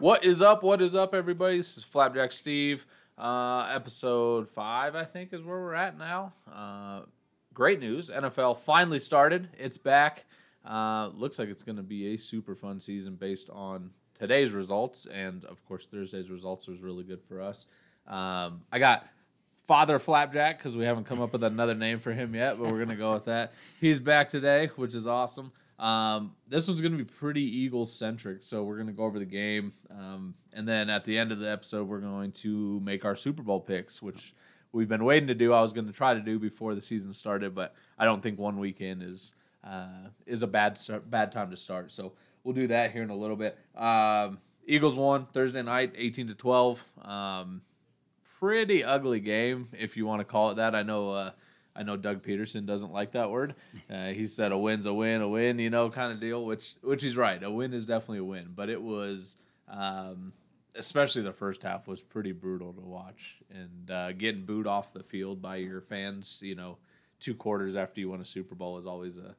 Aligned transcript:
What 0.00 0.24
is 0.24 0.40
up? 0.40 0.62
What 0.62 0.80
is 0.80 0.94
up, 0.94 1.12
everybody? 1.12 1.56
This 1.56 1.76
is 1.76 1.82
Flapjack 1.82 2.30
Steve. 2.30 2.86
Uh, 3.18 3.68
episode 3.74 4.48
five, 4.48 4.94
I 4.94 5.04
think, 5.04 5.32
is 5.32 5.42
where 5.42 5.58
we're 5.58 5.74
at 5.74 5.98
now. 5.98 6.34
Uh, 6.48 7.00
great 7.52 7.80
news. 7.80 8.08
NFL 8.08 8.60
finally 8.60 9.00
started. 9.00 9.48
It's 9.58 9.76
back. 9.76 10.24
Uh, 10.64 11.08
looks 11.14 11.40
like 11.40 11.48
it's 11.48 11.64
going 11.64 11.78
to 11.78 11.82
be 11.82 12.14
a 12.14 12.16
super 12.16 12.54
fun 12.54 12.78
season 12.78 13.16
based 13.16 13.50
on 13.50 13.90
today's 14.16 14.52
results. 14.52 15.06
And 15.06 15.44
of 15.46 15.64
course, 15.66 15.86
Thursday's 15.86 16.30
results 16.30 16.68
was 16.68 16.78
really 16.78 17.02
good 17.02 17.24
for 17.24 17.42
us. 17.42 17.66
Um, 18.06 18.62
I 18.70 18.78
got 18.78 19.04
Father 19.64 19.98
Flapjack 19.98 20.58
because 20.58 20.76
we 20.76 20.84
haven't 20.84 21.06
come 21.06 21.20
up 21.20 21.32
with 21.32 21.42
another 21.42 21.74
name 21.74 21.98
for 21.98 22.12
him 22.12 22.36
yet, 22.36 22.56
but 22.56 22.66
we're 22.66 22.78
going 22.78 22.90
to 22.90 22.94
go 22.94 23.14
with 23.14 23.24
that. 23.24 23.52
He's 23.80 23.98
back 23.98 24.28
today, 24.28 24.70
which 24.76 24.94
is 24.94 25.08
awesome. 25.08 25.50
Um, 25.78 26.34
this 26.48 26.66
one's 26.66 26.80
going 26.80 26.90
to 26.90 26.98
be 26.98 27.04
pretty 27.04 27.42
Eagles 27.42 27.92
centric, 27.92 28.42
so 28.42 28.64
we're 28.64 28.74
going 28.74 28.88
to 28.88 28.92
go 28.92 29.04
over 29.04 29.20
the 29.20 29.24
game, 29.24 29.72
um, 29.90 30.34
and 30.52 30.66
then 30.66 30.90
at 30.90 31.04
the 31.04 31.16
end 31.16 31.30
of 31.30 31.38
the 31.38 31.48
episode, 31.48 31.86
we're 31.86 32.00
going 32.00 32.32
to 32.32 32.80
make 32.80 33.04
our 33.04 33.14
Super 33.14 33.44
Bowl 33.44 33.60
picks, 33.60 34.02
which 34.02 34.34
we've 34.72 34.88
been 34.88 35.04
waiting 35.04 35.28
to 35.28 35.36
do. 35.36 35.52
I 35.52 35.60
was 35.60 35.72
going 35.72 35.86
to 35.86 35.92
try 35.92 36.14
to 36.14 36.20
do 36.20 36.40
before 36.40 36.74
the 36.74 36.80
season 36.80 37.14
started, 37.14 37.54
but 37.54 37.76
I 37.96 38.06
don't 38.06 38.20
think 38.20 38.40
one 38.40 38.58
weekend 38.58 39.04
is 39.04 39.34
uh, 39.62 40.08
is 40.26 40.42
a 40.42 40.48
bad 40.48 40.78
start, 40.78 41.08
bad 41.08 41.30
time 41.30 41.50
to 41.52 41.56
start. 41.56 41.92
So 41.92 42.14
we'll 42.42 42.54
do 42.54 42.66
that 42.66 42.90
here 42.90 43.04
in 43.04 43.10
a 43.10 43.16
little 43.16 43.36
bit. 43.36 43.56
Um, 43.76 44.38
Eagles 44.66 44.96
won 44.96 45.26
Thursday 45.26 45.62
night, 45.62 45.92
eighteen 45.96 46.26
to 46.26 46.34
twelve. 46.34 46.84
Um, 47.02 47.62
pretty 48.40 48.82
ugly 48.82 49.20
game, 49.20 49.68
if 49.78 49.96
you 49.96 50.06
want 50.06 50.20
to 50.20 50.24
call 50.24 50.50
it 50.50 50.56
that. 50.56 50.74
I 50.74 50.82
know. 50.82 51.10
Uh, 51.10 51.30
I 51.78 51.84
know 51.84 51.96
Doug 51.96 52.24
Pederson 52.24 52.66
doesn't 52.66 52.92
like 52.92 53.12
that 53.12 53.30
word. 53.30 53.54
Uh, 53.88 54.08
he 54.08 54.26
said 54.26 54.50
a 54.50 54.58
win's 54.58 54.86
a 54.86 54.92
win, 54.92 55.22
a 55.22 55.28
win, 55.28 55.60
you 55.60 55.70
know, 55.70 55.90
kind 55.90 56.12
of 56.12 56.18
deal. 56.18 56.44
Which 56.44 56.74
which 56.82 57.04
he's 57.04 57.16
right. 57.16 57.40
A 57.40 57.50
win 57.50 57.72
is 57.72 57.86
definitely 57.86 58.18
a 58.18 58.24
win, 58.24 58.48
but 58.54 58.68
it 58.68 58.82
was, 58.82 59.36
um, 59.68 60.32
especially 60.74 61.22
the 61.22 61.32
first 61.32 61.62
half, 61.62 61.86
was 61.86 62.02
pretty 62.02 62.32
brutal 62.32 62.72
to 62.72 62.80
watch. 62.80 63.36
And 63.54 63.90
uh, 63.90 64.12
getting 64.12 64.44
booed 64.44 64.66
off 64.66 64.92
the 64.92 65.04
field 65.04 65.40
by 65.40 65.56
your 65.56 65.80
fans, 65.80 66.40
you 66.42 66.56
know, 66.56 66.78
two 67.20 67.34
quarters 67.36 67.76
after 67.76 68.00
you 68.00 68.10
win 68.10 68.20
a 68.20 68.24
Super 68.24 68.56
Bowl 68.56 68.76
is 68.78 68.86
always 68.86 69.16
a 69.16 69.36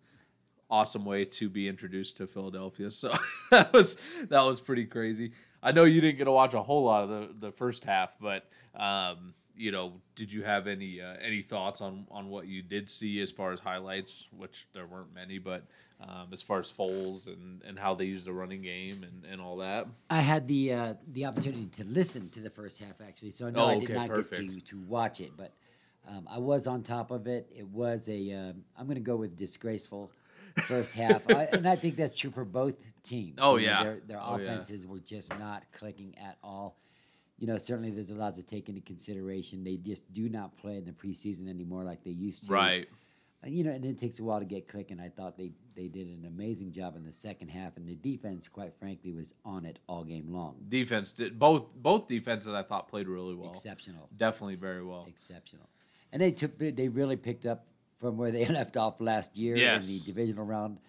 awesome 0.71 1.03
way 1.03 1.25
to 1.25 1.49
be 1.49 1.67
introduced 1.67 2.17
to 2.17 2.27
Philadelphia. 2.27 2.89
So 2.99 3.13
that 3.51 3.73
was 3.73 3.97
that 4.29 4.41
was 4.41 4.61
pretty 4.61 4.85
crazy. 4.85 5.33
I 5.61 5.73
know 5.73 5.83
you 5.83 5.99
didn't 5.99 6.17
get 6.17 6.23
to 6.25 6.31
watch 6.31 6.53
a 6.53 6.63
whole 6.63 6.85
lot 6.85 7.03
of 7.03 7.09
the, 7.09 7.47
the 7.47 7.51
first 7.51 7.83
half, 7.83 8.15
but 8.21 8.47
um, 8.75 9.33
you 9.59 9.71
know, 9.71 9.93
did 10.15 10.31
you 10.31 10.41
have 10.43 10.67
any 10.67 11.01
uh, 11.01 11.15
any 11.21 11.41
thoughts 11.41 11.81
on 11.81 12.07
on 12.09 12.29
what 12.29 12.47
you 12.47 12.61
did 12.61 12.89
see 12.89 13.19
as 13.21 13.31
far 13.31 13.51
as 13.51 13.59
highlights, 13.59 14.25
which 14.35 14.67
there 14.73 14.85
weren't 14.87 15.13
many, 15.13 15.37
but 15.37 15.65
um, 16.01 16.29
as 16.31 16.41
far 16.41 16.59
as 16.59 16.71
Foles 16.71 17.27
and, 17.27 17.61
and 17.67 17.77
how 17.77 17.93
they 17.93 18.05
used 18.05 18.25
the 18.25 18.31
running 18.31 18.61
game 18.61 19.03
and, 19.03 19.25
and 19.29 19.41
all 19.41 19.57
that? 19.57 19.85
I 20.09 20.21
had 20.21 20.47
the 20.47 20.73
uh, 20.73 20.93
the 21.11 21.25
opportunity 21.25 21.65
to 21.73 21.83
listen 21.83 22.29
to 22.29 22.39
the 22.39 22.49
first 22.49 22.81
half 22.81 23.01
actually, 23.05 23.31
so 23.31 23.49
no, 23.49 23.59
Oh, 23.65 23.67
I 23.67 23.79
did 23.79 23.89
not 23.89 24.07
perfect. 24.07 24.31
get 24.41 24.49
to 24.51 24.61
to 24.71 24.77
watch 24.87 25.19
it, 25.19 25.31
but 25.37 25.51
um, 26.07 26.25
I 26.31 26.39
was 26.39 26.65
on 26.65 26.81
top 26.81 27.11
of 27.11 27.27
it. 27.27 27.51
It 27.55 27.67
was 27.67 28.07
a 28.07 28.31
um, 28.31 28.63
I'm 28.77 28.85
going 28.85 28.95
to 28.95 29.01
go 29.01 29.17
with 29.17 29.35
disgraceful 29.35 30.09
first 30.67 30.93
half, 30.95 31.29
I, 31.29 31.43
and 31.51 31.67
I 31.67 31.75
think 31.75 31.95
that's 31.97 32.17
true 32.17 32.31
for 32.31 32.45
both 32.45 32.77
teams. 33.03 33.37
Oh, 33.41 33.57
You 33.57 33.67
know, 33.67 33.71
yeah. 33.73 33.83
their 33.83 33.99
their 34.07 34.21
Oh, 34.21 34.37
yeah. 34.37 34.43
offenses 34.45 34.87
were 34.87 34.99
just 34.99 35.37
not 35.37 35.63
clicking 35.73 36.15
at 36.17 36.37
all. 36.43 36.77
You 37.39 37.47
know, 37.47 37.57
certainly 37.57 37.89
there's 37.91 38.11
a 38.11 38.15
lot 38.15 38.35
to 38.35 38.43
take 38.43 38.67
into 38.69 38.81
consideration. 38.81 39.63
They 39.63 39.77
just 39.77 40.11
do 40.11 40.27
not 40.29 40.57
play 40.57 40.77
in 40.77 40.85
the 40.85 40.91
preseason 40.91 41.47
anymore 41.49 41.83
like 41.83 42.03
they 42.03 42.11
used 42.11 42.47
to. 42.47 42.53
Right. 42.53 42.89
You 43.45 43.63
know, 43.63 43.71
and 43.71 43.85
it 43.85 43.97
takes 43.97 44.19
a 44.19 44.23
while 44.23 44.39
to 44.39 44.45
get 44.45 44.67
clicking. 44.67 44.99
I 44.99 45.07
thought 45.07 45.37
they, 45.37 45.51
they 45.73 45.87
did 45.87 46.07
an 46.07 46.25
amazing 46.27 46.73
job 46.73 46.97
in 46.97 47.05
the 47.05 47.13
second 47.13 47.47
half, 47.47 47.77
and 47.77 47.87
the 47.87 47.95
defense, 47.95 48.49
quite 48.49 48.73
frankly, 48.77 49.13
was 49.13 49.33
on 49.45 49.63
it 49.65 49.79
all 49.87 50.03
game 50.03 50.33
long. 50.33 50.57
Defense 50.67 51.13
did 51.13 51.39
both 51.39 51.63
both 51.73 52.09
defenses 52.09 52.53
I 52.53 52.63
thought 52.63 52.89
played 52.89 53.07
really 53.07 53.35
well. 53.35 53.51
Exceptional, 53.51 54.09
Definitely 54.17 54.55
very 54.55 54.83
well. 54.83 55.05
exceptional, 55.07 55.69
and 56.11 56.21
they 56.21 56.31
took 56.31 56.57
they 56.57 56.89
really 56.89 57.15
picked 57.15 57.45
up 57.45 57.65
from 57.97 58.17
where 58.17 58.31
they 58.31 58.45
left 58.59 58.75
off 58.75 58.99
last 58.99 59.37
year 59.37 59.55
in 59.55 59.79
the 59.79 59.99
divisional 60.05 60.43
round. 60.45 60.79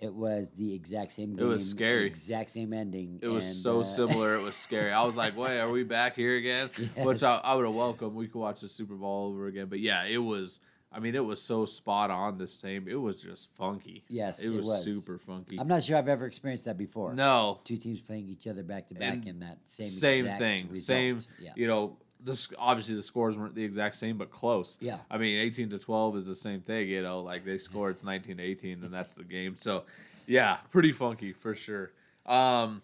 It 0.00 0.14
was 0.14 0.50
the 0.50 0.74
exact 0.74 1.10
same 1.12 1.34
game. 1.34 1.44
It 1.44 1.48
was 1.48 1.68
scary. 1.68 2.06
Exact 2.06 2.52
same 2.52 2.72
ending. 2.72 3.18
It 3.20 3.28
was 3.28 3.46
and, 3.46 3.54
so 3.54 3.80
uh, 3.80 3.84
similar. 3.84 4.36
It 4.36 4.42
was 4.42 4.54
scary. 4.66 4.92
I 4.92 5.02
was 5.02 5.16
like, 5.16 5.36
"Wait, 5.36 5.58
are 5.58 5.70
we 5.70 5.82
back 5.82 6.14
here 6.14 6.36
again?" 6.36 6.70
Which 6.98 7.22
I, 7.24 7.36
I 7.36 7.54
would 7.54 7.64
have 7.64 7.74
welcomed. 7.74 8.14
We 8.14 8.28
could 8.28 8.38
watch 8.38 8.60
the 8.60 8.68
Super 8.68 8.94
Bowl 8.94 9.28
over 9.28 9.48
again. 9.48 9.66
But 9.66 9.80
yeah, 9.80 10.04
it 10.04 10.18
was. 10.18 10.60
I 10.90 11.00
mean, 11.00 11.14
it 11.14 11.24
was 11.24 11.42
so 11.42 11.64
spot 11.64 12.10
on. 12.10 12.38
The 12.38 12.46
same. 12.46 12.86
It 12.88 12.94
was 12.94 13.20
just 13.20 13.54
funky. 13.56 14.04
Yes, 14.08 14.42
it 14.42 14.52
it 14.52 14.56
was, 14.56 14.66
was. 14.66 14.84
super 14.84 15.18
funky. 15.18 15.58
I'm 15.58 15.68
not 15.68 15.82
sure 15.82 15.96
I've 15.96 16.08
ever 16.08 16.26
experienced 16.26 16.66
that 16.66 16.78
before. 16.78 17.12
no, 17.12 17.60
Two 17.64 17.76
teams 17.76 18.00
playing 18.00 18.28
each 18.28 18.46
other 18.46 18.62
back 18.62 18.86
to 18.88 18.94
back 18.94 19.26
in 19.26 19.40
that 19.40 19.58
same 19.64 19.88
same 19.88 20.24
thing. 20.38 20.68
result. 20.70 20.84
Same. 20.84 21.20
Yeah. 21.40 21.52
You 21.56 21.66
know, 21.66 21.96
this 22.22 22.48
obviously 22.58 22.96
the 22.96 23.02
scores 23.02 23.36
weren't 23.36 23.54
the 23.54 23.64
exact 23.64 23.96
same, 23.96 24.18
but 24.18 24.30
close. 24.30 24.78
Yeah. 24.80 24.98
I 25.10 25.18
mean, 25.18 25.38
eighteen 25.38 25.70
to 25.70 25.78
twelve 25.78 26.16
is 26.16 26.26
the 26.26 26.34
same 26.34 26.60
thing. 26.60 26.88
You 26.88 27.02
know, 27.02 27.20
like 27.20 27.44
they 27.44 27.58
score 27.58 27.90
it's 27.90 28.04
nineteen 28.04 28.38
to 28.38 28.42
eighteen, 28.42 28.82
and 28.84 28.92
that's 28.92 29.16
the 29.16 29.24
game. 29.24 29.56
So, 29.56 29.84
yeah, 30.26 30.58
pretty 30.70 30.92
funky 30.92 31.32
for 31.32 31.54
sure. 31.54 31.92
Um, 32.26 32.82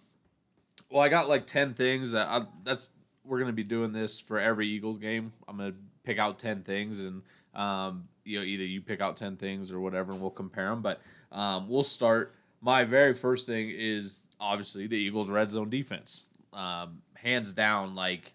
well, 0.90 1.02
I 1.02 1.08
got 1.08 1.28
like 1.28 1.46
ten 1.46 1.74
things 1.74 2.12
that 2.12 2.28
I, 2.28 2.46
that's 2.64 2.90
we're 3.24 3.40
gonna 3.40 3.52
be 3.52 3.64
doing 3.64 3.92
this 3.92 4.20
for 4.20 4.38
every 4.38 4.68
Eagles 4.68 4.98
game. 4.98 5.32
I'm 5.48 5.56
gonna 5.56 5.74
pick 6.04 6.18
out 6.18 6.38
ten 6.38 6.62
things, 6.62 7.00
and 7.00 7.22
um, 7.54 8.08
you 8.24 8.38
know, 8.38 8.44
either 8.44 8.64
you 8.64 8.80
pick 8.80 9.00
out 9.00 9.16
ten 9.16 9.36
things 9.36 9.72
or 9.72 9.80
whatever, 9.80 10.12
and 10.12 10.20
we'll 10.20 10.30
compare 10.30 10.68
them. 10.70 10.82
But 10.82 11.00
um, 11.32 11.68
we'll 11.68 11.82
start. 11.82 12.34
My 12.60 12.84
very 12.84 13.14
first 13.14 13.46
thing 13.46 13.70
is 13.74 14.26
obviously 14.40 14.86
the 14.86 14.96
Eagles' 14.96 15.28
red 15.28 15.50
zone 15.50 15.68
defense. 15.68 16.24
Um, 16.52 17.02
hands 17.14 17.52
down, 17.52 17.94
like 17.94 18.32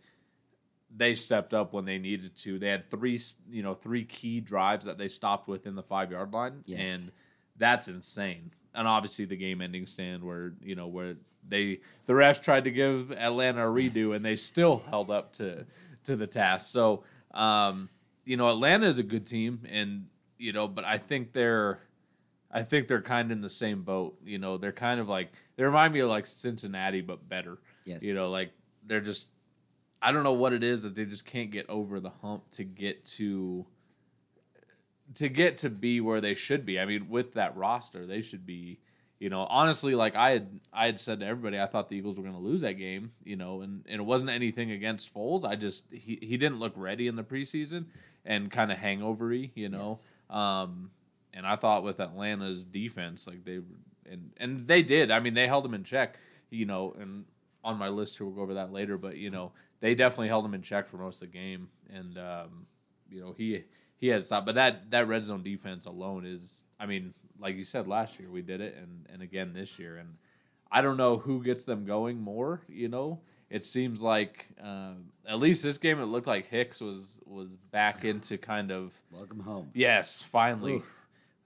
they 0.95 1.15
stepped 1.15 1.53
up 1.53 1.71
when 1.73 1.85
they 1.85 1.97
needed 1.97 2.35
to. 2.37 2.57
They 2.59 2.69
had 2.69 2.89
three, 2.89 3.19
you 3.49 3.61
know, 3.63 3.73
three 3.75 4.05
key 4.05 4.41
drives 4.41 4.85
that 4.85 4.97
they 4.97 5.07
stopped 5.07 5.47
within 5.47 5.75
the 5.75 5.83
five 5.83 6.11
yard 6.11 6.33
line, 6.33 6.63
Yes. 6.65 6.87
and 6.87 7.11
that's 7.57 7.87
insane. 7.87 8.51
And 8.73 8.87
obviously 8.87 9.25
the 9.25 9.35
game 9.37 9.61
ending 9.61 9.85
stand 9.85 10.23
where 10.23 10.53
you 10.61 10.75
know 10.75 10.87
where 10.87 11.15
they 11.47 11.79
the 12.05 12.13
refs 12.13 12.41
tried 12.41 12.63
to 12.65 12.71
give 12.71 13.11
Atlanta 13.11 13.67
a 13.67 13.73
redo 13.73 14.15
and 14.15 14.23
they 14.23 14.35
still 14.35 14.83
held 14.89 15.09
up 15.11 15.33
to 15.33 15.65
to 16.05 16.15
the 16.15 16.27
task. 16.27 16.71
So 16.71 17.03
um, 17.33 17.89
you 18.25 18.37
know 18.37 18.49
Atlanta 18.49 18.87
is 18.87 18.99
a 18.99 19.03
good 19.03 19.25
team, 19.25 19.61
and 19.69 20.07
you 20.37 20.53
know, 20.53 20.67
but 20.67 20.85
I 20.85 20.97
think 20.97 21.33
they're 21.33 21.79
I 22.51 22.63
think 22.63 22.87
they're 22.87 23.01
kind 23.01 23.31
of 23.31 23.37
in 23.37 23.41
the 23.41 23.49
same 23.49 23.83
boat. 23.83 24.17
You 24.25 24.37
know, 24.39 24.57
they're 24.57 24.71
kind 24.71 24.99
of 24.99 25.07
like 25.09 25.31
they 25.55 25.63
remind 25.63 25.93
me 25.93 25.99
of 25.99 26.09
like 26.09 26.25
Cincinnati, 26.25 27.01
but 27.01 27.27
better. 27.27 27.57
Yes. 27.85 28.01
You 28.03 28.13
know, 28.15 28.29
like 28.29 28.51
they're 28.87 29.01
just 29.01 29.29
I 30.01 30.11
don't 30.11 30.23
know 30.23 30.33
what 30.33 30.53
it 30.53 30.63
is 30.63 30.81
that 30.83 30.95
they 30.95 31.05
just 31.05 31.25
can't 31.25 31.51
get 31.51 31.69
over 31.69 31.99
the 31.99 32.11
hump 32.21 32.49
to 32.51 32.63
get 32.63 33.05
to 33.05 33.65
to 35.15 35.27
get 35.29 35.57
to 35.59 35.69
be 35.69 36.01
where 36.01 36.21
they 36.21 36.35
should 36.35 36.65
be. 36.65 36.79
I 36.79 36.85
mean, 36.85 37.09
with 37.09 37.33
that 37.33 37.55
roster, 37.57 38.05
they 38.05 38.21
should 38.21 38.45
be, 38.45 38.79
you 39.19 39.29
know, 39.29 39.41
honestly, 39.41 39.95
like 39.95 40.15
I 40.15 40.31
had 40.31 40.59
I 40.71 40.85
had 40.85 40.99
said 40.99 41.19
to 41.19 41.25
everybody, 41.25 41.59
I 41.59 41.65
thought 41.65 41.89
the 41.89 41.97
Eagles 41.97 42.15
were 42.15 42.23
going 42.23 42.35
to 42.35 42.41
lose 42.41 42.61
that 42.61 42.73
game, 42.73 43.11
you 43.23 43.35
know, 43.35 43.61
and, 43.61 43.83
and 43.87 43.99
it 44.01 44.05
wasn't 44.05 44.29
anything 44.29 44.71
against 44.71 45.13
Foles. 45.13 45.43
I 45.43 45.55
just 45.55 45.85
he, 45.91 46.19
he 46.21 46.37
didn't 46.37 46.59
look 46.59 46.73
ready 46.75 47.07
in 47.07 47.15
the 47.15 47.23
preseason 47.23 47.85
and 48.25 48.51
kind 48.51 48.71
of 48.71 48.77
hangovery, 48.77 49.51
you 49.55 49.69
know. 49.69 49.89
Yes. 49.89 50.11
Um, 50.29 50.91
and 51.33 51.45
I 51.45 51.55
thought 51.55 51.83
with 51.83 51.99
Atlanta's 51.99 52.63
defense, 52.63 53.27
like 53.27 53.43
they 53.43 53.59
and 54.09 54.31
and 54.37 54.67
they 54.67 54.83
did. 54.83 55.11
I 55.11 55.19
mean, 55.19 55.33
they 55.33 55.47
held 55.47 55.65
them 55.65 55.73
in 55.73 55.83
check, 55.83 56.19
you 56.49 56.65
know. 56.65 56.95
And 56.99 57.25
on 57.63 57.77
my 57.77 57.89
list 57.89 58.17
here, 58.17 58.25
we'll 58.25 58.35
go 58.35 58.41
over 58.41 58.55
that 58.55 58.71
later. 58.71 58.97
But 58.97 59.17
you 59.17 59.29
know, 59.29 59.51
they 59.81 59.95
definitely 59.95 60.27
held 60.27 60.45
him 60.45 60.53
in 60.53 60.61
check 60.61 60.87
for 60.87 60.97
most 60.97 61.21
of 61.21 61.31
the 61.31 61.37
game, 61.37 61.69
and 61.93 62.17
um, 62.17 62.65
you 63.09 63.21
know 63.21 63.33
he 63.37 63.63
he 63.97 64.07
had 64.07 64.25
stopped. 64.25 64.45
But 64.45 64.55
that 64.55 64.91
that 64.91 65.07
red 65.07 65.23
zone 65.23 65.43
defense 65.43 65.85
alone 65.85 66.25
is, 66.25 66.63
I 66.79 66.85
mean, 66.85 67.13
like 67.39 67.55
you 67.55 67.63
said 67.63 67.87
last 67.87 68.19
year, 68.19 68.29
we 68.29 68.41
did 68.41 68.61
it, 68.61 68.75
and 68.77 69.05
and 69.11 69.21
again 69.21 69.53
this 69.53 69.79
year, 69.79 69.97
and 69.97 70.15
I 70.71 70.81
don't 70.81 70.97
know 70.97 71.17
who 71.17 71.43
gets 71.43 71.63
them 71.63 71.85
going 71.85 72.19
more. 72.19 72.61
You 72.67 72.89
know, 72.89 73.21
it 73.49 73.63
seems 73.63 74.01
like 74.01 74.47
uh, 74.63 74.93
at 75.27 75.39
least 75.39 75.63
this 75.63 75.77
game, 75.77 75.99
it 75.99 76.05
looked 76.05 76.27
like 76.27 76.47
Hicks 76.47 76.81
was 76.81 77.19
was 77.25 77.57
back 77.57 78.05
into 78.05 78.37
kind 78.37 78.71
of 78.71 78.93
Welcome 79.11 79.39
home. 79.39 79.69
Yes, 79.73 80.23
finally. 80.23 80.75
Oof. 80.75 80.95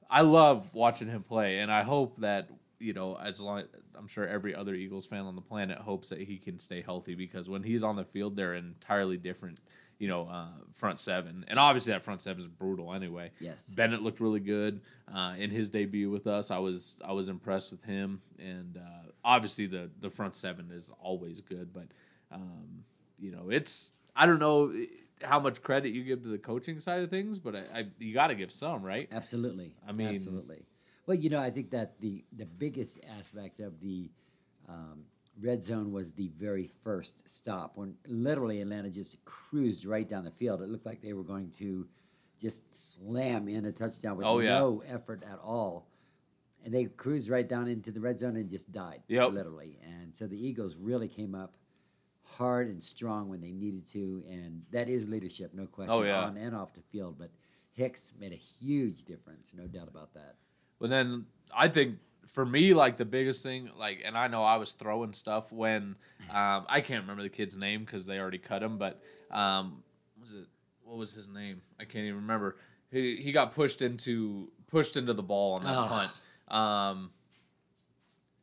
I 0.10 0.22
love 0.22 0.70
watching 0.74 1.08
him 1.08 1.24
play, 1.24 1.60
and 1.60 1.72
I 1.72 1.82
hope 1.82 2.20
that 2.20 2.48
you 2.80 2.94
know, 2.94 3.16
as 3.16 3.40
long 3.40 3.64
I'm 3.96 4.08
sure 4.08 4.28
every 4.28 4.54
other 4.56 4.74
Eagles 4.76 5.06
fan 5.06 5.22
on 5.26 5.36
the 5.36 5.42
planet 5.42 5.78
hopes 5.78 6.10
that 6.10 6.20
he 6.22 6.38
can 6.38 6.60
stay 6.60 6.82
healthy 6.82 7.16
because 7.16 7.48
when 7.50 7.64
he's 7.64 7.84
on 7.84 7.96
the 7.96 8.04
field, 8.06 8.36
they're 8.36 8.56
entirely 8.56 9.18
different. 9.18 9.60
You 10.00 10.08
know, 10.10 10.28
uh, 10.28 10.48
front 10.74 11.00
seven, 11.00 11.46
and 11.48 11.58
obviously 11.58 11.94
that 11.94 12.04
front 12.04 12.20
seven 12.22 12.42
is 12.42 12.48
brutal 12.50 12.94
anyway. 12.94 13.32
Yes. 13.40 13.70
Bennett 13.70 14.02
looked 14.02 14.20
really 14.20 14.42
good 14.42 14.82
uh, 15.14 15.36
in 15.38 15.50
his 15.50 15.70
debut 15.70 16.10
with 16.10 16.28
us. 16.28 16.52
I 16.52 16.58
was 16.58 17.00
I 17.06 17.14
was 17.14 17.30
impressed 17.30 17.72
with 17.72 17.84
him, 17.84 18.22
and 18.38 18.76
uh, 18.78 19.12
obviously 19.24 19.68
the 19.68 19.90
the 20.02 20.10
front 20.10 20.36
seven 20.36 20.72
is 20.72 20.92
always 21.02 21.40
good. 21.42 21.72
But 21.72 21.88
um, 22.32 22.84
you 23.18 23.32
know, 23.32 23.50
it's 23.50 23.92
I 24.16 24.26
don't 24.26 24.40
know 24.40 24.74
how 25.22 25.40
much 25.40 25.62
credit 25.62 25.94
you 25.94 26.04
give 26.04 26.24
to 26.24 26.30
the 26.30 26.38
coaching 26.40 26.80
side 26.82 27.02
of 27.02 27.10
things, 27.10 27.40
but 27.40 27.56
I, 27.56 27.60
I 27.74 27.86
you 28.00 28.14
got 28.14 28.28
to 28.28 28.36
give 28.36 28.52
some, 28.52 28.84
right? 28.84 29.08
Absolutely. 29.12 29.76
I 29.88 29.92
mean- 29.94 30.08
absolutely. 30.10 30.66
Well, 31.06 31.18
you 31.18 31.30
know, 31.30 31.40
I 31.40 31.52
think 31.52 31.72
that 31.72 32.00
the 32.00 32.24
the 32.36 32.46
biggest 32.46 33.00
aspect 33.20 33.60
of 33.60 33.80
the 33.82 34.10
um, 34.70 35.04
red 35.42 35.64
zone 35.64 35.92
was 35.92 36.14
the 36.14 36.30
very 36.40 36.70
first 36.84 37.28
stop 37.28 37.74
when 37.76 37.96
literally 38.08 38.62
Atlanta 38.62 38.90
just 38.90 39.24
cruised 39.26 39.86
right 39.86 40.08
down 40.08 40.24
the 40.24 40.32
field. 40.32 40.62
It 40.62 40.70
looked 40.70 40.86
like 40.86 41.02
they 41.02 41.14
were 41.14 41.24
going 41.24 41.52
to 41.60 41.88
just 42.40 42.74
slam 42.76 43.48
in 43.48 43.66
a 43.66 43.72
touchdown 43.72 44.18
with 44.18 44.26
Oh, 44.26 44.40
yeah. 44.40 44.60
no 44.60 44.84
effort 44.88 45.24
at 45.30 45.40
all. 45.40 45.88
And 46.64 46.74
they 46.74 46.86
cruised 46.86 47.30
right 47.30 47.48
down 47.48 47.68
into 47.68 47.92
the 47.92 48.00
red 48.00 48.20
zone 48.20 48.38
and 48.38 48.50
just 48.50 48.72
died, 48.72 49.02
Yep. 49.08 49.32
literally. 49.34 49.80
And 49.84 50.16
so 50.16 50.28
the 50.28 50.38
Eagles 50.48 50.76
really 50.78 51.08
came 51.10 51.36
up 51.36 51.56
hard 52.24 52.68
and 52.70 52.82
strong 52.82 53.28
when 53.30 53.42
they 53.42 53.52
needed 53.52 53.86
to, 53.92 54.24
and 54.30 54.64
that 54.72 54.88
is 54.90 55.10
leadership, 55.10 55.54
no 55.54 55.68
question, 55.68 55.96
Oh, 55.98 56.04
yeah. 56.04 56.24
on 56.24 56.38
and 56.38 56.56
off 56.56 56.74
the 56.74 56.82
field. 56.92 57.18
But 57.20 57.32
Hicks 57.74 58.14
made 58.20 58.32
a 58.32 58.38
huge 58.38 59.04
difference, 59.04 59.54
no 59.54 59.68
doubt 59.68 59.88
about 59.90 60.14
that. 60.14 60.36
But 60.84 60.90
then 60.90 61.28
I 61.56 61.70
think 61.70 62.00
for 62.28 62.46
me, 62.46 62.74
like 62.74 62.98
the 62.98 63.06
biggest 63.06 63.42
thing, 63.42 63.70
like, 63.80 64.02
and 64.04 64.18
I 64.18 64.28
know 64.28 64.44
I 64.44 64.58
was 64.58 64.74
throwing 64.74 65.14
stuff 65.14 65.50
when 65.50 65.96
um, 66.30 66.66
I 66.68 66.82
can't 66.82 67.04
remember 67.04 67.24
the 67.24 67.30
kid's 67.30 67.56
name 67.56 67.86
because 67.86 68.06
they 68.06 68.20
already 68.20 68.38
cut 68.38 68.62
him, 68.62 68.78
but 68.78 69.02
um, 69.32 69.82
was 70.20 70.34
it 70.34 70.46
what 70.84 70.98
was 70.98 71.14
his 71.14 71.30
name? 71.30 71.62
I 71.80 71.86
can't 71.86 72.04
even 72.04 72.18
remember. 72.18 72.58
He 72.92 73.16
he 73.16 73.32
got 73.32 73.56
pushed 73.56 73.82
into 73.82 74.52
pushed 74.68 74.98
into 74.98 75.14
the 75.14 75.24
ball 75.24 75.54
on 75.54 75.64
that 75.64 75.78
Oh. 75.78 75.88
punt. 75.88 76.12
Um, 76.50 77.12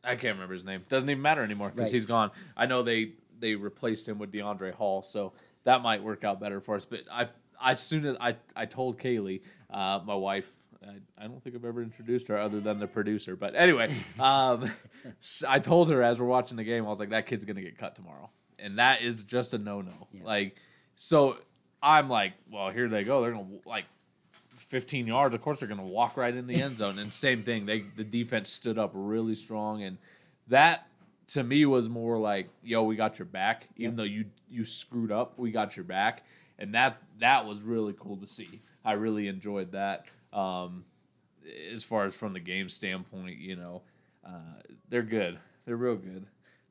I 0.03 0.17
can't 0.17 0.37
remember 0.37 0.55
his 0.55 0.65
name. 0.65 0.83
Doesn't 0.89 1.11
even 1.11 1.21
matter 1.21 1.43
anymore 1.45 1.69
because 1.69 1.89
Right. 1.89 1.93
he's 1.93 2.07
gone. 2.07 2.31
I 2.57 2.65
know 2.65 2.83
they 2.83 3.13
they 3.39 3.55
replaced 3.55 4.09
him 4.09 4.19
with 4.19 4.33
DeAndre 4.33 4.73
Hall, 4.73 5.03
so 5.03 5.35
that 5.65 5.83
might 5.83 6.03
work 6.03 6.25
out 6.25 6.41
better 6.41 6.63
for 6.63 6.75
us. 6.77 6.87
But 6.87 7.01
I 7.13 7.29
I 7.61 7.75
soon 7.75 8.07
as 8.07 8.17
I 8.19 8.37
I 8.57 8.65
told 8.65 8.99
Kaylee, 8.99 9.43
uh, 9.69 10.01
my 10.07 10.15
wife. 10.15 10.51
I, 10.83 11.25
I 11.25 11.27
don't 11.27 11.43
think 11.43 11.55
I've 11.57 11.65
ever 11.65 11.83
introduced 11.83 12.29
her 12.29 12.39
other 12.39 12.61
than 12.61 12.79
the 12.79 12.87
producer. 12.87 13.37
But 13.37 13.55
anyway, 13.55 13.93
um, 14.21 14.71
I 15.47 15.59
told 15.59 15.91
her 15.91 16.03
as 16.03 16.19
we're 16.21 16.27
watching 16.27 16.57
the 16.57 16.65
game, 16.65 16.87
I 16.87 16.89
was 16.89 17.01
like, 17.01 17.11
that 17.11 17.27
kid's 17.27 17.45
gonna 17.45 17.61
get 17.63 17.77
cut 17.79 17.95
tomorrow, 17.97 18.31
and 18.59 18.79
that 18.79 19.03
is 19.03 19.25
just 19.25 19.53
a 19.55 19.59
no 19.59 19.81
no. 19.83 20.09
Yeah. 20.13 20.25
Like, 20.25 20.57
so 20.97 21.37
I'm 21.83 22.09
like, 22.09 22.33
well, 22.51 22.71
here 22.71 22.89
they 22.89 23.05
go. 23.05 23.23
They're 23.23 23.33
gonna 23.33 23.59
like 23.67 23.85
15 24.57 25.07
yards. 25.07 25.35
Of 25.35 25.43
course, 25.43 25.61
they're 25.61 25.69
going 25.69 25.81
to 25.81 25.87
walk 25.93 26.17
right 26.17 26.35
in 26.35 26.47
the 26.47 26.63
end 26.63 26.77
zone. 26.77 26.99
And 26.99 27.13
same 27.13 27.43
thing, 27.43 27.67
they 27.67 27.81
the 27.97 28.05
defense 28.05 28.51
stood 28.51 28.79
up 28.79 28.93
really 28.95 29.35
strong, 29.35 29.83
and 29.83 29.99
that 30.49 30.87
to 31.29 31.43
me 31.43 31.65
was 31.67 31.89
more 31.89 32.19
like, 32.19 32.49
yo, 32.63 32.83
we 32.85 32.97
got 32.97 33.19
your 33.19 33.27
back. 33.27 33.67
Even 33.77 33.93
Yep. 33.93 33.97
though 33.97 34.03
you 34.05 34.25
you 34.49 34.65
screwed 34.65 35.13
up, 35.13 35.39
we 35.39 35.51
got 35.51 35.77
your 35.77 35.85
back, 35.85 36.23
and 36.59 36.75
that 36.75 36.99
that 37.19 37.47
was 37.47 37.63
really 37.63 37.95
cool 37.99 38.17
to 38.19 38.27
see. 38.27 38.61
I 38.85 38.93
really 38.93 39.29
enjoyed 39.29 39.73
that. 39.73 40.07
Um, 40.33 40.85
as 41.73 41.83
far 41.83 42.07
as 42.07 42.15
from 42.15 42.33
the 42.33 42.41
game 42.41 42.69
standpoint, 42.69 43.39
you 43.39 43.57
know, 43.57 43.83
uh, 44.25 44.61
they're 44.89 45.03
good. 45.03 45.39
They're 45.65 45.77
real 45.77 45.97
good. 45.97 46.27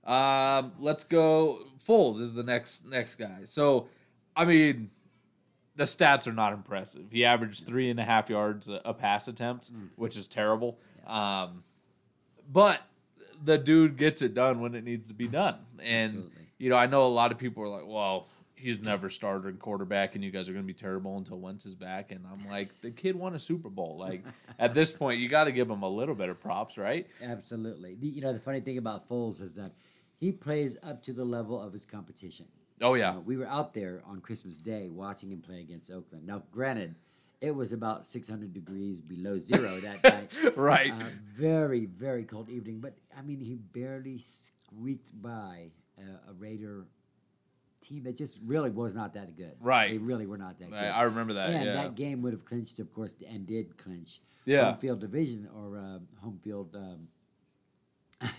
Um, 0.10 0.74
let's 0.80 1.04
go. 1.04 1.60
Foles 1.86 2.22
is 2.22 2.34
the 2.34 2.44
next 2.44 2.86
next 2.86 3.16
guy. 3.16 3.42
So, 3.44 3.88
I 4.36 4.46
mean, 4.46 4.90
the 5.76 5.84
stats 5.84 6.28
are 6.28 6.34
not 6.34 6.54
impressive. 6.54 7.06
He 7.12 7.26
averaged 7.26 7.66
three 7.66 7.90
and 7.90 8.00
a 8.00 8.04
half 8.04 8.30
yards 8.30 8.70
a, 8.70 8.82
a 8.86 8.94
pass 8.94 9.28
attempt, 9.28 9.72
which 9.96 10.18
is 10.18 10.28
terrible. 10.28 10.78
Um, 11.06 11.64
but 12.52 12.82
the 13.44 13.58
dude 13.58 13.98
gets 13.98 14.22
it 14.22 14.34
done 14.34 14.62
when 14.62 14.76
it 14.76 14.84
needs 14.84 15.08
to 15.08 15.14
be 15.14 15.28
done. 15.28 15.56
And 15.82 16.06
Absolutely. 16.06 16.32
you 16.58 16.70
know, 16.70 16.76
I 16.76 16.86
know 16.88 17.06
a 17.06 17.08
lot 17.08 17.32
of 17.32 17.38
people 17.38 17.64
are 17.64 17.70
like, 17.70 17.88
"Well, 17.88 18.28
he's 18.60 18.80
never 18.80 19.10
started 19.10 19.60
quarterback, 19.60 20.16
and 20.16 20.24
you 20.24 20.32
guys 20.32 20.50
are 20.50 20.54
going 20.54 20.64
to 20.66 20.68
be 20.68 20.74
terrible 20.74 21.18
until 21.18 21.40
Wentz 21.40 21.66
is 21.66 21.76
back." 21.76 22.12
And 22.12 22.26
I'm 22.32 22.50
like, 22.50 22.70
the 22.82 22.92
kid 22.92 23.16
won 23.16 23.36
a 23.36 23.40
Super 23.40 23.70
Bowl. 23.70 23.98
Like 23.98 24.24
at 24.60 24.74
this 24.74 24.92
point, 24.92 25.20
you 25.20 25.30
got 25.30 25.46
to 25.46 25.52
give 25.52 25.70
him 25.70 25.84
a 25.84 25.90
little 25.90 26.16
bit 26.16 26.30
of 26.30 26.40
props, 26.40 26.78
right? 26.78 27.08
Absolutely. 27.24 27.96
The, 27.96 28.08
you 28.08 28.22
know, 28.22 28.34
the 28.34 28.40
funny 28.40 28.62
thing 28.62 28.78
about 28.78 29.08
Foles 29.10 29.42
is 29.42 29.56
that 29.56 29.72
he 30.20 30.32
plays 30.32 30.78
up 30.84 31.02
to 31.04 31.14
the 31.14 31.24
level 31.26 31.62
of 31.62 31.72
his 31.74 31.86
competition. 31.86 32.46
Oh 32.82 32.96
You 32.96 33.02
yeah, 33.02 33.14
know, 33.14 33.24
we 33.26 33.38
were 33.38 33.48
out 33.48 33.74
there 33.74 34.02
on 34.06 34.22
Christmas 34.22 34.58
Day 34.58 34.90
watching 34.90 35.32
him 35.32 35.42
play 35.42 35.60
against 35.62 35.92
Oakland. 35.92 36.26
Now, 36.26 36.44
granted, 36.52 36.96
it 37.42 37.52
was 37.56 37.72
about 37.74 38.06
600 38.06 38.54
degrees 38.54 39.02
below 39.02 39.38
zero 39.40 39.80
that 39.80 40.04
night. 40.44 40.58
right. 40.58 40.92
Uh, 40.92 41.06
very, 41.34 41.86
very 41.86 42.24
cold 42.24 42.50
evening. 42.50 42.80
But, 42.80 42.96
I 43.18 43.22
mean, 43.22 43.40
he 43.40 43.56
barely 43.56 44.20
squeaked 44.20 45.12
by 45.22 45.72
uh, 45.98 46.30
a 46.30 46.34
Raider 46.34 46.86
team 47.90 48.04
that 48.04 48.16
just 48.16 48.40
really 48.46 48.70
was 48.70 48.96
not 48.96 49.14
that 49.16 49.36
good. 49.36 49.56
Right. 49.60 49.92
They 49.92 49.98
really 49.98 50.26
were 50.28 50.38
not 50.38 50.60
that 50.60 50.70
good. 50.70 50.78
I, 50.78 50.88
I 50.90 51.04
remember 51.04 51.34
that. 51.34 51.50
and 51.50 51.66
yeah. 51.66 51.74
that 51.74 51.96
game 51.96 52.22
would 52.22 52.34
have 52.34 52.46
clinched, 52.46 52.80
of 52.80 52.94
course, 52.94 53.16
and 53.28 53.46
did 53.48 53.78
clinch 53.78 54.22
Yeah. 54.46 54.66
home 54.72 54.78
field 54.80 55.00
division 55.00 55.50
or 55.56 55.78
uh, 55.78 56.00
home 56.22 56.40
field. 56.44 56.76
Um, 56.76 57.08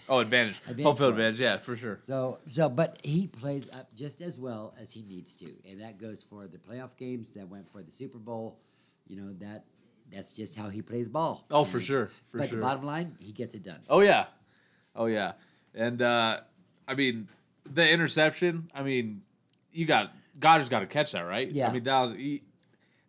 oh, 0.08 0.18
advantage. 0.20 0.60
Advantage 0.66 0.84
Home 0.84 0.96
field 0.96 1.10
advantage. 1.10 1.40
Yeah, 1.40 1.58
for 1.58 1.76
sure. 1.76 1.98
so, 2.04 2.38
so, 2.46 2.68
but 2.68 2.98
he 3.02 3.26
plays 3.26 3.68
up 3.72 3.94
just 3.94 4.20
as 4.20 4.38
well 4.38 4.74
as 4.80 4.92
he 4.92 5.02
needs 5.02 5.34
to, 5.36 5.50
and 5.68 5.80
that 5.80 5.98
goes 5.98 6.22
for 6.22 6.46
the 6.46 6.58
playoff 6.58 6.96
games 6.98 7.32
that 7.34 7.48
went 7.48 7.70
for 7.72 7.82
the 7.82 7.90
Super 7.90 8.18
Bowl. 8.18 8.58
You 9.06 9.16
know 9.16 9.32
that 9.40 9.64
that's 10.12 10.34
just 10.34 10.56
how 10.56 10.68
he 10.68 10.82
plays 10.82 11.08
ball. 11.08 11.46
Oh, 11.50 11.64
for 11.64 11.80
sure. 11.80 12.10
For 12.30 12.38
but 12.38 12.48
sure. 12.48 12.58
the 12.58 12.62
bottom 12.62 12.84
line, 12.84 13.16
he 13.18 13.32
gets 13.32 13.54
it 13.54 13.64
done. 13.64 13.80
Oh 13.88 14.00
yeah, 14.00 14.26
oh 14.94 15.06
yeah, 15.06 15.32
and 15.74 16.00
uh, 16.02 16.40
I 16.86 16.94
mean 16.94 17.28
the 17.64 17.88
interception. 17.88 18.70
I 18.74 18.82
mean, 18.82 19.22
you 19.72 19.86
got 19.86 20.12
Goedert's 20.38 20.68
got 20.68 20.80
to 20.80 20.86
catch 20.86 21.12
that, 21.12 21.22
right? 21.22 21.50
Yeah. 21.50 21.68
I 21.68 21.72
mean 21.72 21.82
that 21.84 22.00
was 22.00 22.12
he, 22.12 22.42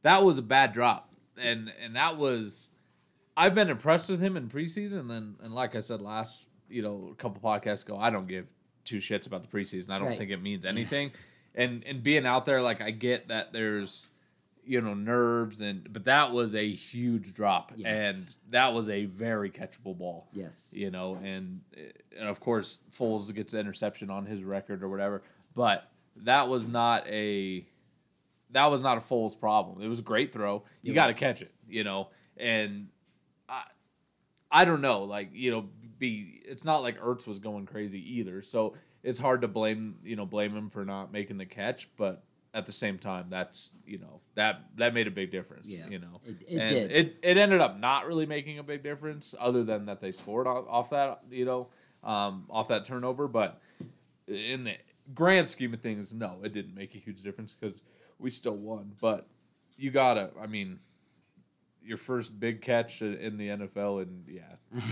that 0.04 0.24
was 0.24 0.38
a 0.38 0.42
bad 0.42 0.74
drop, 0.74 1.12
and 1.38 1.72
and 1.84 1.96
that 1.96 2.18
was. 2.18 2.70
I've 3.38 3.56
been 3.56 3.70
impressed 3.70 4.10
with 4.10 4.20
him 4.22 4.36
in 4.36 4.50
preseason, 4.50 5.10
and 5.12 5.36
and 5.42 5.54
like 5.54 5.76
I 5.76 5.80
said 5.80 6.02
last, 6.02 6.46
you 6.70 6.82
know, 6.82 7.10
a 7.12 7.16
couple 7.16 7.42
podcasts 7.42 7.84
ago, 7.86 7.98
I 7.98 8.10
don't 8.10 8.28
give 8.28 8.46
two 8.84 8.98
shits 8.98 9.26
about 9.28 9.42
the 9.42 9.48
preseason. 9.48 9.90
I 9.90 10.00
don't 10.00 10.10
Right. 10.10 10.18
think 10.18 10.32
it 10.32 10.42
means 10.42 10.66
anything, 10.66 11.12
and 11.56 11.84
and 11.86 12.04
being 12.04 12.26
out 12.26 12.46
there, 12.46 12.62
like 12.62 12.82
I 12.82 12.92
get 12.92 13.28
that 13.30 13.54
there's. 13.54 14.08
You 14.64 14.80
know 14.80 14.94
nerves 14.94 15.60
and 15.62 15.92
but 15.92 16.06
that 16.06 16.32
was 16.34 16.54
a 16.54 16.72
huge 16.72 17.34
drop 17.34 17.72
Yes. 17.76 18.16
and 18.16 18.36
that 18.52 18.76
was 18.76 18.90
a 18.90 19.06
very 19.06 19.50
catchable 19.50 19.98
ball 19.98 20.28
Yes. 20.34 20.72
you 20.78 20.92
know, 20.92 21.16
and 21.16 21.62
and 22.16 22.30
of 22.30 22.40
course 22.40 22.78
Foles 22.96 23.34
gets 23.34 23.54
the 23.54 23.60
interception 23.60 24.12
on 24.12 24.28
his 24.28 24.44
record 24.44 24.84
or 24.84 24.88
whatever. 24.90 25.24
But 25.56 25.91
that 26.18 26.48
was 26.50 26.68
not 26.68 27.08
a 27.08 27.66
that 28.52 28.66
was 28.66 28.82
not 28.82 28.98
a 28.98 29.02
Foles 29.02 29.40
problem. 29.40 29.82
It 29.82 29.88
was 29.88 30.00
a 30.00 30.04
great 30.04 30.34
throw. 30.34 30.64
You 30.82 30.94
got 30.94 31.08
to 31.08 31.14
catch 31.20 31.42
it, 31.42 31.52
you 31.68 31.84
know. 31.84 32.10
And 32.38 32.90
I 33.48 33.64
I 34.52 34.66
don't 34.66 34.82
know, 34.82 35.04
like 35.04 35.30
you 35.34 35.52
know, 35.52 35.70
be 35.98 36.42
it's 36.46 36.66
not 36.66 36.82
like 36.82 37.00
Ertz 37.00 37.26
was 37.28 37.40
going 37.40 37.66
crazy 37.66 38.18
either. 38.20 38.42
So 38.42 38.76
it's 39.04 39.20
hard 39.20 39.42
to 39.42 39.48
blame 39.48 39.98
you 40.04 40.16
know 40.16 40.26
blame 40.26 40.56
him 40.56 40.70
for 40.70 40.84
not 40.86 41.12
making 41.12 41.38
the 41.38 41.46
catch, 41.46 41.90
but 41.98 42.24
at 42.54 42.66
the 42.66 42.72
same 42.74 42.98
time, 42.98 43.28
that's 43.30 43.74
you 43.86 43.98
know 43.98 44.20
that 44.36 44.64
that 44.76 44.94
made 44.94 45.08
a 45.08 45.12
big 45.12 45.32
difference. 45.32 45.74
Yeah, 45.74 45.88
you 45.88 46.00
know, 46.00 46.20
it- 46.26 46.42
it 46.46 46.60
And 46.60 46.70
did. 46.70 46.92
It 46.92 47.18
it 47.24 47.38
ended 47.38 47.62
up 47.62 47.80
not 47.80 48.06
really 48.06 48.26
making 48.26 48.60
a 48.60 48.64
big 48.64 48.84
difference, 48.84 49.34
other 49.40 49.64
than 49.64 49.86
that 49.86 50.02
they 50.02 50.12
scored 50.12 50.48
off, 50.48 50.66
off 50.68 50.90
that 50.90 51.22
you 51.32 51.46
know 51.46 51.70
um, 52.04 52.46
off 52.50 52.68
that 52.68 52.84
turnover. 52.84 53.30
But 53.30 53.62
in 54.28 54.66
the 54.66 54.76
grand 55.14 55.48
scheme 55.48 55.74
of 55.74 55.82
things, 55.82 56.14
no, 56.14 56.40
it 56.44 56.54
didn't 56.54 56.76
make 56.76 56.96
a 56.96 56.98
huge 56.98 57.22
difference 57.24 57.56
because 57.60 57.82
we 58.20 58.30
still 58.30 58.56
won. 58.56 58.94
But 59.00 59.28
you 59.78 59.92
gotta, 59.92 60.32
I 60.42 60.48
mean, 60.48 60.80
your 61.84 61.98
first 61.98 62.40
big 62.40 62.62
catch 62.62 63.02
in 63.02 63.38
the 63.38 63.48
NFL, 63.50 64.04
and 64.04 64.26
yeah, 64.28 64.42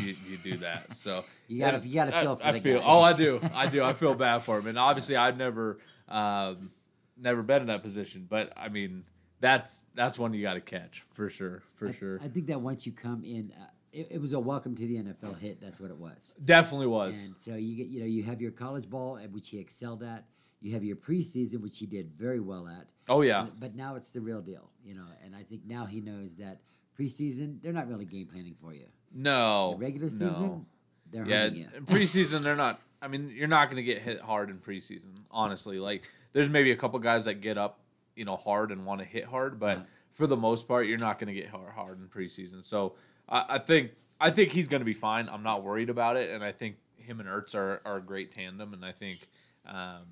you, 0.03 0.15
you 0.29 0.37
do 0.37 0.57
that. 0.57 0.93
So 0.95 1.23
You 1.47 1.59
gotta- 1.59 1.87
you 1.87 1.93
gotta 1.93 2.17
I- 2.17 2.21
feel 2.23 2.35
for 2.35 2.43
I 2.45 2.51
the 2.53 2.59
feel. 2.61 2.79
guy. 2.79 2.85
Oh, 2.87 3.01
I 3.01 3.13
do. 3.13 3.39
I 3.53 3.67
do. 3.69 3.83
I 3.83 3.93
feel 3.93 4.15
bad 4.27 4.39
for 4.39 4.57
him, 4.59 4.67
and 4.67 4.77
obviously, 4.79 5.15
I've 5.15 5.37
never, 5.37 5.79
um, 6.07 6.71
never 7.17 7.43
been 7.43 7.61
in 7.61 7.67
that 7.67 7.83
position. 7.83 8.25
But 8.29 8.51
I 8.57 8.69
mean, 8.69 9.03
that's 9.39 9.83
that's 9.93 10.17
one 10.17 10.33
you 10.33 10.41
got 10.41 10.55
to 10.55 10.61
catch 10.61 11.05
for 11.13 11.29
sure, 11.29 11.61
for 11.75 11.89
I, 11.89 11.93
sure. 11.93 12.19
I 12.23 12.27
think 12.27 12.47
that 12.47 12.59
once 12.59 12.85
you 12.87 12.91
come 12.91 13.23
in, 13.23 13.53
uh, 13.59 13.65
it, 13.93 14.07
it 14.11 14.21
was 14.21 14.33
a 14.33 14.39
welcome 14.39 14.75
to 14.75 14.85
the 14.87 14.97
NFL 14.97 15.37
hit. 15.39 15.59
That's 15.61 15.79
what 15.79 15.89
it 15.91 15.97
was. 15.97 16.35
Definitely 16.43 16.87
was. 16.87 17.25
And 17.25 17.35
so 17.39 17.55
you 17.55 17.75
get, 17.75 17.87
you 17.87 17.99
know, 18.01 18.05
you 18.05 18.23
have 18.23 18.41
your 18.41 18.51
college 18.51 18.89
ball, 18.89 19.17
at 19.17 19.31
which 19.31 19.49
he 19.49 19.57
excelled 19.59 20.03
at. 20.03 20.25
You 20.61 20.73
have 20.73 20.83
your 20.83 20.95
preseason, 20.97 21.61
which 21.61 21.77
he 21.79 21.85
did 21.85 22.11
very 22.17 22.39
well 22.41 22.67
at. 22.67 22.87
oh 23.07 23.21
yeah, 23.21 23.43
But- 23.43 23.59
But 23.59 23.75
now 23.75 23.95
it's 23.95 24.11
the 24.11 24.19
real 24.21 24.41
deal, 24.41 24.69
you 24.83 24.93
know. 24.93 25.05
And 25.23 25.35
I 25.35 25.43
think 25.43 25.65
now 25.65 25.85
he 25.85 26.01
knows 26.01 26.35
that 26.35 26.59
preseason, 26.99 27.61
they're 27.61 27.73
not 27.73 27.87
really 27.87 28.05
game 28.05 28.27
planning 28.27 28.55
for 28.61 28.73
you. 28.73 28.85
no 29.13 29.71
The 29.71 29.77
regular 29.77 30.07
no. 30.09 30.11
season, 30.11 30.65
they're 31.11 31.25
Yeah, 31.25 31.45
you. 31.45 31.67
in 31.75 31.85
preseason 31.85 32.43
they're 32.43 32.55
not. 32.55 32.79
I 33.01 33.07
mean, 33.07 33.29
you're 33.33 33.47
not 33.47 33.65
going 33.71 33.77
to 33.77 33.83
get 33.83 34.01
hit 34.01 34.19
hard 34.19 34.49
in 34.49 34.57
preseason. 34.57 35.15
Honestly, 35.31 35.79
like 35.79 36.03
there's 36.33 36.49
maybe 36.49 36.71
a 36.71 36.75
couple 36.75 36.99
guys 36.99 37.23
that 37.25 37.35
get 37.35 37.57
up, 37.57 37.79
you 38.15 38.25
know, 38.25 38.35
hard 38.35 38.71
and 38.71 38.85
want 38.85 38.99
to 38.99 39.05
hit 39.05 39.23
hard, 39.25 39.59
but 39.59 39.77
Right. 39.77 39.85
for 40.11 40.27
the 40.27 40.35
most 40.35 40.67
part, 40.67 40.85
you're 40.87 40.97
not 40.97 41.17
going 41.19 41.33
to 41.33 41.39
get 41.41 41.47
hard, 41.49 41.71
hard 41.73 41.99
in 41.99 42.07
preseason. 42.09 42.65
So 42.65 42.95
I, 43.29 43.45
I 43.49 43.59
think 43.59 43.91
I 44.19 44.31
think 44.31 44.51
he's 44.51 44.67
going 44.67 44.81
to 44.81 44.85
be 44.85 44.93
fine. 44.93 45.29
I'm 45.29 45.43
not 45.43 45.63
worried 45.63 45.89
about 45.89 46.17
it, 46.17 46.29
and 46.31 46.43
I 46.43 46.51
think 46.51 46.75
him 46.97 47.19
and 47.19 47.29
Ertz 47.29 47.55
are, 47.55 47.81
are 47.85 47.97
a 47.97 48.01
great 48.01 48.31
tandem. 48.31 48.73
And 48.73 48.83
I 48.83 48.91
think, 48.91 49.27
um, 49.65 50.05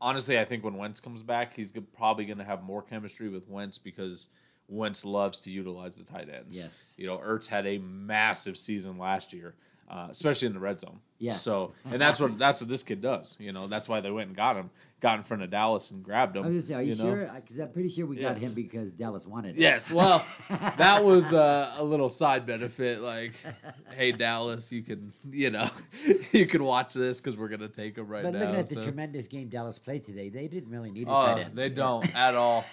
honestly, 0.00 0.38
I 0.38 0.44
think 0.44 0.62
when 0.62 0.76
Wentz 0.76 1.00
comes 1.00 1.22
back, 1.22 1.54
he's 1.54 1.72
probably 1.96 2.26
going 2.26 2.38
to 2.38 2.44
have 2.44 2.62
more 2.62 2.82
chemistry 2.82 3.28
with 3.28 3.48
Wentz 3.48 3.78
because 3.78 4.28
Wentz 4.68 5.04
loves 5.04 5.40
to 5.40 5.50
utilize 5.50 5.96
the 5.96 6.04
tight 6.04 6.28
ends. 6.28 6.58
Yes. 6.58 6.94
You 6.96 7.06
know, 7.06 7.18
Ertz 7.18 7.48
had 7.48 7.66
a 7.66 7.78
massive 7.78 8.56
season 8.56 8.98
last 8.98 9.32
year. 9.32 9.54
Uh, 9.88 10.08
especially 10.10 10.46
in 10.46 10.54
the 10.54 10.60
red 10.60 10.80
zone. 10.80 11.00
Yes. 11.18 11.40
So, 11.42 11.72
and 11.90 12.00
that's 12.00 12.20
what 12.20 12.38
that's 12.38 12.60
what 12.60 12.68
this 12.68 12.82
kid 12.82 13.00
does. 13.00 13.36
You 13.40 13.52
know, 13.52 13.66
that's 13.66 13.88
why 13.88 14.00
they 14.00 14.10
went 14.10 14.28
and 14.28 14.36
got 14.36 14.56
him, 14.56 14.70
got 15.00 15.16
in 15.18 15.24
front 15.24 15.42
of 15.42 15.50
Dallas 15.50 15.90
and 15.90 16.02
grabbed 16.02 16.36
him. 16.36 16.44
I 16.44 16.48
was 16.48 16.54
gonna 16.54 16.62
say, 16.62 16.74
are 16.74 16.82
you, 16.82 16.94
know? 16.94 17.16
sure? 17.16 17.30
Because 17.36 17.58
I'm 17.58 17.70
pretty 17.72 17.88
sure 17.88 18.04
we 18.04 18.16
got 18.16 18.36
him 18.36 18.52
because 18.52 18.92
Dallas 18.92 19.26
wanted 19.26 19.56
it. 19.56 19.60
Yes. 19.60 19.90
Well, 19.90 20.26
that 20.76 21.04
was 21.04 21.32
uh, 21.32 21.74
a 21.78 21.84
little 21.84 22.08
side 22.10 22.44
benefit. 22.46 23.00
Like, 23.00 23.32
hey 23.94 24.12
Dallas, 24.12 24.70
you 24.70 24.82
can 24.82 25.12
you 25.30 25.50
know 25.50 25.70
you 26.32 26.46
can 26.46 26.62
watch 26.64 26.92
this 26.92 27.18
because 27.20 27.38
we're 27.38 27.48
gonna 27.48 27.68
take 27.68 27.96
him 27.96 28.08
right 28.08 28.22
But 28.24 28.34
now. 28.34 28.40
looking 28.40 28.56
at 28.56 28.68
the 28.68 28.82
tremendous 28.82 29.26
game 29.28 29.48
Dallas 29.48 29.78
played 29.78 30.04
today, 30.04 30.28
they 30.28 30.48
didn't 30.48 30.70
really 30.70 30.90
need 30.90 31.08
a 31.08 31.10
Oh, 31.10 31.24
tight 31.24 31.40
end. 31.44 31.56
they 31.56 31.70
don't 31.70 32.14
at 32.14 32.34
all. 32.34 32.64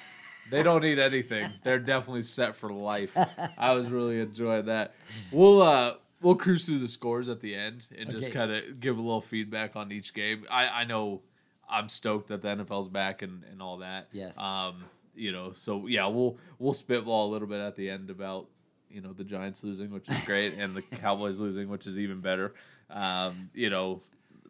They 0.52 0.62
don't 0.64 0.82
need 0.82 1.00
anything. 1.00 1.50
They're 1.64 1.80
definitely 1.80 2.24
set 2.24 2.58
for 2.58 2.70
life. 2.74 3.16
I 3.58 3.72
was 3.72 3.90
really 3.90 4.20
enjoying 4.20 4.66
that. 4.66 4.94
We'll 5.32 5.62
uh 5.62 5.94
we'll 6.24 6.36
cruise 6.36 6.66
through 6.66 6.80
the 6.80 6.88
scores 6.88 7.30
at 7.30 7.42
the 7.42 7.54
end 7.54 7.86
and 7.98 8.10
just 8.10 8.32
kind 8.32 8.52
of 8.52 8.80
give 8.80 8.98
a 8.98 9.02
little 9.02 9.22
feedback 9.22 9.76
on 9.76 9.92
each 9.92 10.14
game. 10.14 10.46
I 10.50 10.68
I 10.68 10.84
know 10.86 11.22
I'm 11.70 11.90
stoked 11.90 12.30
that 12.30 12.42
the 12.42 12.48
NFL's 12.50 12.88
back 12.88 13.22
and 13.22 13.44
and 13.52 13.62
all 13.62 13.78
that. 13.78 14.08
Yes. 14.12 14.40
Um, 14.40 14.86
you 15.16 15.32
know, 15.32 15.52
so 15.54 15.88
yeah, 15.88 16.08
we'll 16.08 16.38
we'll 16.60 16.74
spitball 16.74 17.30
a 17.30 17.32
little 17.32 17.48
bit 17.48 17.60
at 17.60 17.76
the 17.76 17.90
end 17.90 18.10
about 18.10 18.48
you 18.90 19.02
know 19.02 19.14
the 19.14 19.24
Giants 19.24 19.64
losing, 19.64 19.92
which 19.92 20.10
is 20.10 20.24
great, 20.26 20.56
and 20.56 20.76
the 20.76 20.82
Cowboys 20.98 21.40
losing, 21.40 21.70
which 21.70 21.86
is 21.88 22.00
even 22.00 22.20
better. 22.22 22.54
Um, 22.90 23.50
you 23.54 23.70
know, 23.70 24.02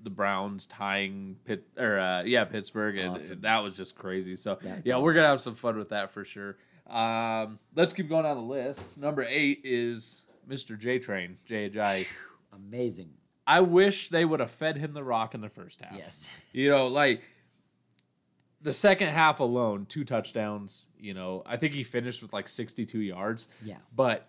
the 0.01 0.09
Browns 0.09 0.65
tying 0.65 1.37
Pitt 1.45 1.65
or 1.77 1.99
uh, 1.99 2.23
yeah 2.23 2.45
Pittsburgh, 2.45 2.97
and 2.97 3.15
Awesome. 3.15 3.41
that 3.41 3.59
was 3.59 3.75
just 3.77 3.95
crazy. 3.97 4.35
So 4.35 4.57
That's 4.61 4.87
yeah, 4.87 4.97
we're 4.97 5.13
gonna 5.13 5.27
have 5.27 5.41
some 5.41 5.55
fun 5.55 5.77
with 5.77 5.89
that 5.89 6.11
for 6.11 6.25
sure. 6.25 6.57
Um, 6.89 7.59
let's 7.75 7.93
keep 7.93 8.09
going 8.09 8.23
down 8.23 8.35
the 8.35 8.43
list. 8.43 8.97
Number 8.97 9.23
eight 9.23 9.61
is 9.63 10.22
Mr. 10.49 10.77
J 10.77 10.99
Train, 10.99 11.37
Jay 11.45 11.69
Ajayi. 11.69 12.07
Amazing. 12.53 13.11
I 13.45 13.59
wish 13.61 14.09
they 14.09 14.23
would 14.25 14.39
have 14.39 14.51
fed 14.51 14.77
him 14.77 14.93
the 14.93 15.03
rock 15.03 15.35
in 15.35 15.41
the 15.41 15.49
first 15.49 15.81
half. 15.81 15.95
Yes. 15.97 16.31
You 16.53 16.69
know, 16.69 16.85
like 16.85 17.23
the 18.61 18.71
second 18.71 19.09
half 19.09 19.39
alone, 19.39 19.87
two 19.89 20.03
touchdowns. 20.03 20.87
You 20.99 21.15
know, 21.15 21.41
I 21.47 21.57
think 21.57 21.73
he 21.73 21.83
finished 21.83 22.21
with 22.21 22.31
like 22.31 22.47
62 22.47 22.99
yards. 22.99 23.47
Yeah. 23.63 23.77
But 23.95 24.27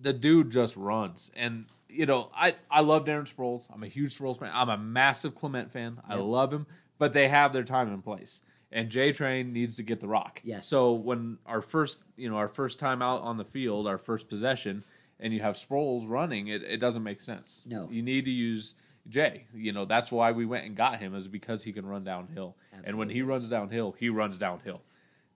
the 0.00 0.12
dude 0.12 0.50
just 0.50 0.76
runs. 0.76 1.32
And, 1.36 1.66
you 1.88 2.06
know, 2.06 2.30
I, 2.34 2.54
I 2.70 2.80
love 2.82 3.04
Darren 3.04 3.32
Sproles. 3.32 3.66
I'm 3.72 3.82
a 3.82 3.88
huge 3.88 4.16
Sproles 4.16 4.38
fan. 4.38 4.50
I'm 4.54 4.68
a 4.68 4.78
massive 4.78 5.34
Clement 5.34 5.72
fan. 5.72 6.00
I 6.08 6.14
love 6.14 6.52
him. 6.52 6.66
But 6.98 7.12
they 7.12 7.28
have 7.28 7.52
their 7.52 7.64
time 7.64 7.92
and 7.92 8.02
place. 8.04 8.42
And 8.70 8.88
J 8.88 9.12
Train 9.12 9.52
needs 9.52 9.76
to 9.76 9.82
get 9.82 10.00
the 10.00 10.08
rock. 10.08 10.40
Yes. 10.44 10.66
So 10.66 10.92
when 10.92 11.38
our 11.44 11.62
first, 11.62 12.00
you 12.16 12.30
know, 12.30 12.36
our 12.36 12.48
first 12.48 12.78
time 12.78 13.02
out 13.02 13.22
on 13.22 13.36
the 13.36 13.44
field, 13.44 13.86
our 13.88 13.98
first 13.98 14.28
possession, 14.28 14.84
and 15.20 15.32
you 15.32 15.40
have 15.40 15.54
Sproles 15.54 16.08
running, 16.08 16.48
it, 16.48 16.62
it 16.62 16.78
doesn't 16.78 17.02
make 17.02 17.20
sense. 17.20 17.64
No. 17.66 17.88
You 17.90 18.02
need 18.02 18.24
to 18.26 18.30
use 18.30 18.74
Jay. 19.08 19.46
You 19.54 19.72
know, 19.72 19.84
that's 19.84 20.12
why 20.12 20.32
we 20.32 20.44
went 20.46 20.66
and 20.66 20.76
got 20.76 21.00
him, 21.00 21.14
is 21.14 21.28
because 21.28 21.62
he 21.64 21.72
can 21.72 21.86
run 21.86 22.04
downhill. 22.04 22.56
And 22.84 22.96
when 22.96 23.08
he 23.08 23.22
runs 23.22 23.48
downhill, 23.48 23.94
he 23.98 24.08
runs 24.08 24.38
downhill. 24.38 24.82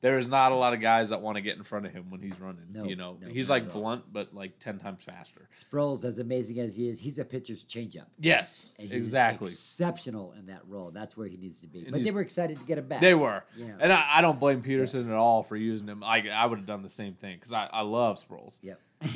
There 0.02 0.18
is 0.18 0.26
not 0.26 0.50
a 0.50 0.56
lot 0.56 0.74
of 0.74 0.80
guys 0.80 1.10
that 1.10 1.20
want 1.20 1.36
to 1.36 1.40
get 1.40 1.56
in 1.56 1.62
front 1.62 1.86
of 1.86 1.92
him 1.92 2.10
when 2.10 2.20
he's 2.20 2.38
running. 2.40 2.64
No, 2.72 2.82
you 2.82 2.96
know, 2.96 3.18
no, 3.20 3.28
he's 3.28 3.48
like 3.48 3.72
blunt, 3.72 4.12
but 4.12 4.34
like 4.34 4.58
10 4.58 4.80
times 4.80 5.04
faster. 5.04 5.48
Sproles, 5.52 6.04
as 6.04 6.18
amazing 6.18 6.58
as 6.58 6.74
he 6.74 6.88
is, 6.88 6.98
he's 6.98 7.20
a 7.20 7.24
pitcher's 7.24 7.62
changeup. 7.62 8.06
Yes, 8.18 8.72
And 8.80 8.90
he's 8.90 8.98
exactly. 8.98 9.44
exceptional 9.44 10.32
in 10.36 10.46
that 10.46 10.62
role. 10.66 10.90
That's 10.90 11.16
where 11.16 11.28
he 11.28 11.36
needs 11.36 11.60
to 11.60 11.68
be. 11.68 11.82
And 11.82 11.92
But 11.92 12.02
they 12.02 12.10
were 12.10 12.20
excited 12.20 12.58
to 12.58 12.64
get 12.64 12.78
him 12.78 12.88
back. 12.88 13.00
They 13.00 13.14
were. 13.14 13.44
Yeah. 13.56 13.76
And 13.78 13.92
I, 13.92 14.04
I 14.14 14.20
don't 14.22 14.40
blame 14.40 14.60
Pederson 14.60 15.06
at 15.06 15.14
all 15.14 15.44
for 15.44 15.54
using 15.56 15.86
him. 15.86 16.02
I, 16.02 16.28
I 16.28 16.46
would 16.46 16.58
have 16.58 16.66
done 16.66 16.82
the 16.82 16.88
same 16.88 17.14
thing 17.14 17.36
because 17.36 17.52
I, 17.52 17.68
I 17.72 17.82
love 17.82 18.18
Sproles. 18.18 18.58
Yep. 18.60 18.80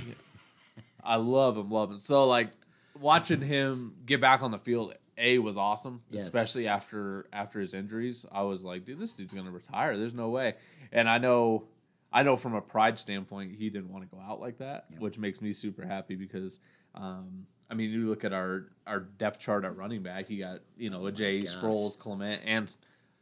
I 1.07 1.17
love 1.17 1.57
him, 1.57 1.71
love 1.71 1.91
him. 1.91 1.99
So 1.99 2.27
like 2.27 2.51
watching 2.99 3.41
him 3.41 3.95
get 4.07 4.21
back 4.21 4.43
on 4.43 4.51
the 4.51 4.59
field, 4.59 4.95
a 5.19 5.39
was 5.39 5.57
awesome, 5.57 6.03
Yes. 6.11 6.23
especially 6.23 6.69
after 6.69 7.27
after 7.33 7.61
his 7.61 7.73
injuries. 7.75 8.27
I 8.31 8.43
was 8.43 8.65
like, 8.65 8.85
dude, 8.85 8.99
this 8.99 9.13
dude's 9.13 9.33
gonna 9.35 9.51
retire. 9.51 9.97
There's 9.97 10.15
no 10.15 10.29
way. 10.31 10.55
And 10.93 11.09
I 11.09 11.19
know, 11.19 11.65
I 12.13 12.23
know 12.23 12.37
from 12.37 12.55
a 12.55 12.61
pride 12.61 12.99
standpoint, 12.99 13.55
he 13.57 13.71
didn't 13.71 13.91
want 13.93 14.09
to 14.09 14.15
go 14.17 14.23
out 14.23 14.41
like 14.41 14.59
that, 14.59 14.87
Yep. 14.91 15.01
which 15.01 15.19
makes 15.19 15.41
me 15.41 15.53
super 15.53 15.85
happy 15.87 16.15
because. 16.17 16.59
Um, 16.95 17.47
I 17.69 17.75
mean, 17.75 17.91
you 17.91 18.09
look 18.09 18.25
at 18.25 18.33
our 18.33 18.67
our 18.87 19.01
depth 19.01 19.41
chart 19.41 19.65
at 19.65 19.77
running 19.77 20.03
back. 20.03 20.31
You 20.31 20.39
got 20.39 20.61
you 20.79 20.89
know 20.89 21.05
a 21.07 21.13
Jay 21.13 21.41
Oh. 21.43 21.45
Sproles, 21.45 21.99
Clement, 21.99 22.41
and 22.47 22.75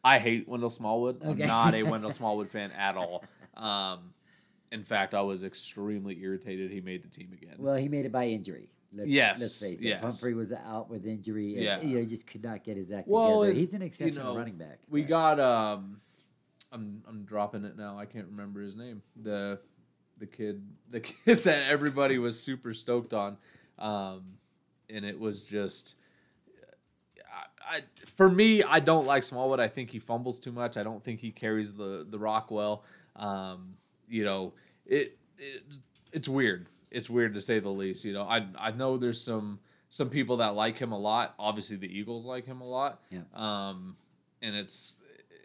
I 0.04 0.18
hate 0.18 0.46
Wendell 0.46 0.68
Smallwood. 0.70 1.22
Okay. 1.24 1.42
I'm 1.42 1.48
not 1.48 1.74
a 1.74 1.82
Wendell 1.90 2.10
Smallwood 2.12 2.50
fan 2.50 2.70
at 2.72 2.96
all. 2.96 3.24
Um, 3.56 4.13
in 4.72 4.82
fact, 4.84 5.14
I 5.14 5.20
was 5.22 5.44
extremely 5.44 6.20
irritated 6.20 6.70
he 6.70 6.80
made 6.80 7.02
the 7.04 7.08
team 7.08 7.30
again. 7.32 7.54
Well, 7.58 7.76
he 7.76 7.88
made 7.88 8.06
it 8.06 8.12
by 8.12 8.26
injury. 8.26 8.70
Let's, 8.92 9.10
Yes, 9.10 9.40
Let's 9.40 9.60
face 9.60 9.80
it. 9.80 9.86
yes. 9.86 10.02
Humphrey 10.02 10.34
was 10.34 10.52
out 10.52 10.88
with 10.88 11.04
injury. 11.06 11.54
And, 11.54 11.62
Yeah. 11.64 11.80
You 11.80 11.94
know, 11.96 12.00
he 12.00 12.06
just 12.06 12.26
could 12.26 12.42
not 12.44 12.62
get 12.64 12.76
his 12.76 12.92
act 12.92 13.08
Well, 13.08 13.40
together. 13.40 13.50
it- 13.52 13.56
He's 13.60 13.74
an 13.74 13.82
exceptional 13.82 14.32
know, 14.34 14.38
running 14.38 14.56
back. 14.56 14.78
we 14.88 15.02
but- 15.02 15.08
got 15.08 15.40
um, 15.40 16.00
I'm 16.72 17.02
I'm 17.08 17.24
dropping 17.24 17.64
it 17.64 17.76
now. 17.76 17.98
I 17.98 18.04
can't 18.06 18.26
remember 18.26 18.60
his 18.62 18.74
name. 18.76 19.02
The 19.20 19.58
the 20.18 20.26
kid 20.26 20.62
the 20.90 21.00
kid 21.00 21.38
that 21.44 21.68
everybody 21.68 22.18
was 22.18 22.40
super 22.40 22.72
stoked 22.74 23.12
on, 23.14 23.36
um, 23.78 24.22
and 24.88 25.04
it 25.04 25.18
was 25.18 25.44
just. 25.44 25.94
I, 27.66 27.76
I, 27.78 27.80
for 28.06 28.28
me, 28.28 28.62
I 28.62 28.78
don't 28.80 29.06
like 29.06 29.22
Smallwood. 29.24 29.58
I 29.58 29.68
think 29.68 29.90
he 29.90 29.98
fumbles 29.98 30.38
too 30.38 30.52
much. 30.52 30.76
I 30.76 30.82
don't 30.82 31.02
think 31.02 31.20
he 31.20 31.30
carries 31.30 31.72
the 31.74 32.06
the 32.08 32.18
rock 32.18 32.50
well. 32.50 32.84
Um, 33.16 33.74
you 34.08 34.24
know, 34.24 34.52
it, 34.86 35.18
it 35.38 35.62
it's 36.12 36.28
weird. 36.28 36.66
It's 36.90 37.10
weird 37.10 37.34
to 37.34 37.40
say 37.40 37.58
the 37.58 37.68
least. 37.68 38.04
You 38.04 38.12
know, 38.12 38.22
I 38.22 38.46
I 38.58 38.70
know 38.70 38.96
there's 38.96 39.20
some 39.20 39.58
some 39.88 40.10
people 40.10 40.38
that 40.38 40.54
like 40.54 40.78
him 40.78 40.92
a 40.92 40.98
lot. 40.98 41.34
Obviously, 41.38 41.76
the 41.76 41.86
Eagles 41.86 42.24
like 42.24 42.46
him 42.46 42.60
a 42.60 42.66
lot. 42.66 43.00
Yeah. 43.10 43.20
Um, 43.34 43.96
and 44.42 44.54
it's 44.54 44.96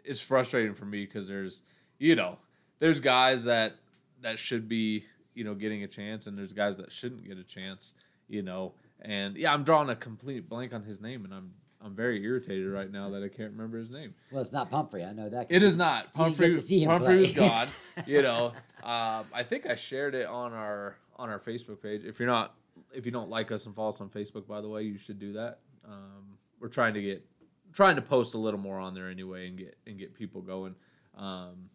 it's 0.04 0.20
frustrating 0.20 0.74
for 0.74 0.84
me 0.84 1.04
because 1.04 1.28
there's 1.28 1.62
you 1.98 2.16
know 2.16 2.38
there's 2.78 3.00
guys 3.00 3.44
that 3.44 3.76
that 4.22 4.38
should 4.38 4.68
be 4.68 5.04
you 5.34 5.44
know 5.44 5.54
getting 5.54 5.84
a 5.84 5.88
chance 5.88 6.26
and 6.26 6.36
there's 6.36 6.52
guys 6.52 6.76
that 6.78 6.92
shouldn't 6.92 7.26
get 7.26 7.38
a 7.38 7.44
chance. 7.44 7.94
You 8.28 8.42
know, 8.42 8.74
and 9.02 9.36
yeah, 9.36 9.52
I'm 9.52 9.64
drawing 9.64 9.88
a 9.88 9.96
complete 9.96 10.48
blank 10.48 10.72
on 10.72 10.84
his 10.84 11.00
name, 11.00 11.24
and 11.24 11.34
I'm 11.34 11.52
I'm 11.82 11.94
very 11.94 12.22
irritated 12.22 12.68
right 12.68 12.90
now 12.90 13.10
that 13.10 13.22
I 13.22 13.28
can't 13.28 13.52
remember 13.52 13.78
his 13.78 13.90
name. 13.90 14.14
Well, 14.30 14.42
it's 14.42 14.52
not 14.52 14.70
Pumphrey. 14.70 15.02
I 15.02 15.12
know 15.12 15.28
that. 15.30 15.46
It 15.48 15.62
is 15.62 15.76
not. 15.76 16.08
You 16.14 16.24
didn't 16.24 16.36
get 16.36 16.38
Pumphrey, 16.38 16.54
to 16.54 16.60
see 16.60 16.80
him 16.80 16.88
Pumphrey 16.88 17.20
was 17.20 17.32
gone. 17.32 17.68
You 18.06 18.22
know, 18.22 18.52
um, 18.82 19.24
I 19.32 19.44
think 19.48 19.66
I 19.66 19.76
shared 19.76 20.14
it 20.14 20.26
on 20.26 20.52
our 20.52 20.96
on 21.16 21.30
our 21.30 21.38
Facebook 21.38 21.82
page. 21.82 22.02
If 22.04 22.18
you're 22.18 22.28
not, 22.28 22.54
if 22.92 23.06
you 23.06 23.12
don't 23.12 23.30
like 23.30 23.50
us 23.50 23.66
and 23.66 23.74
follow 23.74 23.90
us 23.90 24.00
on 24.00 24.10
Facebook, 24.10 24.46
by 24.46 24.60
the 24.60 24.68
way, 24.68 24.82
you 24.82 24.98
should 24.98 25.18
do 25.18 25.32
that. 25.34 25.60
Um, 25.86 26.36
we're 26.60 26.68
trying 26.68 26.94
to 26.94 27.02
get, 27.02 27.24
trying 27.72 27.96
to 27.96 28.02
post 28.02 28.34
a 28.34 28.38
little 28.38 28.60
more 28.60 28.78
on 28.78 28.94
there 28.94 29.08
anyway, 29.08 29.48
and 29.48 29.56
get 29.56 29.76
and 29.86 29.98
get 29.98 30.14
people 30.14 30.42
going. 30.42 30.74
Um, 31.16 31.70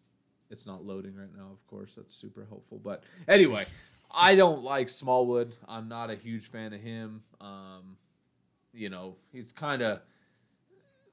it's 0.50 0.66
not 0.66 0.84
loading 0.84 1.16
right 1.16 1.34
now, 1.36 1.50
of 1.52 1.66
course. 1.66 1.94
That's 1.96 2.14
super 2.14 2.46
helpful. 2.48 2.80
But 2.82 3.02
anyway, 3.26 3.66
I 4.10 4.36
don't 4.36 4.62
like 4.62 4.88
Smallwood. 4.88 5.54
I'm 5.66 5.88
not 5.88 6.10
a 6.10 6.14
huge 6.14 6.46
fan 6.48 6.72
of 6.72 6.80
him. 6.80 7.22
Um, 7.40 7.96
you 8.76 8.90
know, 8.90 9.16
he's 9.32 9.52
kind 9.52 9.82
of 9.82 10.00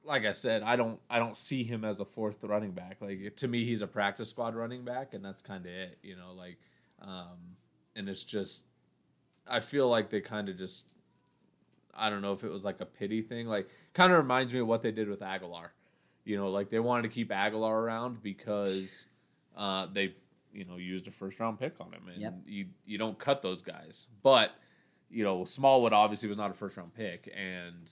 like 0.04 0.26
I 0.26 0.32
said, 0.32 0.62
I 0.62 0.76
don't 0.76 1.00
I 1.08 1.18
don't 1.18 1.36
see 1.36 1.64
him 1.64 1.84
as 1.84 2.00
a 2.00 2.04
fourth 2.04 2.36
running 2.42 2.72
back. 2.72 2.98
Like 3.00 3.36
to 3.36 3.48
me, 3.48 3.64
he's 3.64 3.80
a 3.80 3.86
practice 3.86 4.28
squad 4.30 4.54
running 4.54 4.84
back, 4.84 5.14
and 5.14 5.24
that's 5.24 5.42
kind 5.42 5.64
of 5.64 5.72
it. 5.72 5.98
You 6.02 6.16
know, 6.16 6.32
like, 6.36 6.58
um, 7.00 7.38
and 7.96 8.08
it's 8.08 8.22
just 8.22 8.64
I 9.48 9.60
feel 9.60 9.88
like 9.88 10.10
they 10.10 10.20
kind 10.20 10.48
of 10.48 10.58
just 10.58 10.86
I 11.96 12.10
don't 12.10 12.22
know 12.22 12.32
if 12.32 12.44
it 12.44 12.50
was 12.50 12.64
like 12.64 12.80
a 12.80 12.86
pity 12.86 13.22
thing. 13.22 13.46
Like, 13.46 13.68
kind 13.94 14.12
of 14.12 14.18
reminds 14.18 14.52
me 14.52 14.58
of 14.60 14.66
what 14.66 14.82
they 14.82 14.90
did 14.92 15.08
with 15.08 15.20
Agholor. 15.20 15.68
You 16.24 16.36
know, 16.36 16.50
like 16.50 16.68
they 16.68 16.80
wanted 16.80 17.02
to 17.02 17.08
keep 17.08 17.30
Agholor 17.30 17.72
around 17.72 18.22
because 18.22 19.06
uh, 19.56 19.86
they 19.92 20.14
you 20.52 20.64
know 20.66 20.76
used 20.76 21.06
a 21.06 21.10
first 21.10 21.40
round 21.40 21.58
pick 21.58 21.74
on 21.80 21.92
him, 21.92 22.08
and 22.12 22.20
Yep. 22.20 22.34
you 22.46 22.66
you 22.84 22.98
don't 22.98 23.18
cut 23.18 23.40
those 23.40 23.62
guys, 23.62 24.08
but. 24.22 24.50
You 25.14 25.24
know, 25.24 25.44
Smallwood 25.44 25.92
obviously 25.92 26.28
was 26.28 26.38
not 26.38 26.50
a 26.50 26.54
first 26.54 26.76
round 26.76 26.92
pick, 26.94 27.32
and 27.36 27.90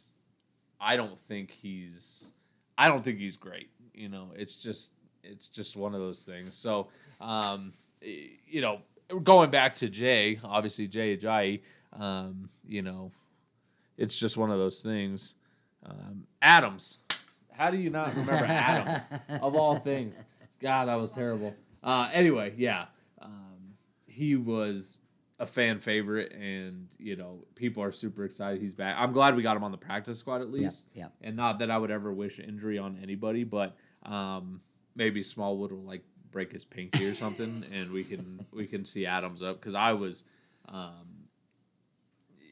I 0.80 0.96
don't 0.96 1.18
think 1.28 1.50
he's 1.50 2.28
I 2.76 2.88
don't 2.88 3.04
think 3.04 3.18
he's 3.18 3.36
great. 3.36 3.70
You 3.94 4.08
know, 4.08 4.30
it's 4.34 4.56
just 4.56 4.92
it's 5.22 5.48
just 5.48 5.76
one 5.76 5.94
of 5.94 6.00
those 6.00 6.24
things. 6.24 6.56
So, 6.56 6.88
um, 7.20 7.72
you 8.00 8.60
know, 8.60 8.80
going 9.22 9.50
back 9.50 9.76
to 9.76 9.88
Jay, 9.88 10.40
obviously 10.42 10.88
Jay 10.88 11.16
Ajayi, 11.16 11.60
um, 11.92 12.48
you 12.66 12.82
know, 12.82 13.12
it's 13.96 14.18
just 14.18 14.36
one 14.36 14.50
of 14.50 14.58
those 14.58 14.82
things. 14.82 15.34
Um, 15.84 16.26
Adams, 16.40 16.98
how 17.52 17.70
do 17.70 17.76
you 17.76 17.90
not 17.90 18.14
remember 18.16 18.32
Adams 18.44 19.02
of 19.40 19.54
all 19.54 19.78
things? 19.78 20.20
God, 20.60 20.86
that 20.88 20.94
was 20.96 21.12
terrible. 21.12 21.54
Uh, 21.82 22.08
anyway, 22.12 22.54
yeah, 22.56 22.86
um, 23.20 23.74
he 24.06 24.36
was 24.36 24.98
a 25.42 25.46
fan 25.46 25.80
favorite, 25.80 26.32
and 26.32 26.86
you 26.98 27.16
know, 27.16 27.44
people 27.56 27.82
are 27.82 27.90
super 27.90 28.24
excited 28.24 28.62
he's 28.62 28.72
back. 28.72 28.94
I'm 28.96 29.12
glad 29.12 29.34
we 29.34 29.42
got 29.42 29.56
him 29.56 29.64
on 29.64 29.72
the 29.72 29.76
practice 29.76 30.20
squad 30.20 30.40
at 30.40 30.48
Yeah, 30.54 30.68
least 30.68 30.86
yeah. 30.94 31.08
and 31.20 31.36
not 31.36 31.58
that 31.58 31.70
I 31.70 31.76
would 31.76 31.90
ever 31.90 32.12
wish 32.12 32.38
injury 32.38 32.78
on 32.78 32.96
anybody, 33.02 33.42
but 33.42 33.76
um, 34.04 34.60
maybe 34.94 35.20
Smallwood 35.20 35.72
will 35.72 35.82
like 35.82 36.04
break 36.30 36.52
his 36.52 36.64
pinky 36.64 37.06
or 37.08 37.14
something, 37.14 37.64
and 37.72 37.90
we 37.90 38.04
can 38.04 38.46
we 38.52 38.68
can 38.68 38.84
see 38.84 39.04
Adams 39.04 39.42
up 39.42 39.58
because 39.58 39.74
I 39.74 39.92
was, 39.94 40.22
um, 40.68 41.26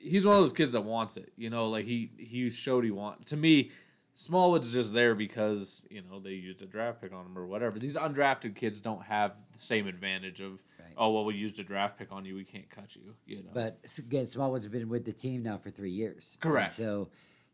he's 0.00 0.26
one 0.26 0.34
of 0.34 0.42
those 0.42 0.52
kids 0.52 0.72
that 0.72 0.82
wants 0.82 1.16
it. 1.16 1.32
You 1.36 1.48
know, 1.48 1.68
like 1.68 1.84
he 1.84 2.10
he 2.18 2.50
showed 2.50 2.82
he 2.82 2.90
want. 2.90 3.24
To 3.26 3.36
me, 3.36 3.70
Smallwood's 4.16 4.72
just 4.72 4.92
there 4.92 5.14
because 5.14 5.86
you 5.90 6.02
know 6.02 6.18
they 6.18 6.30
used 6.30 6.60
a 6.60 6.66
draft 6.66 7.00
pick 7.00 7.12
on 7.12 7.24
him 7.24 7.38
or 7.38 7.46
whatever. 7.46 7.78
These 7.78 7.94
undrafted 7.94 8.56
kids 8.56 8.80
don't 8.80 9.04
have 9.04 9.34
the 9.52 9.60
same 9.60 9.86
advantage 9.86 10.40
of 10.40 10.60
Right. 10.90 11.04
oh 11.04 11.12
well 11.12 11.24
we 11.24 11.34
used 11.34 11.58
a 11.58 11.64
draft 11.64 11.98
pick 11.98 12.12
on 12.12 12.24
you 12.24 12.34
we 12.34 12.44
can't 12.44 12.68
cut 12.70 12.94
you. 12.96 13.14
You 13.26 13.42
know. 13.42 13.50
But 13.54 13.78
again, 13.98 14.26
Smallwood's 14.26 14.68
been 14.68 14.88
with 14.88 15.04
the 15.04 15.12
team 15.12 15.42
now 15.42 15.58
for 15.58 15.70
three 15.70 15.90
years. 15.90 16.38
And 16.42 16.50
Correct. 16.50 16.72
so, 16.72 17.08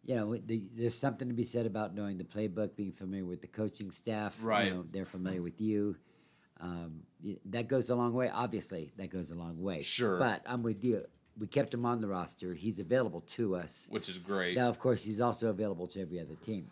you 0.04 0.14
know, 0.16 0.36
the, 0.36 0.68
there's 0.74 0.94
something 0.94 1.28
to 1.28 1.34
be 1.34 1.44
said 1.44 1.66
about 1.66 1.94
knowing 1.94 2.18
the 2.18 2.24
playbook, 2.24 2.76
being 2.76 2.92
familiar 2.92 3.24
with 3.24 3.40
the 3.40 3.48
coaching 3.48 3.90
staff. 3.90 4.36
Right. 4.40 4.66
You 4.66 4.70
know, 4.74 4.84
they're 4.90 5.04
familiar 5.04 5.42
with 5.42 5.60
you. 5.60 5.96
Um, 6.60 7.02
that 7.46 7.68
goes 7.68 7.90
a 7.90 7.94
long 7.94 8.14
way. 8.14 8.30
Obviously, 8.32 8.90
that 8.96 9.10
goes 9.10 9.30
a 9.30 9.34
long 9.34 9.60
way. 9.60 9.82
Sure. 9.82 10.18
But 10.18 10.42
I'm 10.46 10.62
with 10.62 10.84
you. 10.84 11.04
We 11.38 11.46
kept 11.46 11.74
him 11.74 11.84
on 11.84 12.00
the 12.00 12.08
roster. 12.08 12.54
He's 12.54 12.78
available 12.78 13.20
to 13.20 13.56
us. 13.56 13.88
which 13.90 14.08
is 14.08 14.18
great. 14.18 14.56
Now, 14.56 14.68
of 14.68 14.78
course, 14.78 15.04
he's 15.04 15.20
also 15.20 15.48
available 15.50 15.86
to 15.88 16.00
every 16.00 16.18
other 16.18 16.34
team. 16.36 16.70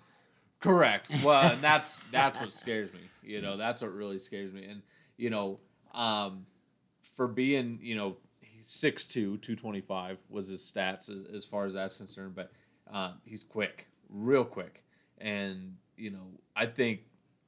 Correct. 0.61 1.11
Well, 1.23 1.53
and 1.53 1.61
that's 1.61 1.99
that's 2.11 2.41
what 2.41 2.51
scares 2.53 2.91
me. 2.95 3.01
You 3.23 3.43
know, 3.43 3.59
that's 3.59 3.83
what 3.83 3.93
really 3.93 4.19
scares 4.19 4.53
me. 4.53 4.65
And 4.65 4.81
you 5.19 5.29
know, 5.29 5.61
um, 5.93 6.47
for 7.05 7.29
being 7.29 7.79
you 7.83 7.95
know 7.95 8.17
6'2", 8.63 9.13
225 9.13 10.19
was 10.29 10.49
his 10.49 10.63
stats 10.63 11.11
as, 11.11 11.25
as 11.35 11.45
far 11.45 11.67
as 11.67 11.75
that's 11.75 11.97
concerned. 11.97 12.35
But 12.35 12.51
um, 12.93 13.15
he's 13.25 13.45
quick, 13.45 13.87
real 14.09 14.45
quick, 14.45 14.83
and 15.19 15.77
you 15.97 16.11
know, 16.11 16.27
I 16.57 16.67
think 16.67 17.01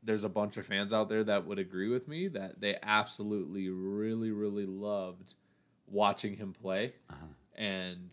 there's 0.03 0.25
a 0.25 0.29
bunch 0.29 0.57
of 0.57 0.65
fans 0.67 0.93
out 0.93 1.09
there 1.09 1.25
that 1.25 1.47
would 1.47 1.59
agree 1.59 1.89
with 1.89 2.07
me 2.07 2.29
that 2.29 2.61
they 2.61 2.77
absolutely, 2.83 3.69
really, 3.69 4.31
really 4.31 4.67
loved 4.67 5.35
watching 5.89 6.37
him 6.37 6.53
play. 6.53 6.95
Uh-huh. 7.11 7.27
And 7.57 8.11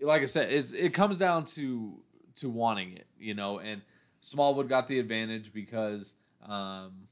like 0.00 0.22
I 0.22 0.26
said, 0.26 0.52
it's, 0.52 0.72
it 0.72 0.92
comes 0.94 1.16
down 1.16 1.44
to 1.46 1.98
to 2.36 2.48
wanting 2.48 2.92
it, 2.92 3.06
you 3.18 3.34
know. 3.34 3.58
And 3.58 3.82
Smallwood 4.20 4.68
got 4.68 4.86
the 4.86 4.98
advantage 4.98 5.52
because, 5.52 6.14
um, 6.46 7.08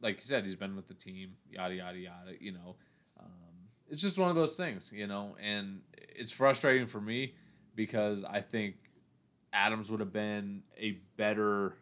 like 0.00 0.16
you 0.16 0.26
said, 0.26 0.44
he's 0.44 0.56
been 0.56 0.76
with 0.76 0.88
the 0.88 0.94
team, 0.94 1.32
yada 1.50 1.74
yada 1.74 1.98
yada. 1.98 2.32
You 2.40 2.52
know, 2.52 2.76
it's 3.90 4.00
just 4.02 4.18
one 4.18 4.30
of 4.30 4.36
those 4.36 4.54
things, 4.54 4.92
you 4.94 5.06
know. 5.06 5.36
And 5.42 5.80
it's 5.98 6.32
frustrating 6.32 6.86
for 6.86 7.00
me 7.00 7.34
because 7.74 8.24
I 8.24 8.40
think 8.40 8.76
Adams 9.52 9.90
would 9.90 10.00
have 10.00 10.12
been 10.12 10.62
a 10.78 10.98
better 11.16 11.76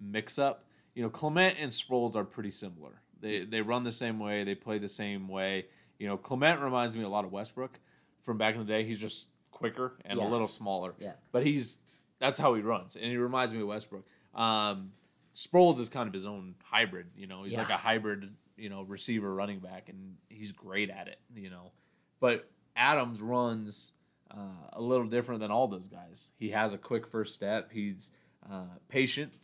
mix 0.00 0.38
up. 0.38 0.64
You 0.94 1.02
know, 1.02 1.10
Clement 1.10 1.56
and 1.58 1.70
Sproles 1.72 2.14
are 2.16 2.24
pretty 2.24 2.50
similar. 2.50 3.00
They 3.20 3.44
they 3.44 3.60
run 3.60 3.84
the 3.84 3.92
same 3.92 4.18
way, 4.18 4.44
they 4.44 4.54
play 4.54 4.78
the 4.78 4.88
same 4.88 5.28
way. 5.28 5.66
You 5.98 6.08
know, 6.08 6.16
Clement 6.16 6.60
reminds 6.60 6.96
me 6.96 7.04
a 7.04 7.08
lot 7.08 7.24
of 7.24 7.32
Westbrook 7.32 7.78
from 8.22 8.36
back 8.38 8.54
in 8.54 8.60
the 8.60 8.66
day. 8.66 8.84
He's 8.84 8.98
just 9.00 9.28
quicker 9.50 9.94
and 10.04 10.18
Yeah. 10.18 10.26
a 10.26 10.28
little 10.28 10.48
smaller. 10.48 10.94
Yeah. 10.98 11.12
But 11.32 11.46
he's 11.46 11.78
that's 12.18 12.38
how 12.38 12.54
he 12.54 12.62
runs, 12.62 12.96
and 12.96 13.04
he 13.06 13.16
reminds 13.16 13.52
me 13.54 13.60
of 13.60 13.68
Westbrook. 13.68 14.04
Um, 14.34 14.92
Sproles 15.34 15.78
is 15.80 15.88
kind 15.88 16.06
of 16.06 16.14
his 16.14 16.24
own 16.26 16.54
hybrid. 16.62 17.06
You 17.16 17.26
know, 17.26 17.42
he's 17.44 17.56
like 17.56 17.70
a 17.70 17.76
hybrid, 17.76 18.30
you 18.56 18.68
know, 18.68 18.82
receiver 18.82 19.32
running 19.34 19.58
back, 19.58 19.88
and 19.88 20.16
he's 20.28 20.52
great 20.52 20.90
at 20.90 21.08
it. 21.08 21.18
You 21.34 21.50
know, 21.50 21.72
but 22.20 22.48
Adams 22.76 23.20
runs 23.20 23.92
uh, 24.30 24.68
a 24.72 24.80
little 24.82 25.06
different 25.06 25.40
than 25.40 25.50
all 25.50 25.68
those 25.68 25.88
guys. 25.88 26.30
He 26.36 26.50
has 26.50 26.74
a 26.74 26.78
quick 26.78 27.06
first 27.06 27.34
step. 27.34 27.70
He's 27.72 28.10
uh, 28.50 28.64
patient. 28.88 29.36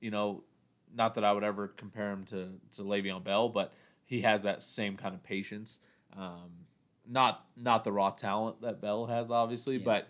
You 0.00 0.10
know, 0.10 0.44
not 0.94 1.14
that 1.14 1.24
I 1.24 1.32
would 1.32 1.44
ever 1.44 1.68
compare 1.68 2.10
him 2.12 2.24
to 2.26 2.48
to 2.72 2.82
Le'Veon 2.82 3.24
Bell, 3.24 3.48
but 3.48 3.72
he 4.04 4.20
has 4.22 4.42
that 4.42 4.62
same 4.62 4.96
kind 4.96 5.14
of 5.14 5.22
patience. 5.22 5.80
Um, 6.16 6.50
not 7.08 7.44
not 7.56 7.84
the 7.84 7.92
raw 7.92 8.10
talent 8.10 8.62
that 8.62 8.80
Bell 8.80 9.06
has, 9.06 9.30
obviously, 9.30 9.76
Yeah. 9.76 9.84
but 9.84 10.08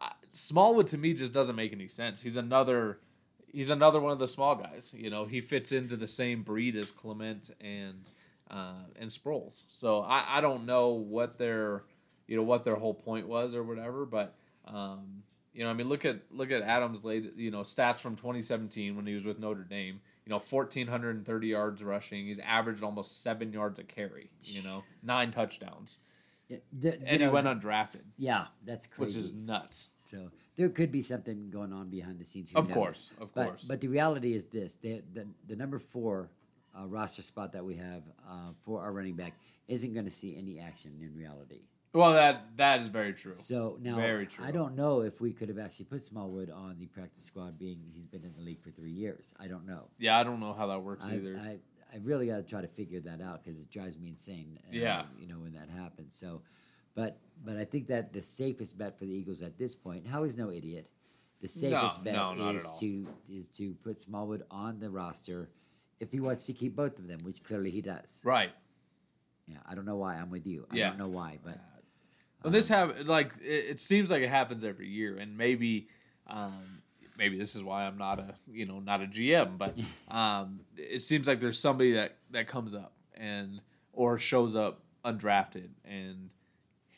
uh, 0.00 0.10
Smallwood 0.32 0.86
to 0.88 0.98
me 0.98 1.12
just 1.14 1.32
doesn't 1.32 1.56
make 1.56 1.72
any 1.72 1.88
sense. 1.88 2.20
He's 2.22 2.36
another 2.36 3.00
he's 3.52 3.70
another 3.70 4.00
one 4.00 4.12
of 4.12 4.18
the 4.18 4.26
small 4.28 4.54
guys. 4.54 4.94
You 4.96 5.10
know, 5.10 5.24
he 5.24 5.40
fits 5.40 5.72
into 5.72 5.96
the 5.96 6.06
same 6.06 6.42
breed 6.42 6.76
as 6.76 6.90
Clement 6.90 7.50
and 7.60 8.08
uh, 8.50 8.82
and 8.98 9.10
Sproles. 9.10 9.64
So 9.68 10.00
I, 10.00 10.38
I 10.38 10.40
don't 10.40 10.66
know 10.66 10.88
what 10.90 11.38
their 11.38 11.82
you 12.26 12.36
know 12.36 12.42
what 12.42 12.64
their 12.64 12.76
whole 12.76 12.94
point 12.94 13.26
was 13.28 13.54
or 13.54 13.62
whatever, 13.62 14.04
but 14.06 14.34
um, 14.66 15.22
you 15.54 15.64
know, 15.64 15.70
I 15.70 15.72
mean, 15.74 15.88
look 15.88 16.04
at 16.04 16.20
look 16.30 16.50
at 16.50 16.62
Adams' 16.62 17.04
late 17.04 17.32
you 17.36 17.50
know 17.50 17.60
stats 17.60 17.96
from 17.98 18.16
2017 18.16 18.96
when 18.96 19.06
he 19.06 19.14
was 19.14 19.24
with 19.24 19.38
Notre 19.38 19.64
Dame. 19.64 20.00
You 20.26 20.30
know, 20.34 20.40
1,430 20.40 21.46
yards 21.48 21.82
rushing. 21.82 22.26
He's 22.26 22.38
averaged 22.38 22.82
almost 22.82 23.22
seven 23.22 23.50
yards 23.50 23.78
a 23.80 23.84
carry. 23.84 24.28
You 24.42 24.62
know, 24.62 24.84
nine 25.02 25.30
touchdowns, 25.30 25.98
Yeah, 26.48 26.58
the- 26.70 27.00
and 27.06 27.22
he 27.22 27.28
went 27.28 27.46
undrafted, 27.46 28.02
Yeah, 28.18 28.48
that's 28.62 28.86
crazy. 28.86 29.18
which 29.20 29.24
is 29.24 29.32
nuts. 29.32 29.88
So 30.04 30.30
there 30.58 30.68
could 30.68 30.92
be 30.92 31.00
something 31.00 31.48
going 31.50 31.72
on 31.72 31.88
behind 31.88 32.18
the 32.18 32.24
scenes. 32.24 32.52
Of 32.54 32.68
knows? 32.68 32.74
course, 32.74 33.10
of 33.20 33.32
But 33.34 33.46
course. 33.46 33.64
but 33.64 33.80
the 33.80 33.88
reality 33.88 34.34
is 34.34 34.44
this: 34.46 34.76
the 34.76 35.02
the, 35.14 35.26
the 35.46 35.56
number 35.56 35.78
four 35.78 36.28
uh, 36.78 36.86
roster 36.86 37.22
spot 37.22 37.52
that 37.52 37.64
we 37.64 37.76
have 37.76 38.02
uh, 38.28 38.50
for 38.64 38.82
our 38.82 38.92
running 38.92 39.14
back 39.14 39.32
isn't 39.68 39.94
going 39.94 40.04
to 40.04 40.10
see 40.10 40.36
any 40.36 40.58
action 40.58 40.92
in 41.00 41.14
reality. 41.16 41.60
Well, 41.94 42.12
that 42.12 42.56
that 42.56 42.80
is 42.82 42.88
very 42.88 43.14
true. 43.14 43.32
So 43.32 43.78
now 43.80 43.96
Very 43.96 44.26
true. 44.26 44.44
I 44.44 44.50
don't 44.50 44.74
know 44.76 45.00
if 45.00 45.20
we 45.22 45.32
could 45.32 45.48
have 45.48 45.58
actually 45.58 45.86
put 45.86 46.02
Smallwood 46.02 46.50
on 46.50 46.76
the 46.78 46.86
practice 46.86 47.24
squad, 47.24 47.58
being 47.58 47.80
he's 47.94 48.06
been 48.06 48.24
in 48.24 48.34
the 48.36 48.42
league 48.42 48.60
for 48.60 48.70
three 48.70 48.90
years. 48.92 49.32
I 49.40 49.46
don't 49.46 49.66
know. 49.66 49.84
Yeah, 49.98 50.18
I 50.18 50.22
don't 50.22 50.38
know 50.40 50.52
how 50.52 50.66
that 50.66 50.82
works 50.82 51.04
I, 51.06 51.14
either. 51.14 51.40
I, 51.42 51.56
I 51.94 51.98
really 52.02 52.26
got 52.26 52.36
to 52.36 52.42
try 52.42 52.60
to 52.60 52.68
figure 52.68 53.00
that 53.00 53.22
out 53.22 53.42
because 53.42 53.58
it 53.58 53.70
drives 53.70 53.96
me 53.98 54.08
insane. 54.10 54.58
uh, 54.64 54.68
Yeah. 54.70 55.04
you 55.18 55.26
know 55.28 55.36
when 55.38 55.54
that 55.54 55.70
happens. 55.70 56.14
So, 56.14 56.42
but 56.94 57.16
but 57.44 57.56
I 57.56 57.64
think 57.64 57.86
that 57.88 58.12
the 58.12 58.22
safest 58.22 58.78
bet 58.78 58.98
for 58.98 59.04
the 59.04 59.12
Eagles 59.12 59.42
at 59.42 59.58
this 59.58 59.74
point, 59.74 60.06
Howie's 60.06 60.36
no 60.36 60.50
idiot. 60.50 60.90
The 61.40 61.48
safest 61.48 62.02
bet 62.04 62.14
no, 62.14 62.34
is 62.56 62.68
to 62.80 63.06
is 63.30 63.46
to 63.58 63.74
put 63.84 64.00
Smallwood 64.00 64.42
on 64.50 64.80
the 64.80 64.90
roster 64.90 65.48
if 66.00 66.10
he 66.12 66.20
wants 66.20 66.46
to 66.46 66.52
keep 66.52 66.74
both 66.76 66.98
of 66.98 67.06
them, 67.06 67.20
which 67.22 67.42
clearly 67.44 67.70
he 67.70 67.80
does. 67.80 68.20
right. 68.24 68.50
Yeah, 69.46 69.56
I 69.66 69.74
don't 69.74 69.86
know 69.86 69.96
why. 69.96 70.16
I'm 70.16 70.30
with 70.30 70.46
you. 70.46 70.66
I 70.70 70.76
Yeah. 70.76 70.88
don't 70.90 70.98
know 70.98 71.08
why, 71.08 71.38
but 71.42 71.58
But 72.42 72.52
this 72.52 72.68
have 72.68 72.98
like 73.06 73.32
it, 73.40 73.64
it 73.70 73.80
seems 73.80 74.10
like 74.10 74.22
it 74.22 74.28
happens 74.28 74.62
every 74.62 74.88
year, 74.88 75.16
and 75.16 75.36
maybe, 75.38 75.88
um, 76.26 76.52
maybe 77.16 77.38
this 77.38 77.56
is 77.56 77.62
why 77.64 77.84
I'm 77.84 77.96
not 77.98 78.18
a 78.18 78.34
you 78.50 78.66
know 78.66 78.78
not 78.80 79.00
a 79.02 79.06
GM, 79.06 79.56
but 79.58 79.78
um, 80.14 80.60
it 80.76 81.02
seems 81.02 81.26
like 81.26 81.40
there's 81.40 81.58
somebody 81.58 81.92
that 81.94 82.16
that 82.30 82.46
comes 82.46 82.74
up 82.74 82.92
and 83.14 83.60
or 83.92 84.18
shows 84.18 84.54
up 84.54 84.82
undrafted, 85.04 85.70
and 85.84 86.30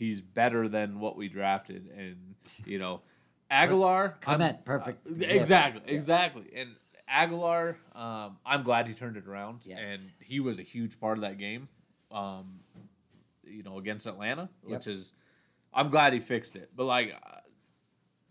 he's 0.01 0.21
better 0.21 0.69
than 0.69 0.99
what 0.99 1.15
we 1.17 1.29
drafted, 1.29 1.89
and 1.97 2.35
you 2.67 2.81
know, 2.81 3.03
Agholor. 3.53 4.15
I'm- 4.27 4.57
perfect 4.65 5.07
uh, 5.07 5.11
exactly, 5.25 5.83
Yeah. 5.87 5.95
exactly, 5.95 6.47
and. 6.57 6.71
Agholor, 7.13 7.75
um, 7.97 8.37
I'm 8.47 8.63
glad 8.63 8.87
he 8.87 8.95
turned 8.95 9.17
it 9.17 9.27
around, 9.27 9.63
Yes. 9.65 9.85
and 9.85 10.13
he 10.25 10.39
was 10.39 10.61
a 10.61 10.63
huge 10.63 11.01
part 11.01 11.19
of 11.19 11.23
that 11.23 11.39
game. 11.39 11.69
Um, 12.13 12.61
you 13.45 13.65
know, 13.65 13.79
against 13.79 14.07
Atlanta, 14.07 14.49
Yep. 14.63 14.71
which 14.79 14.87
is 14.87 15.13
I'm 15.75 15.89
glad 15.91 16.13
he 16.13 16.21
fixed 16.21 16.55
it. 16.55 16.71
But 16.77 16.85
like 16.85 17.13
uh, 17.21 17.41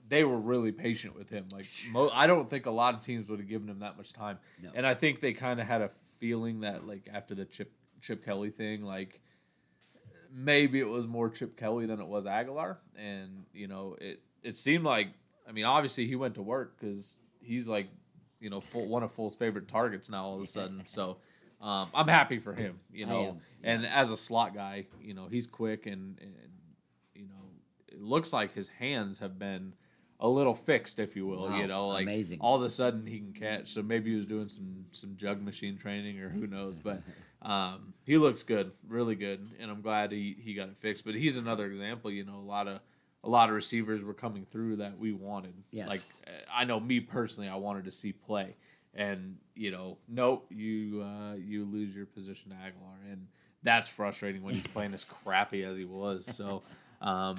they 0.08 0.24
were 0.24 0.40
really 0.40 0.72
patient 0.72 1.14
with 1.14 1.30
him. 1.30 1.48
Like 1.52 1.66
mo- 1.92 2.10
I 2.14 2.26
don't 2.26 2.50
think 2.50 2.68
a 2.68 2.72
lot 2.72 2.94
of 2.94 3.02
teams 3.02 3.28
would 3.28 3.40
have 3.40 3.50
given 3.50 3.68
him 3.68 3.80
that 3.80 3.98
much 3.98 4.14
time. 4.14 4.40
No. 4.64 4.70
And 4.74 4.88
I 4.88 4.94
think 4.94 5.20
they 5.20 5.34
kind 5.34 5.60
of 5.60 5.68
had 5.68 5.82
a 5.82 5.90
feeling 6.20 6.62
that 6.62 6.88
like 6.88 7.10
after 7.14 7.36
the 7.36 7.44
Chip 7.44 7.74
Chip 8.00 8.24
Kelly 8.24 8.50
thing, 8.50 8.82
like 8.84 9.20
maybe 10.32 10.80
it 10.80 10.88
was 10.88 11.08
more 11.08 11.30
Chip 11.30 11.58
Kelly 11.58 11.86
than 11.86 12.00
it 12.00 12.08
was 12.08 12.26
Agholor. 12.26 12.78
And 12.96 13.46
you 13.54 13.68
know, 13.68 13.96
it 14.00 14.22
it 14.44 14.56
seemed 14.56 14.84
like 14.84 15.10
I 15.48 15.52
mean, 15.52 15.66
obviously 15.66 16.08
he 16.08 16.16
went 16.16 16.36
to 16.36 16.42
work 16.42 16.80
because 16.80 17.20
he's 17.42 17.68
like 17.68 17.88
you 18.40 18.50
know 18.50 18.62
full, 18.62 18.88
one 18.88 19.04
of 19.04 19.16
Foles' 19.16 19.38
favorite 19.38 19.68
targets 19.68 20.10
now 20.10 20.26
all 20.26 20.36
of 20.36 20.42
a 20.42 20.48
sudden. 20.48 20.84
So. 20.86 21.18
Um, 21.62 21.90
I'm 21.94 22.08
happy 22.08 22.40
for 22.40 22.54
him, 22.54 22.80
you 22.90 23.06
know, 23.06 23.42
and 23.64 23.86
as 23.86 24.12
a 24.12 24.16
slot 24.16 24.56
guy, 24.56 24.86
you 25.02 25.14
know, 25.14 25.28
he's 25.30 25.46
quick 25.46 25.88
and, 25.88 26.18
and 26.22 26.34
you 27.14 27.28
know, 27.28 27.50
it 27.90 28.02
looks 28.02 28.32
like 28.32 28.54
his 28.54 28.70
hands 28.70 29.20
have 29.20 29.38
been 29.38 29.74
a 30.20 30.28
little 30.28 30.54
fixed, 30.54 31.00
if 31.00 31.16
you 31.16 31.26
will. 31.26 31.50
Wow, 31.50 31.58
you 31.58 31.68
know, 31.68 31.88
like 31.88 32.04
amazing. 32.04 32.40
all 32.42 32.56
of 32.56 32.64
a 32.64 32.70
sudden 32.70 33.06
he 33.06 33.20
can 33.20 33.34
catch. 33.34 33.74
So 33.74 33.82
maybe 33.82 34.12
he 34.12 34.18
was 34.18 34.26
doing 34.26 34.50
some 34.50 34.86
some 34.92 35.16
jug 35.16 35.42
machine 35.42 35.78
training 35.78 36.20
or 36.20 36.30
who 36.30 36.46
knows. 36.46 36.78
But 36.78 37.02
um, 37.42 37.94
he 38.06 38.18
looks 38.18 38.44
good, 38.44 38.72
really 38.88 39.16
good, 39.16 39.52
and 39.60 39.72
I'm 39.72 39.82
glad 39.82 40.12
he, 40.12 40.36
he 40.40 40.54
got 40.54 40.70
it 40.70 40.78
fixed. 40.80 41.06
But 41.06 41.16
he's 41.16 41.38
another 41.38 41.66
example. 41.66 42.12
You 42.12 42.26
know, 42.26 42.36
a 42.36 42.46
lot 42.46 42.68
of 42.68 42.80
a 43.24 43.30
lot 43.30 43.50
of 43.50 43.56
receivers 43.56 44.04
were 44.04 44.14
coming 44.14 44.46
through 44.52 44.78
that 44.78 44.98
we 44.98 45.12
wanted. 45.14 45.54
Yes. 45.72 45.88
Like 45.88 46.36
I 46.54 46.66
know 46.66 46.80
me 46.80 47.00
personally, 47.00 47.50
I 47.50 47.56
wanted 47.56 47.86
to 47.86 47.92
see 47.92 48.12
play. 48.12 48.56
And 48.94 49.38
you 49.56 49.72
know, 49.72 49.98
nope, 50.08 50.48
you 50.50 51.02
uh, 51.02 51.36
you 51.36 51.66
lose 51.66 51.96
your 51.96 52.06
position 52.06 52.52
to 52.52 52.56
Agholor, 52.56 53.12
and 53.12 53.28
that's 53.64 53.88
frustrating 53.88 54.42
when 54.42 54.56
he's 54.56 54.68
playing 54.76 54.94
as 54.94 55.06
crappy 55.06 55.64
as 55.64 55.78
he 55.78 55.86
was. 55.86 56.26
So, 56.26 56.64
um, 57.02 57.36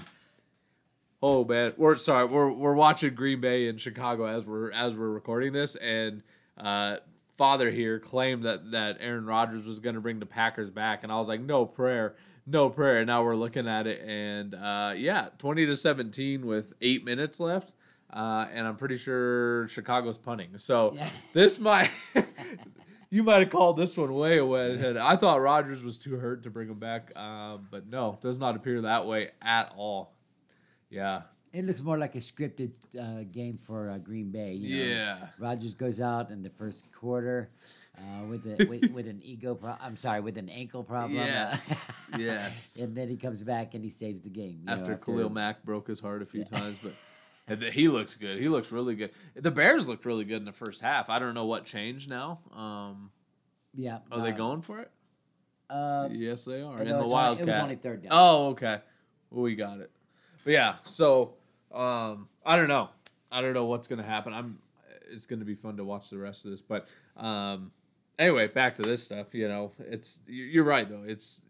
oh 1.23 1.45
man, 1.45 1.75
we're 1.77 1.97
sorry, 1.97 2.27
we're 2.27 2.51
we're 2.51 2.75
watching 2.75 3.15
Green 3.15 3.41
Bay 3.41 3.67
in 3.67 3.79
Chicago 3.79 4.27
as 4.27 4.47
we're 4.47 4.71
as 4.71 4.95
we're 4.95 5.11
recording 5.11 5.53
this, 5.53 5.75
and 5.77 6.23
uh, 6.57 6.99
father 7.41 7.71
here 7.71 7.99
claimed 7.99 8.45
that 8.45 8.71
that 8.73 8.99
Aaron 9.01 9.25
Rodgers 9.25 9.65
was 9.65 9.81
going 9.81 9.95
to 9.95 10.01
bring 10.03 10.21
the 10.21 10.27
Packers 10.27 10.69
back, 10.69 11.05
and 11.05 11.11
I 11.11 11.17
was 11.17 11.27
like, 11.27 11.41
no 11.41 11.65
prayer, 11.65 12.15
no 12.47 12.69
prayer. 12.69 12.99
And 12.99 13.07
now 13.07 13.25
we're 13.25 13.35
looking 13.35 13.67
at 13.67 13.87
it, 13.87 14.03
and 14.07 14.55
uh, 14.55 14.93
yeah, 14.95 15.31
twenty 15.39 15.65
to 15.65 15.75
seventeen 15.75 16.45
with 16.47 16.75
eight 16.83 17.03
minutes 17.03 17.41
left, 17.41 17.73
uh, 18.13 18.45
and 18.53 18.67
I'm 18.67 18.77
pretty 18.77 18.99
sure 18.99 19.67
Chicago's 19.69 20.19
punting. 20.19 20.59
So 20.59 20.93
Yeah. 20.95 21.09
this 21.33 21.59
might. 21.59 21.91
You 23.13 23.25
might 23.25 23.41
have 23.41 23.51
called 23.51 23.77
this 23.77 23.97
one 23.97 24.15
way 24.15 24.39
ahead. 24.39 24.97
I 24.97 25.17
thought 25.17 25.41
Rodgers 25.41 25.83
was 25.83 25.99
too 25.99 26.15
hurt 26.15 26.45
to 26.45 26.51
bring 26.51 26.69
him 26.69 26.79
back, 26.79 27.11
um, 27.19 27.67
but 27.69 27.89
no, 27.89 28.21
does 28.23 28.39
not 28.39 28.55
appear 28.55 28.83
that 28.83 29.05
way 29.05 29.31
at 29.43 29.73
all. 29.77 30.15
Yeah, 30.91 31.23
It 31.53 31.65
looks 31.65 31.83
more 31.83 31.99
like 31.99 32.15
a 32.15 32.19
scripted 32.19 32.73
uh, 32.99 33.25
game 33.31 33.59
for 33.61 33.91
uh, 33.91 33.99
Green 33.99 34.31
Bay. 34.31 34.53
You 34.55 34.77
know? 34.85 34.91
yeah, 34.91 35.19
Rodgers 35.39 35.75
goes 35.75 36.01
out 36.01 36.31
in 36.31 36.43
the 36.43 36.51
first 36.51 36.91
quarter 36.93 37.51
uh, 37.99 38.25
with, 38.27 38.47
a, 38.47 38.65
with 38.67 38.91
with 38.93 39.09
an 39.09 39.21
ego. 39.23 39.55
Pro- 39.57 39.77
I'm 39.81 39.97
sorry, 39.97 40.21
with 40.21 40.39
an 40.39 40.49
ankle 40.49 40.85
problem. 40.85 41.19
uh, 41.19 41.25
Yes. 41.25 42.01
yes. 42.17 42.77
and 42.81 42.97
then 42.97 43.09
he 43.09 43.17
comes 43.17 43.43
back 43.43 43.75
and 43.75 43.83
he 43.83 43.91
saves 43.91 44.23
the 44.23 44.31
game. 44.31 44.61
you 44.61 44.67
know, 44.67 44.75
after 44.81 44.97
Khalil 44.97 45.29
Mack 45.31 45.65
broke 45.65 45.89
his 45.89 45.99
heart 45.99 46.23
a 46.23 46.27
few 46.27 46.45
times, 46.45 46.79
but 46.83 46.93
he 47.73 47.89
looks 47.89 48.15
good. 48.15 48.39
He 48.39 48.49
looks 48.49 48.71
really 48.71 48.95
good. 48.95 49.11
The 49.35 49.51
Bears 49.51 49.89
looked 49.89 50.05
really 50.05 50.25
good 50.25 50.37
in 50.39 50.45
the 50.45 50.53
first 50.53 50.81
half. 50.81 51.11
I 51.11 51.19
don't 51.19 51.35
know 51.35 51.47
what 51.47 51.65
changed 51.65 52.09
now. 52.09 52.39
Um, 52.55 53.11
Yeah. 53.75 53.99
are 54.13 54.21
they 54.21 54.31
uh, 54.33 54.37
going 54.37 54.63
for 54.63 54.79
it? 54.79 54.91
Uh, 55.69 56.09
yes, 56.13 56.45
they 56.45 56.63
are. 56.63 56.77
no, 56.77 56.83
in 56.83 56.89
the 56.89 56.95
only- 56.97 57.13
Wildcat. 57.13 57.49
it 57.49 57.51
was 57.51 57.59
only 57.61 57.77
third 57.77 58.03
down. 58.03 58.13
Oh, 58.13 58.49
okay. 58.51 58.79
Well, 59.31 59.43
we 59.43 59.57
got 59.57 59.81
it. 59.81 59.91
But 60.45 60.53
yeah, 60.53 60.77
so 60.85 61.35
um, 61.73 62.29
I 62.45 62.57
don't 62.57 62.69
know. 62.69 62.89
I 63.33 63.41
don't 63.41 63.55
know 63.55 63.67
what's 63.67 63.89
gonna 63.89 64.03
happen. 64.03 64.33
I'm. 64.33 64.59
It's 65.13 65.27
gonna 65.27 65.45
be 65.45 65.55
fun 65.55 65.77
to 65.77 65.85
watch 65.85 66.11
the 66.11 66.19
rest 66.19 66.45
of 66.45 66.53
this. 66.53 66.61
But 66.61 66.89
um, 67.17 67.73
anyway, 68.19 68.47
back 68.49 68.75
to 68.77 68.83
this 68.83 69.05
stuff. 69.05 69.35
You 69.35 69.49
know, 69.49 69.73
it's 69.79 70.21
you- 70.27 70.45
you're 70.45 70.65
right 70.65 70.89
though. 70.89 71.05
It's 71.05 71.43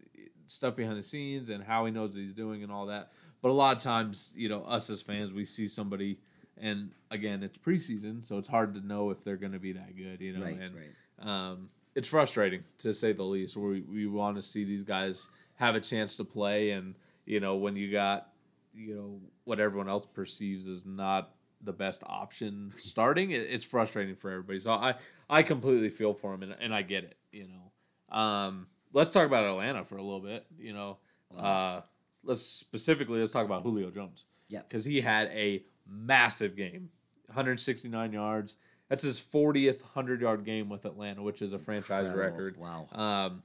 stuff 0.47 0.75
behind 0.75 0.97
the 0.97 1.03
scenes 1.03 1.49
and 1.49 1.63
how 1.63 1.85
he 1.85 1.91
knows 1.91 2.11
what 2.11 2.19
he's 2.19 2.33
doing 2.33 2.63
and 2.63 2.71
all 2.71 2.87
that. 2.87 3.11
But 3.41 3.49
a 3.49 3.53
lot 3.53 3.75
of 3.75 3.81
times, 3.81 4.33
you 4.35 4.49
know, 4.49 4.61
us 4.63 4.89
as 4.89 5.01
fans, 5.01 5.31
we 5.31 5.45
see 5.45 5.67
somebody, 5.67 6.19
and 6.57 6.91
again, 7.09 7.41
it's 7.41 7.57
preseason, 7.57 8.23
so 8.23 8.37
it's 8.37 8.47
hard 8.47 8.75
to 8.75 8.85
know 8.85 9.09
if 9.09 9.23
they're 9.23 9.37
going 9.37 9.53
to 9.53 9.59
be 9.59 9.73
that 9.73 9.95
good. 9.97 10.21
You 10.21 10.37
know, 10.37 10.45
right, 10.45 10.59
and 10.59 10.75
right. 10.75 11.51
um, 11.51 11.69
it's 11.95 12.07
frustrating 12.07 12.63
to 12.79 12.93
say 12.93 13.13
the 13.13 13.23
least. 13.23 13.57
We 13.57 13.81
we 13.81 14.05
want 14.07 14.35
to 14.35 14.41
see 14.43 14.63
these 14.63 14.83
guys 14.83 15.29
have 15.55 15.75
a 15.75 15.79
chance 15.81 16.17
to 16.17 16.23
play, 16.23 16.71
and 16.71 16.95
you 17.25 17.39
know 17.39 17.55
when 17.55 17.75
you 17.75 17.91
got 17.91 18.30
you 18.73 18.95
know 18.95 19.19
what 19.43 19.59
everyone 19.59 19.89
else 19.89 20.05
perceives 20.05 20.67
as 20.69 20.85
not 20.85 21.31
the 21.63 21.73
best 21.73 22.03
option 22.05 22.71
starting, 22.79 23.31
it, 23.31 23.41
it's 23.41 23.63
frustrating 23.63 24.15
for 24.15 24.31
everybody. 24.31 24.59
So 24.59 24.71
I 24.71 24.95
I 25.29 25.43
completely 25.43 25.89
feel 25.89 26.13
for 26.13 26.33
him, 26.33 26.43
and, 26.43 26.55
and 26.59 26.73
I 26.73 26.81
get 26.81 27.03
it. 27.03 27.17
You 27.31 27.47
know, 27.47 28.17
um, 28.17 28.67
let's 28.93 29.11
talk 29.11 29.25
about 29.25 29.45
Atlanta 29.45 29.85
for 29.85 29.97
a 29.97 30.03
little 30.03 30.19
bit. 30.19 30.45
You 30.57 30.73
know, 30.73 30.97
uh, 31.37 31.81
let's 32.23 32.41
specifically 32.41 33.19
let's 33.19 33.31
talk 33.31 33.45
about 33.45 33.63
Julio 33.63 33.89
Jones. 33.91 34.25
yeah 34.47 34.61
because 34.67 34.85
he 34.85 35.01
had 35.01 35.27
a 35.27 35.63
massive 35.87 36.55
game, 36.55 36.89
169 37.27 38.13
yards. 38.13 38.57
That's 38.89 39.05
his 39.05 39.21
40th 39.21 39.81
100 39.81 40.19
yard 40.21 40.43
game 40.43 40.67
with 40.67 40.83
Atlanta, 40.85 41.21
which 41.23 41.41
is 41.41 41.53
a 41.53 41.59
franchise 41.59 42.07
Incredible. 42.07 42.37
record. 42.37 42.57
Wow. 42.57 42.87
Um, 42.91 43.43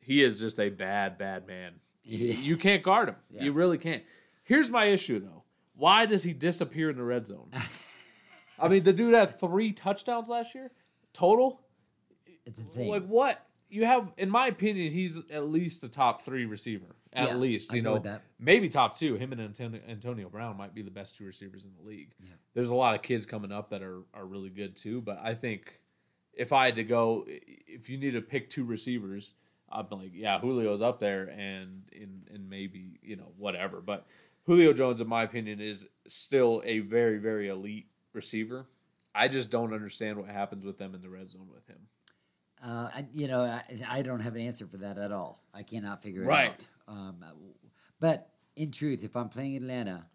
he 0.00 0.24
is 0.24 0.40
just 0.40 0.58
a 0.58 0.70
bad, 0.70 1.18
bad 1.18 1.46
man. 1.46 1.74
Yeah. 2.02 2.34
You 2.34 2.56
can't 2.56 2.82
guard 2.82 3.10
him. 3.10 3.16
Yeah. 3.30 3.44
You 3.44 3.52
really 3.52 3.78
can't. 3.78 4.02
Here's 4.48 4.70
my 4.70 4.86
issue 4.86 5.20
though. 5.20 5.44
Why 5.74 6.06
does 6.06 6.22
he 6.22 6.32
disappear 6.32 6.88
in 6.90 6.96
the 6.96 7.02
red 7.04 7.26
zone? 7.26 7.50
I 8.58 8.68
mean, 8.68 8.82
the 8.82 8.92
dude 8.94 9.14
had 9.14 9.38
three 9.38 9.72
touchdowns 9.72 10.28
last 10.30 10.54
year 10.54 10.70
total. 11.12 11.60
It's 12.46 12.58
insane. 12.58 12.88
Like 12.88 13.06
what? 13.06 13.44
You 13.68 13.84
have, 13.84 14.10
in 14.16 14.30
my 14.30 14.46
opinion, 14.46 14.90
he's 14.92 15.18
at 15.30 15.46
least 15.46 15.82
the 15.82 15.88
top 15.88 16.22
three 16.22 16.46
receiver. 16.46 16.96
At 17.12 17.28
Yeah, 17.28 17.34
least, 17.34 17.74
you 17.74 17.82
know, 17.82 17.94
with 17.94 18.04
that. 18.04 18.22
maybe 18.38 18.70
top 18.70 18.96
two. 18.96 19.16
Him 19.16 19.32
and 19.32 19.40
Antonio, 19.42 19.80
Antonio 19.86 20.28
Brown 20.30 20.56
might 20.56 20.74
be 20.74 20.80
the 20.80 20.90
best 20.90 21.16
two 21.16 21.26
receivers 21.26 21.64
in 21.64 21.70
the 21.78 21.86
league. 21.86 22.12
Yeah. 22.20 22.30
There's 22.54 22.70
a 22.70 22.74
lot 22.74 22.94
of 22.94 23.02
kids 23.02 23.26
coming 23.26 23.52
up 23.52 23.68
that 23.70 23.82
are 23.82 24.00
are 24.14 24.24
really 24.24 24.48
good 24.50 24.74
too. 24.76 25.02
But 25.02 25.18
I 25.22 25.34
think 25.34 25.80
if 26.32 26.52
I 26.54 26.64
had 26.66 26.76
to 26.76 26.84
go, 26.84 27.26
if 27.26 27.90
you 27.90 27.98
need 27.98 28.12
to 28.12 28.22
pick 28.22 28.48
two 28.48 28.64
receivers, 28.64 29.34
I'm 29.70 29.86
like, 29.90 30.12
yeah, 30.14 30.40
Julio's 30.40 30.80
up 30.82 30.98
there, 30.98 31.28
and 31.28 31.82
and 31.94 32.26
and 32.32 32.48
maybe 32.48 32.98
you 33.02 33.16
know 33.16 33.32
whatever. 33.36 33.80
But 33.82 34.06
Julio 34.48 34.72
Jones, 34.72 35.02
in 35.02 35.06
my 35.06 35.24
opinion, 35.24 35.60
is 35.60 35.86
still 36.06 36.62
a 36.64 36.78
very 36.80 37.18
very 37.18 37.48
elite 37.48 37.86
receiver. 38.14 38.64
I 39.14 39.28
just 39.28 39.50
don't 39.50 39.74
understand 39.74 40.16
what 40.16 40.30
happens 40.30 40.64
with 40.64 40.78
them 40.78 40.94
in 40.94 41.02
the 41.02 41.10
red 41.10 41.30
zone 41.30 41.48
with 41.52 41.66
him. 41.66 41.78
Uh, 42.64 42.88
I, 42.94 43.06
you 43.12 43.28
know, 43.28 43.42
I, 43.42 43.62
I 43.90 44.02
don't 44.02 44.20
have 44.20 44.34
an 44.36 44.40
answer 44.40 44.66
for 44.66 44.78
that 44.78 44.96
at 44.96 45.12
all. 45.12 45.42
I 45.52 45.62
cannot 45.62 46.02
figure 46.02 46.22
it 46.22 46.26
Right. 46.26 46.48
out. 46.88 46.94
Um, 46.94 47.24
but 48.00 48.30
in 48.56 48.70
truth, 48.72 49.04
if 49.04 49.14
I'm 49.16 49.28
playing 49.28 49.56
Atlanta 49.56 50.06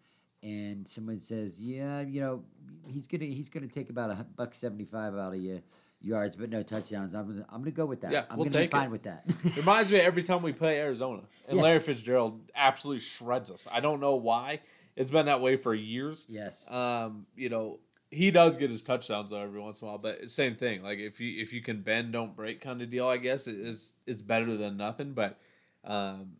and 0.42 0.86
someone 0.86 1.20
says, 1.20 1.62
"Yeah, 1.62 2.00
you 2.00 2.20
know, 2.20 2.44
he's 2.88 3.06
gonna 3.06 3.26
he's 3.26 3.48
gonna 3.48 3.68
take 3.68 3.88
about 3.88 4.10
a 4.10 4.26
buck 4.36 4.52
seventy 4.52 4.84
five 4.84 5.14
out 5.16 5.32
of 5.34 5.38
you 5.38 5.62
yards, 6.04 6.36
but 6.36 6.50
no 6.50 6.62
touchdowns," 6.62 7.14
I'm 7.14 7.26
gonna, 7.26 7.46
I'm 7.50 7.60
gonna 7.60 7.70
go 7.70 7.86
with 7.86 8.00
that. 8.02 8.12
Yeah, 8.12 8.24
I'm 8.30 8.36
we'll 8.38 8.48
gonna 8.48 8.64
be 8.64 8.70
fine 8.70 8.86
it. 8.88 8.90
with 8.90 9.02
that. 9.04 9.24
Reminds 9.56 9.90
me 9.90 9.98
of 9.98 10.04
every 10.04 10.22
time 10.22 10.42
we 10.42 10.52
play 10.52 10.78
Arizona, 10.78 11.22
and 11.48 11.56
Yeah. 11.56 11.62
Larry 11.62 11.80
Fitzgerald 11.80 12.40
absolutely 12.54 13.00
shreds 13.00 13.50
us. 13.50 13.66
I 13.72 13.80
don't 13.80 14.00
know 14.00 14.14
why. 14.16 14.60
It's 14.96 15.10
been 15.10 15.26
that 15.26 15.40
way 15.40 15.56
for 15.56 15.74
years. 15.74 16.26
yes. 16.28 16.70
Um, 16.70 17.26
you 17.34 17.48
know, 17.48 17.80
he 18.10 18.30
does 18.30 18.56
get 18.56 18.70
his 18.70 18.84
touchdowns 18.84 19.30
though 19.30 19.40
every 19.40 19.60
once 19.60 19.82
in 19.82 19.88
a 19.88 19.90
while, 19.90 19.98
but 19.98 20.30
same 20.30 20.54
thing. 20.54 20.82
Like 20.82 20.98
if 20.98 21.20
you 21.20 21.42
if 21.42 21.52
you 21.52 21.62
can 21.62 21.82
bend, 21.82 22.12
don't 22.12 22.36
break 22.36 22.60
kind 22.60 22.80
of 22.80 22.90
deal. 22.90 23.08
I 23.08 23.16
guess 23.16 23.46
it 23.48 23.56
is 23.56 23.94
it's 24.06 24.22
better 24.22 24.56
than 24.56 24.76
nothing. 24.76 25.12
But 25.14 25.38
um, 25.84 26.34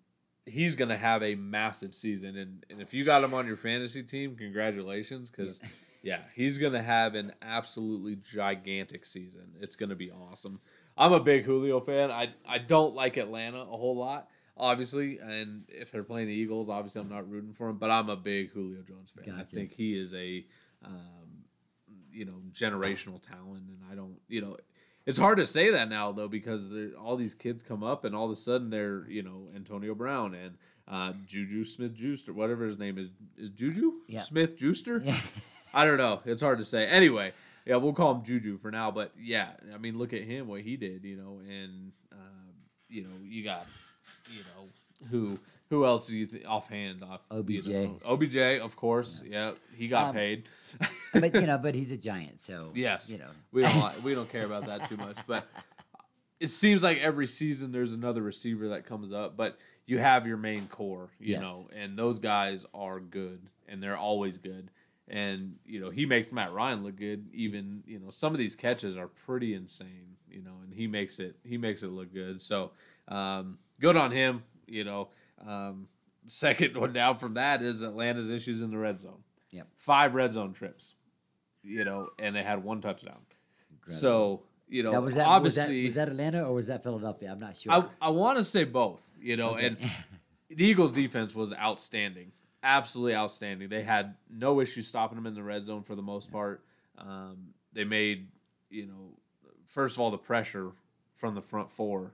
he's 0.47 0.77
gonna 0.77 0.97
have 0.97 1.23
a 1.25 1.35
massive 1.35 1.95
season, 1.97 2.37
and 2.37 2.65
and 2.71 2.81
if 2.81 2.95
you 2.95 3.05
got 3.05 3.25
him 3.25 3.35
on 3.35 3.47
your 3.47 3.57
fantasy 3.57 4.03
team, 4.05 4.37
congratulations, 4.37 5.31
because 5.33 5.61
yeah, 6.05 6.21
he's 6.35 6.59
gonna 6.59 6.83
have 6.83 7.15
an 7.17 7.33
absolutely 7.43 8.17
gigantic 8.17 9.05
season. 9.07 9.55
It's 9.61 9.75
gonna 9.75 9.97
be 9.97 10.11
awesome. 10.13 10.61
I'm 10.97 11.13
a 11.13 11.19
big 11.21 11.45
Julio 11.45 11.81
fan. 11.81 12.11
I 12.13 12.35
I 12.47 12.59
don't 12.59 12.95
like 12.95 13.17
Atlanta 13.17 13.59
a 13.63 13.65
whole 13.77 13.97
lot. 13.97 14.29
Obviously, 14.57 15.19
and 15.19 15.65
if 15.69 15.91
they're 15.91 16.05
playing 16.05 16.29
the 16.29 16.33
Eagles, 16.35 16.69
obviously 16.69 17.01
I'm 17.01 17.09
not 17.09 17.29
rooting 17.29 17.53
for 17.55 17.69
him. 17.71 17.79
But 17.79 17.91
I'm 17.91 18.09
a 18.09 18.17
big 18.17 18.53
Julio 18.53 18.83
Jones 18.83 19.11
fan. 19.17 19.35
I 19.35 19.43
think 19.43 19.73
he 19.73 19.99
is 19.99 20.15
a, 20.15 20.47
um, 20.85 21.43
you 22.13 22.25
know, 22.25 22.41
generational 22.53 23.21
talent, 23.21 23.65
and 23.69 23.79
I 23.91 23.97
don't, 23.97 24.15
you 24.29 24.41
know, 24.43 24.57
it's 25.07 25.19
hard 25.19 25.39
to 25.39 25.47
say 25.47 25.71
that 25.73 25.89
now 25.89 26.13
though 26.13 26.29
because 26.29 26.71
all 26.97 27.17
these 27.17 27.35
kids 27.35 27.63
come 27.65 27.83
up 27.83 28.05
and 28.05 28.15
all 28.15 28.27
of 28.27 28.31
a 28.31 28.37
sudden 28.37 28.71
they're, 28.71 29.05
you 29.09 29.23
know, 29.25 29.49
Antonio 29.57 29.95
Brown 29.95 30.35
and 30.35 30.57
uh, 30.87 31.13
Juju 31.27 31.65
Smith 31.65 31.97
Juicer, 31.97 32.31
whatever 32.31 32.67
his 32.67 32.79
name 32.79 32.97
is, 32.99 33.09
is 33.37 33.51
Juju 33.51 33.93
Yeah. 34.07 34.21
Smith 34.23 34.57
Juicer. 34.59 35.05
Yeah. 35.05 35.17
I 35.75 35.85
don't 35.85 35.99
know. 35.99 36.21
It's 36.25 36.43
hard 36.43 36.59
to 36.59 36.65
say. 36.65 36.87
Anyway, 36.87 37.33
yeah, 37.67 37.77
we'll 37.77 37.93
call 37.93 38.15
him 38.15 38.23
Juju 38.25 38.59
for 38.59 38.71
now. 38.71 38.91
But 38.91 39.13
yeah, 39.21 39.49
I 39.75 39.79
mean, 39.79 39.99
look 39.99 40.13
at 40.13 40.23
him, 40.23 40.49
what 40.49 40.61
he 40.63 40.77
did, 40.77 41.05
you 41.05 41.17
know, 41.17 41.41
and 41.49 41.93
uh, 42.13 42.17
you 42.89 43.03
know, 43.03 43.11
you 43.23 43.43
got, 43.45 43.67
you 44.31 44.41
know, 44.57 45.09
who 45.11 45.39
who 45.71 45.85
else 45.85 46.07
do 46.07 46.17
you 46.17 46.27
think 46.27 46.45
offhand? 46.47 47.03
Off, 47.03 47.23
you 47.31 47.39
OBJ. 47.39 47.69
know, 47.69 47.99
OBJ, 48.05 48.37
of 48.61 48.77
course. 48.77 49.23
Yeah, 49.29 49.53
he 49.75 49.89
got 49.89 50.11
Um, 50.11 50.15
paid. 50.15 50.45
but 51.13 51.35
you 51.35 51.43
know, 51.43 51.59
but 51.59 51.75
he's 51.75 51.91
a 51.93 51.97
giant, 51.97 52.41
so 52.41 52.71
yes, 52.75 53.11
you 53.11 53.19
know. 53.19 53.31
we 53.53 53.63
don't 53.63 54.03
we 54.05 54.15
don't 54.15 54.31
care 54.31 54.45
about 54.45 54.67
that 54.67 54.89
too 54.89 54.97
much. 54.97 55.17
But 55.27 55.45
it 56.41 56.49
seems 56.49 56.83
like 56.83 56.99
every 56.99 57.27
season 57.27 57.73
there's 57.73 57.93
another 57.93 58.23
receiver 58.23 58.69
that 58.71 58.87
comes 58.87 59.13
up, 59.13 59.37
but 59.37 59.59
you 59.87 59.99
have 59.99 60.27
your 60.27 60.37
main 60.37 60.67
core, 60.69 61.11
you 61.19 61.33
Yes. 61.33 61.43
know, 61.43 61.69
and 61.77 61.99
those 61.99 62.19
guys 62.19 62.65
are 62.75 63.01
good 63.01 63.41
and 63.69 63.83
they're 63.83 63.97
always 63.97 64.39
good. 64.39 64.71
And 65.09 65.57
you 65.67 65.81
know 65.81 65.91
he 65.91 66.07
makes 66.07 66.33
Matt 66.33 66.53
Ryan 66.53 66.83
look 66.83 66.97
good. 66.97 67.27
Even 67.33 67.83
you 67.87 67.99
know 67.99 68.11
some 68.11 68.33
of 68.33 68.39
these 68.39 68.57
catches 68.57 68.97
are 68.97 69.09
pretty 69.09 69.55
insane. 69.55 70.17
You 70.31 70.43
know, 70.43 70.55
and 70.65 70.73
he 70.73 70.87
makes 70.87 71.19
it 71.21 71.37
he 71.45 71.59
makes 71.59 71.83
it 71.83 71.89
look 71.89 72.13
good. 72.13 72.41
So 72.41 72.71
um, 73.09 73.59
good 73.81 73.97
on 73.97 74.11
him. 74.11 74.43
You 74.67 74.85
know, 74.85 75.09
um, 75.47 75.89
second 76.27 76.77
one 76.81 76.93
down 76.95 77.17
from 77.17 77.35
that 77.35 77.61
is 77.61 77.83
Atlanta's 77.83 78.31
issues 78.31 78.63
in 78.63 78.71
the 78.71 78.79
red 78.79 78.99
zone. 78.99 79.23
Yep. 79.51 79.69
Five 79.77 80.15
red 80.15 80.33
zone 80.33 80.53
trips. 80.55 80.95
You 81.63 81.85
know, 81.85 82.09
and 82.19 82.35
they 82.35 82.43
had 82.43 82.65
one 82.65 82.81
touchdown. 82.81 83.19
Incredible. 83.71 84.01
So 84.01 84.43
you 84.69 84.83
know, 84.83 84.93
Now, 84.93 85.01
was 85.01 85.15
that, 85.17 85.19
was 85.43 85.55
that 85.57 85.63
obviously, 85.67 85.85
was 85.85 85.95
that 85.97 86.09
Atlanta 86.09 86.45
or 86.47 86.55
was 86.55 86.67
that 86.69 86.83
Philadelphia? 86.83 87.31
I'm 87.31 87.39
not 87.39 87.57
sure. 87.59 87.73
I 87.73 87.85
I 88.01 88.09
want 88.09 88.39
to 88.39 88.45
say 88.45 88.65
both. 88.65 89.07
You 89.21 89.37
know, 89.37 89.51
Okay. 89.51 89.67
and 89.67 89.77
the 90.49 90.65
Eagles' 90.65 90.93
defense 90.93 91.35
was 91.35 91.53
outstanding, 91.53 92.33
absolutely 92.65 93.15
outstanding. 93.15 93.69
They 93.69 93.83
had 93.85 94.15
no 94.31 94.61
issue 94.61 94.83
stopping 94.83 95.17
them 95.17 95.27
in 95.27 95.35
the 95.35 95.43
red 95.43 95.63
zone 95.65 95.83
for 95.83 95.95
the 95.95 96.03
most 96.03 96.33
part. 96.33 96.65
Um, 96.99 97.55
they 97.73 97.85
made, 97.85 98.29
you 98.71 98.87
know, 98.87 99.19
first 99.69 99.97
of 99.97 100.01
all, 100.01 100.11
the 100.11 100.19
pressure 100.19 100.73
from 101.17 101.35
the 101.35 101.43
front 101.43 101.71
four 101.71 102.13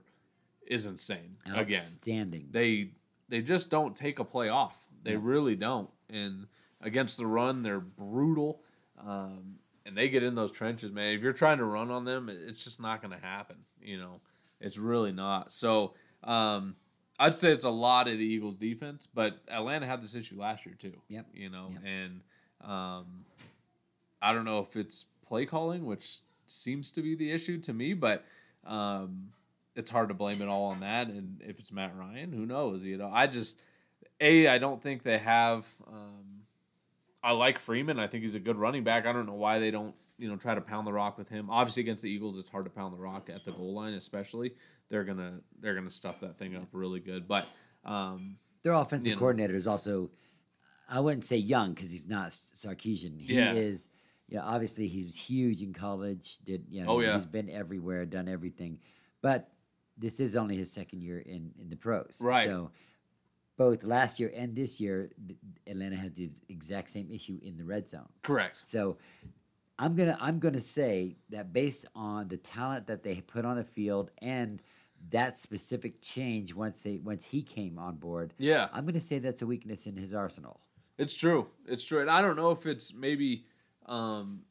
is 0.67 0.85
insane. 0.85 1.37
Again, 1.45 1.75
Outstanding. 1.75 2.47
they 2.51 2.91
they 3.29 3.41
just 3.41 3.69
don't 3.69 3.95
take 3.95 4.19
a 4.19 4.23
play 4.25 4.49
off. 4.49 4.77
They 5.03 5.13
Yeah. 5.13 5.19
really 5.21 5.55
don't. 5.55 5.89
And 6.09 6.47
against 6.81 7.17
the 7.17 7.25
run, 7.25 7.63
they're 7.63 7.79
brutal. 7.79 8.61
Um, 8.99 9.55
and 9.85 9.97
they 9.97 10.09
get 10.09 10.21
in 10.21 10.35
those 10.35 10.51
trenches, 10.51 10.91
man. 10.91 11.15
If 11.15 11.21
you're 11.21 11.33
trying 11.33 11.57
to 11.59 11.65
run 11.65 11.89
on 11.89 12.03
them, 12.05 12.29
it's 12.29 12.63
just 12.63 12.79
not 12.79 13.01
going 13.01 13.17
to 13.17 13.25
happen. 13.25 13.55
You 13.81 13.97
know, 13.97 14.19
it's 14.59 14.77
really 14.77 15.11
not. 15.11 15.53
So 15.53 15.93
um, 16.23 16.75
I'd 17.21 17.35
say 17.35 17.51
it's 17.51 17.63
a 17.65 17.69
lot 17.69 18.07
of 18.07 18.17
the 18.17 18.23
Eagles' 18.25 18.57
defense, 18.57 19.07
but 19.13 19.37
Atlanta 19.47 19.85
had 19.85 20.01
this 20.01 20.15
issue 20.15 20.39
last 20.39 20.65
year 20.65 20.75
too. 20.77 20.93
Yep. 21.07 21.27
You 21.33 21.49
know, 21.49 21.69
Yep. 21.73 21.81
and 21.85 22.21
um, 22.69 23.25
I 24.21 24.33
don't 24.33 24.45
know 24.45 24.59
if 24.59 24.75
it's 24.75 25.05
play 25.23 25.45
calling, 25.45 25.85
which 25.85 26.19
seems 26.47 26.91
to 26.91 27.01
be 27.01 27.15
the 27.15 27.31
issue 27.31 27.59
to 27.61 27.73
me, 27.73 27.93
but 27.93 28.25
um, 28.65 29.29
it's 29.75 29.91
hard 29.91 30.09
to 30.09 30.13
blame 30.13 30.41
it 30.41 30.47
all 30.47 30.65
on 30.65 30.79
that. 30.81 31.07
And 31.07 31.41
if 31.47 31.59
it's 31.59 31.71
Matt 31.71 31.93
Ryan, 31.97 32.31
who 32.33 32.45
knows? 32.45 32.83
You 32.83 32.97
know, 32.97 33.09
I 33.13 33.27
just 33.27 33.63
a 34.19 34.47
I 34.47 34.57
don't 34.57 34.81
think 34.81 35.03
they 35.03 35.17
have. 35.19 35.65
Um, 35.87 36.41
I 37.23 37.33
like 37.33 37.59
Freeman. 37.59 37.99
I 37.99 38.07
think 38.07 38.23
he's 38.23 38.35
a 38.35 38.39
good 38.39 38.57
running 38.57 38.83
back. 38.83 39.05
I 39.05 39.13
don't 39.13 39.27
know 39.27 39.33
why 39.33 39.59
they 39.59 39.69
don't 39.71 39.93
you 40.21 40.29
know 40.29 40.35
try 40.37 40.53
to 40.55 40.61
pound 40.61 40.85
the 40.87 40.93
rock 40.93 41.17
with 41.17 41.27
him. 41.27 41.49
Obviously 41.49 41.81
against 41.81 42.03
the 42.03 42.09
Eagles, 42.09 42.37
it's 42.37 42.49
hard 42.49 42.65
to 42.65 42.71
pound 42.71 42.93
the 42.93 42.99
rock 42.99 43.29
at 43.33 43.43
the 43.43 43.51
goal 43.51 43.73
line, 43.73 43.93
especially. 43.95 44.53
They're 44.89 45.03
gonna 45.03 45.39
they're 45.59 45.75
gonna 45.75 45.89
stuff 45.89 46.19
that 46.21 46.37
thing 46.37 46.55
up 46.55 46.67
really 46.71 46.99
good, 46.99 47.27
but. 47.27 47.45
Um, 47.83 48.37
Their 48.63 48.73
offensive 48.73 49.07
You 49.07 49.15
know. 49.15 49.19
coordinator 49.19 49.55
is 49.55 49.65
also, 49.65 50.11
I 50.87 50.99
wouldn't 50.99 51.25
say 51.25 51.37
young 51.37 51.73
because 51.73 51.91
he's 51.91 52.07
not 52.07 52.29
Sarkisian. 52.29 53.19
He 53.19 53.33
Yeah. 53.33 53.53
is, 53.53 53.89
you 54.27 54.37
know, 54.37 54.43
obviously 54.45 54.87
he 54.87 55.03
was 55.03 55.15
huge 55.15 55.63
in 55.63 55.73
college. 55.73 56.37
Did 56.43 56.65
you 56.69 56.83
know? 56.83 56.89
Oh, 56.91 56.99
yeah. 56.99 57.15
He's 57.15 57.25
been 57.25 57.49
everywhere, 57.49 58.05
done 58.05 58.27
everything, 58.27 58.77
but 59.23 59.49
this 59.97 60.19
is 60.19 60.35
only 60.35 60.57
his 60.57 60.71
second 60.71 61.01
year 61.01 61.19
in 61.19 61.53
in 61.59 61.69
the 61.71 61.75
pros. 61.75 62.19
Right. 62.21 62.45
So 62.45 62.69
both 63.57 63.83
last 63.83 64.19
year 64.19 64.31
and 64.35 64.55
this 64.55 64.79
year, 64.79 65.09
Atlanta 65.65 65.95
had 65.95 66.15
the 66.15 66.29
exact 66.49 66.89
same 66.91 67.09
issue 67.11 67.39
in 67.41 67.57
the 67.57 67.65
red 67.65 67.87
zone. 67.89 68.09
correct. 68.21 68.57
So 68.65 68.97
I'm 69.81 69.95
gonna 69.95 70.17
I'm 70.21 70.37
gonna 70.37 70.61
say 70.61 71.15
that 71.31 71.51
based 71.51 71.87
on 71.95 72.27
the 72.27 72.37
talent 72.37 72.85
that 72.87 73.01
they 73.01 73.15
put 73.21 73.45
on 73.45 73.57
the 73.57 73.63
field 73.63 74.11
and 74.19 74.61
that 75.09 75.37
specific 75.37 76.01
change 76.01 76.53
once 76.53 76.77
they 76.77 76.99
once 76.99 77.25
he 77.25 77.41
came 77.41 77.79
on 77.79 77.95
board, 77.95 78.35
Yeah. 78.37 78.69
I'm 78.71 78.85
gonna 78.85 78.99
say 78.99 79.17
that's 79.17 79.41
a 79.41 79.47
weakness 79.47 79.87
in 79.87 79.97
his 79.97 80.13
arsenal. 80.13 80.61
It's 80.99 81.15
true. 81.15 81.47
It's 81.65 81.83
true. 81.83 81.99
And 82.01 82.11
I 82.11 82.21
don't 82.21 82.35
know 82.35 82.51
if 82.51 82.67
it's 82.67 82.93
maybe 82.93 83.45
um, 83.87 84.41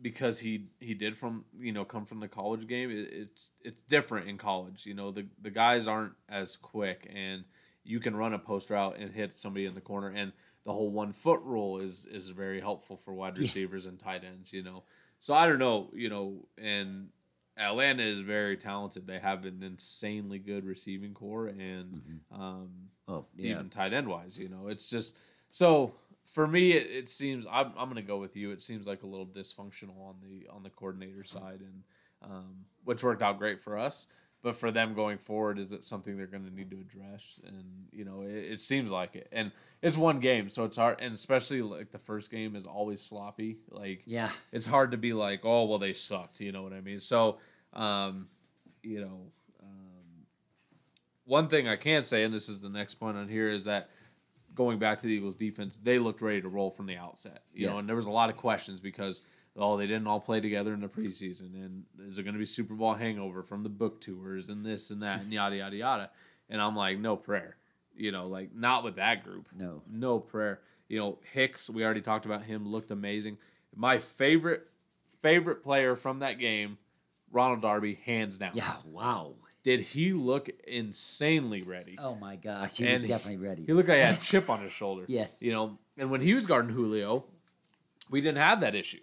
because 0.00 0.38
he 0.38 0.68
he 0.80 0.94
did 0.94 1.14
from 1.14 1.44
you 1.58 1.72
know 1.72 1.84
come 1.84 2.06
from 2.06 2.20
the 2.20 2.28
college 2.28 2.66
game. 2.66 2.90
It, 2.90 3.08
it's 3.12 3.50
it's 3.62 3.82
different 3.82 4.30
in 4.30 4.38
college. 4.38 4.86
You 4.86 4.94
know 4.94 5.10
the 5.10 5.26
the 5.42 5.50
guys 5.50 5.86
aren't 5.88 6.14
as 6.26 6.56
quick, 6.56 7.06
and 7.14 7.44
you 7.84 8.00
can 8.00 8.16
run 8.16 8.32
a 8.32 8.38
post 8.38 8.70
route 8.70 8.96
and 8.98 9.12
hit 9.12 9.36
somebody 9.36 9.66
in 9.66 9.74
the 9.74 9.80
corner. 9.82 10.08
And 10.08 10.32
the 10.64 10.72
whole 10.72 10.90
one 10.90 11.12
foot 11.12 11.40
rule 11.42 11.78
is 11.82 12.06
is 12.06 12.28
very 12.28 12.60
helpful 12.60 12.96
for 12.96 13.12
wide 13.14 13.36
Yeah. 13.38 13.42
receivers 13.44 13.86
and 13.86 13.98
tight 13.98 14.24
ends. 14.24 14.52
You 14.52 14.62
know, 14.62 14.84
so 15.18 15.34
I 15.34 15.46
don't 15.46 15.58
know. 15.58 15.90
You 15.94 16.08
know, 16.08 16.46
and 16.58 17.08
Atlanta 17.56 18.02
is 18.02 18.20
very 18.20 18.56
talented. 18.56 19.06
They 19.06 19.18
have 19.18 19.44
an 19.44 19.62
insanely 19.62 20.38
good 20.38 20.64
receiving 20.64 21.14
corps 21.14 21.48
and. 21.48 22.02
Um, 22.32 22.70
Oh 23.08 23.26
yeah, 23.36 23.54
even 23.54 23.70
tight 23.70 23.92
end 23.92 24.06
wise. 24.06 24.38
You 24.38 24.48
know, 24.48 24.68
it's 24.68 24.88
just 24.88 25.18
so 25.50 25.94
for 26.26 26.46
me. 26.46 26.72
It, 26.72 26.86
it 26.90 27.08
seems 27.08 27.44
I'm, 27.50 27.72
I'm 27.76 27.86
going 27.86 27.96
to 27.96 28.02
go 28.02 28.18
with 28.18 28.36
you. 28.36 28.52
It 28.52 28.62
seems 28.62 28.86
like 28.86 29.02
a 29.02 29.06
little 29.06 29.26
dysfunctional 29.26 30.00
on 30.08 30.14
the 30.22 30.46
on 30.48 30.62
the 30.62 30.70
coordinator 30.70 31.24
side, 31.24 31.60
and 31.60 31.82
um, 32.22 32.64
which 32.84 33.02
worked 33.02 33.20
out 33.22 33.38
great 33.38 33.60
for 33.62 33.76
us. 33.76 34.06
But 34.42 34.56
for 34.56 34.70
them 34.70 34.94
going 34.94 35.18
forward, 35.18 35.58
is 35.58 35.70
it 35.72 35.84
something 35.84 36.16
they're 36.16 36.26
going 36.26 36.46
to 36.46 36.54
need 36.54 36.70
to 36.70 36.80
address? 36.80 37.40
And 37.46 37.88
you 37.92 38.04
know, 38.04 38.22
it, 38.22 38.52
it 38.52 38.60
seems 38.60 38.90
like 38.90 39.14
it. 39.14 39.28
And 39.32 39.52
it's 39.82 39.98
one 39.98 40.18
game, 40.18 40.48
so 40.48 40.64
it's 40.64 40.78
hard. 40.78 40.98
And 41.00 41.12
especially 41.12 41.60
like 41.60 41.90
the 41.92 41.98
first 41.98 42.30
game 42.30 42.56
is 42.56 42.66
always 42.66 43.02
sloppy. 43.02 43.58
Like 43.70 44.02
yeah. 44.06 44.30
it's 44.50 44.66
hard 44.66 44.92
to 44.92 44.96
be 44.96 45.12
like, 45.12 45.40
oh 45.44 45.64
well, 45.64 45.78
they 45.78 45.92
sucked. 45.92 46.40
You 46.40 46.52
know 46.52 46.62
what 46.62 46.72
I 46.72 46.80
mean? 46.80 47.00
So, 47.00 47.38
um, 47.74 48.28
you 48.82 49.00
know, 49.00 49.20
um, 49.62 50.26
one 51.24 51.48
thing 51.48 51.68
I 51.68 51.76
can 51.76 52.02
say, 52.02 52.24
and 52.24 52.32
this 52.32 52.48
is 52.48 52.62
the 52.62 52.70
next 52.70 52.94
point 52.94 53.18
on 53.18 53.28
here, 53.28 53.48
is 53.48 53.64
that 53.64 53.90
going 54.54 54.78
back 54.78 55.00
to 55.00 55.06
the 55.06 55.12
Eagles' 55.12 55.34
defense, 55.34 55.76
they 55.76 55.98
looked 55.98 56.22
ready 56.22 56.40
to 56.40 56.48
roll 56.48 56.70
from 56.70 56.86
the 56.86 56.96
outset. 56.96 57.42
You 57.52 57.66
know, 57.66 57.78
and 57.78 57.86
there 57.86 57.96
was 57.96 58.06
a 58.06 58.10
lot 58.10 58.30
of 58.30 58.36
questions 58.36 58.80
because 58.80 59.20
oh, 59.56 59.76
they 59.76 59.86
didn't 59.86 60.06
all 60.06 60.20
play 60.20 60.40
together 60.40 60.72
in 60.72 60.80
the 60.80 60.88
preseason, 60.88 61.54
and 61.54 61.84
is 62.10 62.18
it 62.18 62.22
going 62.22 62.34
to 62.34 62.38
be 62.38 62.46
Super 62.46 62.74
Bowl 62.74 62.94
hangover 62.94 63.42
from 63.42 63.62
the 63.62 63.68
book 63.68 64.00
tours 64.00 64.48
and 64.48 64.64
this 64.64 64.90
and 64.90 65.02
that 65.02 65.22
and 65.22 65.32
yada 65.32 65.56
yada 65.56 65.76
yada? 65.76 66.10
And 66.48 66.60
I'm 66.60 66.74
like, 66.76 66.98
no 66.98 67.16
prayer. 67.16 67.56
You 67.94 68.12
know, 68.12 68.26
like 68.28 68.54
not 68.54 68.84
with 68.84 68.96
that 68.96 69.24
group 69.24 69.48
No. 69.56 69.82
no 69.90 70.18
prayer. 70.20 70.60
You 70.88 70.98
know, 70.98 71.18
Hicks, 71.32 71.68
we 71.70 71.84
already 71.84 72.00
talked 72.00 72.26
about 72.26 72.42
him, 72.44 72.66
looked 72.66 72.90
amazing. 72.90 73.38
My 73.76 73.98
favorite 73.98 74.66
favorite 75.20 75.62
player 75.62 75.94
from 75.96 76.20
that 76.20 76.38
game, 76.38 76.78
Ronald 77.30 77.62
Darby, 77.62 78.00
hands 78.04 78.38
down. 78.38 78.52
Yeah. 78.54 78.72
Wow. 78.86 79.34
Did 79.62 79.80
he 79.80 80.12
look 80.14 80.48
insanely 80.66 81.62
ready? 81.62 81.96
Oh 81.98 82.14
my 82.14 82.36
gosh, 82.36 82.78
he 82.78 82.84
was 82.90 83.02
definitely 83.02 83.46
ready. 83.46 83.64
He 83.66 83.72
looked 83.74 83.88
like 83.90 83.98
he 83.98 84.04
had 84.04 84.16
a 84.16 84.20
chip 84.20 84.48
on 84.48 84.60
his 84.60 84.72
shoulder. 84.72 85.04
Yes. 85.08 85.42
You 85.42 85.52
know, 85.52 85.78
and 85.98 86.10
when 86.10 86.22
he 86.22 86.32
was 86.34 86.46
guarding 86.46 86.72
Julio, 86.74 87.24
we 88.08 88.20
didn't 88.22 88.38
have 88.38 88.60
that 88.60 88.74
issue. 88.74 89.00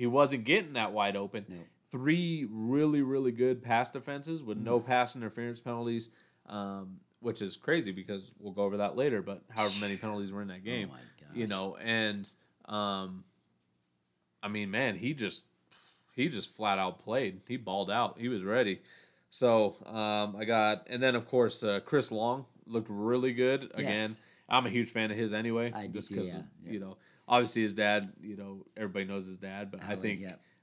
He 0.00 0.06
wasn't 0.06 0.44
getting 0.44 0.72
that 0.72 0.92
wide 0.92 1.14
open. 1.14 1.44
No. 1.48 1.56
Three 1.90 2.46
really, 2.50 3.02
really 3.02 3.32
good 3.32 3.62
pass 3.62 3.90
defenses 3.90 4.42
with 4.42 4.58
Mm. 4.58 4.64
no 4.64 4.80
pass 4.80 5.14
interference 5.14 5.60
penalties, 5.60 6.08
um, 6.46 7.00
which 7.20 7.42
is 7.42 7.56
crazy 7.56 7.92
because 7.92 8.32
we'll 8.38 8.52
go 8.54 8.62
over 8.62 8.78
that 8.78 8.96
later. 8.96 9.20
But 9.20 9.42
however 9.50 9.74
many 9.80 9.96
penalties 9.98 10.32
were 10.32 10.40
in 10.40 10.48
that 10.48 10.64
game, 10.64 10.88
Oh 10.90 10.94
my 10.94 11.00
gosh. 11.26 11.36
you 11.36 11.46
know, 11.46 11.76
and 11.76 12.28
um, 12.64 13.24
I 14.42 14.48
mean, 14.48 14.70
man, 14.70 14.96
he 14.96 15.12
just 15.12 15.42
he 16.14 16.28
just 16.28 16.50
flat 16.56 16.78
out 16.78 17.00
played. 17.00 17.42
He 17.46 17.56
balled 17.58 17.90
out. 17.90 18.18
He 18.18 18.28
was 18.28 18.42
ready. 18.42 18.80
So 19.28 19.76
um, 19.86 20.34
I 20.36 20.44
got, 20.44 20.86
and 20.88 21.02
then 21.02 21.14
of 21.14 21.28
course 21.28 21.62
uh, 21.62 21.80
Chris 21.84 22.10
Long 22.10 22.46
looked 22.66 22.88
really 22.90 23.32
good 23.32 23.64
again. 23.74 24.10
Yes. 24.10 24.18
I'm 24.48 24.64
a 24.66 24.70
huge 24.70 24.90
fan 24.90 25.10
of 25.10 25.16
his 25.16 25.32
anyway, 25.34 25.72
I 25.72 25.86
just 25.88 26.08
because 26.10 26.26
yeah, 26.28 26.42
yeah. 26.64 26.72
you 26.72 26.80
know, 26.80 26.96
obviously 27.30 27.62
his 27.62 27.72
dad. 27.72 28.12
You 28.20 28.36
know, 28.36 28.66
everybody 28.76 29.06
knows 29.06 29.24
his 29.24 29.38
dad, 29.38 29.70
but 29.70 29.82
I 29.82 29.94
Oh, 29.94 29.96
think 29.96 30.20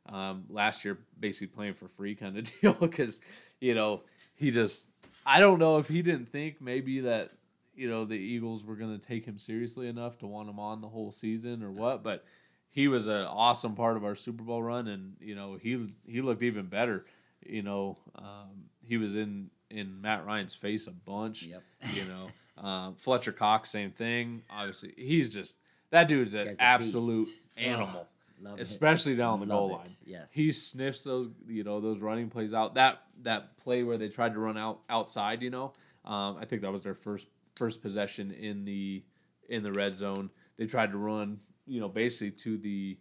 um, 0.07 0.45
last 0.49 0.85
year 0.85 0.99
basically 1.19 1.47
playing 1.47 1.73
for 1.73 1.87
free 1.87 2.13
kind 2.13 2.37
of 2.37 2.51
deal 2.61 2.73
because 2.73 3.19
you 3.59 3.73
know 3.73 4.01
he 4.35 4.51
just 4.51 4.85
I 5.25 5.39
don't 5.39 5.57
know 5.57 5.79
if 5.79 5.87
he 5.87 6.01
didn't 6.03 6.27
think 6.29 6.61
maybe 6.61 6.99
that 7.01 7.31
you 7.75 7.89
know 7.89 8.05
the 8.05 8.15
Eagles 8.15 8.65
were 8.65 8.75
going 8.75 8.99
to 8.99 9.03
take 9.03 9.25
him 9.25 9.39
seriously 9.39 9.87
enough 9.87 10.19
to 10.19 10.27
want 10.27 10.49
him 10.49 10.59
on 10.59 10.81
the 10.81 10.87
whole 10.89 11.11
season 11.11 11.63
or 11.63 11.71
what, 11.71 12.03
but 12.03 12.23
he 12.69 12.87
was 12.87 13.07
an 13.07 13.23
awesome 13.25 13.73
part 13.73 13.97
of 13.97 14.05
our 14.05 14.13
Super 14.15 14.43
Bowl 14.43 14.61
run, 14.61 14.87
and 14.87 15.15
you 15.19 15.33
know 15.33 15.57
he 15.59 15.87
he 16.05 16.21
looked 16.21 16.43
even 16.43 16.67
better. 16.67 17.05
You 17.45 17.63
know, 17.63 17.97
um, 18.15 18.65
he 18.83 18.97
was 18.97 19.15
in 19.15 19.49
in 19.69 19.99
Matt 20.01 20.25
Ryan's 20.25 20.55
face 20.55 20.87
a 20.87 20.91
bunch. 20.91 21.43
Yep. 21.43 21.63
You 21.93 22.03
know, 22.05 22.63
um, 22.63 22.95
Fletcher 22.95 23.31
Cox, 23.31 23.69
same 23.69 23.91
thing. 23.91 24.43
Obviously, 24.49 24.93
he's 24.97 25.33
just 25.33 25.57
that 25.91 26.07
dude's 26.07 26.33
an 26.33 26.55
absolute 26.59 27.27
animal 27.55 28.07
Oh, 28.39 28.43
love 28.49 28.59
it. 28.59 28.61
especially 28.61 29.15
down 29.15 29.39
the 29.39 29.45
Love 29.45 29.57
goal 29.57 29.69
it. 29.69 29.73
line. 29.79 29.87
Yes. 30.05 30.31
He 30.31 30.51
sniffs 30.51 31.03
those, 31.03 31.29
you 31.47 31.63
know, 31.63 31.79
those 31.81 31.99
running 31.99 32.29
plays 32.29 32.53
out. 32.53 32.75
That 32.75 32.99
that 33.23 33.57
play 33.57 33.83
where 33.83 33.97
they 33.97 34.09
tried 34.09 34.33
to 34.33 34.39
run 34.39 34.57
out 34.57 34.79
outside, 34.89 35.41
you 35.41 35.49
know, 35.49 35.73
um, 36.05 36.37
I 36.39 36.45
think 36.45 36.61
that 36.61 36.71
was 36.71 36.83
their 36.83 36.93
first 36.95 37.27
first 37.55 37.81
possession 37.81 38.31
in 38.31 38.63
the 38.65 39.03
in 39.49 39.63
the 39.63 39.71
red 39.71 39.95
zone. 39.95 40.29
They 40.57 40.65
tried 40.67 40.91
to 40.91 40.97
run, 40.97 41.39
you 41.65 41.79
know, 41.79 41.87
basically 41.89 42.31
to 42.43 42.57
the, 42.57 42.97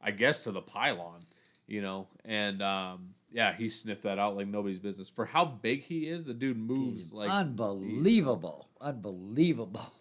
I 0.00 0.10
guess 0.10 0.44
to 0.44 0.52
the 0.52 0.60
pylon, 0.62 1.24
you 1.66 1.82
know, 1.82 2.06
and 2.24 2.62
um, 2.62 3.14
yeah, 3.32 3.54
he 3.54 3.68
sniffed 3.68 4.02
that 4.04 4.18
out 4.18 4.36
like 4.36 4.46
nobody's 4.46 4.78
business. 4.78 5.08
For 5.08 5.24
how 5.26 5.44
big 5.44 5.82
he 5.82 6.06
is, 6.08 6.24
the 6.24 6.34
dude 6.34 6.56
moves 6.58 6.94
He's 7.04 7.12
like 7.12 7.30
unbelievable, 7.30 8.68
unbelievable. 8.80 9.92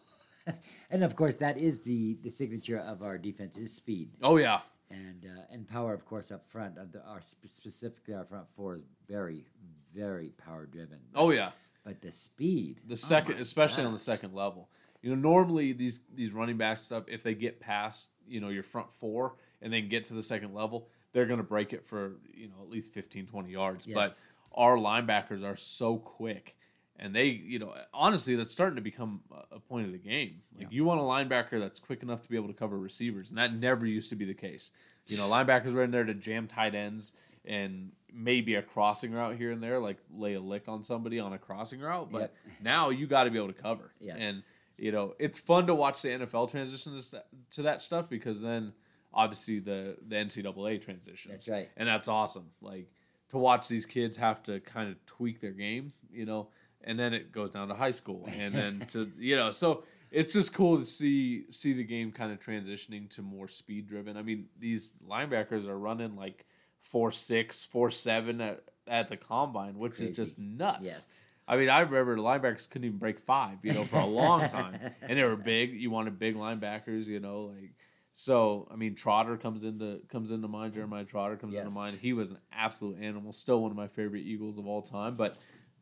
and 0.92 1.04
of 1.04 1.16
course, 1.16 1.36
that 1.36 1.58
is 1.58 1.80
the 1.80 2.18
the 2.24 2.30
signature 2.30 2.78
of 2.78 3.02
our 3.04 3.18
defense 3.18 3.58
is 3.58 3.74
speed 3.74 4.12
oh 4.22 4.38
yeah, 4.38 4.60
and 4.90 5.26
uh, 5.26 5.54
and 5.54 5.68
power. 5.68 5.94
Of 5.94 6.06
course, 6.06 6.32
up 6.32 6.50
front, 6.50 6.76
the, 6.92 7.02
our 7.06 7.22
specifically 7.22 8.14
our 8.14 8.26
front 8.26 8.48
four 8.56 8.76
is 8.76 8.84
very 9.08 9.46
very 9.94 10.30
power 10.38 10.66
driven. 10.66 11.00
oh 11.16 11.32
yeah. 11.32 11.52
but 11.84 12.02
the 12.02 12.12
speed, 12.12 12.82
The 12.86 12.94
oh 12.94 12.96
second, 12.96 13.36
my 13.36 13.42
especially 13.42 13.86
on 13.86 13.94
the 13.94 14.00
second 14.00 14.34
level. 14.34 14.70
You 15.02 15.16
know, 15.16 15.16
normally 15.16 15.74
these 15.74 16.02
these 16.14 16.34
running 16.34 16.58
back 16.58 16.78
stuff, 16.78 17.04
if 17.08 17.24
they 17.24 17.34
get 17.34 17.60
past 17.60 18.10
you 18.28 18.40
know 18.42 18.50
your 18.50 18.64
front 18.64 18.92
four 18.92 19.36
and 19.62 19.72
then 19.72 19.90
get 19.90 20.06
to 20.06 20.14
the 20.14 20.24
second 20.24 20.54
level, 20.54 20.90
they're 21.14 21.26
going 21.26 21.40
to 21.40 21.44
break 21.44 21.74
it 21.74 21.86
for 21.86 22.14
you 22.34 22.48
know 22.48 22.56
at 22.62 22.70
least 22.70 22.94
15, 22.94 23.28
20 23.28 23.50
yards. 23.50 23.88
Yes. 23.88 23.96
But 23.96 24.60
our 24.60 24.78
linebackers 24.78 25.44
are 25.44 25.56
so 25.56 25.98
quick, 25.98 26.56
and 27.00 27.14
they 27.16 27.26
you 27.26 27.60
know 27.60 27.74
honestly 27.94 28.36
that's 28.36 28.52
starting 28.52 28.76
to 28.76 28.82
become 28.82 29.22
a- 29.52 29.60
point 29.60 29.86
of 29.86 29.92
the 29.92 29.98
game. 29.98 30.42
Like 30.56 30.64
Yeah. 30.64 30.68
you 30.72 30.86
want 30.86 31.00
a 31.00 31.04
linebacker 31.04 31.60
that's 31.60 31.80
quick 31.80 32.02
enough 32.04 32.22
to 32.24 32.30
be 32.30 32.36
able 32.36 32.48
to 32.48 32.54
cover 32.54 32.78
receivers, 32.78 33.30
and 33.30 33.38
that 33.38 33.54
never 33.54 33.86
used 33.86 34.10
to 34.10 34.16
be 34.16 34.26
the 34.26 34.34
case. 34.34 34.72
You 35.08 35.18
know, 35.18 35.30
linebackers 35.30 35.74
were 35.74 35.84
in 35.84 35.92
there 35.92 36.04
to 36.04 36.14
jam 36.14 36.48
tight 36.48 36.76
ends 36.76 37.14
and 37.46 37.92
maybe 38.14 38.56
a 38.56 38.62
crossing 38.62 39.12
route 39.14 39.36
here 39.38 39.52
and 39.52 39.62
there, 39.64 39.80
like 39.80 39.98
lay 40.14 40.34
a 40.34 40.40
lick 40.42 40.68
on 40.68 40.84
somebody 40.84 41.20
on 41.20 41.34
a 41.34 41.38
crossing 41.38 41.80
route. 41.80 42.12
But 42.12 42.20
Yep. 42.22 42.36
now 42.62 42.90
you 42.90 43.08
got 43.08 43.24
to 43.26 43.30
be 43.32 43.38
able 43.38 43.54
to 43.54 43.62
cover. 43.62 43.94
Yes. 44.00 44.18
And 44.20 44.44
you 44.78 44.92
know, 44.92 45.16
it's 45.18 45.40
fun 45.40 45.66
to 45.68 45.74
watch 45.76 46.02
the 46.02 46.10
NFL 46.10 46.48
transition 46.52 47.00
to 47.00 47.24
to 47.52 47.62
that 47.64 47.82
stuff 47.82 48.10
because 48.10 48.42
then 48.42 48.74
obviously 49.14 49.60
the 49.60 49.98
the 50.08 50.16
NCAA 50.16 50.82
transitions. 50.82 51.32
That's 51.32 51.50
right. 51.50 51.70
And 51.78 51.88
that's 51.88 52.08
awesome. 52.08 52.52
Like 52.62 52.88
to 53.30 53.38
watch 53.38 53.68
these 53.68 53.86
kids 53.86 54.18
have 54.18 54.44
to 54.44 54.60
kind 54.62 54.90
of 54.90 55.04
tweak 55.06 55.40
their 55.42 55.52
game, 55.52 55.94
you 56.12 56.26
know, 56.26 56.50
and 56.84 56.98
then 57.00 57.14
it 57.14 57.32
goes 57.32 57.52
down 57.52 57.68
to 57.68 57.76
high 57.76 57.92
school, 57.92 58.28
and 58.38 58.54
then 58.54 58.86
to 58.90 59.12
you 59.20 59.36
know, 59.36 59.52
so 59.52 59.84
it's 60.12 60.34
just 60.34 60.54
cool 60.54 60.78
to 60.78 60.86
see 60.86 61.46
see 61.52 61.74
the 61.74 61.84
game 61.84 62.12
kind 62.12 62.32
of 62.32 62.40
transitioning 62.40 63.10
to 63.12 63.22
more 63.22 63.48
speed 63.48 63.88
driven. 63.88 64.18
I 64.18 64.22
mean, 64.22 64.46
these 64.60 64.94
linebackers 65.08 65.68
are 65.68 65.78
running 65.78 66.16
like 66.16 66.46
four 66.82 67.12
six, 67.12 67.66
four 67.66 67.92
seven 67.92 68.42
at, 68.42 68.64
at 68.88 69.10
the 69.10 69.18
combine, 69.18 69.78
which 69.78 69.96
Crazy. 69.96 70.12
is 70.12 70.16
just 70.16 70.40
nuts. 70.40 70.80
Yes. 70.84 71.26
I 71.50 71.56
mean, 71.56 71.70
I 71.70 71.80
remember 71.80 72.18
linebackers 72.18 72.70
couldn't 72.70 72.88
even 72.88 72.98
break 72.98 73.20
five, 73.20 73.60
you 73.64 73.72
know, 73.74 73.86
for 73.86 73.98
a 73.98 74.06
long 74.06 74.48
time, 74.50 74.78
and 75.02 75.18
they 75.18 75.24
were 75.24 75.38
big. 75.38 75.80
You 75.80 75.90
wanted 75.90 76.20
big 76.20 76.36
linebackers, 76.36 77.06
you 77.06 77.22
know, 77.22 77.54
like 77.56 77.74
so. 78.14 78.68
I 78.72 78.76
mean, 78.76 78.96
Trotter 78.96 79.38
comes 79.38 79.64
into 79.64 80.02
comes 80.10 80.32
into 80.32 80.48
mind. 80.50 80.74
Jeremiah 80.74 81.06
Trotter 81.06 81.38
comes 81.38 81.56
into 81.56 81.70
mind. 81.70 81.98
He 81.98 82.12
was 82.12 82.32
an 82.32 82.40
absolute 82.52 83.02
animal. 83.02 83.32
Still 83.32 83.62
one 83.62 83.72
of 83.72 83.78
my 83.78 83.88
favorite 83.88 84.24
Eagles 84.24 84.58
of 84.58 84.68
all 84.68 84.82
time. 84.82 85.16
But 85.16 85.38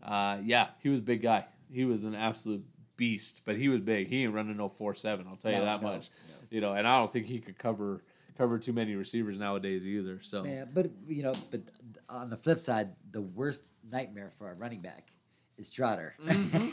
uh, 0.06 0.38
yeah, 0.44 0.68
he 0.82 0.90
was 0.90 1.00
a 1.00 1.04
big 1.04 1.22
guy. 1.22 1.46
He 1.72 1.86
was 1.86 2.04
an 2.04 2.16
absolute 2.16 2.64
beast. 2.98 3.42
But 3.46 3.58
he 3.58 3.70
was 3.70 3.82
big. 3.82 4.08
He 4.08 4.24
ain't 4.24 4.34
running 4.34 4.58
no 4.58 4.70
four 4.70 4.96
seven. 4.96 5.26
I'll 5.28 5.36
tell 5.36 5.52
you 5.52 5.60
that 5.60 5.82
no, 5.82 5.90
much. 5.90 6.10
You 6.50 6.62
know, 6.62 6.74
and 6.74 6.88
I 6.88 7.00
don't 7.00 7.12
think 7.12 7.26
he 7.26 7.40
could 7.40 7.58
cover 7.58 8.04
cover 8.38 8.60
too 8.60 8.74
many 8.74 8.96
receivers 8.96 9.40
nowadays 9.40 9.88
either. 9.88 10.20
So 10.22 10.44
Man, 10.44 10.70
but 10.74 10.90
you 11.08 11.24
know, 11.24 11.34
but 11.52 11.62
on 12.10 12.30
the 12.30 12.38
flip 12.38 12.60
side, 12.60 12.90
the 13.12 13.22
worst 13.22 13.74
nightmare 13.90 14.32
for 14.38 14.52
a 14.52 14.56
running 14.56 14.82
back 14.82 15.10
is 15.58 15.70
Trotter. 15.72 16.16
Mm-hmm. 16.26 16.70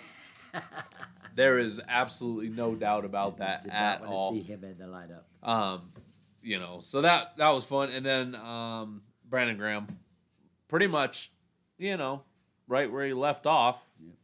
there 1.35 1.59
is 1.59 1.81
absolutely 1.89 2.49
no 2.49 2.75
doubt 2.75 3.05
about 3.05 3.39
that 3.39 3.67
at 3.69 4.03
all. 4.03 4.33
see 4.33 4.43
him 4.43 4.65
in 4.65 4.79
the 4.79 4.85
lineup. 4.85 5.49
Um, 5.49 5.93
you 6.43 6.59
know, 6.59 6.81
so 6.81 7.03
that 7.03 7.37
that 7.37 7.51
was 7.51 7.65
fun. 7.65 7.91
And 7.91 8.05
then 8.05 8.35
um, 8.35 9.03
Brandon 9.29 9.57
Graham, 9.57 9.87
pretty 10.69 10.89
much, 10.89 11.31
you 11.79 11.97
know, 11.97 12.23
right 12.69 12.91
where 12.91 13.07
he 13.07 13.13
left 13.13 13.47
off. 13.47 13.83
Yep. 14.05 14.15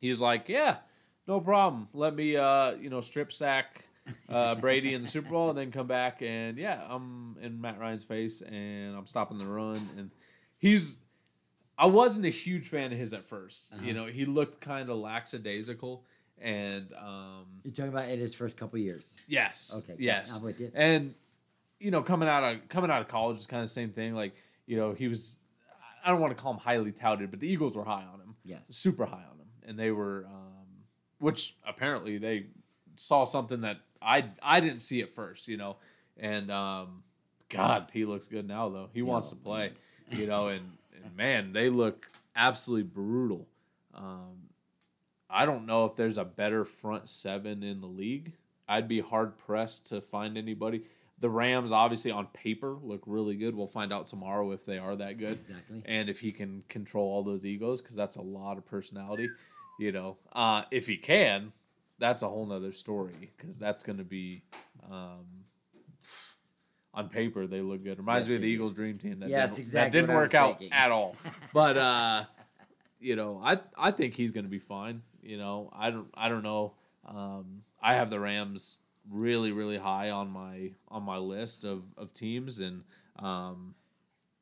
He 0.00 0.10
was 0.10 0.20
like, 0.20 0.48
"Yeah, 0.48 0.76
no 1.28 1.40
problem. 1.40 1.88
Let 1.92 2.14
me, 2.14 2.36
uh, 2.36 2.72
you 2.72 2.90
know, 2.90 3.00
strip 3.00 3.32
sack 3.32 3.84
uh, 4.28 4.56
Brady 4.56 4.94
in 4.94 5.02
the 5.02 5.08
Super 5.08 5.30
Bowl, 5.30 5.48
and 5.50 5.56
then 5.58 5.70
come 5.70 5.86
back 5.86 6.22
and 6.22 6.58
yeah, 6.58 6.82
I'm 6.88 7.36
in 7.40 7.60
Matt 7.60 7.78
Ryan's 7.78 8.04
face, 8.04 8.40
and 8.42 8.96
I'm 8.96 9.06
stopping 9.06 9.38
the 9.38 9.46
run." 9.46 9.88
And 9.96 10.10
he's, 10.58 10.98
I 11.78 11.86
wasn't 11.86 12.24
a 12.26 12.30
huge 12.30 12.68
fan 12.68 12.92
of 12.92 12.98
his 12.98 13.12
at 13.14 13.28
1st 13.28 13.72
You 13.84 13.92
Uh-huh. 13.92 13.92
know, 13.92 14.06
he 14.12 14.24
looked 14.24 14.60
kind 14.60 14.90
of 14.90 14.96
lackadaisical, 14.98 16.04
and 16.40 16.92
um, 16.94 17.46
You're 17.62 17.72
talking 17.72 17.92
about 17.92 18.08
in 18.08 18.18
his 18.18 18.34
first 18.34 18.56
couple 18.56 18.78
years. 18.80 19.16
Yes. 19.28 19.72
Okay. 19.78 19.94
Yes. 19.98 20.36
I'm 20.36 20.42
with 20.42 20.58
you. 20.60 20.72
And 20.74 21.14
you 21.78 21.90
know, 21.92 22.02
coming 22.02 22.28
out 22.28 22.42
of 22.44 22.68
coming 22.68 22.90
out 22.90 23.02
of 23.02 23.08
college 23.08 23.38
is 23.38 23.46
kind 23.46 23.62
of 23.62 23.68
the 23.68 23.72
same 23.74 23.90
thing. 23.90 24.14
Like 24.14 24.34
you 24.66 24.76
know, 24.76 24.92
he 24.94 25.06
was. 25.08 25.36
I 26.04 26.10
don't 26.10 26.20
want 26.20 26.36
to 26.36 26.42
call 26.42 26.52
him 26.52 26.58
highly 26.58 26.92
touted, 26.92 27.30
but 27.30 27.40
the 27.40 27.48
Eagles 27.48 27.76
were 27.76 27.84
high 27.84 28.04
on 28.12 28.20
him. 28.20 28.34
Yes. 28.44 28.62
Super 28.66 29.04
high 29.06 29.24
on 29.30 29.38
him, 29.38 29.46
and 29.66 29.78
they 29.78 29.90
were, 29.90 30.26
um, 30.26 30.66
which 31.18 31.56
apparently 31.66 32.18
they 32.18 32.46
saw 32.96 33.24
something 33.24 33.60
that 33.62 33.78
I 34.00 34.26
I 34.42 34.60
didn't 34.60 34.80
see 34.80 35.00
at 35.02 35.14
first. 35.14 35.48
You 35.48 35.56
know, 35.56 35.76
and 36.16 36.50
um, 36.50 37.02
God, 37.48 37.88
he 37.92 38.04
looks 38.04 38.26
good 38.28 38.46
now 38.48 38.68
though. 38.68 38.88
He 38.92 39.02
wants 39.02 39.28
to 39.30 39.36
Yeah, 39.36 39.42
play. 39.44 39.72
You 40.10 40.26
know, 40.26 40.48
and, 40.48 40.72
and 41.04 41.16
man, 41.16 41.52
they 41.52 41.70
look 41.70 42.06
absolutely 42.36 42.82
brutal. 42.84 43.46
Um, 43.94 44.48
I 45.30 45.46
don't 45.46 45.64
know 45.64 45.86
if 45.86 45.96
there's 45.96 46.18
a 46.18 46.24
better 46.24 46.64
front 46.64 47.08
seven 47.08 47.62
in 47.62 47.80
the 47.80 47.86
league. 47.86 48.32
I'd 48.68 48.88
be 48.88 49.00
hard 49.00 49.38
pressed 49.38 49.86
to 49.86 50.00
find 50.00 50.36
anybody. 50.36 50.82
The 51.22 51.30
Rams, 51.30 51.72
obviously, 51.72 52.10
on 52.10 52.26
paper, 52.34 52.76
look 52.82 53.00
really 53.06 53.36
good. 53.36 53.54
We'll 53.54 53.66
find 53.68 53.92
out 53.92 54.04
tomorrow 54.06 54.50
if 54.52 54.66
they 54.66 54.76
are 54.78 54.94
that 54.96 55.16
good 55.18 55.34
Exactly. 55.38 55.82
and 55.86 56.10
if 56.10 56.20
he 56.20 56.32
can 56.32 56.62
control 56.68 57.06
all 57.10 57.22
those 57.22 57.46
egos, 57.46 57.80
because 57.80 57.96
that's 57.96 58.16
a 58.16 58.20
lot 58.22 58.58
of 58.58 58.66
personality. 58.66 59.30
You 59.80 59.92
know, 59.92 60.16
uh, 60.32 60.64
if 60.70 60.86
he 60.86 60.96
can, 60.98 61.52
that's 61.98 62.22
a 62.22 62.28
whole 62.28 62.44
nother 62.44 62.72
story. 62.72 63.30
Because 63.38 63.58
that's 63.58 63.82
going 63.82 63.98
to 63.98 64.04
be, 64.04 64.42
um, 64.90 65.24
on 66.94 67.08
paper, 67.08 67.46
they 67.46 67.60
look 67.60 67.82
good. 67.84 67.98
Reminds 67.98 68.24
Yes, 68.24 68.30
me 68.30 68.34
of 68.36 68.40
the. 68.42 68.48
Eagles' 68.48 68.74
dream 68.74 68.98
team. 68.98 69.20
That 69.20 69.30
Yes, 69.30 69.50
didn't, 69.52 69.60
exactly 69.66 69.80
That 69.88 69.92
didn't 69.92 70.08
what 70.14 70.16
I 70.16 70.20
was 70.22 70.28
work 70.30 70.34
out 70.34 70.58
thinking. 70.58 70.72
at 70.76 70.90
all. 70.90 71.16
But 71.54 71.76
uh, 71.76 72.24
you 73.00 73.16
know, 73.16 73.40
I 73.42 73.58
I 73.76 73.90
think 73.92 74.14
he's 74.14 74.30
going 74.30 74.44
to 74.44 74.50
be 74.50 74.58
fine. 74.58 75.02
You 75.22 75.38
know, 75.38 75.70
I 75.72 75.90
don't 75.90 76.08
I 76.14 76.28
don't 76.28 76.42
know. 76.42 76.72
Um, 77.06 77.62
I 77.82 77.94
have 77.94 78.10
the 78.10 78.18
Rams 78.20 78.78
really 79.10 79.52
really 79.52 79.78
high 79.78 80.10
on 80.10 80.30
my 80.30 80.70
on 80.88 81.02
my 81.02 81.18
list 81.18 81.64
of 81.64 81.82
of 81.96 82.12
teams, 82.14 82.60
and 82.60 82.84
um, 83.18 83.74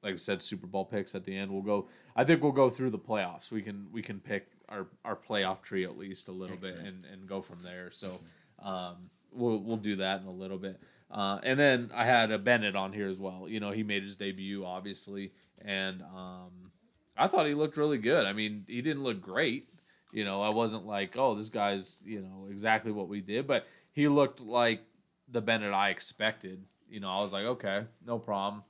like 0.02 0.14
I 0.14 0.16
said, 0.16 0.42
Super 0.42 0.66
Bowl 0.66 0.84
picks 0.84 1.14
at 1.14 1.24
the 1.24 1.36
end. 1.36 1.50
We'll 1.50 1.62
go. 1.62 1.88
I 2.16 2.24
think 2.24 2.42
we'll 2.42 2.52
go 2.52 2.70
through 2.70 2.90
the 2.90 2.98
playoffs. 2.98 3.50
We 3.50 3.62
can 3.62 3.86
we 3.92 4.02
can 4.02 4.20
pick 4.20 4.48
our 4.68 4.86
our 5.04 5.16
playoff 5.16 5.62
tree 5.62 5.84
at 5.84 5.98
least 5.98 6.28
a 6.28 6.32
little 6.32 6.56
bit 6.56 6.76
and 6.76 7.04
and 7.12 7.26
go 7.26 7.42
from 7.42 7.60
there. 7.62 7.90
So. 7.90 8.20
Um, 8.62 9.10
we'll 9.32 9.58
we'll 9.58 9.76
do 9.76 9.96
that 9.96 10.20
in 10.20 10.26
a 10.26 10.32
little 10.32 10.58
bit. 10.58 10.80
Uh, 11.10 11.40
and 11.42 11.58
then 11.58 11.90
I 11.94 12.04
had 12.04 12.30
a 12.30 12.38
Bennett 12.38 12.76
on 12.76 12.92
here 12.92 13.08
as 13.08 13.18
well. 13.18 13.46
You 13.48 13.60
know, 13.60 13.72
he 13.72 13.82
made 13.82 14.02
his 14.02 14.16
debut 14.16 14.64
obviously, 14.64 15.32
and 15.64 16.02
um, 16.02 16.70
I 17.16 17.26
thought 17.26 17.46
he 17.46 17.54
looked 17.54 17.76
really 17.76 17.98
good. 17.98 18.26
I 18.26 18.32
mean, 18.32 18.64
he 18.68 18.80
didn't 18.82 19.02
look 19.02 19.20
great. 19.20 19.68
You 20.12 20.24
know, 20.24 20.42
I 20.42 20.50
wasn't 20.50 20.86
like, 20.86 21.16
oh, 21.16 21.34
this 21.34 21.48
guy's 21.48 22.00
you 22.04 22.20
know 22.20 22.48
exactly 22.50 22.92
what 22.92 23.08
we 23.08 23.20
did, 23.20 23.46
but 23.46 23.66
he 23.92 24.08
looked 24.08 24.40
like 24.40 24.82
the 25.28 25.40
Bennett 25.40 25.72
I 25.72 25.90
expected. 25.90 26.64
You 26.88 27.00
know, 27.00 27.08
I 27.08 27.20
was 27.20 27.32
like, 27.32 27.44
okay, 27.44 27.84
no 28.04 28.18
problem. 28.18 28.62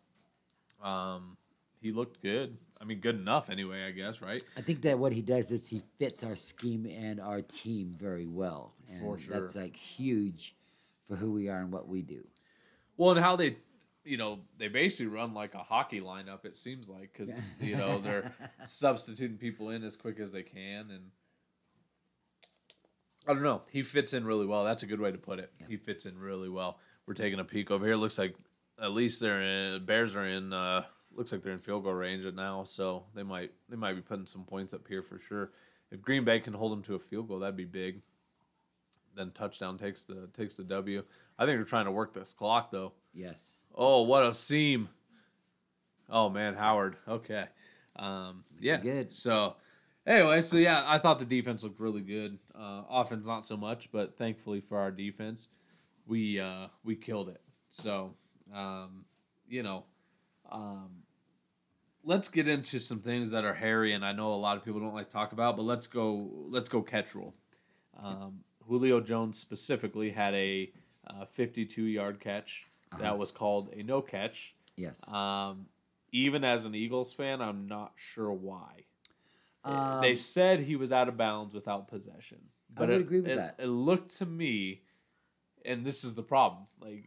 Um, 0.82 1.36
he 1.80 1.92
looked 1.92 2.22
good. 2.22 2.56
I 2.80 2.84
mean, 2.84 3.00
good 3.00 3.16
enough 3.16 3.50
anyway, 3.50 3.84
I 3.86 3.90
guess, 3.90 4.22
right? 4.22 4.42
I 4.56 4.62
think 4.62 4.82
that 4.82 4.98
what 4.98 5.12
he 5.12 5.20
does 5.20 5.50
is 5.50 5.68
he 5.68 5.82
fits 5.98 6.24
our 6.24 6.34
scheme 6.34 6.86
and 6.86 7.20
our 7.20 7.42
team 7.42 7.94
very 7.98 8.26
well. 8.26 8.74
And 8.88 9.00
For 9.00 9.18
That's 9.28 9.54
like 9.54 9.76
huge 9.76 10.54
for 11.06 11.16
who 11.16 11.32
we 11.32 11.48
are 11.48 11.58
and 11.58 11.72
what 11.72 11.88
we 11.88 12.02
do. 12.02 12.24
Well, 12.96 13.10
and 13.10 13.20
how 13.20 13.36
they, 13.36 13.56
you 14.04 14.16
know, 14.16 14.38
they 14.58 14.68
basically 14.68 15.14
run 15.14 15.34
like 15.34 15.54
a 15.54 15.62
hockey 15.62 16.00
lineup. 16.00 16.44
It 16.44 16.56
seems 16.56 16.88
like 16.88 17.12
because 17.12 17.34
you 17.60 17.76
know 17.76 17.98
they're 17.98 18.34
substituting 18.66 19.36
people 19.36 19.70
in 19.70 19.84
as 19.84 19.96
quick 19.96 20.18
as 20.18 20.30
they 20.30 20.42
can, 20.42 20.90
and 20.90 21.10
I 23.26 23.34
don't 23.34 23.42
know. 23.42 23.62
He 23.70 23.82
fits 23.82 24.14
in 24.14 24.24
really 24.24 24.46
well. 24.46 24.64
That's 24.64 24.82
a 24.82 24.86
good 24.86 25.00
way 25.00 25.12
to 25.12 25.18
put 25.18 25.38
it. 25.38 25.52
He 25.68 25.76
fits 25.76 26.06
in 26.06 26.18
really 26.18 26.48
well. 26.48 26.78
We're 27.06 27.14
taking 27.14 27.38
a 27.38 27.44
peek 27.44 27.70
over 27.70 27.84
here. 27.86 27.96
Looks 27.96 28.18
like 28.18 28.34
at 28.80 28.92
least 28.92 29.20
they're 29.20 29.42
in. 29.42 29.84
Bears 29.84 30.14
are 30.14 30.24
in. 30.26 30.52
Uh, 30.52 30.84
looks 31.14 31.32
like 31.32 31.42
they're 31.42 31.52
in 31.52 31.58
field 31.58 31.84
goal 31.84 31.92
range 31.94 32.24
now, 32.34 32.64
so 32.64 33.04
they 33.14 33.22
might 33.22 33.52
they 33.68 33.76
might 33.76 33.94
be 33.94 34.00
putting 34.00 34.26
some 34.26 34.44
points 34.44 34.72
up 34.72 34.86
here 34.88 35.02
for 35.02 35.18
sure. 35.18 35.50
If 35.90 36.00
Green 36.02 36.24
Bay 36.24 36.40
can 36.40 36.54
hold 36.54 36.72
them 36.72 36.82
to 36.84 36.94
a 36.94 36.98
field 36.98 37.28
goal, 37.28 37.40
that'd 37.40 37.56
be 37.56 37.64
big. 37.64 38.00
Then 39.16 39.32
touchdown 39.32 39.76
takes 39.76 40.04
the 40.04 40.28
takes 40.36 40.56
the 40.56 40.64
W. 40.64 41.02
I 41.38 41.46
think 41.46 41.58
they're 41.58 41.64
trying 41.64 41.86
to 41.86 41.90
work 41.90 42.14
this 42.14 42.32
clock 42.32 42.70
though. 42.70 42.92
Yes. 43.12 43.60
Oh, 43.74 44.02
what 44.02 44.24
a 44.24 44.32
seam! 44.32 44.88
Oh 46.08 46.28
man, 46.28 46.54
Howard. 46.54 46.96
Okay, 47.08 47.46
um, 47.96 48.44
yeah. 48.60 48.78
good. 48.78 49.14
So, 49.14 49.56
anyway, 50.10 50.40
so 50.42 50.56
yeah, 50.56 50.82
I 50.86 50.98
thought 50.98 51.18
the 51.18 51.24
defense 51.24 51.62
looked 51.62 51.80
really 51.80 52.00
good. 52.02 52.38
Uh, 52.54 52.82
offense 52.90 53.26
not 53.26 53.46
so 53.46 53.56
much, 53.56 53.90
but 53.92 54.16
thankfully 54.18 54.60
for 54.60 54.76
our 54.78 54.90
defense, 54.90 55.48
we 56.06 56.38
uh, 56.40 56.66
we 56.84 56.96
killed 56.96 57.28
it. 57.28 57.40
So, 57.68 58.14
um, 58.54 59.04
you 59.48 59.62
know, 59.62 59.84
um, 60.50 60.90
let's 62.04 62.28
get 62.28 62.48
into 62.48 62.78
some 62.78 63.00
things 63.00 63.30
that 63.30 63.44
are 63.44 63.54
hairy, 63.54 63.92
and 63.94 64.04
I 64.04 64.12
know 64.12 64.32
a 64.34 64.36
lot 64.36 64.56
of 64.56 64.64
people 64.64 64.80
don't 64.80 64.94
like 64.94 65.06
to 65.08 65.12
talk 65.12 65.32
about, 65.32 65.56
but 65.56 65.62
let's 65.62 65.86
go. 65.86 66.28
Let's 66.48 66.68
go 66.68 66.82
catch 66.82 67.14
rule. 67.14 67.34
Um, 68.02 68.40
Julio 68.66 69.00
Jones 69.00 69.38
specifically 69.38 70.10
had 70.10 70.34
a 70.34 70.72
uh, 71.06 71.24
52 71.26 71.82
yard 71.84 72.20
catch 72.20 72.66
Uh-huh. 72.92 73.02
that 73.02 73.18
was 73.18 73.30
called 73.30 73.70
a 73.76 73.82
no 73.82 74.00
catch. 74.00 74.54
Yes. 74.76 75.06
Um, 75.08 75.66
even 76.12 76.42
as 76.44 76.64
an 76.64 76.74
Eagles 76.74 77.12
fan, 77.12 77.40
I'm 77.40 77.66
not 77.68 77.92
sure 77.96 78.32
why. 78.32 78.84
Um, 79.64 80.00
they 80.00 80.14
said 80.14 80.60
he 80.60 80.76
was 80.76 80.92
out 80.92 81.08
of 81.08 81.16
bounds 81.16 81.54
without 81.54 81.88
possession. 81.88 82.38
But 82.74 82.84
I 82.84 82.92
would 82.92 82.96
it, 82.96 83.00
agree 83.02 83.20
with 83.20 83.30
it- 83.30 83.36
that. 83.36 83.56
It 83.58 83.66
looked 83.66 84.16
to 84.18 84.26
me, 84.26 84.82
and 85.64 85.84
this 85.84 86.04
is 86.04 86.14
the 86.14 86.22
problem. 86.22 86.66
Like 86.80 87.04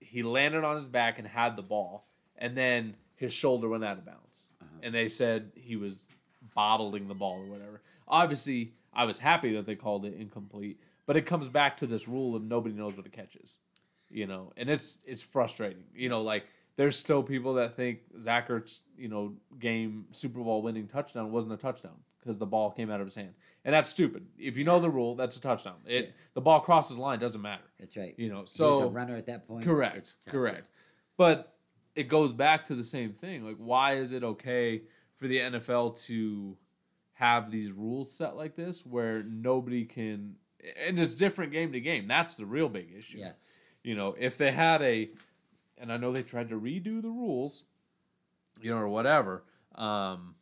he 0.00 0.22
landed 0.22 0.64
on 0.64 0.76
his 0.76 0.86
back 0.86 1.18
and 1.18 1.26
had 1.26 1.56
the 1.56 1.62
ball, 1.62 2.04
and 2.36 2.56
then 2.56 2.96
his 3.16 3.32
shoulder 3.32 3.68
went 3.68 3.84
out 3.84 3.98
of 3.98 4.04
bounds, 4.04 4.48
Uh-huh. 4.60 4.78
and 4.82 4.94
they 4.94 5.08
said 5.08 5.52
he 5.54 5.76
was 5.76 6.06
bobbling 6.54 7.08
the 7.08 7.14
ball 7.14 7.40
or 7.40 7.46
whatever. 7.46 7.82
Obviously, 8.08 8.72
I 8.92 9.04
was 9.04 9.18
happy 9.18 9.52
that 9.54 9.66
they 9.66 9.74
called 9.74 10.04
it 10.04 10.14
incomplete, 10.14 10.80
but 11.06 11.16
it 11.16 11.22
comes 11.26 11.48
back 11.48 11.76
to 11.78 11.86
this 11.86 12.06
rule 12.08 12.36
of 12.36 12.42
nobody 12.44 12.74
knows 12.74 12.96
what 12.96 13.06
a 13.06 13.10
catch 13.10 13.36
is, 13.36 13.58
you 14.10 14.26
know, 14.26 14.52
and 14.56 14.70
it's 14.70 14.98
it's 15.06 15.22
frustrating. 15.22 15.84
You 15.94 16.08
know, 16.08 16.22
like 16.22 16.46
there's 16.76 16.96
still 16.96 17.22
people 17.22 17.54
that 17.54 17.74
think 17.76 18.00
Zach 18.22 18.48
Ertz, 18.48 18.80
you 18.96 19.08
know, 19.08 19.34
game 19.58 20.06
Super 20.12 20.40
Bowl 20.40 20.62
winning 20.62 20.86
touchdown 20.86 21.32
wasn't 21.32 21.52
a 21.52 21.56
touchdown 21.56 21.96
because 22.20 22.38
the 22.38 22.46
ball 22.46 22.70
came 22.70 22.90
out 22.90 23.00
of 23.00 23.06
his 23.06 23.14
hand, 23.14 23.34
and 23.64 23.74
that's 23.74 23.88
stupid. 23.88 24.26
If 24.38 24.56
you 24.56 24.64
know 24.64 24.80
the 24.80 24.90
rule, 24.90 25.14
that's 25.14 25.36
a 25.36 25.40
touchdown. 25.40 25.76
It 25.86 26.06
Yeah. 26.06 26.10
the 26.34 26.40
ball 26.40 26.60
crosses 26.60 26.96
the 26.96 27.02
line 27.02 27.18
doesn't 27.18 27.40
matter. 27.40 27.64
That's 27.78 27.96
right. 27.96 28.14
You 28.18 28.28
know, 28.30 28.44
so 28.44 28.72
he's 28.72 28.82
a 28.82 28.86
runner 28.88 29.16
at 29.16 29.26
that 29.26 29.46
point. 29.46 29.64
Correct. 29.64 30.16
Correct. 30.26 30.70
But 31.16 31.54
it 31.94 32.04
goes 32.08 32.32
back 32.32 32.64
to 32.66 32.74
the 32.74 32.84
same 32.84 33.12
thing. 33.12 33.44
Like, 33.44 33.56
why 33.56 33.94
is 33.96 34.12
it 34.12 34.22
okay 34.22 34.82
for 35.16 35.28
the 35.28 35.38
NFL 35.38 35.98
to 36.06 36.56
have 37.14 37.50
these 37.50 37.72
rules 37.72 38.12
set 38.12 38.36
like 38.36 38.54
this 38.54 38.84
where 38.84 39.22
nobody 39.22 39.86
can 39.86 40.36
and 40.86 40.98
it's 40.98 41.14
different 41.14 41.52
game 41.52 41.72
to 41.72 41.80
game. 41.80 42.06
That's 42.08 42.36
the 42.36 42.44
real 42.44 42.68
big 42.68 42.92
issue. 42.96 43.18
Yes. 43.18 43.56
You 43.82 43.94
know, 43.94 44.14
if 44.18 44.36
they 44.36 44.50
had 44.52 44.82
a 44.82 45.10
and 45.78 45.92
I 45.92 45.96
know 45.96 46.12
they 46.12 46.22
tried 46.22 46.48
to 46.50 46.60
redo 46.60 47.02
the 47.02 47.10
rules, 47.10 47.64
you 48.60 48.70
know, 48.70 48.78
or 48.78 48.88
whatever. 48.88 49.44
Um 49.74 50.34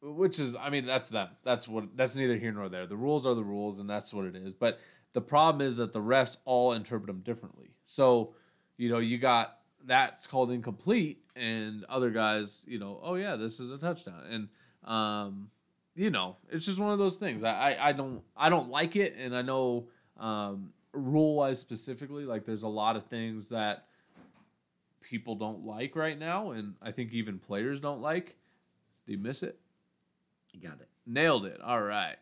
which 0.00 0.38
is 0.38 0.54
I 0.54 0.70
mean, 0.70 0.86
that's 0.86 1.10
them. 1.10 1.28
That's 1.44 1.66
what 1.66 1.96
that's 1.96 2.14
neither 2.14 2.36
here 2.36 2.52
nor 2.52 2.68
there. 2.68 2.86
The 2.86 2.96
rules 2.96 3.26
are 3.26 3.34
the 3.34 3.44
rules 3.44 3.80
and 3.80 3.90
that's 3.90 4.14
what 4.14 4.26
it 4.26 4.36
is. 4.36 4.54
But 4.54 4.78
the 5.12 5.20
problem 5.20 5.66
is 5.66 5.76
that 5.76 5.92
the 5.92 6.00
refs 6.00 6.36
all 6.44 6.72
interpret 6.72 7.06
them 7.08 7.20
differently. 7.20 7.70
So, 7.84 8.34
you 8.76 8.90
know, 8.90 8.98
you 8.98 9.18
got 9.18 9.58
that's 9.84 10.26
called 10.26 10.50
incomplete, 10.50 11.22
and 11.34 11.84
other 11.84 12.10
guys, 12.10 12.64
you 12.66 12.78
know, 12.78 13.00
oh 13.02 13.14
yeah, 13.14 13.36
this 13.36 13.60
is 13.60 13.70
a 13.70 13.78
touchdown, 13.78 14.22
and 14.28 14.48
um, 14.90 15.50
you 15.94 16.10
know, 16.10 16.36
it's 16.50 16.66
just 16.66 16.78
one 16.78 16.92
of 16.92 16.98
those 16.98 17.16
things. 17.16 17.42
I 17.42 17.72
I, 17.72 17.88
I 17.88 17.92
don't 17.92 18.22
I 18.36 18.48
don't 18.48 18.70
like 18.70 18.96
it, 18.96 19.16
and 19.16 19.34
I 19.34 19.42
know 19.42 19.88
um, 20.18 20.72
rule 20.92 21.36
wise 21.36 21.58
specifically, 21.58 22.24
like 22.24 22.44
there's 22.44 22.64
a 22.64 22.68
lot 22.68 22.96
of 22.96 23.06
things 23.06 23.48
that 23.50 23.86
people 25.08 25.34
don't 25.34 25.64
like 25.64 25.96
right 25.96 26.18
now, 26.18 26.50
and 26.50 26.74
I 26.82 26.92
think 26.92 27.12
even 27.12 27.38
players 27.38 27.80
don't 27.80 28.00
like. 28.00 28.36
Do 29.06 29.12
you 29.12 29.18
miss 29.18 29.42
it? 29.42 29.58
You 30.52 30.60
got 30.60 30.80
it. 30.80 30.88
Nailed 31.06 31.46
it. 31.46 31.60
All 31.62 31.80
right. 31.82 32.16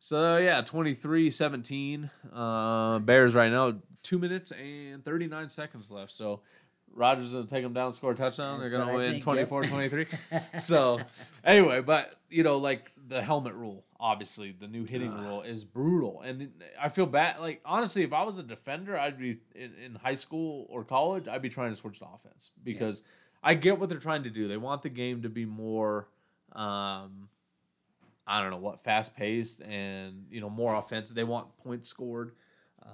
So 0.00 0.36
yeah, 0.36 0.62
23-17. 0.62 2.10
Uh, 2.32 2.98
Bears 3.00 3.34
right 3.34 3.50
now, 3.50 3.76
two 4.02 4.18
minutes 4.18 4.52
and 4.52 5.04
39 5.04 5.48
seconds 5.48 5.90
left. 5.90 6.12
So 6.12 6.42
Rodgers 6.94 7.32
going 7.32 7.46
to 7.46 7.50
take 7.50 7.62
them 7.62 7.72
down, 7.74 7.92
score 7.92 8.12
a 8.12 8.14
touchdown. 8.14 8.58
That's 8.58 8.70
They're 8.70 8.78
going 8.78 8.90
to 8.90 8.96
win 8.96 9.12
think, 9.12 9.24
24 9.24 9.62
yep. 9.62 9.70
23. 9.70 10.06
so 10.60 10.98
anyway, 11.44 11.80
but 11.80 12.18
you 12.30 12.42
know, 12.42 12.56
like 12.56 12.92
the 13.08 13.22
helmet 13.22 13.54
rule, 13.54 13.84
obviously 14.00 14.54
the 14.58 14.66
new 14.66 14.84
hitting 14.88 15.12
Ugh. 15.12 15.24
rule 15.24 15.42
is 15.42 15.64
brutal, 15.64 16.22
and 16.22 16.50
I 16.80 16.88
feel 16.88 17.06
bad. 17.06 17.40
Like 17.40 17.60
honestly, 17.64 18.02
if 18.02 18.12
I 18.12 18.22
was 18.22 18.38
a 18.38 18.42
defender, 18.42 18.98
I'd 18.98 19.18
be 19.18 19.38
in, 19.54 19.72
in 19.84 19.94
high 19.94 20.14
school 20.14 20.66
or 20.68 20.84
college, 20.84 21.28
I'd 21.28 21.42
be 21.42 21.50
trying 21.50 21.70
to 21.70 21.76
switch 21.76 21.98
to 21.98 22.06
offense 22.06 22.50
because 22.64 23.02
I 23.42 23.54
get 23.54 23.78
what 23.78 23.88
they're 23.88 23.98
trying 23.98 24.24
to 24.24 24.30
do. 24.30 24.48
They 24.48 24.56
want 24.56 24.82
the 24.82 24.88
game 24.88 25.22
to 25.22 25.28
be 25.28 25.44
more. 25.44 26.08
Um, 26.52 27.28
I 28.26 28.42
don't 28.42 28.50
know 28.50 28.58
what 28.58 28.82
fast 28.82 29.14
paced 29.14 29.60
and 29.68 30.26
you 30.30 30.40
know 30.40 30.50
more 30.50 30.74
offensive. 30.74 31.14
They 31.14 31.24
want 31.24 31.56
points 31.58 31.88
scored, 31.88 32.32
um, 32.82 32.90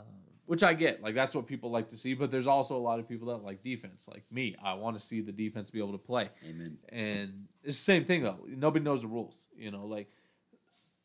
which 0.47 0.62
I 0.62 0.74
get. 0.74 1.03
Like 1.03 1.14
that's 1.14 1.34
what 1.34 1.47
people 1.47 1.70
like 1.70 1.88
to 1.90 1.97
see. 1.97 2.14
But 2.14 2.30
there's 2.30 2.47
also 2.47 2.76
a 2.76 2.78
lot 2.82 2.99
of 2.99 3.09
people 3.09 3.28
that 3.28 3.45
like 3.45 3.62
defense, 3.62 4.07
like 4.11 4.24
me. 4.30 4.57
I 4.62 4.74
want 4.74 4.99
to 4.99 5.03
see 5.05 5.20
the 5.20 5.32
defense 5.32 5.70
be 5.70 5.78
able 5.78 5.93
to 5.93 5.99
play. 5.99 6.28
Amen. 6.49 6.78
And 6.88 7.47
it's 7.62 7.78
the 7.78 7.84
same 7.84 8.05
thing 8.05 8.22
though. 8.22 8.38
Nobody 8.49 8.84
knows 8.84 9.03
the 9.03 9.09
rules. 9.09 9.47
You 9.57 9.70
know, 9.70 9.86
like 9.86 10.09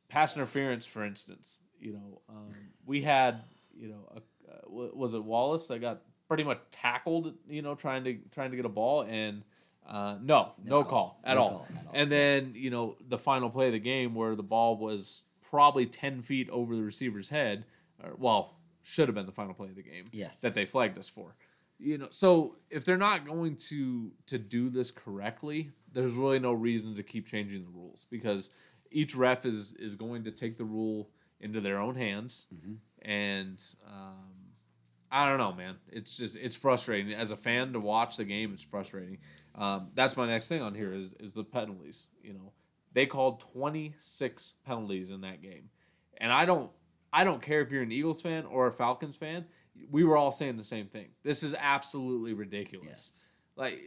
pass 0.10 0.36
interference, 0.36 0.86
for 0.86 1.04
instance. 1.06 1.60
You 1.80 1.94
know, 1.94 2.22
um, 2.30 2.54
we 2.86 3.02
had 3.02 3.42
you 3.76 3.90
know 3.90 4.12
a, 4.16 4.52
uh, 4.52 4.90
was 4.96 5.14
it 5.14 5.24
Wallace 5.24 5.68
that 5.68 5.80
got 5.80 6.02
pretty 6.28 6.44
much 6.44 6.60
tackled. 6.72 7.34
You 7.50 7.62
know, 7.62 7.76
trying 7.76 8.04
to 8.06 8.18
trying 8.32 8.52
to 8.52 8.58
get 8.58 8.66
a 8.66 8.70
ball 8.70 9.04
and. 9.04 9.44
Uh, 9.90 10.18
no, 10.22 10.52
no, 10.66 10.80
No 10.80 10.84
call, 10.84 10.90
call. 10.90 11.22
at 11.24 11.36
No 11.36 11.42
all. 11.44 11.48
call 11.50 11.68
at 11.78 11.86
all. 11.88 11.92
And 11.94 12.12
then 12.12 12.52
you 12.56 12.70
know 12.70 12.98
the 13.08 13.18
final 13.18 13.50
play 13.50 13.68
of 13.68 13.72
the 13.72 13.80
game 13.80 14.16
where 14.16 14.36
the 14.36 14.44
ball 14.44 14.76
was 14.76 15.24
probably 15.50 15.86
ten 15.86 16.22
feet 16.24 16.50
over 16.50 16.76
the 16.76 16.82
receiver's 16.82 17.30
head, 17.30 17.64
or 18.04 18.12
well, 18.18 18.57
should 18.88 19.08
have 19.10 19.16
been 19.16 19.26
the 19.26 19.32
final 19.32 19.54
play 19.54 19.68
of 19.68 19.76
the 19.76 19.84
game 19.84 20.06
Yes. 20.14 20.40
that 20.42 20.54
they 20.54 20.66
flagged 20.66 20.98
us 20.98 21.10
for. 21.10 21.36
You 21.80 21.98
know, 21.98 22.08
so 22.10 22.56
if 22.70 22.86
they're 22.86 22.98
not 22.98 23.26
going 23.28 23.58
to 23.70 24.12
to 24.28 24.38
do 24.40 24.70
this 24.70 24.90
correctly, 24.92 25.72
there's 25.94 26.14
really 26.14 26.40
no 26.40 26.54
reason 26.54 26.96
to 26.96 27.04
keep 27.04 27.28
changing 27.28 27.64
the 27.64 27.70
rules 27.70 28.08
because 28.10 28.50
each 28.90 29.14
ref 29.16 29.46
is 29.46 29.74
is 29.74 29.94
going 29.96 30.24
to 30.24 30.32
take 30.32 30.58
the 30.58 30.64
rule 30.64 31.10
into 31.40 31.62
their 31.62 31.78
own 31.80 31.96
hands, 31.96 32.48
and 33.04 33.62
um, 33.86 34.34
I 35.12 35.30
don't 35.30 35.38
know, 35.38 35.54
man. 35.54 35.76
It's 35.92 36.18
just 36.18 36.36
it's 36.36 36.56
frustrating 36.56 37.14
as 37.14 37.30
a 37.32 37.38
fan 37.38 37.74
to 37.74 37.80
watch 37.80 38.18
the 38.18 38.26
game. 38.26 38.54
It's 38.54 38.64
frustrating. 38.64 39.20
Um, 39.54 39.90
that's 39.94 40.18
my 40.18 40.26
next 40.26 40.48
thing 40.50 40.62
on 40.64 40.74
here 40.74 40.94
is 40.94 41.14
is 41.20 41.34
the 41.34 41.44
penalties. 41.44 42.08
You 42.24 42.34
know, 42.34 42.54
they 42.94 43.06
called 43.06 43.40
26 43.42 44.54
penalties 44.66 45.10
in 45.12 45.22
that 45.22 45.44
game, 45.44 45.70
and 46.18 46.32
I 46.32 46.46
don't 46.46 46.72
I 47.14 47.24
don't 47.24 47.42
care 47.42 47.62
if 47.62 47.72
you're 47.72 47.84
an 47.84 47.92
Eagles 47.92 48.22
fan 48.22 48.46
or 48.46 48.68
a 48.68 48.72
Falcons 48.74 49.16
fan. 49.16 49.46
We 49.92 50.04
were 50.04 50.18
all 50.18 50.32
saying 50.32 50.58
the 50.58 50.64
same 50.64 50.88
thing. 50.88 51.08
This 51.24 51.44
is 51.44 51.56
absolutely 51.58 52.34
ridiculous. 52.34 52.88
Yes. 52.90 53.26
Like, 53.56 53.80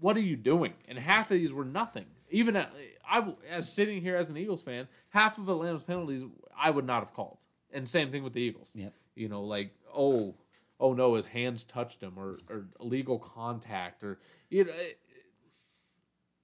what 0.00 0.16
are 0.16 0.20
you 0.20 0.36
doing? 0.36 0.72
And 0.88 0.98
half 0.98 1.30
of 1.30 1.36
these 1.38 1.52
were 1.52 1.64
nothing. 1.64 2.06
Even 2.30 2.56
at, 2.56 2.72
I, 3.08 3.32
as 3.50 3.70
sitting 3.72 4.00
here 4.00 4.16
as 4.16 4.28
an 4.28 4.36
Eagles 4.36 4.62
fan, 4.62 4.88
half 5.10 5.38
of 5.38 5.48
Atlanta's 5.48 5.82
penalties 5.82 6.22
I 6.56 6.70
would 6.70 6.86
not 6.86 7.04
have 7.04 7.12
called. 7.14 7.38
And 7.72 7.88
same 7.88 8.10
thing 8.10 8.22
with 8.24 8.32
the 8.32 8.40
Eagles. 8.40 8.72
Yep. 8.76 8.92
You 9.16 9.28
know, 9.28 9.42
like 9.42 9.70
oh, 9.94 10.34
oh 10.80 10.92
no, 10.94 11.14
his 11.14 11.26
hands 11.26 11.64
touched 11.64 12.00
him, 12.00 12.14
or 12.16 12.38
or 12.48 12.66
illegal 12.80 13.18
contact, 13.18 14.02
or 14.04 14.18
you 14.50 14.64
know, 14.64 14.70
it- 14.72 14.98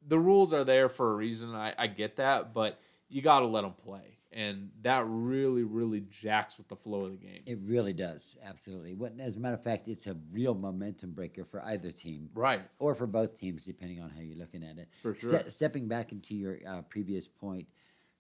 the 0.08 0.18
rules 0.18 0.52
are 0.52 0.64
there 0.64 0.88
for 0.88 1.12
a 1.12 1.14
reason. 1.14 1.54
I 1.54 1.74
I 1.78 1.86
get 1.86 2.16
that, 2.16 2.54
but 2.54 2.80
you 3.08 3.22
got 3.22 3.40
to 3.40 3.46
let 3.46 3.62
them 3.62 3.72
play, 3.74 4.18
and 4.33 4.70
that 4.83 5.05
really 5.07 5.64
really 5.64 6.03
jacks 6.11 6.57
with 6.59 6.68
the 6.68 6.76
flow 6.76 7.07
of 7.07 7.11
the 7.12 7.16
game. 7.16 7.43
It 7.47 7.59
really 7.64 7.93
does. 7.93 8.37
Absolutely. 8.45 8.95
What, 8.95 9.14
as 9.18 9.37
a 9.37 9.41
matter 9.41 9.55
of 9.55 9.62
fact, 9.64 9.89
it's 9.89 10.07
a 10.07 10.16
real 10.31 10.55
momentum 10.55 11.12
breaker 11.12 11.45
for 11.45 11.62
either 11.64 11.91
team. 11.91 12.31
Right. 12.35 12.62
or 12.78 12.95
for 12.95 13.07
both 13.07 13.39
teams, 13.39 13.64
depending 13.66 14.01
on 14.01 14.11
how 14.11 14.20
you're 14.20 14.39
looking 14.39 14.62
at 14.62 14.78
it. 14.78 14.89
For 15.03 15.14
Ste- 15.16 15.20
sure. 15.22 15.43
stepping 15.49 15.89
back 15.89 16.12
into 16.12 16.35
your 16.35 16.59
uh, 16.66 16.83
previous 16.83 17.26
point, 17.26 17.66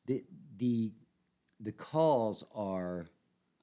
the 0.06 0.24
the 0.58 0.92
the 1.60 1.72
calls 1.72 2.44
are 2.54 3.06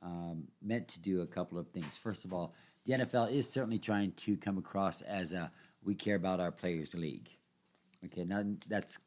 um, 0.01 0.47
meant 0.61 0.87
to 0.89 0.99
do 1.01 1.21
a 1.21 1.27
couple 1.27 1.57
of 1.57 1.67
things. 1.69 1.97
First 1.97 2.23
of 2.25 2.31
all, 2.31 2.53
the 2.85 2.93
NFL 2.93 3.31
is 3.31 3.51
certainly 3.51 3.79
trying 3.79 4.11
to 4.13 4.37
come 4.37 4.57
across 4.57 5.01
as 5.01 5.33
a 5.33 5.51
we 5.83 5.95
care 5.95 6.15
about 6.15 6.39
our 6.39 6.51
players 6.51 6.93
league. 6.93 7.29
Okay, 8.05 8.23
now 8.23 8.43
that's 8.67 8.99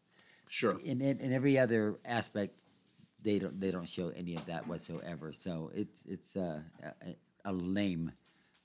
Sure. 0.48 0.80
in, 0.80 1.00
in 1.00 1.20
in 1.20 1.32
every 1.32 1.56
other 1.58 2.00
aspect, 2.04 2.58
they 3.22 3.38
don't 3.38 3.60
they 3.60 3.70
don't 3.70 3.88
show 3.88 4.10
any 4.16 4.34
of 4.34 4.46
that 4.46 4.66
whatsoever. 4.66 5.32
So 5.32 5.70
it's 5.74 6.02
it's 6.06 6.36
a 6.36 6.64
a, 6.82 7.14
a 7.44 7.52
lame 7.52 8.12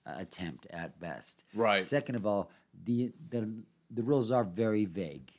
uh, 0.06 0.14
attempt 0.18 0.68
at 0.70 0.99
best. 0.99 1.43
Right. 1.53 1.80
Second 1.82 2.16
of 2.16 2.26
all, 2.26 2.49
the 2.84 3.12
the 3.30 3.49
the 3.91 4.03
rules 4.03 4.32
are 4.32 4.43
very 4.43 4.86
vague. 4.86 5.32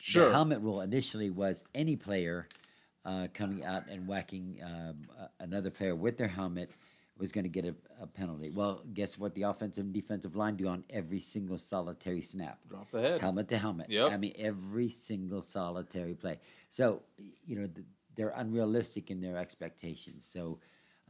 Sure. 0.00 0.26
The 0.26 0.32
helmet 0.34 0.60
rule 0.60 0.80
initially 0.80 1.30
was 1.30 1.64
any 1.74 1.94
player 1.96 2.48
uh, 3.04 3.28
coming 3.34 3.64
out 3.64 3.88
and 3.88 4.06
whacking 4.08 4.58
um, 4.64 5.06
another 5.38 5.70
player 5.70 5.94
with 5.94 6.16
their 6.18 6.28
helmet 6.28 6.70
was 7.18 7.30
going 7.30 7.44
to 7.44 7.48
get 7.50 7.64
a, 7.64 7.74
a 8.00 8.06
penalty. 8.06 8.50
Well, 8.50 8.82
guess 8.94 9.16
what? 9.16 9.34
The 9.34 9.42
offensive 9.42 9.84
and 9.84 9.92
defensive 9.94 10.34
line 10.34 10.56
do 10.56 10.66
on 10.66 10.82
every 10.90 11.20
single 11.20 11.56
solitary 11.58 12.22
snap 12.22 12.58
Drop 12.68 12.90
the 12.90 13.00
head. 13.00 13.20
helmet 13.20 13.48
to 13.50 13.58
helmet. 13.58 13.90
Yep. 13.90 14.10
I 14.10 14.16
mean, 14.16 14.32
every 14.38 14.90
single 14.90 15.40
solitary 15.42 16.14
play. 16.14 16.40
So, 16.70 17.02
you 17.46 17.60
know, 17.60 17.68
th- 17.68 17.86
they're 18.16 18.32
unrealistic 18.36 19.10
in 19.10 19.20
their 19.20 19.36
expectations. 19.36 20.24
So, 20.24 20.58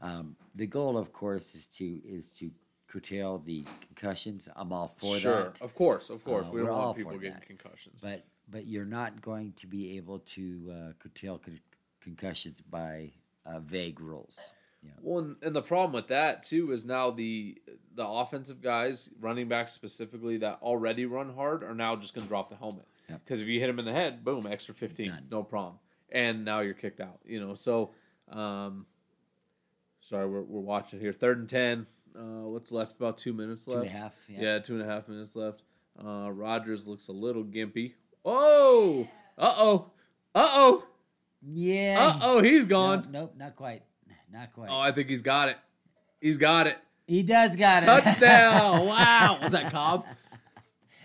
um, 0.00 0.36
the 0.54 0.66
goal, 0.66 0.96
of 0.96 1.12
course, 1.12 1.54
is 1.54 1.66
to 1.78 1.84
is 2.06 2.32
to 2.34 2.50
curtail 2.88 3.38
the 3.38 3.64
concussions. 3.80 4.48
I'm 4.54 4.72
all 4.72 4.94
for 4.98 5.16
sure. 5.18 5.44
that. 5.44 5.62
Of 5.62 5.74
course. 5.74 6.10
Of 6.10 6.24
course. 6.24 6.46
Uh, 6.46 6.50
we 6.50 6.60
don't 6.60 6.70
want 6.70 6.96
people 6.96 7.12
getting 7.12 7.32
that. 7.34 7.46
concussions. 7.46 8.02
But 8.02 8.24
but 8.48 8.66
you're 8.66 8.84
not 8.84 9.22
going 9.22 9.52
to 9.54 9.66
be 9.66 9.96
able 9.96 10.18
to 10.20 10.72
uh, 10.72 10.92
curtail 10.98 11.38
con- 11.38 11.60
concussions 12.00 12.60
by 12.60 13.12
uh, 13.46 13.60
vague 13.60 14.00
rules. 14.00 14.38
Yeah. 14.82 14.90
Well, 15.00 15.24
and, 15.24 15.36
and 15.42 15.54
the 15.54 15.62
problem 15.62 15.92
with 15.92 16.08
that 16.08 16.42
too 16.42 16.72
is 16.72 16.84
now 16.84 17.10
the 17.10 17.56
the 17.94 18.06
offensive 18.06 18.60
guys, 18.60 19.10
running 19.20 19.48
backs 19.48 19.72
specifically, 19.72 20.38
that 20.38 20.58
already 20.60 21.06
run 21.06 21.32
hard 21.34 21.62
are 21.62 21.74
now 21.74 21.94
just 21.96 22.14
going 22.14 22.26
to 22.26 22.28
drop 22.28 22.50
the 22.50 22.56
helmet 22.56 22.86
Yep. 23.08 23.20
because 23.24 23.40
if 23.40 23.46
you 23.48 23.60
hit 23.60 23.68
him 23.68 23.78
in 23.78 23.84
the 23.84 23.92
head, 23.92 24.24
boom, 24.24 24.46
extra 24.46 24.74
fifteen, 24.74 25.08
Done. 25.10 25.26
no 25.30 25.42
problem, 25.44 25.78
and 26.12 26.44
now 26.44 26.60
you're 26.60 26.74
kicked 26.74 27.00
out. 27.00 27.18
You 27.24 27.40
know, 27.40 27.54
so 27.54 27.90
um, 28.30 28.86
sorry, 30.00 30.28
we're 30.28 30.42
we're 30.42 30.60
watching 30.60 31.00
here, 31.00 31.12
third 31.12 31.38
and 31.38 31.48
ten. 31.48 31.86
Uh, 32.16 32.46
what's 32.48 32.70
left? 32.70 32.96
About 32.96 33.18
two 33.18 33.32
minutes 33.32 33.66
left. 33.66 33.80
and 33.80 33.88
a 33.88 33.92
half. 33.92 34.14
Yeah. 34.28 34.40
Yeah, 34.40 34.58
two 34.60 34.74
and 34.74 34.82
a 34.82 34.86
half 34.86 35.08
minutes 35.08 35.34
left. 35.34 35.62
Uh, 35.98 36.30
Rodgers 36.30 36.86
looks 36.86 37.08
a 37.08 37.12
little 37.12 37.42
gimpy. 37.44 37.94
Oh, 38.24 39.08
uh 39.36 39.54
oh, 39.58 39.90
uh 40.34 40.48
oh, 40.52 40.84
Yeah. 41.42 41.96
uh 41.98 42.18
oh, 42.22 42.42
he's 42.42 42.66
gone. 42.66 43.08
nope, 43.10 43.34
not 43.36 43.56
quite. 43.56 43.82
Not 44.32 44.52
quite. 44.52 44.68
Oh, 44.70 44.78
I 44.78 44.92
think 44.92 45.08
he's 45.08 45.22
got 45.22 45.48
it. 45.48 45.58
He's 46.20 46.38
got 46.38 46.66
it. 46.66 46.78
he 47.06 47.22
does 47.22 47.56
got 47.56 47.82
it. 47.82 47.86
Touchdown! 47.86 48.86
wow, 48.86 49.38
was 49.42 49.52
that 49.52 49.70
Cobb? 49.72 50.06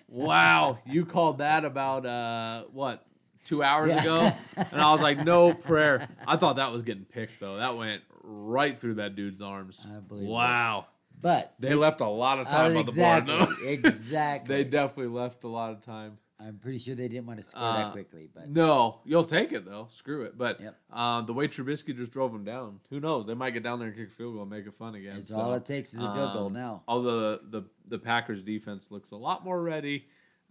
Wow, 0.07 0.79
you 0.85 1.05
called 1.05 1.39
that 1.39 1.65
about 1.65 2.05
uh 2.05 2.63
what 2.71 3.05
two 3.47 3.63
hours 3.63 3.89
Yeah. 3.91 4.01
ago, 4.01 4.31
and 4.57 4.81
I 4.81 4.91
was 4.91 5.01
like, 5.01 5.23
no 5.23 5.53
prayer. 5.53 6.07
I 6.27 6.37
thought 6.37 6.57
that 6.57 6.71
was 6.71 6.81
getting 6.81 7.05
picked 7.05 7.39
though. 7.39 7.57
That 7.57 7.77
went 7.77 8.03
right 8.23 8.77
through 8.77 8.95
that 8.95 9.15
dude's 9.15 9.41
arms. 9.41 9.85
I 9.89 9.99
believe 9.99 10.27
it. 10.27 10.31
Wow, 10.31 10.87
but 11.21 11.53
they 11.59 11.73
left 11.75 12.01
a 12.01 12.07
lot 12.07 12.39
of 12.39 12.47
Uh, 12.47 12.51
time 12.51 12.77
on 12.77 12.85
the 12.85 12.91
board. 12.91 13.19
exactly, 13.23 13.55
though. 13.65 13.69
exactly. 13.71 14.55
they 14.63 14.63
definitely 14.69 15.13
left 15.19 15.43
a 15.43 15.47
lot 15.47 15.71
of 15.71 15.81
time. 15.81 16.17
I'm 16.39 16.59
pretty 16.59 16.77
sure 16.77 16.93
they 16.93 17.07
didn't 17.07 17.25
want 17.25 17.39
to 17.39 17.45
score 17.45 17.63
Uh, 17.63 17.73
that 17.77 17.91
quickly, 17.93 18.29
but 18.31 18.47
No, 18.47 18.99
you'll 19.05 19.23
take 19.23 19.53
it 19.53 19.65
though. 19.65 19.87
Screw 19.89 20.21
it. 20.21 20.37
But 20.37 20.61
Yep. 20.61 20.75
uh, 20.93 21.21
the 21.21 21.33
way 21.33 21.47
Trubisky 21.47 21.95
just 21.97 22.11
drove 22.11 22.31
them 22.31 22.43
down, 22.43 22.79
who 22.91 22.99
knows? 22.99 23.25
They 23.25 23.33
might 23.33 23.51
get 23.51 23.63
down 23.63 23.79
there 23.79 23.87
and 23.87 23.97
kick 23.97 24.09
a 24.09 24.11
field 24.11 24.33
goal 24.35 24.43
and 24.43 24.51
make 24.51 24.67
it 24.67 24.75
fun 24.75 24.93
again. 24.93 25.15
it's 25.17 25.29
So, 25.29 25.39
all 25.39 25.53
it 25.55 25.65
takes 25.65 25.95
is 25.95 25.99
a 25.99 26.13
field 26.13 26.33
goal 26.33 26.45
um, 26.47 26.53
now. 26.53 26.83
Although 26.87 27.37
the, 27.37 27.61
the 27.61 27.63
the 27.87 27.97
Packers 27.97 28.43
defense 28.43 28.91
looks 28.91 29.09
a 29.11 29.15
lot 29.17 29.43
more 29.43 29.59
ready 29.59 30.05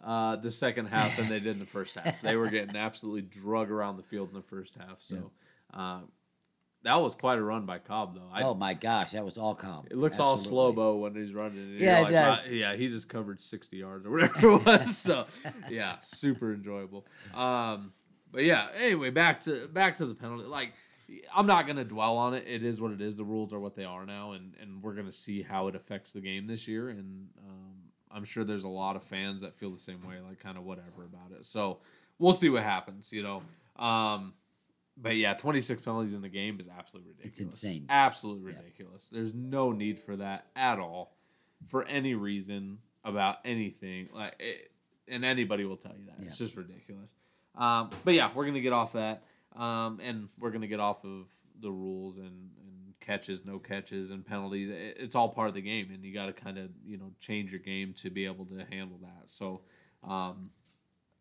uh, 0.06 0.36
the 0.36 0.52
second 0.52 0.86
half 0.86 1.16
than 1.16 1.28
they 1.28 1.40
did 1.40 1.54
in 1.54 1.58
the 1.58 1.66
first 1.66 1.96
half. 1.96 2.22
They 2.22 2.36
were 2.36 2.48
getting 2.48 2.76
absolutely 2.76 3.22
drug 3.22 3.72
around 3.72 3.96
the 3.96 4.04
field 4.04 4.28
in 4.28 4.36
the 4.36 4.42
first 4.42 4.76
half. 4.76 5.00
So 5.00 5.32
uh, 5.74 6.00
that 6.84 6.94
was 7.00 7.16
quite 7.16 7.38
a 7.38 7.42
run 7.42 7.66
by 7.66 7.80
Cobb, 7.80 8.14
though. 8.14 8.30
I, 8.32 8.42
oh 8.44 8.54
my 8.54 8.74
gosh, 8.74 9.10
that 9.10 9.24
was 9.24 9.36
all 9.36 9.56
calm. 9.56 9.84
It 9.90 9.96
looks 9.96 10.20
all 10.20 10.34
Absolutely. 10.34 10.74
slow 10.74 10.92
mo 10.92 10.96
when 10.98 11.16
he's 11.16 11.34
running. 11.34 11.74
Yeah, 11.76 11.98
it 11.98 12.02
like, 12.04 12.12
does. 12.12 12.50
Yeah, 12.50 12.76
he 12.76 12.86
just 12.86 13.08
covered 13.08 13.42
sixty 13.42 13.78
yards 13.78 14.06
or 14.06 14.10
whatever 14.10 14.52
it 14.52 14.64
was. 14.64 14.96
so, 14.96 15.26
yeah, 15.70 15.96
super 16.02 16.54
enjoyable. 16.54 17.04
Um, 17.34 17.92
but 18.30 18.44
yeah, 18.44 18.68
anyway, 18.76 19.10
back 19.10 19.40
to 19.42 19.66
back 19.66 19.96
to 19.96 20.06
the 20.06 20.14
penalty. 20.14 20.44
Like, 20.44 20.72
I'm 21.34 21.48
not 21.48 21.66
gonna 21.66 21.84
dwell 21.84 22.16
on 22.16 22.34
it. 22.34 22.44
It 22.46 22.62
is 22.62 22.80
what 22.80 22.92
it 22.92 23.00
is. 23.00 23.16
The 23.16 23.24
rules 23.24 23.52
are 23.52 23.58
what 23.58 23.74
they 23.74 23.84
are 23.84 24.06
now, 24.06 24.32
and 24.32 24.54
and 24.62 24.80
we're 24.84 24.94
gonna 24.94 25.10
see 25.10 25.42
how 25.42 25.66
it 25.66 25.74
affects 25.74 26.12
the 26.12 26.20
game 26.20 26.46
this 26.46 26.68
year. 26.68 26.90
And 26.90 27.26
um, 27.44 27.85
I'm 28.16 28.24
sure 28.24 28.42
there's 28.44 28.64
a 28.64 28.68
lot 28.68 28.96
of 28.96 29.02
fans 29.04 29.42
that 29.42 29.54
feel 29.54 29.70
the 29.70 29.78
same 29.78 30.00
way, 30.08 30.16
like 30.26 30.40
kind 30.40 30.56
of 30.56 30.64
whatever 30.64 31.04
about 31.04 31.32
it. 31.38 31.44
So 31.44 31.78
we'll 32.18 32.32
see 32.32 32.48
what 32.48 32.62
happens. 32.62 33.12
You 33.12 33.22
know. 33.22 33.42
Um, 33.84 34.32
but 34.96 35.16
yeah, 35.16 35.34
26 35.34 35.82
penalties 35.82 36.14
in 36.14 36.22
the 36.22 36.28
game 36.30 36.58
is 36.58 36.68
absolutely 36.68 37.10
ridiculous. 37.12 37.36
It's 37.38 37.40
insane. 37.62 37.84
Absolutely 37.90 38.50
Yeah. 38.52 38.58
ridiculous. 38.58 39.08
There's 39.12 39.34
no 39.34 39.70
need 39.72 40.00
for 40.00 40.16
that 40.16 40.46
at 40.56 40.78
all, 40.78 41.14
for 41.68 41.84
any 41.84 42.14
reason 42.14 42.78
about 43.04 43.36
anything. 43.44 44.08
Like, 44.14 44.34
it, 44.40 44.70
and 45.06 45.22
anybody 45.24 45.66
will 45.66 45.76
tell 45.76 45.94
you 45.98 46.06
that 46.06 46.24
it's 46.26 46.38
just 46.38 46.56
ridiculous. 46.56 47.14
Um, 47.54 47.90
but 48.04 48.14
yeah, 48.14 48.30
we're 48.34 48.46
gonna 48.46 48.60
get 48.62 48.72
off 48.72 48.94
that, 48.94 49.22
um, 49.54 50.00
and 50.02 50.28
we're 50.38 50.50
gonna 50.50 50.66
get 50.66 50.80
off 50.80 51.04
of 51.04 51.26
the 51.60 51.70
rules 51.70 52.16
and, 52.16 52.26
and 52.26 52.75
catches, 53.06 53.44
no 53.44 53.58
catches, 53.58 54.10
and 54.10 54.26
penalties. 54.26 54.70
It's 54.72 55.14
all 55.14 55.28
part 55.28 55.48
of 55.48 55.54
the 55.54 55.60
game, 55.62 55.90
and 55.94 56.04
you 56.04 56.12
got 56.12 56.26
to 56.26 56.32
kind 56.32 56.58
of 56.58 56.70
you 56.84 56.98
know 56.98 57.12
change 57.20 57.52
your 57.52 57.60
game 57.60 57.94
to 57.98 58.10
be 58.10 58.26
able 58.26 58.44
to 58.46 58.64
handle 58.70 58.98
that. 59.02 59.30
So. 59.30 59.62
Um, 60.04 60.50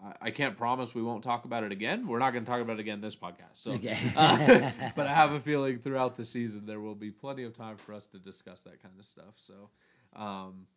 I- 0.03 0.15
I 0.27 0.31
can't 0.31 0.57
promise 0.57 0.93
we 0.93 1.01
won't 1.01 1.23
talk 1.23 1.45
about 1.45 1.63
it 1.63 1.71
again. 1.71 2.05
We're 2.05 2.19
not 2.19 2.31
going 2.33 2.43
to 2.43 2.51
talk 2.51 2.59
about 2.59 2.73
it 2.73 2.79
again 2.81 2.99
this 2.99 3.15
podcast. 3.15 3.53
So, 3.55 3.71
Okay. 3.71 3.95
uh, 4.17 4.69
but 4.95 5.07
I 5.07 5.13
have 5.13 5.31
a 5.31 5.39
feeling 5.39 5.79
throughout 5.79 6.17
the 6.17 6.25
season 6.25 6.65
there 6.65 6.81
will 6.81 6.95
be 6.95 7.11
plenty 7.11 7.43
of 7.43 7.55
time 7.55 7.77
for 7.77 7.93
us 7.93 8.05
to 8.07 8.19
discuss 8.19 8.59
that 8.61 8.83
kind 8.83 8.93
of 8.99 9.05
stuff. 9.05 9.35
So, 9.37 9.69
um, 10.13 10.67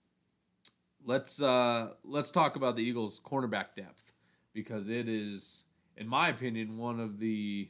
let's 1.05 1.43
uh, 1.43 1.95
let's 2.05 2.31
talk 2.31 2.57
about 2.57 2.77
the 2.77 2.83
Eagles' 2.83 3.21
cornerback 3.21 3.75
depth 3.77 4.13
because 4.55 4.89
it 4.89 5.09
is, 5.09 5.65
in 5.97 6.07
my 6.09 6.29
opinion, 6.29 6.79
one 6.79 7.01
of 7.01 7.19
the 7.19 7.69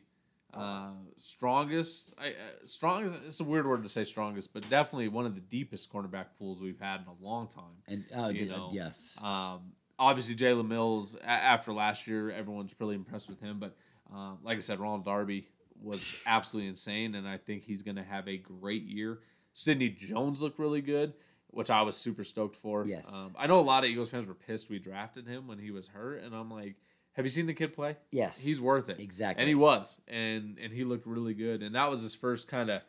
uh, 0.55 0.90
strongest. 1.18 2.14
I, 2.18 2.28
uh, 2.28 2.32
strongest. 2.66 3.16
It's 3.26 3.40
a 3.40 3.44
weird 3.44 3.66
word 3.66 3.82
to 3.82 3.88
say 3.88 4.05
strongest, 4.05 4.53
but 4.53 4.68
definitely 4.70 5.09
one 5.09 5.26
of 5.26 5.34
the 5.34 5.40
deepest 5.40 5.92
cornerback 5.92 6.26
pools 6.38 6.61
we've 6.61 6.80
had 6.80 7.01
in 7.03 7.07
a 7.07 7.24
long 7.24 7.49
time. 7.49 7.64
and 7.86 8.05
you 8.30 8.44
dude, 8.46 8.53
uh, 8.53 8.57
know, 8.57 8.70
yes, 8.72 9.14
Um, 9.20 9.72
obviously, 9.99 10.34
Jalen 10.36 10.68
Mills, 10.68 11.14
a- 11.16 11.28
after 11.28 11.72
last 11.72 12.07
year, 12.07 12.30
everyone's 12.30 12.74
really 12.78 12.94
impressed 12.94 13.28
with 13.28 13.40
him. 13.40 13.59
But 13.59 13.76
uh, 14.14 14.32
like 14.42 14.57
I 14.57 14.61
said, 14.61 14.80
Ronald 14.80 15.05
Darby 15.05 15.49
was 15.80 16.14
absolutely 16.26 16.68
insane, 16.70 17.14
and 17.14 17.28
I 17.28 17.36
think 17.36 17.64
he's 17.64 17.82
going 17.82 17.96
to 17.96 18.03
have 18.03 18.26
a 18.28 18.36
great 18.38 18.84
year. 18.84 19.20
Sidney 19.53 19.88
Jones 19.90 20.40
looked 20.40 20.59
really 20.59 20.80
good, 20.80 21.14
which 21.49 21.70
I 21.70 21.82
was 21.82 21.96
super 21.96 22.24
stoked 22.24 22.57
for. 22.57 22.84
Yes. 22.86 23.12
Um, 23.14 23.34
I 23.38 23.46
know 23.46 23.59
a 23.59 23.62
lot 23.62 23.84
of 23.84 23.90
Eagles 23.90 24.09
fans 24.09 24.26
were 24.26 24.34
pissed 24.34 24.70
we 24.70 24.78
drafted 24.78 25.26
him 25.26 25.46
when 25.46 25.59
he 25.59 25.70
was 25.70 25.86
hurt, 25.88 26.22
and 26.22 26.34
I'm 26.34 26.51
like, 26.51 26.76
have 27.19 27.27
you 27.27 27.31
seen 27.31 27.47
the 27.47 27.53
kid 27.53 27.75
play? 27.75 27.97
yes, 28.12 28.43
He's 28.45 28.61
worth 28.61 28.89
it. 28.89 29.01
Exactly. 29.01 29.43
And 29.43 29.49
he 29.49 29.55
was. 29.55 30.01
And 30.09 30.57
and 30.62 30.73
he 30.73 30.85
looked 30.85 31.07
really 31.07 31.35
good. 31.35 31.62
And 31.62 31.75
that 31.75 31.91
was 31.91 32.03
his 32.03 32.14
first 32.14 32.49
kind 32.49 32.71
of 32.71 32.83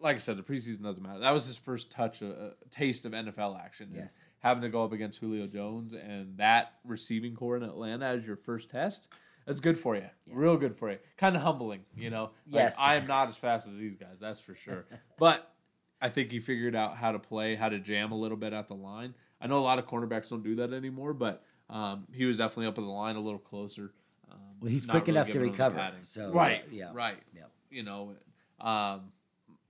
like 0.00 0.14
I 0.14 0.18
said, 0.18 0.36
the 0.36 0.42
preseason 0.42 0.82
doesn't 0.82 1.02
matter. 1.02 1.20
That 1.20 1.32
was 1.32 1.46
his 1.46 1.56
first 1.56 1.90
touch, 1.90 2.22
a, 2.22 2.26
a 2.30 2.68
taste 2.70 3.04
of 3.04 3.12
NFL 3.12 3.58
action. 3.60 3.90
Yes. 3.94 4.14
Having 4.40 4.62
to 4.62 4.68
go 4.68 4.84
up 4.84 4.92
against 4.92 5.18
Julio 5.18 5.46
Jones 5.46 5.94
and 5.94 6.36
that 6.38 6.74
receiving 6.84 7.34
corps 7.34 7.56
in 7.56 7.62
Atlanta 7.62 8.06
as 8.06 8.24
your 8.24 8.36
first 8.36 8.70
test, 8.70 9.08
that's 9.46 9.60
good 9.60 9.78
for 9.78 9.96
you. 9.96 10.04
Real 10.30 10.56
good 10.56 10.76
for 10.76 10.90
you. 10.90 10.98
Kind 11.16 11.34
of 11.34 11.42
humbling, 11.42 11.80
you 11.96 12.10
know. 12.10 12.30
Like, 12.46 12.62
Yes. 12.62 12.76
I 12.78 12.96
am 12.96 13.06
not 13.06 13.28
as 13.28 13.36
fast 13.36 13.66
as 13.66 13.76
these 13.76 13.96
guys, 13.96 14.18
that's 14.20 14.38
for 14.40 14.54
sure. 14.54 14.86
but 15.18 15.52
I 16.00 16.10
think 16.10 16.30
he 16.30 16.40
figured 16.40 16.76
out 16.76 16.96
how 16.96 17.12
to 17.12 17.18
play, 17.18 17.54
how 17.54 17.68
to 17.70 17.78
jam 17.78 18.12
a 18.12 18.16
little 18.16 18.36
bit 18.36 18.52
at 18.52 18.68
the 18.68 18.74
line. 18.74 19.14
I 19.40 19.46
know 19.46 19.58
a 19.58 19.60
lot 19.64 19.78
of 19.78 19.86
cornerbacks 19.86 20.30
don't 20.30 20.44
do 20.44 20.56
that 20.56 20.72
anymore, 20.72 21.14
but 21.14 21.42
um, 21.70 22.06
he 22.12 22.24
was 22.24 22.36
definitely 22.36 22.66
up 22.66 22.78
at 22.78 22.84
the 22.84 22.90
line 22.90 23.16
a 23.16 23.20
little 23.20 23.38
closer. 23.38 23.92
Um, 24.30 24.38
Well, 24.60 24.70
he's 24.70 24.86
quick 24.86 25.06
really 25.06 25.16
enough 25.18 25.26
to 25.26 25.32
giving 25.32 25.52
them 25.52 25.58
the 25.58 25.64
recover, 25.64 25.92
so, 26.02 26.32
right, 26.32 26.62
uh, 26.62 26.68
yeah. 26.70 26.90
right, 26.92 27.18
Yep. 27.34 27.50
You 27.70 27.82
know, 27.82 28.14
um, 28.60 29.12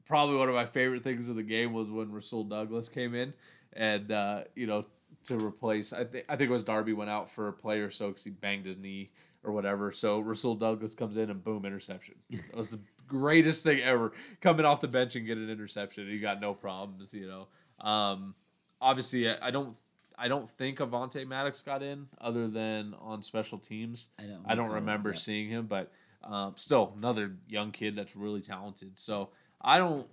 probably 0.07 0.37
one 0.37 0.49
of 0.49 0.55
my 0.55 0.67
favorite 0.67 1.03
things 1.03 1.29
of 1.29 1.37
the 1.37 1.43
game 1.43 1.73
was 1.73 1.91
when 1.91 2.13
Rasul 2.13 2.45
Douglas 2.45 2.89
came 2.89 3.15
in, 3.15 3.35
and 3.73 4.11
uh, 4.13 4.45
you 4.55 4.67
know, 4.67 4.85
to 5.25 5.39
replace. 5.39 5.93
I 5.93 6.05
think 6.05 6.25
I 6.29 6.37
think 6.37 6.51
it 6.51 6.53
was 6.53 6.63
Darby 6.63 6.93
went 6.93 7.11
out 7.11 7.31
for 7.31 7.49
a 7.49 7.53
play 7.53 7.81
or 7.81 7.91
so 7.91 8.09
because 8.09 8.25
he 8.25 8.31
banged 8.31 8.67
his 8.67 8.77
knee 8.77 9.11
or 9.43 9.53
whatever. 9.53 9.93
So 9.93 10.21
Rasul 10.21 10.55
Douglas 10.55 10.95
comes 10.95 11.17
in 11.17 11.31
and 11.31 11.43
boom, 11.43 11.65
interception. 11.65 12.17
It 12.31 12.55
was 12.55 12.71
the 12.71 12.81
greatest 13.07 13.63
thing 13.63 13.81
ever. 13.81 14.13
Coming 14.41 14.67
off 14.67 14.81
the 14.81 14.89
bench 14.89 15.17
and 15.17 15.27
get 15.27 15.39
an 15.39 15.51
interception, 15.51 16.09
he 16.09 16.19
got 16.19 16.41
no 16.41 16.55
problems. 16.55 17.13
You 17.13 17.29
know, 17.29 17.87
um, 17.87 18.35
obviously 18.81 19.29
I, 19.29 19.49
I 19.49 19.51
don't. 19.51 19.77
I 20.19 20.29
don't 20.29 20.49
think 20.51 20.79
Avonte 20.79 21.27
Maddox 21.27 21.63
got 21.63 21.83
in 21.83 22.09
other 22.21 22.49
than 22.49 22.95
on 23.01 23.23
special 23.23 23.59
teams. 23.59 24.09
I 24.19 24.25
don't 24.25 24.43
I 24.47 24.55
don't 24.55 24.71
remember 24.71 25.11
yeah. 25.11 25.17
seeing 25.17 25.49
him, 25.49 25.67
but 25.67 25.93
um, 26.25 26.55
still 26.57 26.95
another 26.97 27.33
young 27.49 27.71
kid 27.71 27.95
that's 27.97 28.17
really 28.17 28.41
talented. 28.41 28.99
So 28.99 29.31
I 29.61 29.79
don't. 29.79 30.07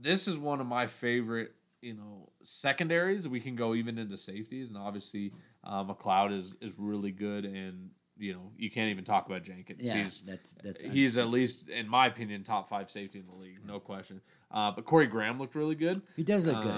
This 0.00 0.28
is 0.28 0.36
one 0.36 0.60
of 0.60 0.66
my 0.66 0.86
favorite, 0.86 1.52
you 1.82 1.94
know, 1.94 2.30
secondaries. 2.42 3.28
We 3.28 3.40
can 3.40 3.56
go 3.56 3.74
even 3.74 3.98
into 3.98 4.16
safeties, 4.16 4.68
and 4.68 4.78
obviously 4.78 5.32
uh, 5.64 5.84
McLeod 5.84 6.32
is 6.32 6.54
is 6.60 6.74
really 6.78 7.10
good, 7.10 7.44
and 7.44 7.90
you 8.16 8.34
know 8.34 8.52
you 8.56 8.70
can't 8.70 8.90
even 8.90 9.04
talk 9.04 9.26
about 9.26 9.42
Jenkins. 9.42 9.82
yeah, 9.82 10.02
He's 10.04 10.22
that's 10.22 10.54
that's 10.62 10.82
he's 10.82 11.18
at 11.18 11.28
least, 11.28 11.68
in 11.68 11.88
my 11.88 12.06
opinion, 12.06 12.44
top 12.44 12.68
five 12.68 12.90
safety 12.90 13.18
in 13.18 13.26
the 13.26 13.34
league, 13.34 13.58
no 13.66 13.80
question. 13.80 14.20
Uh, 14.52 14.70
but 14.70 14.84
Corey 14.84 15.06
Graham 15.06 15.38
looked 15.38 15.54
really 15.54 15.74
good. 15.74 16.00
he 16.16 16.24
does 16.24 16.46
look 16.46 16.62
good. 16.62 16.70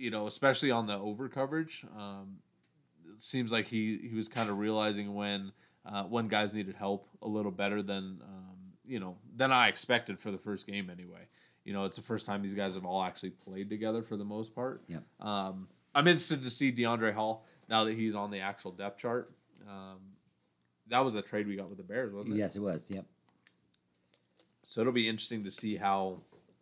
You 0.00 0.10
know, 0.10 0.26
especially 0.26 0.70
on 0.70 0.86
the 0.86 0.96
over 0.96 1.28
coverage. 1.28 1.84
Um, 1.96 2.38
it 3.14 3.22
seems 3.22 3.52
like 3.52 3.66
he, 3.66 3.98
he 4.08 4.16
was 4.16 4.28
kind 4.28 4.48
of 4.48 4.58
realizing 4.58 5.14
when 5.14 5.52
uh, 5.84 6.04
when 6.04 6.28
guys 6.28 6.54
needed 6.54 6.74
help 6.74 7.06
a 7.22 7.28
little 7.28 7.50
better 7.50 7.82
than 7.82 8.20
um, 8.22 8.56
you 8.86 8.98
know 8.98 9.16
than 9.36 9.52
I 9.52 9.68
expected 9.68 10.18
for 10.18 10.30
the 10.30 10.38
first 10.38 10.66
game 10.66 10.90
anyway. 10.90 11.28
You 11.64 11.74
know, 11.74 11.84
it's 11.84 11.96
the 11.96 12.02
first 12.02 12.24
time 12.24 12.42
these 12.42 12.54
guys 12.54 12.74
have 12.74 12.86
all 12.86 13.02
actually 13.02 13.30
played 13.30 13.68
together 13.68 14.02
for 14.02 14.16
the 14.16 14.24
most 14.24 14.54
part. 14.54 14.82
Yep. 14.88 15.02
Um, 15.20 15.68
I'm 15.94 16.06
interested 16.06 16.42
to 16.42 16.50
see 16.50 16.72
Deiondre' 16.72 17.12
Hall 17.12 17.44
now 17.68 17.84
that 17.84 17.94
he's 17.94 18.14
on 18.14 18.30
the 18.30 18.40
actual 18.40 18.72
depth 18.72 18.98
chart. 18.98 19.30
Um, 19.68 19.98
that 20.88 21.04
was 21.04 21.14
a 21.14 21.22
trade 21.22 21.46
we 21.46 21.56
got 21.56 21.68
with 21.68 21.78
the 21.78 21.84
Bears, 21.84 22.12
wasn't 22.12 22.34
it? 22.34 22.38
Yes, 22.38 22.56
it 22.56 22.60
was. 22.60 22.90
Yep. 22.90 23.04
So 24.66 24.80
it'll 24.80 24.92
be 24.92 25.08
interesting 25.08 25.44
to 25.44 25.50
see 25.50 25.76
how 25.76 26.20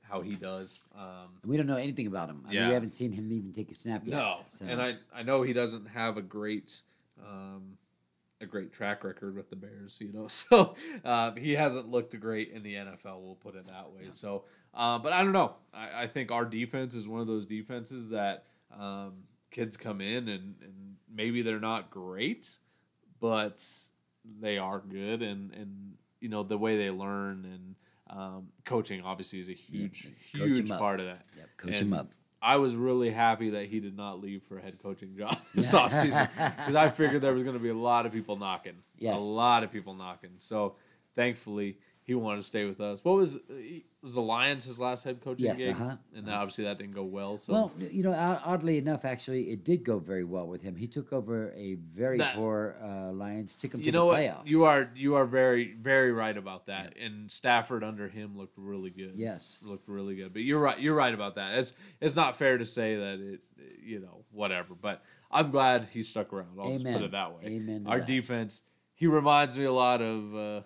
how 0.08 0.20
he 0.22 0.34
does. 0.34 0.78
Um, 0.96 1.28
we 1.44 1.56
don't 1.56 1.66
know 1.66 1.76
anything 1.76 2.06
about 2.06 2.28
him. 2.30 2.42
I 2.44 2.48
mean, 2.48 2.56
Yeah. 2.56 2.68
we 2.68 2.74
haven't 2.74 2.92
seen 2.92 3.12
him 3.12 3.30
even 3.32 3.52
take 3.52 3.70
a 3.70 3.74
snap 3.74 4.06
yet. 4.06 4.16
No, 4.16 4.40
so- 4.54 4.64
and 4.66 4.80
I 4.80 4.96
I 5.14 5.22
know 5.22 5.42
he 5.42 5.52
doesn't 5.52 5.86
have 5.86 6.16
a 6.16 6.22
great 6.22 6.80
um, 7.24 7.76
a 8.40 8.46
great 8.46 8.72
track 8.72 9.02
record 9.02 9.34
with 9.36 9.50
the 9.50 9.56
Bears, 9.56 10.00
you 10.00 10.12
know. 10.12 10.28
So 10.28 10.76
uh, 11.04 11.32
he 11.32 11.52
hasn't 11.54 11.88
looked 11.90 12.18
great 12.20 12.50
in 12.52 12.62
the 12.62 12.74
NFL. 12.74 13.20
We'll 13.20 13.34
put 13.40 13.56
it 13.56 13.66
that 13.66 13.90
way. 13.90 14.10
So, 14.10 14.44
uh, 14.74 14.98
but 15.00 15.12
I 15.12 15.22
don't 15.24 15.32
know. 15.32 15.56
I, 15.74 16.02
I 16.02 16.06
think 16.06 16.30
our 16.30 16.44
defense 16.44 16.94
is 16.94 17.08
one 17.08 17.20
of 17.20 17.26
those 17.26 17.44
defenses 17.46 18.10
that 18.10 18.44
um, 18.78 19.14
kids 19.50 19.76
come 19.76 20.00
in 20.00 20.28
and, 20.28 20.54
and 20.62 20.96
maybe 21.12 21.42
they're 21.42 21.58
not 21.58 21.90
great, 21.90 22.56
but 23.20 23.60
they 24.40 24.58
are 24.58 24.78
good, 24.78 25.22
and 25.22 25.52
and 25.54 25.94
you 26.20 26.28
know 26.28 26.42
the 26.44 26.58
way 26.58 26.76
they 26.78 26.90
learn 26.90 27.44
and. 27.44 27.74
Um, 28.10 28.48
coaching 28.64 29.02
obviously 29.02 29.38
is 29.40 29.48
a 29.48 29.52
huge, 29.54 30.06
'em 30.06 30.14
huge 30.40 30.68
part 30.68 31.00
of 31.00 31.06
that. 31.06 31.26
Yep, 31.36 31.48
coach 31.56 31.78
And 31.80 31.88
him 31.88 31.92
up. 31.92 32.12
I 32.40 32.56
was 32.56 32.76
really 32.76 33.10
happy 33.10 33.50
that 33.50 33.66
he 33.66 33.80
did 33.80 33.96
not 33.96 34.20
leave 34.20 34.42
for 34.44 34.58
a 34.58 34.62
head 34.62 34.78
coaching 34.80 35.16
job 35.16 35.36
this 35.54 35.72
offseason 35.72 36.28
because 36.56 36.74
I 36.74 36.88
figured 36.88 37.20
there 37.20 37.34
was 37.34 37.42
going 37.42 37.56
to 37.56 37.62
be 37.62 37.68
a 37.70 37.74
lot 37.74 38.06
of 38.06 38.12
people 38.12 38.36
knocking. 38.36 38.76
Yes. 38.98 39.20
A 39.20 39.24
lot 39.24 39.64
of 39.64 39.72
people 39.72 39.94
knocking. 39.94 40.30
So 40.38 40.76
thankfully, 41.16 41.78
he 42.08 42.14
wanted 42.14 42.38
to 42.38 42.42
stay 42.42 42.64
with 42.64 42.80
us. 42.80 43.04
What 43.04 43.16
was 43.16 43.38
was 44.02 44.14
the 44.14 44.22
Lions 44.22 44.64
his 44.64 44.78
last 44.80 45.04
head 45.04 45.20
coaching 45.20 45.44
Yes, 45.44 45.58
gig? 45.58 45.70
uh-huh. 45.72 45.96
And 46.16 46.30
obviously 46.30 46.64
that 46.64 46.78
didn't 46.78 46.94
go 46.94 47.02
well. 47.04 47.36
So 47.36 47.52
Well, 47.52 47.72
you 47.78 48.02
know, 48.02 48.14
oddly 48.14 48.78
enough, 48.78 49.04
actually, 49.04 49.50
it 49.50 49.62
did 49.62 49.84
go 49.84 49.98
very 49.98 50.24
well 50.24 50.46
with 50.46 50.62
him. 50.62 50.74
He 50.74 50.86
took 50.86 51.12
over 51.12 51.52
a 51.52 51.74
very 51.74 52.16
That- 52.16 52.34
poor 52.34 52.76
uh, 52.82 53.12
Lions, 53.12 53.56
took 53.56 53.74
him 53.74 53.80
you 53.80 53.86
to 53.86 53.92
know 53.92 54.00
the 54.06 54.12
what? 54.12 54.20
playoffs. 54.20 54.46
You 54.48 54.64
are 54.64 54.90
you 54.96 55.16
are 55.16 55.26
very 55.26 55.74
very 55.74 56.10
right 56.12 56.36
about 56.36 56.66
that. 56.66 56.96
And 56.96 57.30
Stafford 57.30 57.84
under 57.84 58.08
him 58.08 58.38
looked 58.38 58.56
really 58.56 58.90
good. 58.90 59.12
Yes. 59.16 59.58
looked 59.62 59.86
really 59.86 60.16
good. 60.16 60.32
But 60.32 60.42
you're 60.42 60.60
right. 60.60 60.80
You're 60.80 60.94
right 60.94 61.12
about 61.12 61.34
that. 61.34 61.58
It's 61.58 61.74
it's 62.00 62.16
not 62.16 62.36
fair 62.36 62.56
to 62.56 62.64
say 62.64 62.96
that 62.96 63.20
it, 63.20 63.40
you 63.84 64.00
know, 64.00 64.24
whatever. 64.32 64.74
But 64.80 65.02
I'm 65.30 65.50
glad 65.50 65.88
he 65.92 66.02
stuck 66.02 66.32
around. 66.32 66.56
I'll 66.58 66.72
just 66.72 66.86
put 66.86 67.02
it 67.02 67.10
that 67.10 67.34
way. 67.36 67.42
Amen 67.44 67.84
Our 67.86 67.98
that. 67.98 68.06
defense, 68.06 68.62
he 68.94 69.06
reminds 69.06 69.58
me 69.58 69.64
a 69.66 69.72
lot 69.72 70.00
of 70.00 70.34
uh, 70.34 70.60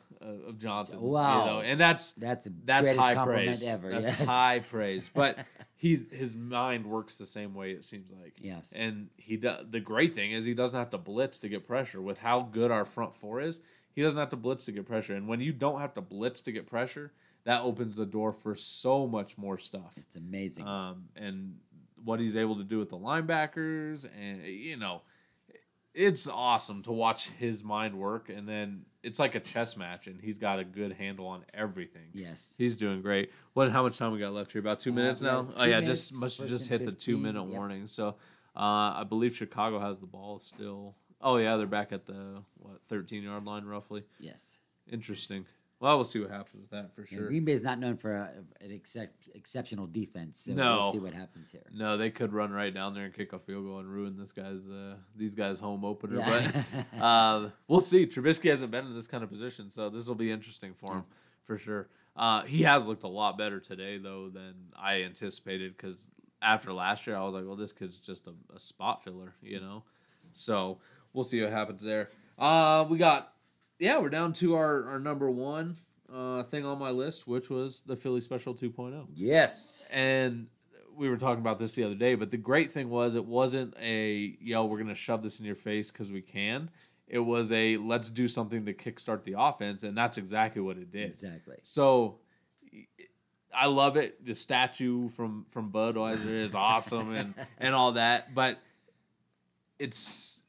of 0.49 0.59
Johnson. 0.59 1.01
Wow. 1.01 1.41
You 1.41 1.51
know, 1.51 1.61
and 1.61 1.81
that's 1.81 2.13
That's 2.13 2.49
that's 2.65 2.91
high 2.91 3.15
praise. 3.25 3.65
ever. 3.65 3.91
That's 3.91 4.19
yes. 4.19 4.25
high 4.25 4.61
praise. 4.61 5.11
But 5.13 5.39
he's 5.77 6.11
his 6.11 6.35
mind 6.35 6.87
works 6.87 7.19
the 7.19 7.27
same 7.27 7.55
way. 7.55 7.73
It 7.73 7.85
seems 7.85 8.13
like. 8.13 8.35
Yes. 8.41 8.73
And 8.75 9.09
he 9.17 9.37
does. 9.37 9.67
The 9.71 9.81
great 9.81 10.15
thing 10.15 10.33
is 10.33 10.45
he 10.45 10.55
doesn't 10.55 10.79
have 10.79 10.91
to 10.91 10.99
blitz 10.99 11.39
to 11.41 11.49
get 11.49 11.67
pressure. 11.67 12.01
With 12.01 12.19
how 12.19 12.43
good 12.43 12.71
our 12.71 12.85
front 12.85 13.15
four 13.15 13.41
is, 13.41 13.61
he 13.95 14.03
doesn't 14.03 14.19
have 14.19 14.31
to 14.31 14.37
blitz 14.37 14.65
to 14.67 14.73
get 14.73 14.87
pressure. 14.87 15.15
And 15.15 15.29
when 15.29 15.41
you 15.41 15.53
don't 15.53 15.81
have 15.81 15.95
to 15.95 16.01
blitz 16.01 16.41
to 16.43 16.53
get 16.53 16.67
pressure, 16.67 17.13
that 17.45 17.63
opens 17.63 17.97
the 17.97 18.07
door 18.07 18.33
for 18.33 18.55
so 18.55 19.07
much 19.07 19.37
more 19.37 19.59
stuff. 19.59 19.93
It's 19.97 20.17
amazing. 20.17 20.67
Um, 20.67 21.05
and 21.17 21.57
what 22.05 22.21
he's 22.21 22.37
able 22.37 22.57
to 22.57 22.65
do 22.65 22.79
with 22.79 22.91
the 22.91 22.99
linebackers, 22.99 24.07
and 24.19 24.45
you 24.45 24.77
know, 24.77 25.03
it's 25.95 26.29
awesome 26.29 26.83
to 26.85 26.93
watch 26.93 27.29
his 27.29 27.63
mind 27.63 27.95
work. 27.95 28.29
And 28.29 28.49
then 28.49 28.85
it's 29.03 29.19
like 29.19 29.35
a 29.35 29.41
chess 29.41 29.77
match, 29.77 30.07
and 30.07 30.21
he's 30.21 30.39
got 30.39 30.59
a 30.59 30.65
good 30.65 30.93
handle 30.93 31.27
on 31.27 31.45
everything. 31.53 32.09
yes. 32.13 32.55
He's 32.57 32.77
doing 32.77 33.03
great. 33.03 33.31
What? 33.55 33.71
How 33.71 33.83
much 33.83 33.99
time 33.99 34.13
we 34.13 34.19
got 34.19 34.33
left 34.33 34.53
here? 34.53 34.61
About 34.61 34.81
two 34.81 34.91
Uh, 34.91 34.95
minutes 34.95 35.21
now. 35.23 35.45
have 35.45 35.55
Oh 35.57 35.65
two 35.65 35.71
yeah, 35.71 35.81
minutes, 35.81 36.09
just 36.09 36.21
must 36.21 36.39
have 36.39 36.49
just 36.49 36.69
hit 36.69 36.85
the 36.85 36.93
two 36.93 37.19
minute 37.19 37.43
yep. 37.43 37.51
warning. 37.53 37.87
So 37.87 38.09
uh, 38.57 38.95
I 39.01 39.05
believe 39.09 39.35
Chicago 39.37 39.79
has 39.81 39.99
the 39.99 40.07
ball 40.07 40.39
still. 40.39 40.95
Oh 41.21 41.37
yeah, 41.37 41.57
they're 41.57 41.67
back 41.67 41.93
at 41.93 42.07
the 42.07 42.43
what 42.59 42.81
thirteen 42.89 43.23
yard 43.23 43.45
line 43.45 43.65
roughly. 43.65 44.05
Yes. 44.19 44.59
Interesting. 44.91 45.47
Well, 45.83 45.97
we'll 45.97 46.05
see 46.05 46.21
what 46.21 46.31
happens 46.31 46.61
with 46.63 46.71
that 46.71 46.95
for 46.95 47.01
Yeah, 47.11 47.19
sure. 47.19 47.27
Green 47.27 47.45
Bay 47.45 47.51
is 47.51 47.61
not 47.61 47.81
known 47.81 47.97
for 47.97 48.15
a, 48.15 48.31
an 48.61 48.71
excep- 48.71 49.15
exceptional 49.35 49.89
defense, 49.89 50.43
so 50.43 50.53
No. 50.53 50.79
we'll 50.79 50.93
see 50.93 50.99
what 51.01 51.13
happens 51.13 51.51
here. 51.51 51.65
No, 51.75 51.97
they 51.97 52.09
could 52.09 52.33
run 52.33 52.53
right 52.53 52.73
down 52.73 52.95
there 52.95 53.05
and 53.05 53.13
kick 53.13 53.33
a 53.33 53.41
field 53.41 53.65
goal 53.65 53.81
and 53.81 53.89
ruin 53.89 54.17
this 54.17 54.31
guy's 54.31 54.69
uh, 54.71 54.95
these 55.17 55.35
guys' 55.35 55.59
home 55.59 55.85
opener. 55.85 56.19
Yeah. 56.21 56.63
But 56.95 57.01
uh, 57.03 57.49
we'll 57.67 57.81
see. 57.81 58.07
Trubisky 58.07 58.49
hasn't 58.49 58.71
been 58.71 58.87
in 58.87 58.95
this 58.95 59.09
kind 59.09 59.25
of 59.25 59.29
position, 59.31 59.73
so 59.73 59.91
this 59.91 60.07
will 60.07 60.15
be 60.15 60.31
interesting 60.31 60.73
for 60.75 60.99
him 60.99 61.05
for 61.47 61.59
sure. 61.59 61.89
Uh, 62.15 62.43
he 62.45 62.63
has 62.63 62.87
looked 62.87 63.03
a 63.03 63.09
lot 63.09 63.37
better 63.37 63.59
today 63.59 63.99
though 63.99 64.29
than 64.29 64.55
I 64.81 65.03
anticipated 65.03 65.77
because 65.77 66.07
after 66.41 66.73
last 66.73 67.09
year 67.09 67.17
I 67.17 67.25
was 67.25 67.35
like, 67.35 67.45
well, 67.45 67.57
this 67.57 67.73
kid's 67.73 67.99
just 67.99 68.29
a, 68.29 68.35
a 68.55 68.61
spot 68.61 69.03
filler, 69.03 69.35
you 69.43 69.59
know. 69.59 69.83
So 70.33 70.79
we'll 71.13 71.25
see 71.25 71.43
what 71.43 71.51
happens 71.51 71.83
there. 71.83 72.09
Uh, 72.39 72.87
we 72.89 72.99
got 72.99 73.33
yeah, 73.83 73.99
we're 73.99 74.11
down 74.11 74.33
to 74.35 74.55
our 74.55 74.87
our 74.89 74.99
number 75.01 75.29
one 75.29 75.77
uh, 76.13 76.45
thing 76.45 76.65
on 76.65 76.79
my 76.79 76.91
list, 76.91 77.27
which 77.27 77.51
was 77.51 77.81
the 77.81 77.97
Philly 77.97 78.21
Special 78.21 78.55
2.0. 78.55 79.07
yes. 79.15 79.89
And 79.91 80.47
we 80.95 81.09
were 81.09 81.17
talking 81.17 81.41
about 81.41 81.59
this 81.59 81.73
the 81.73 81.85
other 81.85 81.95
day, 81.95 82.15
but 82.15 82.31
the 82.31 82.37
great 82.37 82.71
thing 82.71 82.91
was 82.91 83.15
it 83.15 83.25
wasn't 83.25 83.75
a 83.81 84.37
yo, 84.41 84.67
we're 84.67 84.79
gonna 84.79 84.95
shove 84.95 85.23
this 85.23 85.41
in 85.41 85.47
your 85.47 85.57
face 85.57 85.91
because 85.91 86.13
we 86.13 86.23
can. 86.23 86.71
It 87.09 87.19
was 87.19 87.51
a 87.51 87.77
let's 87.79 88.09
do 88.09 88.29
something 88.29 88.65
to 88.67 88.73
kickstart 88.73 89.25
the 89.25 89.35
offense, 89.37 89.83
and 89.83 89.97
that's 89.97 90.17
exactly 90.17 90.63
what 90.63 90.77
it 90.77 90.93
did. 90.93 91.07
Exactly. 91.07 91.57
So 91.65 92.21
I 93.53 93.67
love 93.67 93.97
it. 93.97 94.25
The 94.25 94.35
statue 94.35 95.09
from 95.09 95.47
from 95.51 95.73
Budweiser 95.73 96.45
is 96.45 96.55
awesome 96.55 97.15
and 97.15 97.35
and 97.59 97.75
all 97.75 97.93
that, 97.93 98.33
but 98.33 98.61
it's 99.79 100.43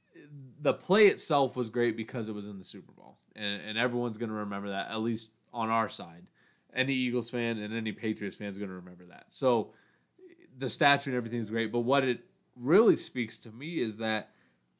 the 0.61 0.73
play 0.73 1.07
itself 1.07 1.55
was 1.55 1.69
great 1.69 1.97
because 1.97 2.29
it 2.29 2.35
was 2.35 2.47
in 2.47 2.57
the 2.57 2.63
Super 2.63 2.91
Bowl, 2.91 3.17
and 3.35 3.61
and 3.61 3.77
everyone's 3.77 4.17
gonna 4.17 4.33
remember 4.33 4.69
that 4.69 4.89
at 4.89 5.01
least 5.01 5.29
on 5.53 5.69
our 5.69 5.89
side. 5.89 6.25
Any 6.75 6.93
Eagles 6.93 7.29
fan 7.29 7.59
and 7.59 7.73
any 7.73 7.91
Patriots 7.91 8.35
fan 8.35 8.49
is 8.49 8.57
gonna 8.57 8.73
remember 8.73 9.05
that. 9.05 9.25
So 9.29 9.73
the 10.57 10.69
statue 10.69 11.11
and 11.11 11.17
everything 11.17 11.39
is 11.39 11.49
great, 11.49 11.71
but 11.71 11.81
what 11.81 12.03
it 12.03 12.21
really 12.55 12.95
speaks 12.95 13.37
to 13.39 13.51
me 13.51 13.79
is 13.79 13.97
that 13.97 14.29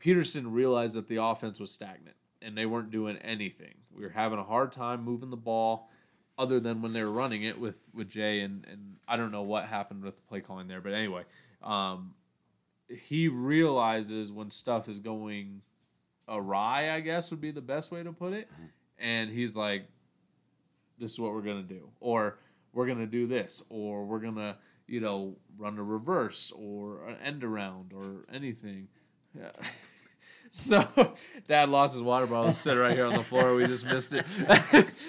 Pederson 0.03 0.47
realized 0.53 0.95
that 0.95 1.07
the 1.07 1.17
offense 1.17 1.59
was 1.59 1.71
stagnant 1.71 2.15
and 2.41 2.57
they 2.57 2.65
weren't 2.65 2.91
doing 2.91 3.17
anything. 3.17 3.73
We 3.95 4.03
were 4.03 4.09
having 4.09 4.39
a 4.39 4.43
hard 4.43 4.71
time 4.71 5.03
moving 5.03 5.29
the 5.29 5.37
ball, 5.37 5.89
other 6.37 6.59
than 6.59 6.81
when 6.81 6.93
they 6.93 7.03
were 7.03 7.11
running 7.11 7.43
it 7.43 7.59
with 7.59 7.75
with 7.93 8.09
Jay 8.09 8.41
and 8.41 8.65
and 8.69 8.95
I 9.07 9.17
don't 9.17 9.31
know 9.31 9.43
what 9.43 9.65
happened 9.65 10.03
with 10.03 10.15
the 10.15 10.21
play 10.23 10.41
calling 10.41 10.67
there, 10.67 10.81
but 10.81 10.93
anyway, 10.93 11.23
um, 11.61 12.13
he 12.89 13.27
realizes 13.27 14.31
when 14.31 14.51
stuff 14.51 14.89
is 14.89 14.99
going 14.99 15.61
awry. 16.27 16.91
I 16.91 16.99
guess 16.99 17.31
would 17.31 17.41
be 17.41 17.51
the 17.51 17.61
best 17.61 17.91
way 17.91 18.03
to 18.03 18.11
put 18.11 18.33
it, 18.33 18.49
and 18.97 19.29
he's 19.29 19.55
like, 19.55 19.87
"This 20.99 21.11
is 21.13 21.19
what 21.19 21.33
we're 21.33 21.41
gonna 21.41 21.63
do," 21.63 21.89
or 21.99 22.37
"We're 22.73 22.87
gonna 22.87 23.07
do 23.07 23.27
this," 23.27 23.63
or 23.69 24.05
"We're 24.05 24.19
gonna." 24.19 24.57
You 24.85 24.99
know, 24.99 25.37
run 25.57 25.77
a 25.79 25.83
reverse 25.83 26.51
or 26.53 27.07
an 27.07 27.15
end 27.23 27.45
around 27.45 27.93
or 27.93 28.25
anything. 28.31 28.89
Yeah. 29.37 29.51
So, 30.55 30.87
Dad 31.47 31.69
lost 31.69 31.93
his 31.93 32.03
water 32.03 32.27
bottle 32.27 32.53
sitting 32.53 32.79
right 32.79 32.93
here 32.93 33.07
on 33.07 33.13
the 33.13 33.23
floor. 33.23 33.55
We 33.55 33.65
just 33.65 33.85
missed 33.87 34.13
it. 34.13 34.23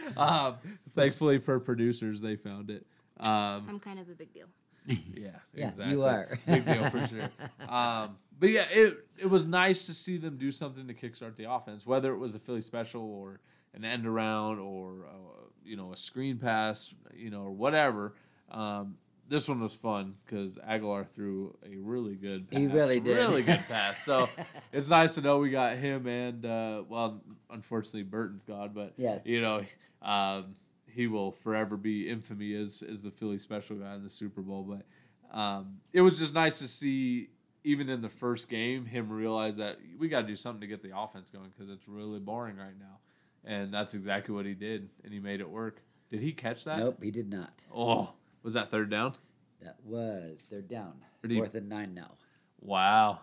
um, 0.17 0.55
thankfully 0.95 1.37
for 1.37 1.61
producers, 1.61 2.23
they 2.23 2.37
found 2.37 2.71
it. 2.71 2.87
Um, 3.21 3.67
I'm 3.69 3.79
kind 3.79 3.99
of 3.99 4.09
a 4.09 4.15
big 4.15 4.33
deal. 4.33 4.47
yeah, 4.87 4.97
Yeah, 5.55 5.69
exactly. 5.69 5.91
you 5.91 6.03
are. 6.05 6.39
big 6.47 6.65
deal 6.65 6.89
for 6.89 7.07
sure. 7.07 7.29
Um, 7.69 8.17
but 8.39 8.51
yeah, 8.51 8.65
it 8.71 9.07
it 9.19 9.27
was 9.27 9.45
nice 9.45 9.87
to 9.87 9.95
see 9.95 10.17
them 10.19 10.37
do 10.37 10.51
something 10.53 10.87
to 10.89 10.95
kickstart 10.95 11.37
the 11.37 11.51
offense, 11.51 11.87
whether 11.87 12.13
it 12.13 12.19
was 12.19 12.35
a 12.35 12.39
Philly 12.39 12.61
special 12.61 13.03
or 13.03 13.41
an 13.75 13.85
end 13.85 14.07
around 14.07 14.59
or 14.59 15.07
uh, 15.09 15.45
you 15.65 15.77
know 15.77 15.93
a 15.93 15.97
screen 15.97 16.39
pass, 16.39 16.95
you 17.15 17.31
know, 17.31 17.43
or 17.43 17.51
whatever. 17.51 18.15
Um, 18.51 18.97
this 19.27 19.49
one 19.49 19.61
was 19.61 19.75
fun 19.75 20.17
because 20.27 20.59
Agholor 20.59 21.09
threw 21.09 21.57
a 21.65 21.77
really 21.77 22.15
good 22.15 22.51
pass. 22.51 22.61
He 22.61 22.67
really 22.67 23.01
did. 23.01 23.17
Really 23.17 23.43
good 23.43 23.63
pass. 23.69 24.05
So 24.05 24.29
it's 24.71 24.89
nice 24.91 25.15
to 25.15 25.23
know 25.23 25.39
we 25.39 25.49
got 25.51 25.79
him 25.79 26.07
and, 26.07 26.45
uh, 26.45 26.83
well, 26.87 27.23
unfortunately, 27.51 28.03
Burton's 28.03 28.45
gone, 28.45 28.73
but, 28.75 28.93
Yes. 28.99 29.27
you 29.27 29.41
know, 29.41 29.65
um, 30.03 30.55
he 30.87 31.07
will 31.07 31.33
forever 31.33 31.79
be 31.79 32.07
infamy 32.09 32.53
as, 32.55 32.83
as 32.83 33.03
the 33.03 33.11
Philly 33.11 33.39
special 33.39 33.77
guy 33.77 33.95
in 33.95 34.03
the 34.05 34.11
Super 34.11 34.43
Bowl. 34.43 34.63
But 34.63 35.37
um, 35.37 35.79
it 35.95 36.03
was 36.03 36.19
just 36.19 36.35
nice 36.35 36.59
to 36.59 36.69
see, 36.69 37.31
even 37.65 37.89
in 37.89 38.03
the 38.03 38.09
first 38.09 38.49
game, 38.49 38.85
him 38.85 39.11
realize 39.11 39.57
that 39.57 39.79
we 39.99 40.09
got 40.09 40.21
to 40.23 40.27
do 40.27 40.37
something 40.37 40.61
to 40.61 40.67
get 40.67 40.83
the 40.83 40.97
offense 40.97 41.31
going 41.31 41.51
because 41.57 41.71
it's 41.73 41.89
really 41.89 42.21
boring 42.21 42.57
right 42.57 42.79
now. 42.79 42.99
And 43.45 43.73
that's 43.73 43.95
exactly 43.95 44.35
what 44.35 44.47
he 44.47 44.55
did, 44.55 44.89
and 45.03 45.13
he 45.13 45.19
made 45.19 45.41
it 45.41 45.49
work. 45.49 45.83
Did 46.11 46.21
he 46.21 46.33
catch 46.33 46.65
that? 46.65 46.79
Nope, 46.79 47.03
he 47.03 47.11
did 47.11 47.29
not. 47.29 47.53
Oh, 47.75 48.13
was 48.43 48.55
that 48.55 48.71
third 48.71 48.91
down? 48.91 49.15
That 49.63 49.77
was 49.85 50.45
they're 50.51 50.61
down. 50.63 50.95
Do 51.27 51.35
you- 51.35 51.41
Fourth 51.41 51.55
and 51.55 51.69
nine 51.69 51.95
now. 51.95 52.13
Wow. 52.61 53.21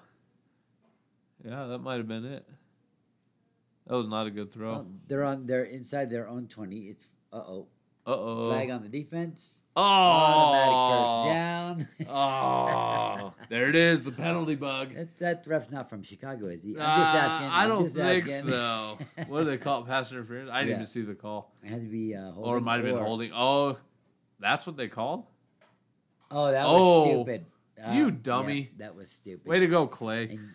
Yeah, 1.43 1.65
that 1.67 1.79
might 1.79 1.97
have 1.97 2.07
been 2.07 2.25
it. 2.25 2.47
That 3.87 3.95
was 3.95 4.07
not 4.07 4.27
a 4.27 4.31
good 4.31 4.51
throw. 4.51 4.71
Well, 4.73 4.87
they're 5.07 5.23
on. 5.23 5.47
They're 5.47 5.63
inside 5.63 6.09
their 6.09 6.27
own 6.27 6.47
twenty. 6.47 6.81
It's 6.81 7.05
uh 7.33 7.37
oh. 7.37 7.67
Uh 8.05 8.15
oh. 8.17 8.49
Flag 8.49 8.69
on 8.71 8.81
the 8.81 8.89
defense. 8.89 9.61
Oh. 9.75 9.81
Automatic 9.81 10.97
first 10.97 11.27
down. 11.33 11.87
oh, 12.09 13.33
there 13.49 13.69
it 13.69 13.75
is, 13.75 14.01
the 14.01 14.11
penalty 14.11 14.55
bug. 14.55 14.93
that, 14.95 15.17
that 15.19 15.43
ref's 15.47 15.71
not 15.71 15.89
from 15.89 16.01
Chicago, 16.03 16.47
is 16.47 16.63
he? 16.63 16.71
I'm 16.79 16.99
just 16.99 17.11
Uh, 17.11 17.17
asking. 17.17 17.47
I 17.47 17.67
don't 17.67 17.83
just 17.83 17.95
think 17.95 18.27
asking. 18.27 18.49
so. 18.51 18.97
What 19.27 19.39
do 19.39 19.45
they 19.45 19.57
call 19.57 19.81
it? 19.83 19.87
Pass 19.87 20.11
interference? 20.11 20.49
I 20.51 20.59
didn't 20.61 20.69
Yeah. 20.69 20.75
even 20.77 20.87
see 20.87 21.01
the 21.03 21.13
call. 21.13 21.53
It 21.63 21.69
had 21.69 21.81
to 21.81 21.87
be 21.87 22.15
uh, 22.15 22.31
holding. 22.31 22.51
or 22.51 22.57
it 22.57 22.61
might 22.61 22.75
have 22.77 22.85
been 22.85 22.97
holding. 22.97 23.31
Oh, 23.33 23.77
that's 24.39 24.65
what 24.65 24.77
they 24.77 24.87
called? 24.87 25.25
Oh, 26.31 26.51
that 26.51 26.65
Oh, 26.65 26.99
was 26.99 27.07
stupid. 27.07 27.45
you 27.93 28.05
yeah, 28.07 28.11
dummy. 28.21 28.71
that 28.77 28.95
was 28.95 29.11
stupid. 29.11 29.45
Way 29.47 29.59
to 29.59 29.67
go, 29.67 29.85
Clay. 29.85 30.23
And, 30.29 30.49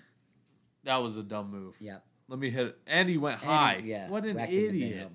That 0.85 0.97
was 0.97 1.17
a 1.17 1.23
dumb 1.23 1.51
move. 1.53 1.75
yeah. 1.81 1.99
Let 2.29 2.41
me 2.41 2.51
hit 2.51 2.67
it. 2.67 2.79
And 2.89 3.09
he 3.09 3.19
went 3.19 3.39
high. 3.39 3.83
yeah. 3.85 4.09
what 4.11 4.25
an 4.25 4.35
whacked 4.37 4.51
him 4.51 4.65
in 4.71 4.73
the 4.73 4.83
idiot. 4.89 5.11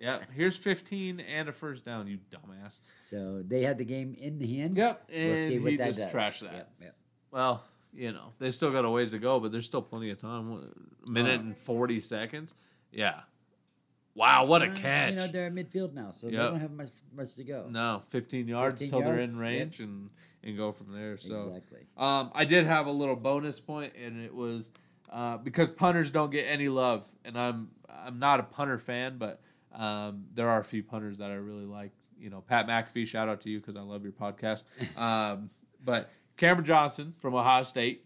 Yeah, 0.00 0.20
here's 0.34 0.56
15 0.56 1.20
and 1.20 1.48
a 1.48 1.52
first 1.52 1.84
down, 1.84 2.06
you 2.08 2.18
dumbass. 2.30 2.80
So 3.02 3.42
they 3.46 3.62
had 3.62 3.76
the 3.78 3.84
game 3.84 4.14
in 4.18 4.38
the 4.38 4.56
hand. 4.56 4.76
Yep, 4.76 5.10
We'll 5.12 5.36
see 5.36 5.54
and 5.56 5.62
what 5.62 5.70
he 5.72 5.76
that 5.78 5.94
just 5.94 5.98
does. 5.98 6.12
trashed 6.12 6.40
that. 6.40 6.52
Yep, 6.54 6.68
yep. 6.80 6.96
Well, 7.30 7.62
you 7.92 8.12
know, 8.12 8.32
they 8.38 8.50
still 8.50 8.72
got 8.72 8.84
a 8.86 8.90
ways 8.90 9.10
to 9.10 9.18
go, 9.18 9.38
but 9.40 9.52
there's 9.52 9.66
still 9.66 9.82
plenty 9.82 10.10
of 10.10 10.18
time. 10.18 10.72
A 11.06 11.10
minute 11.10 11.38
Uh, 11.40 11.44
and 11.44 11.58
40 11.58 12.00
seconds. 12.00 12.54
Yeah. 12.92 13.20
Wow, 14.14 14.46
what 14.46 14.62
a 14.62 14.66
Uh, 14.70 14.76
catch. 14.76 15.10
You 15.10 15.16
know 15.16 15.26
they're 15.28 15.46
at 15.46 15.54
midfield 15.54 15.92
now, 15.92 16.10
so 16.12 16.26
Yep. 16.28 16.32
they 16.32 16.50
don't 16.50 16.60
have 16.60 16.72
much 16.72 16.90
much 17.12 17.34
to 17.36 17.44
go. 17.44 17.66
no, 17.68 18.02
15 18.08 18.48
yards 18.48 18.80
15 18.80 18.88
till 19.02 19.08
they're 19.10 19.20
in 19.22 19.36
range 19.38 19.80
and, 19.80 20.10
and 20.42 20.56
go 20.56 20.72
from 20.72 20.92
there. 20.92 21.16
So 21.18 21.34
Exactly. 21.34 21.80
um, 21.96 22.30
I 22.34 22.44
did 22.44 22.64
have 22.66 22.86
a 22.86 22.90
little 22.90 23.16
bonus 23.16 23.60
point, 23.60 23.94
and 23.96 24.20
it 24.24 24.34
was 24.34 24.70
uh, 25.10 25.36
because 25.38 25.70
punters 25.70 26.10
don't 26.10 26.30
get 26.30 26.42
any 26.44 26.68
love, 26.68 27.06
and 27.24 27.38
I'm 27.38 27.70
I'm 27.88 28.18
not 28.18 28.40
a 28.40 28.44
punter 28.44 28.78
fan, 28.78 29.18
but 29.18 29.40
um, 29.74 30.24
there 30.34 30.48
are 30.48 30.60
a 30.60 30.64
few 30.64 30.82
punters 30.82 31.18
that 31.18 31.30
I 31.30 31.34
really 31.34 31.66
like. 31.66 31.92
You 32.18 32.28
know, 32.30 32.42
Pat 32.46 32.66
McAfee, 32.66 33.06
shout 33.06 33.28
out 33.28 33.40
to 33.42 33.50
you 33.50 33.60
because 33.60 33.76
I 33.76 33.80
love 33.80 34.02
your 34.02 34.12
podcast. 34.12 34.64
Um, 34.98 35.50
but 35.84 36.10
Cameron 36.36 36.66
Johnston 36.66 37.14
from 37.18 37.34
Ohio 37.34 37.62
State 37.62 38.04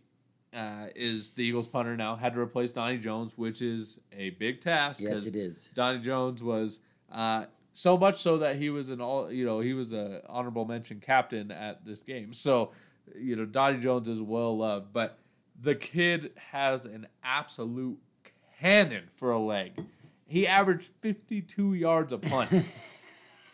uh, 0.54 0.86
is 0.94 1.32
the 1.32 1.42
Eagles 1.44 1.66
punter 1.66 1.96
now. 1.96 2.14
Had 2.16 2.34
to 2.34 2.40
replace 2.40 2.70
Donnie 2.70 2.98
Jones, 2.98 3.36
which 3.36 3.60
is 3.60 3.98
a 4.12 4.30
big 4.30 4.60
task. 4.60 5.00
Yes, 5.02 5.26
it 5.26 5.34
is. 5.34 5.68
Donnie 5.74 5.98
Jones 6.00 6.42
was 6.42 6.78
uh, 7.10 7.46
so 7.72 7.96
much 7.96 8.20
so 8.22 8.38
that 8.38 8.56
he 8.56 8.70
was 8.70 8.88
an 8.90 9.00
all 9.00 9.32
you 9.32 9.44
know 9.44 9.58
he 9.60 9.72
was 9.72 9.92
a 9.92 10.22
honorable 10.28 10.64
mention 10.64 11.00
captain 11.00 11.50
at 11.50 11.84
this 11.84 12.02
game. 12.02 12.32
So 12.34 12.70
you 13.18 13.34
know 13.34 13.44
Donnie 13.44 13.80
Jones 13.80 14.08
is 14.08 14.20
well 14.22 14.56
loved, 14.56 14.92
but 14.92 15.18
The 15.60 15.74
kid 15.74 16.32
has 16.52 16.84
an 16.84 17.06
absolute 17.22 17.98
cannon 18.60 19.04
for 19.14 19.32
a 19.32 19.38
leg. 19.40 19.72
He 20.34 20.48
averaged 20.48 20.90
52 21.00 21.74
yards 21.74 22.12
a 22.12 22.18
punt. 22.18 22.50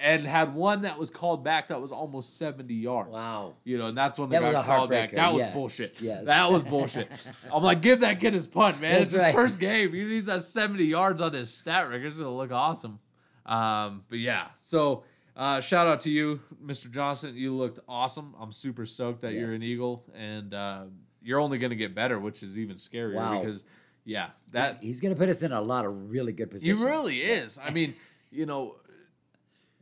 and 0.00 0.26
had 0.26 0.54
one 0.54 0.82
that 0.82 0.98
was 0.98 1.10
called 1.10 1.44
back 1.44 1.68
that 1.68 1.78
was 1.78 1.92
almost 1.92 2.38
70 2.38 2.72
yards. 2.72 3.10
Wow. 3.10 3.52
You 3.64 3.76
know, 3.76 3.88
and 3.88 3.98
that's 3.98 4.18
when 4.18 4.30
they 4.30 4.38
That 4.38 4.44
was 4.44 4.52
got 4.54 4.64
called 4.64 4.88
back. 4.88 5.12
That 5.12 5.34
was 5.34 5.40
yes, 5.40 5.54
bullshit. 5.54 5.94
yes. 6.00 6.24
That 6.24 6.50
was 6.50 6.62
bullshit. 6.62 7.10
I'm 7.52 7.62
like, 7.62 7.82
give 7.82 8.00
that 8.00 8.18
kid 8.18 8.32
his 8.32 8.46
punt, 8.46 8.80
man. 8.80 8.92
That's 8.92 9.02
it's 9.04 9.12
his 9.12 9.20
right. 9.20 9.34
first 9.34 9.60
game. 9.60 9.92
He 9.92 10.02
needs 10.04 10.24
that 10.24 10.44
70 10.44 10.84
yards 10.84 11.20
on 11.20 11.34
his 11.34 11.52
stat 11.52 11.90
record. 11.90 12.06
It's 12.06 12.18
gonna 12.18 12.34
look 12.34 12.50
awesome. 12.50 12.98
Um, 13.44 14.04
but 14.08 14.18
yeah, 14.18 14.46
so 14.56 15.04
uh, 15.36 15.60
shout 15.60 15.86
out 15.86 16.00
to 16.00 16.10
you, 16.10 16.40
Mr. 16.64 16.90
Johnston. 16.90 17.36
You 17.36 17.54
looked 17.54 17.80
awesome. 17.86 18.34
I'm 18.40 18.52
super 18.52 18.86
stoked 18.86 19.20
that 19.20 19.34
you're 19.34 19.52
an 19.52 19.62
Eagle, 19.62 20.04
and 20.14 20.54
uh, 20.54 20.84
you're 21.22 21.40
only 21.40 21.58
gonna 21.58 21.74
get 21.74 21.94
better, 21.94 22.18
which 22.18 22.42
is 22.42 22.58
even 22.58 22.76
scarier 22.76 23.16
Wow. 23.16 23.40
because 23.40 23.64
yeah, 24.10 24.30
that 24.52 24.78
he's 24.82 25.00
going 25.00 25.14
to 25.14 25.18
put 25.18 25.28
us 25.28 25.42
in 25.42 25.52
a 25.52 25.60
lot 25.60 25.84
of 25.84 26.10
really 26.10 26.32
good 26.32 26.50
positions. 26.50 26.80
he 26.80 26.84
really 26.84 27.16
is. 27.22 27.58
I 27.62 27.70
mean, 27.70 27.94
you 28.30 28.44
know, 28.46 28.76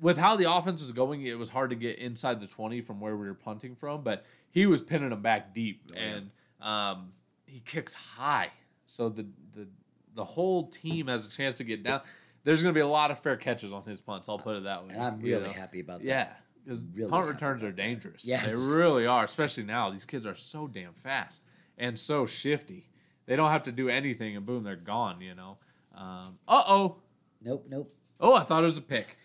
with 0.01 0.19
how 0.19 0.37
the 0.37 0.53
offense 0.53 0.83
was 0.83 0.93
going, 0.93 1.23
it 1.23 1.39
was 1.39 1.49
hard 1.49 1.71
to 1.71 1.77
get 1.77 1.99
inside 1.99 2.41
the 2.41 2.47
20 2.47 2.83
from 2.83 3.01
where 3.01 3.17
we 3.17 3.27
were 3.27 3.35
punting 3.35 3.75
from, 3.75 4.03
but 4.03 4.25
he 4.51 4.67
was 4.67 4.83
pinning 4.83 5.11
them 5.11 5.23
back 5.23 5.55
deep 5.55 5.83
Oh, 5.91 5.95
yeah. 5.97 6.03
and 6.03 6.31
um, 6.61 7.13
he 7.47 7.61
kicks 7.61 7.95
high. 7.95 8.51
So 8.85 9.09
the, 9.09 9.27
the 9.55 9.67
the 10.15 10.25
whole 10.25 10.69
team 10.69 11.07
has 11.07 11.25
a 11.27 11.31
chance 11.31 11.59
to 11.59 11.65
get 11.65 11.83
down. 11.83 12.01
There's 12.45 12.63
going 12.63 12.75
to 12.75 12.79
be 12.79 12.83
a 12.83 12.87
lot 12.89 13.11
of 13.11 13.19
fair 13.21 13.37
catches 13.37 13.73
on 13.73 13.85
his 13.85 14.01
punts, 14.01 14.29
I'll 14.29 14.39
put 14.39 14.57
it 14.57 14.65
that 14.65 14.87
way. 14.87 14.95
And 14.95 15.03
I'm 15.03 15.21
you 15.21 15.35
really 15.37 15.47
know. 15.49 15.53
happy 15.53 15.81
about 15.81 15.99
that. 16.01 16.07
Yeah, 16.07 16.29
because 16.65 16.83
Really 16.95 17.11
punt 17.11 17.27
returns 17.29 17.63
are 17.63 17.73
dangerous. 17.73 18.25
Yes. 18.25 18.47
They 18.47 18.55
really 18.55 19.07
are, 19.07 19.25
especially 19.25 19.65
now. 19.65 19.91
These 19.91 20.07
kids 20.07 20.27
are 20.27 20.35
so 20.35 20.67
damn 20.67 20.93
fast 20.95 21.45
and 21.77 21.99
so 21.99 22.27
shifty. 22.27 22.89
They 23.29 23.37
don't 23.37 23.51
have 23.51 23.65
to 23.65 23.73
do 23.73 23.91
anything, 23.91 24.37
and 24.37 24.47
boom, 24.47 24.65
they're 24.65 24.75
gone. 24.75 25.21
You 25.21 25.35
know. 25.35 25.59
Um, 25.95 26.39
uh 26.49 26.63
oh. 26.67 26.97
Nope, 27.43 27.67
nope. 27.69 27.95
Oh, 28.19 28.35
I 28.35 28.43
thought 28.43 28.65
it 28.65 28.67
was 28.67 28.79
a 28.79 28.83
pick. 28.83 29.17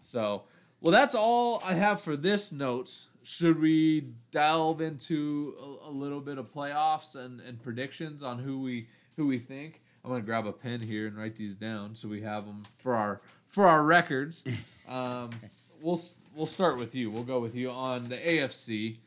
So, 0.00 0.44
well, 0.80 0.92
that's 0.92 1.14
all 1.14 1.60
I 1.64 1.74
have 1.74 2.00
for 2.00 2.16
this 2.16 2.52
notes. 2.52 3.08
Should 3.22 3.60
we 3.60 4.12
delve 4.30 4.80
into 4.80 5.56
a, 5.60 5.88
a 5.88 5.90
little 5.90 6.20
bit 6.20 6.38
of 6.38 6.52
playoffs 6.52 7.16
and, 7.16 7.40
and 7.40 7.60
predictions 7.60 8.22
on 8.22 8.38
who 8.38 8.60
we 8.60 8.88
who 9.16 9.26
we 9.26 9.38
think? 9.38 9.80
I'm 10.04 10.10
gonna 10.10 10.22
grab 10.22 10.46
a 10.46 10.52
pen 10.52 10.80
here 10.80 11.06
and 11.06 11.16
write 11.16 11.34
these 11.34 11.54
down 11.54 11.96
so 11.96 12.06
we 12.08 12.20
have 12.20 12.44
them 12.44 12.62
for 12.78 12.94
our 12.94 13.22
for 13.48 13.66
our 13.66 13.82
records. 13.82 14.44
Um, 14.88 15.30
we'll 15.80 15.98
we'll 16.36 16.46
start 16.46 16.76
with 16.78 16.94
you. 16.94 17.10
We'll 17.10 17.24
go 17.24 17.40
with 17.40 17.56
you 17.56 17.72
on 17.72 18.04
the 18.04 18.16
AFC. 18.16 18.98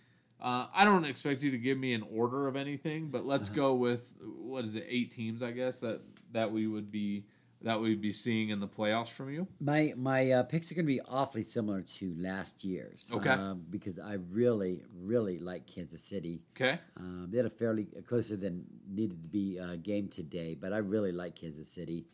Uh, 0.42 0.68
I 0.74 0.86
don't 0.86 1.04
expect 1.06 1.42
you 1.42 1.52
to 1.52 1.58
give 1.58 1.78
me 1.78 1.94
an 1.94 2.06
order 2.14 2.48
of 2.48 2.56
anything, 2.56 3.10
but 3.10 3.26
let's 3.26 3.50
go 3.50 3.74
with 3.74 4.14
what 4.22 4.64
is 4.66 4.76
it? 4.76 4.86
Eight 4.88 5.12
teams, 5.12 5.44
I 5.44 5.52
guess 5.52 5.80
that 5.82 6.02
that 6.32 6.52
we 6.52 6.68
would 6.68 6.92
be 6.92 7.26
that 7.62 7.80
we'd 7.80 8.00
be 8.00 8.14
seeing 8.14 8.50
in 8.50 8.62
the 8.62 8.68
playoffs 8.68 9.10
from 9.10 9.34
you. 9.34 9.46
My 9.60 9.94
my 9.98 10.32
uh, 10.32 10.44
picks 10.44 10.72
are 10.72 10.76
going 10.76 10.86
to 10.86 10.94
be 10.94 11.02
awfully 11.02 11.44
similar 11.44 11.82
to 11.82 12.16
last 12.18 12.64
year's. 12.64 13.12
Okay. 13.14 13.30
Um, 13.30 13.66
because 13.70 14.00
I 14.00 14.18
really, 14.32 14.84
really 15.02 15.40
like 15.40 15.68
Kansas 15.68 16.02
City. 16.02 16.42
Okay. 16.56 16.80
Um, 16.96 17.28
they 17.30 17.38
had 17.38 17.46
a 17.46 17.50
fairly 17.50 17.88
closer 18.08 18.38
than 18.38 18.64
needed 18.90 19.22
to 19.22 19.28
be 19.28 19.60
uh, 19.60 19.76
game 19.76 20.08
today, 20.08 20.56
but 20.60 20.72
I 20.72 20.78
really 20.78 21.12
like 21.12 21.36
Kansas 21.36 21.68
City. 21.70 22.06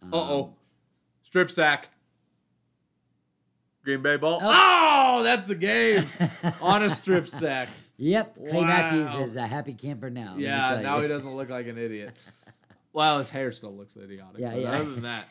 Um, 0.00 0.14
Uh 0.14 0.16
oh. 0.16 0.54
Strip 1.22 1.50
sack. 1.50 1.88
Green 3.86 4.02
Bay 4.02 4.16
ball. 4.16 4.40
Oh. 4.42 4.72
Oh, 5.18 5.22
that's 5.22 5.46
the 5.46 5.54
game. 5.54 6.02
On 6.60 6.82
a 6.82 6.90
strip 6.90 7.26
sack. 7.28 7.68
Yep, 7.96 8.36
Clay 8.48 8.64
Matthews 8.64 9.14
is 9.14 9.36
a 9.36 9.46
happy 9.46 9.72
camper 9.72 10.10
now. 10.10 10.34
Yeah, 10.36 10.80
now 10.82 11.00
he 11.00 11.08
doesn't 11.08 11.34
look 11.34 11.48
like 11.48 11.66
an 11.68 11.78
idiot. 11.78 12.12
Well, 12.92 13.18
his 13.18 13.28
hair 13.28 13.52
still 13.52 13.74
looks 13.76 13.94
idiotic. 13.98 14.40
Yeah, 14.40 14.52
but 14.52 14.60
yeah. 14.62 14.72
Other 14.72 14.90
than 14.90 15.02
that, 15.02 15.28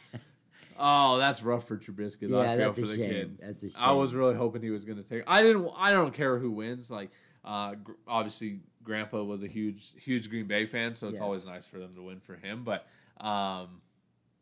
oh, 0.77 1.17
that's 1.17 1.41
rough 1.41 1.67
for 1.67 1.77
Trubisky. 1.77 2.29
though. 2.29 2.39
I 2.39 2.43
Yeah, 2.43 2.55
feel 2.57 2.65
that's 2.67 2.79
for 2.79 2.85
a 2.85 2.87
the 2.89 2.95
shame. 2.95 3.09
kid. 3.09 3.37
That's 3.41 3.63
a 3.63 3.69
shame. 3.71 3.83
I 3.83 3.91
was 3.93 4.13
really 4.13 4.35
hoping 4.35 4.61
he 4.61 4.69
was 4.69 4.85
going 4.85 4.97
to 5.01 5.03
take. 5.03 5.23
I 5.25 5.41
didn't. 5.41 5.67
I 5.75 5.91
don't 5.91 6.13
care 6.13 6.37
who 6.37 6.51
wins. 6.51 6.91
Like, 6.91 7.09
uh, 7.43 7.73
gr- 7.83 7.93
obviously, 8.07 8.59
Grandpa 8.83 9.23
was 9.23 9.41
a 9.41 9.47
huge, 9.47 9.93
huge 9.99 10.29
Green 10.29 10.45
Bay 10.45 10.67
fan, 10.67 10.93
so 10.93 11.07
it's 11.07 11.15
Yes. 11.15 11.23
always 11.23 11.45
nice 11.47 11.65
for 11.65 11.79
them 11.79 11.91
to 11.95 12.03
win 12.03 12.19
for 12.19 12.35
him. 12.35 12.63
But, 12.63 12.85
um, 13.19 13.81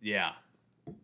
yeah, 0.01 0.31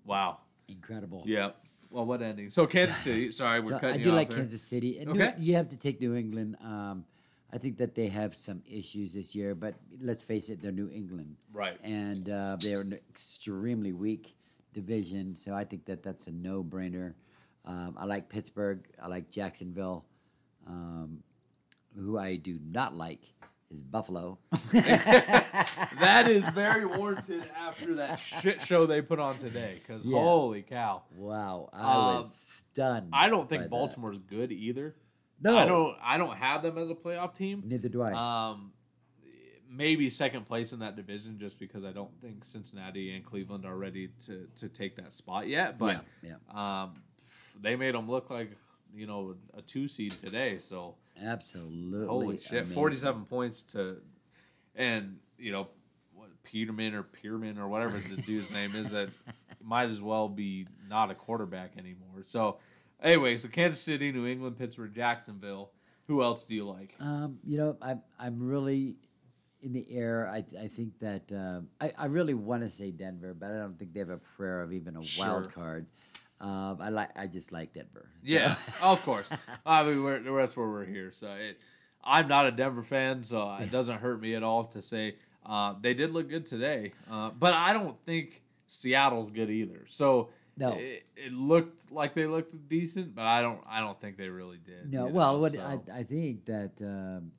wow, 0.06 0.40
incredible. 0.68 1.24
yeah. 1.26 1.52
Well, 1.90 2.06
what 2.06 2.22
ending? 2.22 2.50
So 2.50 2.68
Kansas 2.68 2.98
City. 3.08 3.32
Sorry, 3.32 3.60
we're 3.60 3.66
So 3.72 3.80
cutting 3.80 4.02
I 4.02 4.04
do 4.04 4.12
like 4.12 4.30
there. 4.30 4.38
Kansas 4.38 4.62
City, 4.62 5.00
and 5.00 5.10
Okay. 5.10 5.34
New, 5.38 5.44
you 5.46 5.56
have 5.56 5.70
to 5.70 5.78
take 5.78 6.00
New 6.00 6.16
England. 6.16 6.56
Um, 6.64 7.06
I 7.52 7.58
think 7.58 7.78
that 7.78 7.96
they 7.96 8.08
have 8.10 8.36
some 8.36 8.62
issues 8.70 9.14
this 9.14 9.36
year, 9.36 9.56
but 9.56 9.74
let's 10.00 10.22
face 10.22 10.50
it, 10.50 10.62
they're 10.62 10.72
New 10.72 10.90
England, 10.92 11.36
Right. 11.52 11.80
and 11.84 12.30
uh, 12.30 12.58
they're 12.60 12.82
an 12.82 12.94
extremely 13.10 13.92
weak 13.92 14.36
division. 14.74 15.36
So 15.36 15.56
I 15.56 15.64
think 15.64 15.86
that 15.86 16.04
that's 16.04 16.28
a 16.28 16.32
no-brainer. 16.32 17.14
Um, 17.66 17.96
I 17.98 18.06
like 18.06 18.30
Pittsburgh. 18.30 18.88
I 19.02 19.08
like 19.08 19.32
Jacksonville. 19.32 20.06
Um, 20.68 21.24
who 21.96 22.20
I 22.20 22.36
do 22.36 22.60
not 22.72 22.96
like 22.96 23.22
is 23.72 23.82
Buffalo. 23.82 24.40
That 26.00 26.30
is 26.30 26.48
very 26.50 26.86
warranted 26.86 27.44
after 27.58 27.96
that 27.96 28.18
shit 28.20 28.62
show 28.62 28.86
they 28.86 29.02
put 29.02 29.20
on 29.20 29.38
today. 29.38 29.80
Because 29.82 30.06
Yeah. 30.06 30.20
holy 30.20 30.62
cow, 30.62 31.04
wow, 31.16 31.70
I 31.74 31.94
Um, 31.96 32.06
was 32.24 32.36
stunned. 32.36 33.10
I 33.14 33.28
don't 33.30 33.44
by 33.44 33.48
think 33.50 33.64
that. 33.64 33.70
Baltimore's 33.70 34.20
good 34.20 34.52
either. 34.52 34.96
No, 35.42 35.58
I 35.58 35.66
don't. 35.66 35.98
I 36.02 36.18
don't 36.18 36.36
have 36.38 36.62
them 36.64 36.78
as 36.78 36.90
a 36.90 36.96
playoff 36.96 37.34
team. 37.34 37.64
Neither 37.66 37.90
do 37.90 38.02
I. 38.02 38.50
Um, 38.52 38.74
maybe 39.70 40.10
second 40.10 40.46
place 40.46 40.74
in 40.74 40.80
that 40.80 40.96
division, 40.96 41.38
just 41.40 41.60
because 41.60 41.84
I 41.86 41.92
don't 41.92 42.12
think 42.22 42.44
Cincinnati 42.44 43.16
and 43.16 43.24
Cleveland 43.26 43.66
are 43.66 43.78
ready 43.78 44.10
to 44.26 44.48
to 44.58 44.68
take 44.70 44.96
that 44.98 45.14
spot 45.14 45.48
yet. 45.48 45.78
But 45.78 46.06
yeah, 46.24 46.36
yeah, 46.54 46.84
um, 46.84 47.02
they 47.60 47.76
made 47.76 47.96
them 47.96 48.10
look 48.10 48.30
like 48.30 48.52
you 48.94 49.08
know 49.08 49.36
a 49.54 49.62
two 49.62 49.88
seed 49.88 50.12
today. 50.12 50.58
So 50.58 50.96
absolutely. 51.22 52.08
holy 52.08 52.40
shit, 52.40 52.52
amazing. 52.60 52.74
forty 52.76 52.96
seven 52.96 53.26
points 53.26 53.62
to, 53.74 53.98
and 54.76 55.18
you 55.38 55.52
know 55.52 55.68
what 56.14 56.30
Peterman 56.44 56.94
or 56.94 57.04
Pierman 57.04 57.58
or 57.58 57.68
whatever 57.68 57.98
the 57.98 58.22
dude's 58.22 58.52
name 58.52 58.76
is 58.76 58.92
that 58.92 59.10
might 59.64 59.90
as 59.90 60.02
well 60.02 60.28
be 60.30 60.68
not 60.90 61.12
a 61.12 61.16
quarterback 61.16 61.78
anymore. 61.78 62.24
So 62.24 62.58
anyway, 63.02 63.38
so 63.38 63.48
Kansas 63.50 63.82
City, 63.82 64.12
New 64.12 64.26
England, 64.28 64.58
Pittsburgh, 64.58 64.94
Jacksonville. 64.94 65.72
Who 66.08 66.24
else 66.24 66.46
do 66.48 66.56
you 66.56 66.66
like? 66.68 66.96
Um, 67.00 67.40
you 67.44 67.58
know, 67.58 67.78
I'm 67.82 68.02
I'm 68.20 68.42
really 68.48 68.96
in 69.62 69.74
the 69.74 69.86
air. 69.92 70.28
I 70.28 70.44
I 70.60 70.68
think 70.68 70.98
that 71.00 71.32
uh, 71.32 71.62
I 71.80 71.92
I 71.98 72.06
really 72.08 72.34
want 72.34 72.64
to 72.64 72.70
say 72.72 72.90
Denver, 72.92 73.34
but 73.34 73.52
I 73.52 73.58
don't 73.60 73.78
think 73.78 73.94
they 73.94 74.00
have 74.00 74.10
a 74.10 74.18
prayer 74.18 74.62
of 74.62 74.74
even 74.74 74.98
a 74.98 75.04
Sure. 75.04 75.26
wild 75.28 75.54
card. 75.54 75.86
Um, 76.42 76.78
I 76.82 76.90
like 76.90 77.10
I 77.18 77.28
just 77.28 77.52
like 77.52 77.74
Denver. 77.74 78.10
So- 78.24 78.34
Yeah, 78.34 78.56
of 78.82 79.02
course. 79.04 79.28
I 79.66 79.84
mean, 79.84 80.04
we're, 80.04 80.20
that's 80.20 80.56
where 80.56 80.68
we're 80.68 80.86
here. 80.86 81.12
So 81.12 81.28
it, 81.32 81.60
I'm 82.04 82.28
not 82.28 82.46
a 82.48 82.52
Denver 82.52 82.84
fan, 82.84 83.24
so 83.24 83.56
it 83.60 83.72
doesn't 83.72 84.00
hurt 84.00 84.22
me 84.22 84.36
at 84.36 84.44
all 84.44 84.66
to 84.66 84.82
say 84.82 85.16
uh, 85.46 85.74
they 85.82 85.94
did 85.94 86.12
look 86.12 86.30
good 86.30 86.46
today. 86.46 86.94
Uh, 87.12 87.32
but 87.38 87.54
I 87.54 87.74
don't 87.74 87.98
think 88.06 88.42
Seattle's 88.68 89.32
good 89.32 89.50
either. 89.50 89.86
So 89.88 90.30
No. 90.58 90.72
it, 90.74 91.10
it 91.18 91.34
looked 91.34 91.92
like 91.92 92.14
they 92.14 92.26
looked 92.26 92.70
decent, 92.70 93.16
but 93.16 93.26
I 93.26 93.42
don't. 93.42 93.60
I 93.70 93.80
don't 93.82 94.00
think 94.00 94.16
they 94.18 94.30
really 94.30 94.60
did. 94.66 94.94
No, 94.94 95.08
well, 95.08 95.34
know, 95.34 95.40
what 95.40 95.52
so- 95.54 95.62
I, 95.62 96.00
I 96.00 96.04
think 96.04 96.46
that 96.46 96.72
um, 96.82 97.32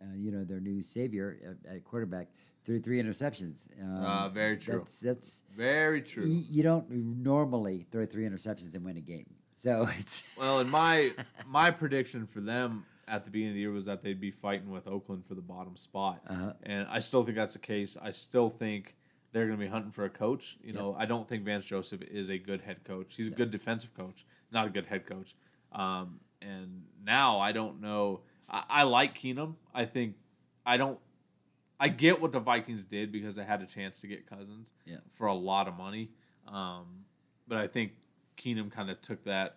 uh, 0.00 0.14
you 0.16 0.30
know 0.30 0.44
their 0.44 0.60
new 0.60 0.80
savior 0.80 1.36
at, 1.66 1.74
at 1.76 1.84
quarterback 1.84 2.28
threw 2.70 2.80
three 2.80 3.02
interceptions. 3.02 3.66
Um, 3.82 4.04
Uh, 4.04 4.28
very 4.28 4.56
true. 4.56 4.78
That's 4.78 5.00
that's 5.00 5.42
very 5.56 6.00
true. 6.02 6.22
y- 6.22 6.44
you 6.48 6.62
don't 6.62 6.88
normally 6.90 7.86
throw 7.90 8.06
three 8.06 8.24
interceptions 8.28 8.74
and 8.76 8.84
win 8.84 8.96
a 8.96 9.00
game. 9.00 9.26
So 9.54 9.86
it's 9.98 10.22
Well, 10.38 10.60
and 10.60 10.70
my 10.70 11.10
my 11.48 11.70
prediction 11.72 12.26
for 12.26 12.40
them 12.40 12.84
at 13.08 13.24
the 13.24 13.30
beginning 13.32 13.50
of 13.52 13.54
the 13.56 13.60
year 13.60 13.72
was 13.72 13.86
that 13.86 14.02
they'd 14.04 14.20
be 14.20 14.30
fighting 14.30 14.70
with 14.70 14.86
Oakland 14.86 15.24
for 15.26 15.34
the 15.34 15.42
bottom 15.42 15.76
spot, 15.76 16.20
Uh-huh. 16.28 16.52
and 16.62 16.86
I 16.88 17.00
still 17.00 17.24
think 17.24 17.36
that's 17.36 17.54
the 17.54 17.58
case. 17.74 17.96
I 18.00 18.10
still 18.12 18.50
think 18.50 18.94
they're 19.32 19.46
going 19.46 19.58
to 19.58 19.64
be 19.64 19.70
hunting 19.70 19.90
for 19.90 20.04
a 20.04 20.10
coach. 20.10 20.56
You 20.62 20.72
know, 20.72 20.94
I 20.96 21.06
don't 21.06 21.28
think 21.28 21.44
Vance 21.44 21.64
Joseph 21.64 22.02
is 22.02 22.30
a 22.30 22.38
good 22.38 22.60
head 22.60 22.84
coach. 22.84 23.14
He's 23.16 23.26
a 23.28 23.32
good 23.32 23.50
defensive 23.50 23.92
coach, 23.94 24.24
not 24.52 24.66
a 24.66 24.70
good 24.70 24.86
head 24.86 25.06
coach. 25.06 25.34
Um, 25.72 26.20
and 26.40 26.82
now 27.04 27.40
I 27.40 27.50
don't 27.52 27.80
know. 27.80 28.20
I, 28.48 28.62
I 28.68 28.82
like 28.84 29.18
Keenum. 29.18 29.54
I 29.74 29.84
think 29.86 30.14
I 30.64 30.76
don't. 30.76 30.98
I 31.80 31.88
get 31.88 32.20
what 32.20 32.30
the 32.32 32.38
Vikings 32.40 32.84
did 32.84 33.10
because 33.10 33.34
they 33.34 33.44
had 33.44 33.62
a 33.62 33.66
chance 33.66 34.00
to 34.02 34.06
get 34.06 34.26
Cousins 34.28 34.72
Yeah. 34.84 34.98
for 35.14 35.26
a 35.26 35.34
lot 35.34 35.66
of 35.66 35.76
money. 35.76 36.10
Um, 36.46 37.04
but 37.48 37.58
I 37.58 37.66
think 37.66 37.92
Keenum 38.36 38.70
kind 38.70 38.90
of 38.90 39.00
took 39.00 39.24
that, 39.24 39.56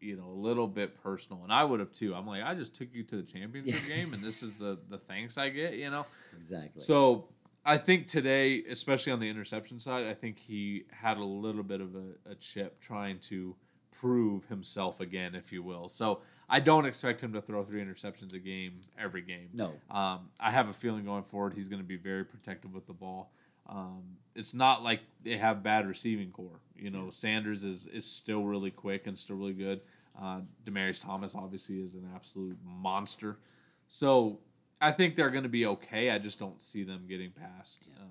you 0.00 0.16
know, 0.16 0.26
a 0.26 0.38
little 0.48 0.66
bit 0.66 1.00
personal, 1.02 1.42
and 1.44 1.52
I 1.52 1.62
would 1.64 1.80
have 1.80 1.92
too. 1.92 2.14
I'm 2.14 2.26
like, 2.26 2.42
I 2.42 2.54
just 2.54 2.74
took 2.74 2.88
you 2.92 3.02
to 3.04 3.16
the 3.16 3.22
championship 3.22 3.86
game, 3.86 4.12
and 4.14 4.22
this 4.22 4.42
is 4.42 4.56
the 4.58 4.78
the 4.90 4.98
thanks 4.98 5.38
I 5.38 5.48
get, 5.50 5.74
you 5.74 5.90
know. 5.90 6.06
exactly. 6.36 6.82
So 6.82 7.28
I 7.64 7.76
think 7.78 8.06
today, 8.06 8.62
especially 8.68 9.12
on 9.12 9.20
the 9.20 9.28
interception 9.28 9.78
side, 9.78 10.06
I 10.06 10.14
think 10.14 10.38
he 10.38 10.84
had 10.90 11.18
a 11.18 11.24
little 11.24 11.62
bit 11.62 11.80
of 11.80 11.94
a, 11.94 12.30
a 12.30 12.34
chip 12.34 12.80
trying 12.80 13.18
to 13.20 13.54
prove 13.90 14.46
himself 14.46 15.00
again, 15.00 15.34
if 15.34 15.52
you 15.52 15.62
will. 15.62 15.86
So 15.88 16.22
I 16.50 16.60
don't 16.60 16.84
expect 16.84 17.20
him 17.20 17.32
to 17.34 17.40
throw 17.40 17.64
three 17.64 17.82
interceptions 17.82 18.34
a 18.34 18.38
game 18.38 18.80
every 18.98 19.22
game. 19.22 19.48
No. 19.54 19.72
Um, 19.90 20.30
I 20.40 20.50
have 20.50 20.68
a 20.68 20.72
feeling 20.72 21.04
going 21.04 21.22
forward 21.22 21.54
he's 21.54 21.68
going 21.68 21.80
to 21.80 21.86
be 21.86 21.96
very 21.96 22.24
protective 22.24 22.74
with 22.74 22.86
the 22.86 22.92
ball. 22.92 23.30
Um, 23.68 24.02
it's 24.34 24.52
not 24.52 24.82
like 24.82 25.00
they 25.24 25.36
have 25.36 25.62
bad 25.62 25.86
receiving 25.86 26.30
corps. 26.32 26.60
You 26.76 26.90
know, 26.90 27.10
Sanders 27.10 27.62
is 27.62 27.86
is 27.86 28.04
still 28.04 28.42
really 28.42 28.70
quick 28.70 29.06
and 29.06 29.16
still 29.16 29.36
really 29.36 29.52
good. 29.52 29.82
Uh, 30.20 30.40
Demaryius 30.64 31.02
Thomas 31.02 31.34
obviously 31.36 31.80
is 31.80 31.94
an 31.94 32.08
absolute 32.14 32.58
monster. 32.64 33.38
So 33.88 34.40
I 34.80 34.90
think 34.92 35.14
they're 35.14 35.30
going 35.30 35.44
to 35.44 35.48
be 35.48 35.66
okay. 35.66 36.10
I 36.10 36.18
just 36.18 36.38
don't 36.38 36.60
see 36.60 36.82
them 36.82 37.04
getting 37.08 37.30
past. 37.30 37.88
Um, 38.00 38.08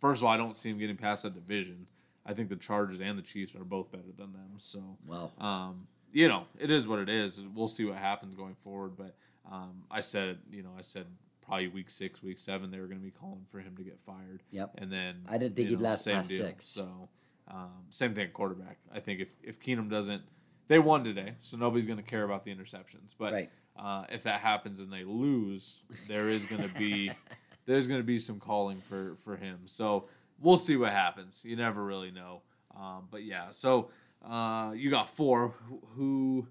first 0.00 0.20
of 0.20 0.26
all, 0.26 0.32
I 0.32 0.36
don't 0.36 0.56
see 0.56 0.70
them 0.70 0.78
getting 0.78 0.96
past 0.96 1.22
that 1.22 1.34
division. 1.34 1.86
I 2.24 2.34
think 2.34 2.48
the 2.48 2.56
Chargers 2.56 3.00
and 3.00 3.18
the 3.18 3.22
Chiefs 3.22 3.54
are 3.54 3.64
both 3.64 3.90
better 3.90 4.12
than 4.16 4.32
them. 4.32 4.54
So 4.58 4.96
Well, 5.06 5.32
um, 5.38 5.86
you 6.12 6.28
know, 6.28 6.44
it 6.58 6.70
is 6.70 6.86
what 6.86 6.98
it 6.98 7.08
is. 7.08 7.40
We'll 7.54 7.68
see 7.68 7.84
what 7.84 7.96
happens 7.98 8.34
going 8.34 8.56
forward. 8.62 8.96
But 8.96 9.16
um, 9.50 9.82
I 9.90 10.00
said, 10.00 10.38
you 10.50 10.62
know, 10.62 10.72
I 10.76 10.82
said 10.82 11.06
probably 11.40 11.68
week 11.68 11.90
six, 11.90 12.22
week 12.22 12.38
seven, 12.38 12.70
they 12.70 12.78
were 12.78 12.86
going 12.86 13.00
to 13.00 13.04
be 13.04 13.10
calling 13.10 13.44
for 13.50 13.58
him 13.60 13.76
to 13.76 13.82
get 13.82 13.98
fired. 14.00 14.42
Yep. 14.50 14.74
And 14.78 14.92
then 14.92 15.16
I 15.28 15.38
didn't 15.38 15.56
think 15.56 15.68
he'd 15.68 15.78
know, 15.80 15.88
last 15.88 16.06
past 16.06 16.30
deal. 16.30 16.46
six. 16.46 16.64
So 16.66 17.08
um, 17.48 17.70
same 17.90 18.14
thing 18.14 18.24
at 18.24 18.32
quarterback. 18.32 18.78
I 18.94 19.00
think 19.00 19.20
if 19.20 19.28
if 19.42 19.60
Keenum 19.60 19.90
doesn't, 19.90 20.22
they 20.68 20.78
won 20.78 21.04
today, 21.04 21.34
so 21.38 21.56
nobody's 21.56 21.86
going 21.86 21.98
to 21.98 22.04
care 22.04 22.24
about 22.24 22.44
the 22.44 22.54
interceptions. 22.54 23.14
But 23.18 23.32
Right. 23.32 23.50
uh, 23.76 24.04
if 24.10 24.22
that 24.24 24.40
happens 24.40 24.80
and 24.80 24.92
they 24.92 25.04
lose, 25.04 25.82
there 26.08 26.28
is 26.28 26.44
going 26.44 26.62
to 26.62 26.74
be 26.78 27.10
there's 27.66 27.88
going 27.88 28.00
to 28.00 28.06
be 28.06 28.18
some 28.18 28.38
calling 28.38 28.80
for 28.88 29.16
for 29.24 29.36
him. 29.36 29.60
So 29.66 30.08
we'll 30.40 30.58
see 30.58 30.76
what 30.76 30.92
happens. 30.92 31.42
You 31.44 31.56
never 31.56 31.84
really 31.84 32.10
know. 32.10 32.42
Um, 32.76 33.08
but 33.10 33.24
yeah, 33.24 33.50
so 33.50 33.90
uh, 34.28 34.72
you 34.74 34.90
got 34.90 35.08
four. 35.08 35.54
Who- 35.96 36.46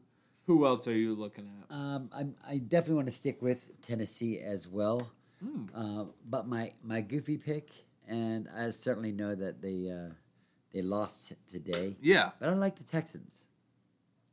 Who 0.47 0.65
else 0.65 0.87
are 0.87 0.95
you 0.95 1.15
looking 1.15 1.47
at? 1.69 1.73
um, 1.75 2.09
I'm, 2.13 2.35
I 2.45 2.57
definitely 2.57 2.95
want 2.95 3.07
to 3.07 3.13
stick 3.13 3.41
with 3.41 3.69
Tennessee 3.81 4.39
as 4.39 4.67
well. 4.67 5.11
Hmm. 5.41 5.65
Uh, 5.73 6.05
but 6.29 6.47
my, 6.47 6.71
my 6.83 7.01
goofy 7.01 7.37
pick, 7.37 7.69
and 8.07 8.47
I 8.55 8.69
certainly 8.71 9.11
know 9.11 9.33
that 9.35 9.61
they 9.61 9.89
uh, 9.89 10.13
they 10.73 10.81
lost 10.81 11.33
today, 11.47 11.95
Yeah. 12.01 12.31
but 12.39 12.49
I 12.49 12.53
like 12.53 12.75
the 12.75 12.83
Texans. 12.83 13.45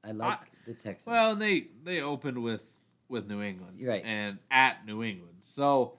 I 0.05 0.13
like 0.13 0.41
the 0.67 0.75
Texans. 0.75 1.07
Well, 1.07 1.35
they 1.37 1.69
they 1.85 2.01
opened 2.01 2.43
with 2.43 2.65
with 3.09 3.27
New 3.29 3.41
England, 3.43 3.79
You're 3.79 3.91
right. 3.93 4.05
and 4.05 4.39
at 4.51 4.85
New 4.87 5.03
England, 5.03 5.37
so 5.45 5.97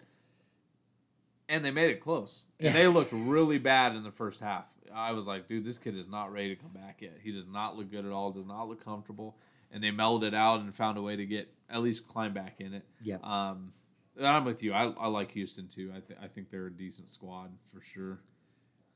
and 1.48 1.64
they 1.66 1.72
made 1.72 1.90
it 1.92 2.02
close. 2.02 2.44
Yeah. 2.60 2.68
And 2.68 2.76
they 2.76 2.88
looked 2.88 3.12
really 3.14 3.58
bad 3.58 3.96
in 3.96 4.04
the 4.04 4.12
first 4.12 4.40
half. 4.40 4.66
I 4.94 5.12
was 5.12 5.28
like, 5.28 5.48
dude, 5.48 5.66
this 5.66 5.78
kid 5.78 5.96
is 5.98 6.08
not 6.08 6.32
ready 6.32 6.56
to 6.56 6.62
come 6.62 6.72
back 6.72 7.02
yet. 7.02 7.18
He 7.22 7.32
does 7.32 7.48
not 7.48 7.78
look 7.78 7.92
good 7.92 8.06
at 8.06 8.12
all. 8.12 8.32
Does 8.32 8.46
not 8.46 8.68
look 8.68 8.84
comfortable. 8.84 9.38
And 9.72 9.84
they 9.84 9.92
melded 9.92 10.24
it 10.30 10.34
out 10.34 10.62
and 10.62 10.74
found 10.76 10.98
a 10.98 11.02
way 11.02 11.16
to 11.16 11.26
get 11.26 11.54
at 11.70 11.82
least 11.82 12.08
climb 12.08 12.34
back 12.34 12.60
in 12.60 12.74
it. 12.74 12.84
Yeah. 13.04 13.18
Um, 13.24 13.74
I'm 14.22 14.44
with 14.46 14.64
you. 14.64 14.74
I, 14.74 14.86
I 15.00 15.08
like 15.08 15.32
Houston 15.32 15.68
too. 15.68 15.92
I 15.96 16.00
th- 16.00 16.20
I 16.22 16.28
think 16.28 16.50
they're 16.50 16.66
a 16.68 16.72
decent 16.72 17.12
squad 17.12 17.52
for 17.74 17.80
sure. 17.82 18.20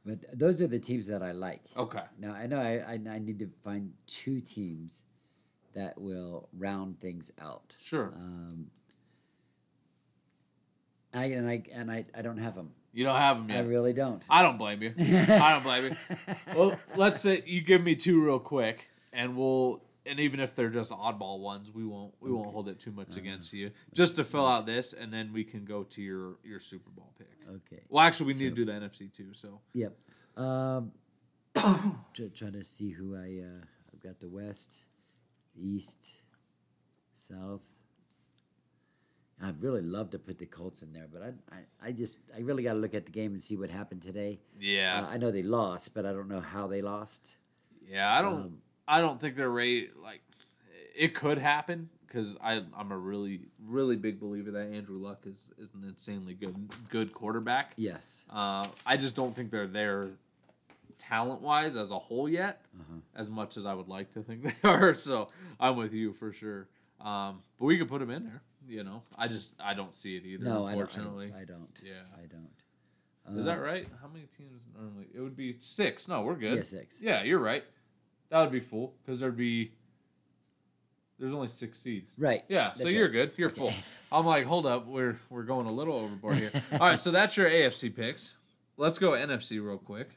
but 0.06 0.18
those 0.38 0.62
are 0.62 0.68
the 0.68 0.80
teams 0.80 1.08
that 1.08 1.22
I 1.22 1.32
like. 1.32 1.62
Okay. 1.78 2.02
Now 2.20 2.34
I 2.34 2.48
know 2.48 2.58
I, 2.58 2.80
I, 2.94 3.00
I 3.10 3.20
need 3.20 3.40
to 3.40 3.50
find 3.64 3.94
two 4.08 4.42
teams 4.42 5.04
that 5.76 6.00
will 6.00 6.50
round 6.58 7.00
things 7.00 7.32
out. 7.42 7.76
Sure. 7.80 8.14
Um, 8.20 8.68
I 11.14 11.26
and 11.26 11.48
I 11.50 11.64
and 11.72 11.92
I, 11.92 12.06
I 12.16 12.22
don't 12.24 12.38
have 12.38 12.56
them. 12.56 12.72
You 12.94 13.04
don't 13.04 13.18
have 13.18 13.38
them 13.38 13.50
yet. 13.50 13.58
I 13.66 13.68
really 13.68 13.92
don't. 13.94 14.24
I 14.30 14.44
don't 14.44 14.58
blame 14.58 14.84
you. 14.84 14.94
I 15.00 15.52
don't 15.54 15.64
blame 15.64 15.86
you. 15.86 16.36
Well, 16.56 16.80
let's 16.96 17.20
say 17.20 17.42
you 17.46 17.62
give 17.62 17.84
me 17.84 17.96
two 17.96 18.24
real 18.24 18.38
quick, 18.40 18.88
and 19.12 19.36
we'll 19.36 19.82
and 20.06 20.20
even 20.20 20.40
if 20.40 20.56
they're 20.56 20.70
just 20.70 20.92
oddball 20.92 21.40
ones, 21.40 21.72
we 21.74 21.86
won't 21.86 22.14
we 22.20 22.32
won't 22.32 22.52
hold 22.52 22.70
it 22.70 22.80
too 22.80 22.92
much 22.92 23.18
against 23.18 23.54
you. 23.54 23.72
Just 23.94 24.16
to 24.18 24.24
fill 24.24 24.46
out 24.46 24.66
this, 24.66 24.94
and 24.94 25.12
then 25.12 25.34
we 25.34 25.44
can 25.44 25.66
go 25.66 25.84
to 25.84 26.02
your 26.02 26.36
your 26.44 26.60
Super 26.60 26.92
Bowl 26.92 27.12
pick. 27.18 27.28
Okay. 27.50 27.82
Well, 27.90 28.04
actually, 28.06 28.28
we 28.28 28.34
need 28.40 28.56
to 28.56 28.56
do 28.56 28.66
the 28.66 28.74
NFC 28.74 29.12
too. 29.12 29.34
So 29.34 29.60
Yep. 29.74 29.96
Um, 30.38 30.92
try- 31.56 32.30
trying 32.36 32.54
to 32.54 32.64
see 32.64 32.92
who 32.92 33.16
I 33.16 33.42
uh, 33.44 33.64
I've 33.94 34.02
got 34.04 34.20
the 34.20 34.30
West, 34.30 34.86
East, 35.56 36.18
South. 37.16 37.62
I'd 39.42 39.62
really 39.62 39.82
love 39.82 40.12
to 40.12 40.20
put 40.20 40.38
the 40.38 40.46
Colts 40.46 40.82
in 40.84 40.94
there, 40.94 41.08
but 41.12 41.22
I 41.22 41.56
I, 41.56 41.88
I 41.88 41.92
just 41.92 42.20
I 42.36 42.40
really 42.42 42.64
got 42.64 42.74
to 42.74 42.80
look 42.80 42.94
at 42.94 43.06
the 43.06 43.12
game 43.12 43.34
and 43.34 43.44
see 43.44 43.56
what 43.58 43.70
happened 43.72 44.02
today. 44.02 44.40
yeah, 44.60 45.02
Uh, 45.06 45.10
I 45.14 45.18
know 45.18 45.32
they 45.32 45.44
lost, 45.44 45.94
but 45.94 46.06
I 46.06 46.12
don't 46.14 46.28
know 46.30 46.40
how 46.40 46.68
they 46.68 46.82
lost. 46.82 47.36
yeah. 47.90 48.12
I 48.18 48.22
don't 48.22 48.34
um, 48.42 48.58
I 48.88 49.02
don't 49.02 49.20
think 49.20 49.36
they're 49.36 49.50
ready. 49.50 49.90
Like 50.02 50.22
it 50.96 51.14
could 51.16 51.38
happen 51.40 51.90
because 52.08 52.38
I 52.42 52.62
I'm 52.78 52.92
a 52.92 52.98
really 52.98 53.42
really 53.66 53.96
big 53.96 54.20
believer 54.20 54.52
that 54.52 54.68
Andrew 54.72 54.98
Luck 54.98 55.24
is 55.26 55.52
is 55.58 55.74
an 55.74 55.84
insanely 55.88 56.36
good 56.36 56.56
good 56.90 57.12
quarterback. 57.14 57.74
Yes. 57.76 58.26
Uh, 58.30 58.68
I 58.86 58.98
just 58.98 59.16
don't 59.16 59.36
think 59.36 59.52
they're 59.52 59.68
there 59.68 60.12
talent 61.00 61.42
wise 61.42 61.76
as 61.76 61.92
a 61.92 62.00
whole 62.00 62.30
yet, 62.30 62.62
Uh-huh. 62.80 63.00
as 63.16 63.30
much 63.30 63.58
as 63.58 63.66
I 63.66 63.74
would 63.74 63.90
like 63.90 64.14
to 64.14 64.22
think 64.22 64.44
they 64.62 64.70
are. 64.70 64.94
So 64.94 65.28
I'm 65.60 65.76
with 65.76 65.92
you 65.94 66.14
for 66.14 66.32
sure. 66.32 66.68
Um, 67.02 67.42
but 67.60 67.66
we 67.66 67.78
could 67.78 67.90
put 67.90 68.00
them 68.00 68.10
in 68.12 68.24
there. 68.24 68.42
You 68.68 68.84
know, 68.84 69.04
I 69.18 69.28
just 69.28 69.54
I 69.62 69.74
don't 69.74 69.94
see 69.94 70.16
it 70.16 70.26
either. 70.26 70.44
No, 70.46 70.54
don't, 70.60 70.68
I 70.68 70.72
unfortunately, 70.72 71.28
don't. 71.28 71.42
I 71.42 71.46
don't. 71.46 71.70
Yeah. 71.84 71.92
I 72.18 72.26
don't. 72.28 73.38
is 73.38 73.46
Um, 73.48 73.54
that 73.54 73.62
right? 73.62 73.88
How 74.02 74.08
many 74.08 74.26
teams 74.38 74.62
normally? 74.78 75.08
It 75.14 75.20
would 75.22 75.36
be 75.36 75.56
six. 75.60 76.08
No, 76.08 76.22
we're 76.22 76.36
good. 76.36 76.58
Yeah, 76.58 76.64
six. 76.64 77.02
Yeah, 77.02 77.24
you're 77.24 77.40
right. 77.40 77.64
That 78.30 78.42
would 78.42 78.52
be 78.52 78.60
full 78.62 78.94
because 79.04 79.20
there'd 79.20 79.36
be. 79.38 79.72
There's 81.20 81.34
only 81.34 81.48
six 81.48 81.80
seeds. 81.80 82.14
Right. 82.18 82.44
Yeah, 82.50 82.74
so 82.74 82.88
you're 82.88 83.04
right. 83.04 83.12
good. 83.12 83.32
You're 83.38 83.50
full. 83.50 83.72
I'm 84.12 84.26
like, 84.26 84.46
hold 84.46 84.66
up, 84.66 84.88
we're 84.88 85.20
we're 85.30 85.44
going 85.44 85.68
a 85.68 85.72
little 85.72 85.96
overboard 85.96 86.36
here. 86.38 86.52
All 86.74 86.80
right, 86.80 87.00
so 87.00 87.12
that's 87.12 87.38
your 87.38 87.50
AFC 87.50 87.96
picks. 87.96 88.36
Let's 88.78 88.98
go 88.98 89.12
NFC 89.12 89.64
real 89.64 89.78
quick. 89.78 90.10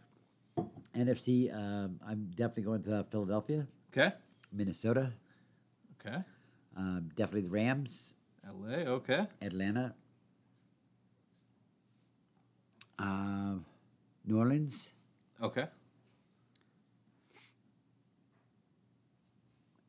NFC. 0.97 1.55
Um, 1.55 2.01
I'm 2.07 2.31
definitely 2.35 2.63
going 2.63 2.83
to 2.85 3.05
Philadelphia, 3.11 3.67
Okay. 3.93 4.15
Minnesota. 4.53 5.13
Okay. 6.01 6.17
Um, 6.77 7.11
definitely 7.15 7.43
the 7.43 7.51
Rams, 7.51 8.15
LA. 8.47 8.77
Okay. 8.93 9.27
Atlanta, 9.43 9.95
um, 12.99 13.65
New 14.25 14.39
Orleans, 14.39 14.93
Okay. 15.43 15.67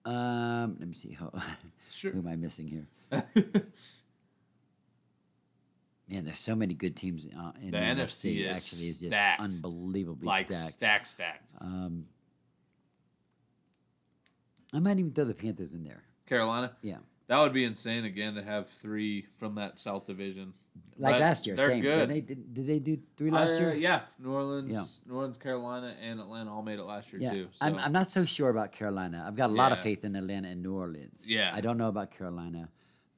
Um, 0.06 0.78
let 0.80 0.88
me 0.88 0.94
see. 0.94 1.14
Hold 1.14 1.32
on. 1.36 1.44
Sure. 1.92 2.12
Who 2.12 2.20
am 2.20 2.28
I 2.28 2.36
missing 2.36 2.68
here? 2.68 2.88
Man, 6.10 6.24
there's 6.24 6.40
so 6.40 6.56
many 6.56 6.74
good 6.74 6.96
teams 6.96 7.28
uh, 7.38 7.52
in 7.62 7.72
The 7.72 7.78
the, 7.78 7.84
NFC 7.84 8.40
is 8.46 8.50
Actually, 8.52 8.88
is 8.90 9.00
just 9.02 9.12
stacked. 9.12 9.42
unbelievably 9.42 10.26
like 10.26 10.48
stacked. 10.48 10.72
stacked, 10.72 11.08
stacked. 11.08 11.52
Um, 11.60 12.06
I 14.74 14.80
might 14.80 14.98
even 15.00 15.12
throw 15.12 15.26
the 15.26 15.34
Panthers 15.34 15.74
in 15.74 15.84
there. 15.84 16.04
Carolina. 16.26 16.72
Yeah, 16.82 16.98
That 17.28 17.40
would 17.40 17.54
be 17.54 17.64
insane 17.66 18.06
again 18.06 18.36
to 18.36 18.44
have 18.44 18.70
three 18.82 19.26
from 19.38 19.56
that 19.56 19.80
South 19.80 20.06
Division. 20.06 20.54
like 20.98 21.16
But 21.16 21.22
last 21.22 21.46
year. 21.46 21.56
They're 21.56 21.70
same. 21.70 21.82
good. 21.82 22.08
Did 22.08 22.10
they, 22.10 22.22
did, 22.22 22.54
did 22.54 22.68
they 22.68 22.80
do 22.80 22.98
three 23.18 23.30
last 23.32 23.56
Uh, 23.56 23.60
year? 23.60 23.76
Yeah, 23.76 24.02
New 24.20 24.32
Orleans, 24.32 24.72
Yeah. 24.74 24.84
New 25.12 25.18
Orleans, 25.18 25.38
Carolina, 25.38 25.94
and 26.02 26.20
Atlanta 26.20 26.54
all 26.54 26.64
made 26.64 26.80
it 26.80 26.84
last 26.84 27.12
year 27.12 27.22
Yeah, 27.22 27.32
too. 27.34 27.48
So 27.52 27.66
I'm, 27.66 27.76
I'm 27.76 27.92
not 27.92 28.10
so 28.10 28.24
sure 28.26 28.50
about 28.50 28.72
Carolina. 28.72 29.24
I've 29.28 29.36
got 29.36 29.50
a 29.50 29.54
lot 29.54 29.72
of 29.72 29.80
faith 29.82 30.06
in 30.06 30.16
Atlanta 30.16 30.48
and 30.50 30.64
New 30.64 30.74
Orleans. 30.76 31.30
Yeah. 31.30 31.52
I 31.54 31.60
don't 31.62 31.78
know 31.78 31.90
about 31.90 32.12
Carolina, 32.12 32.70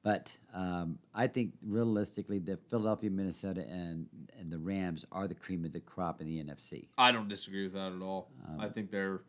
but 0.02 0.36
um, 0.52 0.98
I 1.14 1.26
think 1.28 1.52
realistically, 1.64 2.38
the 2.40 2.56
Philadelphia, 2.68 3.10
Minnesota, 3.10 3.60
and 3.68 4.06
and 4.38 4.50
the 4.50 4.58
Rams 4.58 5.04
are 5.12 5.28
the 5.28 5.34
cream 5.34 5.64
of 5.64 5.72
the 5.72 5.80
crop 5.80 6.20
in 6.20 6.26
the 6.26 6.42
NFC. 6.42 6.88
I 6.98 7.12
don't 7.12 7.28
disagree 7.28 7.64
with 7.64 7.74
that 7.74 7.92
at 7.92 8.02
all. 8.02 8.30
Um, 8.48 8.60
I 8.60 8.68
think 8.68 8.90
they're 8.90 9.20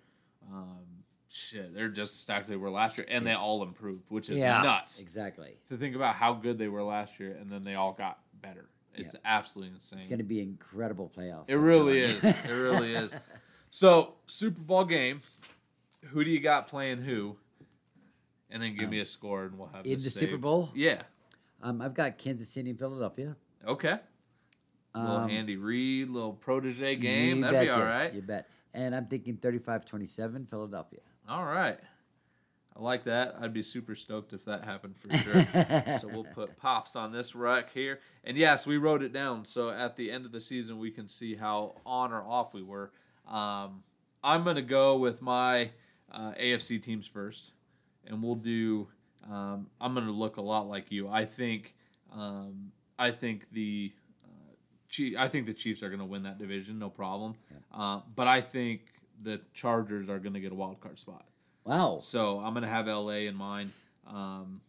um, 0.51 0.77
shit. 1.31 1.73
They're 1.73 1.89
just 1.89 2.13
as 2.13 2.19
stacked 2.19 2.47
they 2.47 2.55
were 2.55 2.69
last 2.69 2.97
year, 2.97 3.07
and 3.09 3.25
they 3.25 3.33
all 3.33 3.63
improved, 3.63 4.03
which 4.09 4.29
is 4.29 4.37
nuts 4.37 4.99
Exactly. 4.99 5.57
to 5.69 5.77
think 5.77 5.95
about 5.95 6.15
how 6.15 6.33
good 6.33 6.57
they 6.57 6.67
were 6.67 6.83
last 6.83 7.19
year, 7.19 7.35
and 7.39 7.51
then 7.51 7.63
they 7.63 7.75
all 7.75 7.93
got 7.93 8.19
better. 8.41 8.69
It's 8.93 9.15
absolutely 9.23 9.75
insane. 9.75 9.99
It's 9.99 10.07
going 10.07 10.17
to 10.19 10.23
be 10.25 10.41
incredible 10.41 11.09
playoffs. 11.15 11.45
It 11.49 11.55
really 11.57 12.01
is. 12.01 12.23
It 12.23 12.49
really 12.51 12.93
is. 12.95 13.15
So 13.69 14.15
Super 14.27 14.59
Bowl 14.61 14.83
game. 14.85 15.21
Who 16.07 16.23
do 16.23 16.29
you 16.29 16.39
got 16.39 16.67
playing 16.67 16.97
who? 17.01 17.37
And 18.49 18.59
then 18.61 18.75
give 18.75 18.89
me 18.89 18.99
a 18.99 19.05
score, 19.05 19.45
and 19.45 19.57
we'll 19.57 19.69
have 19.69 19.85
in 19.85 20.01
the 20.01 20.09
Super. 20.09 20.37
Bowl? 20.37 20.71
Yeah. 20.75 21.03
um, 21.61 21.81
I've 21.81 21.93
got 21.93 22.17
Kansas 22.17 22.49
City 22.49 22.69
and 22.71 22.77
Philadelphia. 22.77 23.37
Okay. 23.65 23.97
little 24.93 25.15
Um, 25.17 25.29
Andy 25.29 25.55
Reid, 25.55 26.09
little 26.09 26.33
protege 26.33 26.97
game. 26.97 27.39
That'd 27.41 27.61
be 27.61 27.69
all 27.69 27.79
right. 27.79 28.13
You 28.13 28.21
bet. 28.21 28.49
And 28.73 28.93
I'm 28.93 29.05
thinking 29.05 29.37
35-27 29.37 30.49
Philadelphia. 30.49 30.99
All 31.31 31.45
right. 31.45 31.79
I 32.75 32.81
like 32.81 33.05
that. 33.05 33.35
I'd 33.39 33.53
be 33.53 33.63
super 33.63 33.95
stoked 33.95 34.33
if 34.33 34.43
that 34.43 34.65
happened 34.65 34.97
for 34.97 35.15
sure. 35.15 35.97
so 35.99 36.09
we'll 36.09 36.25
put 36.25 36.57
pops 36.57 36.97
on 36.97 37.13
this 37.13 37.35
rack 37.35 37.71
here. 37.73 37.99
And 38.25 38.35
yes, 38.35 38.67
we 38.67 38.75
wrote 38.75 39.01
it 39.01 39.13
down. 39.13 39.45
So 39.45 39.69
at 39.69 39.95
the 39.95 40.11
end 40.11 40.25
of 40.25 40.33
the 40.33 40.41
season, 40.41 40.77
we 40.77 40.91
can 40.91 41.07
see 41.07 41.35
how 41.35 41.75
on 41.85 42.11
or 42.11 42.21
off 42.21 42.53
we 42.53 42.63
were. 42.63 42.91
Um, 43.29 43.83
I'm 44.21 44.43
going 44.43 44.57
to 44.57 44.61
go 44.61 44.97
with 44.97 45.21
my 45.21 45.71
uh, 46.11 46.33
AFC 46.33 46.81
teams 46.81 47.07
first. 47.07 47.53
And 48.05 48.21
we'll 48.21 48.35
do 48.35 48.89
Um, 49.29 49.67
I'm 49.79 49.93
going 49.93 50.07
to 50.07 50.11
look 50.11 50.35
a 50.35 50.41
lot 50.41 50.67
like 50.67 50.91
you. 50.91 51.07
I 51.07 51.23
think 51.23 51.75
um, 52.13 52.73
I 52.99 53.11
think 53.11 53.47
the 53.53 53.93
uh, 54.25 55.17
I 55.17 55.29
think 55.29 55.45
the 55.45 55.53
Chiefs 55.53 55.81
are 55.81 55.87
going 55.87 55.99
to 55.99 56.05
win 56.05 56.23
that 56.23 56.39
division, 56.39 56.77
no 56.77 56.89
problem. 56.89 57.35
Uh, 57.73 58.01
but 58.15 58.27
I 58.27 58.41
think 58.41 58.90
the 59.21 59.41
Chargers 59.53 60.09
are 60.09 60.19
going 60.19 60.33
to 60.33 60.39
get 60.39 60.51
a 60.51 60.55
wild 60.55 60.79
card 60.81 60.99
spot. 60.99 61.25
Wow. 61.63 61.99
So 62.01 62.39
I'm 62.39 62.53
going 62.53 62.63
to 62.63 62.69
have 62.69 62.87
LA 62.87 63.27
in 63.27 63.35
mind. 63.35 63.71
Um, 64.07 64.61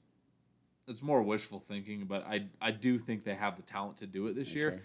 it's 0.88 1.02
more 1.02 1.22
wishful 1.22 1.60
thinking, 1.60 2.04
but 2.04 2.26
I 2.26 2.46
I 2.60 2.70
do 2.70 2.98
think 2.98 3.24
they 3.24 3.34
have 3.34 3.56
the 3.56 3.62
talent 3.62 3.98
to 3.98 4.06
do 4.06 4.26
it 4.26 4.34
this 4.34 4.54
year, 4.54 4.82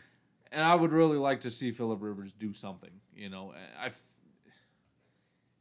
and 0.51 0.63
I 0.63 0.75
would 0.75 0.91
really 0.91 1.17
like 1.17 1.41
to 1.41 1.51
see 1.51 1.71
Philip 1.71 2.01
Rivers 2.01 2.31
do 2.33 2.53
something. 2.53 2.91
You 3.15 3.29
know, 3.29 3.53
I. 3.79 3.91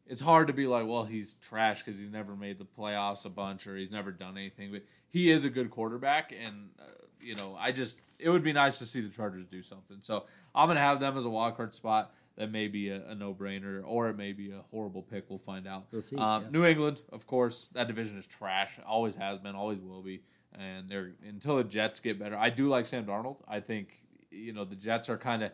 It's 0.09 0.21
hard 0.21 0.47
to 0.47 0.53
be 0.53 0.69
like, 0.69 0.87
well, 0.87 1.03
he's 1.03 1.35
trash 1.35 1.83
because 1.83 1.99
he's 1.99 2.13
never 2.13 2.37
made 2.37 2.59
the 2.59 2.67
playoffs 2.79 3.25
a 3.25 3.29
bunch 3.29 3.67
or 3.67 3.77
he's 3.77 3.91
never 3.91 4.13
done 4.13 4.39
anything, 4.39 4.71
but 4.71 4.83
he 5.09 5.31
is 5.31 5.45
a 5.45 5.51
good 5.51 5.69
quarterback, 5.69 6.31
and 6.31 6.69
uh, 6.79 6.85
you 7.21 7.35
know, 7.35 7.57
I 7.59 7.73
just 7.73 8.01
it 8.19 8.31
would 8.31 8.45
be 8.45 8.53
nice 8.53 8.79
to 8.79 8.87
see 8.87 9.01
the 9.01 9.09
Chargers 9.09 9.47
do 9.51 9.63
something. 9.63 9.99
So 10.03 10.25
I'm 10.55 10.69
gonna 10.69 10.81
have 10.81 11.01
them 11.01 11.17
as 11.17 11.25
a 11.25 11.31
wild 11.31 11.57
card 11.57 11.75
spot. 11.75 12.13
That 12.37 12.51
may 12.53 12.69
be 12.69 12.91
a, 12.91 13.03
a 13.09 13.15
no 13.15 13.33
brainer, 13.33 13.83
or 13.85 14.09
it 14.11 14.17
may 14.17 14.33
be 14.33 14.51
a 14.51 14.61
horrible 14.71 15.03
pick. 15.03 15.25
We'll 15.31 15.39
find 15.39 15.67
out. 15.67 15.87
We'll 15.91 16.03
see, 16.03 16.17
Um, 16.17 16.43
yeah. 16.45 16.51
New 16.51 16.65
England, 16.67 17.01
of 17.11 17.27
course, 17.27 17.69
that 17.73 17.87
division 17.87 18.19
is 18.19 18.27
trash. 18.27 18.79
Always 18.87 19.15
has 19.15 19.39
been, 19.39 19.55
always 19.55 19.81
will 19.81 20.03
be. 20.03 20.23
And 20.53 20.89
they're 20.89 21.13
until 21.27 21.57
the 21.57 21.65
Jets 21.65 22.01
get 22.01 22.19
better. 22.19 22.37
I 22.37 22.51
do 22.51 22.69
like 22.69 22.85
Sam 22.87 23.05
Darnold. 23.07 23.37
I 23.49 23.61
think 23.61 23.89
you 24.31 24.53
know 24.53 24.65
the 24.65 24.77
Jets 24.77 25.09
are 25.09 25.17
kind 25.19 25.43
of 25.43 25.53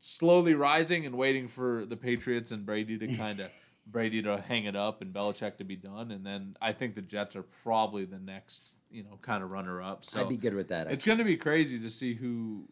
slowly 0.00 0.54
rising 0.54 1.06
and 1.06 1.14
waiting 1.16 1.48
for 1.48 1.84
the 1.86 1.96
Patriots 1.96 2.52
and 2.52 2.64
Brady 2.64 2.98
to 2.98 3.06
kind 3.16 3.40
of 3.40 3.50
Brady 3.86 4.22
to 4.22 4.38
hang 4.40 4.64
it 4.66 4.76
up 4.76 5.00
and 5.02 5.12
Belichick 5.14 5.56
to 5.58 5.64
be 5.64 5.76
done. 5.76 6.10
And 6.12 6.24
then 6.24 6.56
I 6.60 6.72
think 6.72 6.94
the 6.94 7.02
Jets 7.02 7.34
are 7.36 7.42
probably 7.62 8.04
the 8.04 8.18
next 8.18 8.74
you 8.90 9.02
know 9.04 9.18
kind 9.22 9.42
of 9.42 9.50
runner 9.50 9.82
up. 9.82 10.04
So 10.04 10.20
I'd 10.20 10.28
be 10.28 10.36
good 10.36 10.54
with 10.54 10.68
that. 10.68 10.86
it's 10.88 11.04
going 11.04 11.18
to 11.18 11.24
be 11.24 11.36
crazy 11.36 11.78
to 11.80 11.90
see 11.90 12.14
who, 12.14 12.66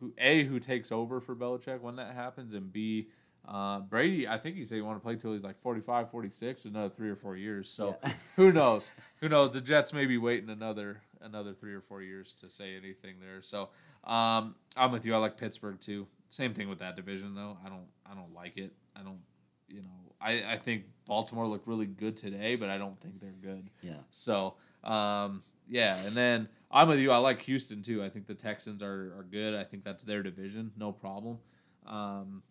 who 0.00 0.12
a 0.18 0.44
who 0.44 0.60
takes 0.60 0.92
over 0.92 1.20
for 1.20 1.34
Belichick 1.34 1.80
when 1.80 1.96
that 1.96 2.14
happens, 2.14 2.54
and 2.54 2.72
b 2.72 3.08
uh, 3.46 3.80
Brady. 3.80 4.28
I 4.28 4.38
think 4.38 4.56
he 4.56 4.64
said 4.64 4.76
he 4.76 4.82
wanted 4.82 4.98
to 4.98 5.04
play 5.04 5.16
till 5.16 5.32
he's 5.32 5.42
like 5.42 5.58
45, 5.62 6.10
46, 6.10 6.66
another 6.66 6.90
three 6.90 7.08
or 7.08 7.16
four 7.16 7.34
years. 7.36 7.70
So 7.70 7.96
Yeah. 8.02 8.12
who 8.36 8.52
knows? 8.52 8.90
Who 9.20 9.28
knows? 9.28 9.50
The 9.50 9.60
Jets 9.62 9.92
may 9.92 10.04
be 10.06 10.18
waiting 10.18 10.50
another 10.50 11.00
another 11.20 11.52
three 11.52 11.74
or 11.74 11.80
four 11.80 12.02
years 12.02 12.32
to 12.40 12.48
say 12.50 12.76
anything 12.76 13.16
there. 13.20 13.42
So 13.42 13.70
um, 14.04 14.54
I'm 14.76 14.92
with 14.92 15.06
you. 15.06 15.14
I 15.14 15.18
like 15.18 15.36
Pittsburgh 15.36 15.80
too. 15.80 16.06
Same 16.28 16.52
thing 16.54 16.68
with 16.68 16.78
that 16.80 16.94
division 16.96 17.34
though. 17.34 17.56
I 17.64 17.68
don't 17.68 17.86
I 18.04 18.14
don't 18.14 18.34
like 18.34 18.56
it. 18.58 18.72
I 18.94 19.02
don't 19.02 19.20
you 19.68 19.82
know 19.82 20.08
I, 20.20 20.52
I 20.52 20.58
think 20.58 20.84
Baltimore 21.06 21.46
looked 21.46 21.66
really 21.66 21.86
good 21.86 22.16
today, 22.16 22.56
but 22.56 22.68
I 22.68 22.78
don't 22.78 23.00
think 23.00 23.20
they're 23.20 23.30
good. 23.30 23.70
Yeah. 23.82 23.92
So, 24.10 24.54
um, 24.84 25.42
yeah, 25.68 25.96
and 26.04 26.16
then 26.16 26.48
I'm 26.70 26.88
with 26.88 26.98
you. 26.98 27.10
I 27.10 27.18
like 27.18 27.42
Houston 27.42 27.82
too. 27.82 28.02
I 28.02 28.08
think 28.08 28.26
the 28.26 28.34
Texans 28.34 28.82
are, 28.82 29.14
are 29.18 29.26
good. 29.30 29.54
I 29.54 29.64
think 29.64 29.84
that's 29.84 30.04
their 30.04 30.22
division, 30.22 30.72
no 30.76 30.92
problem. 30.92 31.38
Um, 31.86 32.42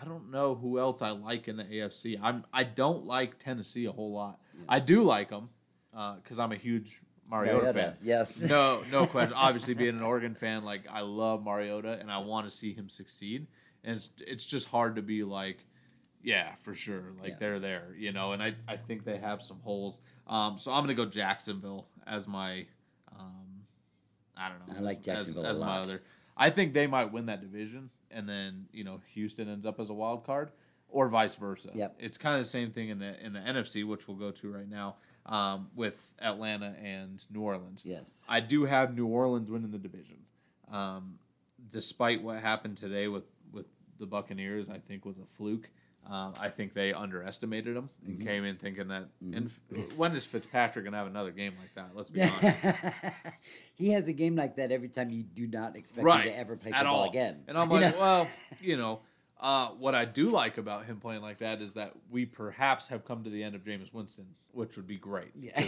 I 0.00 0.04
don't 0.04 0.30
know 0.30 0.54
who 0.54 0.78
else 0.78 1.02
I 1.02 1.10
like 1.10 1.48
in 1.48 1.56
the 1.56 1.64
AFC. 1.64 2.18
I'm 2.22 2.44
I 2.52 2.64
don't 2.64 3.04
like 3.04 3.38
Tennessee 3.38 3.86
a 3.86 3.92
whole 3.92 4.12
lot. 4.12 4.38
I 4.68 4.80
do 4.80 5.02
like 5.02 5.28
them 5.30 5.50
because 6.22 6.38
I'm 6.38 6.52
a 6.52 6.56
huge 6.56 7.00
Mariota, 7.30 7.58
Mariota, 7.58 7.78
fan. 7.78 7.96
yes. 8.02 8.40
No, 8.42 8.82
no 8.90 9.06
question. 9.06 9.34
Obviously, 9.34 9.74
being 9.74 9.96
an 9.96 10.02
Oregon 10.02 10.34
fan, 10.34 10.64
like 10.64 10.82
I 10.90 11.00
love 11.00 11.44
Mariota 11.44 11.98
and 12.00 12.10
I 12.10 12.18
want 12.18 12.48
to 12.48 12.54
see 12.54 12.72
him 12.72 12.88
succeed. 12.88 13.46
And 13.84 13.96
it's 13.96 14.10
it's 14.26 14.44
just 14.44 14.68
hard 14.68 14.96
to 14.96 15.02
be 15.02 15.22
like, 15.22 15.64
yeah, 16.22 16.54
for 16.56 16.74
sure. 16.74 17.02
Like 17.20 17.30
Yeah. 17.32 17.36
they're 17.40 17.60
there, 17.60 17.94
you 17.98 18.12
know. 18.12 18.32
And 18.32 18.42
I, 18.42 18.54
I 18.68 18.76
think 18.76 19.04
they 19.04 19.18
have 19.18 19.40
some 19.42 19.58
holes. 19.60 20.00
Um, 20.26 20.58
so 20.58 20.72
I'm 20.72 20.82
gonna 20.82 20.94
go 20.94 21.06
Jacksonville 21.06 21.86
as 22.06 22.26
my, 22.28 22.66
um, 23.18 23.62
I 24.36 24.48
don't 24.48 24.66
know. 24.68 24.74
I 24.76 24.80
like 24.80 24.98
as- 25.00 25.04
Jacksonville 25.06 25.46
as, 25.46 25.56
a 25.56 25.60
my 25.60 25.66
lot. 25.66 25.80
other. 25.86 26.02
I 26.36 26.50
think 26.50 26.72
they 26.72 26.86
might 26.86 27.12
win 27.12 27.26
that 27.26 27.40
division, 27.40 27.90
and 28.10 28.28
then 28.28 28.66
you 28.72 28.84
know 28.84 29.00
Houston 29.14 29.48
ends 29.48 29.66
up 29.66 29.78
as 29.80 29.90
a 29.90 29.94
wild 29.94 30.24
card, 30.24 30.50
or 30.88 31.08
vice 31.08 31.34
versa. 31.34 31.70
Yep. 31.74 31.96
It's 31.98 32.16
kind 32.18 32.36
of 32.36 32.42
the 32.42 32.48
same 32.48 32.70
thing 32.70 32.88
in 32.88 32.98
the 32.98 33.22
in 33.24 33.32
the 33.32 33.40
NFC, 33.40 33.86
which 33.86 34.08
we'll 34.08 34.16
go 34.16 34.30
to 34.30 34.50
right 34.50 34.68
now, 34.68 34.96
um, 35.26 35.68
with 35.74 36.12
Atlanta 36.20 36.74
and 36.82 37.24
New 37.30 37.40
Orleans. 37.42 37.84
Yes. 37.84 38.24
I 38.28 38.40
do 38.40 38.64
have 38.64 38.94
New 38.96 39.06
Orleans 39.06 39.50
winning 39.50 39.70
the 39.70 39.78
division, 39.78 40.16
um, 40.70 41.18
despite 41.70 42.22
what 42.22 42.40
happened 42.40 42.76
today 42.78 43.08
with 43.08 43.24
with 43.52 43.66
the 43.98 44.06
Buccaneers. 44.06 44.68
I 44.70 44.78
think 44.78 45.04
was 45.04 45.18
a 45.18 45.26
fluke. 45.26 45.68
Um, 46.08 46.34
I 46.40 46.48
think 46.48 46.74
they 46.74 46.92
underestimated 46.92 47.76
him 47.76 47.88
and 48.04 48.16
Mm-hmm. 48.18 48.26
came 48.26 48.44
in 48.44 48.56
thinking 48.56 48.88
that. 48.88 49.08
And 49.20 49.50
when 49.96 50.12
is 50.16 50.26
Fitzpatrick 50.26 50.84
gonna 50.84 50.96
have 50.96 51.06
another 51.06 51.30
game 51.30 51.52
like 51.60 51.74
that? 51.76 51.90
Let's 51.94 52.10
be 52.10 52.22
honest. 52.22 52.56
he 53.74 53.90
has 53.90 54.08
a 54.08 54.12
game 54.12 54.34
like 54.34 54.56
that 54.56 54.72
every 54.72 54.88
time 54.88 55.10
you 55.10 55.22
do 55.22 55.46
not 55.46 55.76
expect 55.76 56.04
right 56.04 56.26
him 56.26 56.32
to 56.32 56.38
ever 56.38 56.56
play 56.56 56.72
at 56.72 56.78
football 56.78 57.02
all. 57.02 57.10
again. 57.10 57.44
And 57.46 57.56
I'm 57.56 57.70
You 57.70 57.78
like, 57.80 57.94
know? 57.94 58.00
well, 58.00 58.28
you 58.60 58.76
know, 58.76 59.00
uh, 59.40 59.68
what 59.68 59.94
I 59.94 60.04
do 60.04 60.30
like 60.30 60.58
about 60.58 60.84
him 60.86 60.98
playing 61.00 61.22
like 61.22 61.38
that 61.38 61.60
is 61.62 61.74
that 61.74 61.92
we 62.10 62.26
perhaps 62.26 62.88
have 62.88 63.04
come 63.04 63.22
to 63.24 63.30
the 63.30 63.42
end 63.44 63.54
of 63.54 63.62
Jameis 63.62 63.92
Winston, 63.92 64.26
which 64.52 64.76
would 64.76 64.86
be 64.88 64.96
great. 64.96 65.30
Yeah. 65.38 65.62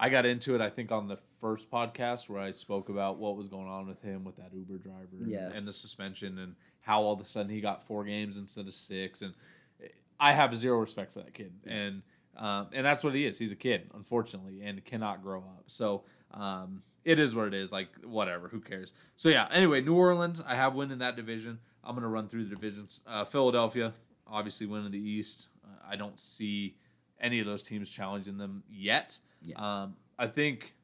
I 0.00 0.10
got 0.10 0.26
into 0.26 0.54
it, 0.54 0.60
I 0.60 0.70
think, 0.70 0.92
on 0.92 1.08
the 1.08 1.18
first 1.40 1.70
podcast 1.72 2.28
where 2.28 2.40
I 2.40 2.52
spoke 2.52 2.88
about 2.88 3.18
what 3.18 3.36
was 3.36 3.48
going 3.48 3.66
on 3.66 3.88
with 3.88 4.00
him 4.00 4.22
with 4.22 4.36
that 4.36 4.52
Uber 4.54 4.78
driver 4.78 5.08
and, 5.18 5.28
Yes. 5.28 5.56
and 5.56 5.66
the 5.66 5.72
suspension 5.72 6.38
and 6.38 6.54
how 6.88 7.02
all 7.02 7.12
of 7.12 7.20
a 7.20 7.24
sudden 7.24 7.50
he 7.50 7.60
got 7.60 7.86
four 7.86 8.02
games 8.02 8.38
instead 8.38 8.66
of 8.66 8.72
six. 8.72 9.20
And 9.20 9.34
I 10.18 10.32
have 10.32 10.56
zero 10.56 10.78
respect 10.78 11.12
for 11.12 11.18
that 11.18 11.34
kid. 11.34 11.52
And 11.66 12.00
um, 12.34 12.68
and 12.72 12.86
that's 12.86 13.04
what 13.04 13.14
he 13.14 13.26
is. 13.26 13.38
He's 13.38 13.52
a 13.52 13.56
kid, 13.56 13.90
unfortunately, 13.94 14.62
and 14.62 14.82
cannot 14.84 15.22
grow 15.22 15.40
up. 15.40 15.64
So 15.66 16.04
um, 16.32 16.82
it 17.04 17.18
is 17.18 17.34
what 17.34 17.46
it 17.46 17.52
is. 17.52 17.72
Like, 17.72 17.88
whatever. 18.04 18.48
Who 18.48 18.60
cares? 18.60 18.94
So, 19.16 19.28
yeah. 19.28 19.48
Anyway, 19.50 19.82
New 19.82 19.94
Orleans, 19.94 20.42
I 20.46 20.54
have 20.54 20.74
win 20.74 20.90
in 20.90 21.00
that 21.00 21.14
division. 21.14 21.58
I'm 21.84 21.94
going 21.94 22.02
to 22.02 22.08
run 22.08 22.26
through 22.28 22.44
the 22.44 22.54
divisions. 22.54 23.00
Uh, 23.06 23.24
Philadelphia, 23.26 23.92
obviously, 24.26 24.66
win 24.66 24.86
in 24.86 24.92
the 24.92 24.98
East. 24.98 25.48
Uh, 25.62 25.92
I 25.92 25.96
don't 25.96 26.18
see 26.18 26.76
any 27.20 27.40
of 27.40 27.46
those 27.46 27.62
teams 27.62 27.90
challenging 27.90 28.38
them 28.38 28.62
yet. 28.70 29.18
Yeah. 29.42 29.56
Um, 29.56 29.96
I 30.18 30.26
think, 30.26 30.74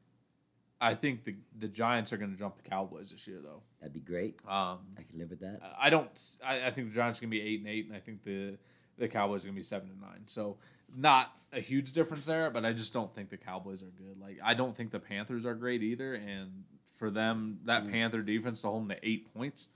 I 0.85 0.93
think 0.93 1.23
the 1.23 1.35
the 1.57 1.67
Giants 1.67 2.13
are 2.13 2.17
going 2.17 2.31
to 2.31 2.37
jump 2.37 2.55
the 2.57 2.69
Cowboys 2.69 3.09
this 3.09 3.27
year, 3.27 3.39
though. 3.41 3.61
That'd 3.79 3.93
be 3.93 3.99
great. 3.99 4.39
Um, 4.47 4.79
I 4.97 5.01
can 5.01 5.17
live 5.17 5.31
with 5.31 5.39
that. 5.39 5.59
I 5.79 5.89
don't. 5.89 6.07
I 6.45 6.69
think 6.69 6.89
the 6.89 6.95
Giants 6.95 7.19
are 7.19 7.23
going 7.23 7.31
to 7.31 7.37
be 7.37 7.41
eight 7.41 7.59
and 7.59 7.69
eight, 7.69 7.87
and 7.87 7.95
I 7.95 7.99
think 7.99 8.23
the 8.23 8.57
the 8.97 9.07
Cowboys 9.07 9.41
are 9.41 9.47
going 9.47 9.55
to 9.55 9.59
be 9.59 9.63
seven 9.63 9.89
and 9.89 9.99
nine. 9.99 10.21
So 10.27 10.57
not 10.95 11.33
a 11.51 11.59
huge 11.59 11.91
difference 11.91 12.25
there, 12.25 12.49
but 12.49 12.65
I 12.65 12.73
just 12.73 12.93
don't 12.93 13.13
think 13.13 13.29
the 13.29 13.37
Cowboys 13.37 13.81
are 13.81 13.91
good. 13.97 14.19
Like 14.21 14.37
I 14.43 14.53
don't 14.53 14.75
think 14.75 14.91
the 14.91 14.99
Panthers 14.99 15.45
are 15.45 15.55
great 15.55 15.81
either, 15.81 16.13
and 16.13 16.63
for 16.97 17.09
them, 17.09 17.59
that 17.65 17.89
Panther 17.89 18.21
defense 18.21 18.61
to 18.61 18.67
hold 18.67 18.83
them 18.83 18.89
to 18.89 19.07
eight 19.07 19.33
points, 19.33 19.69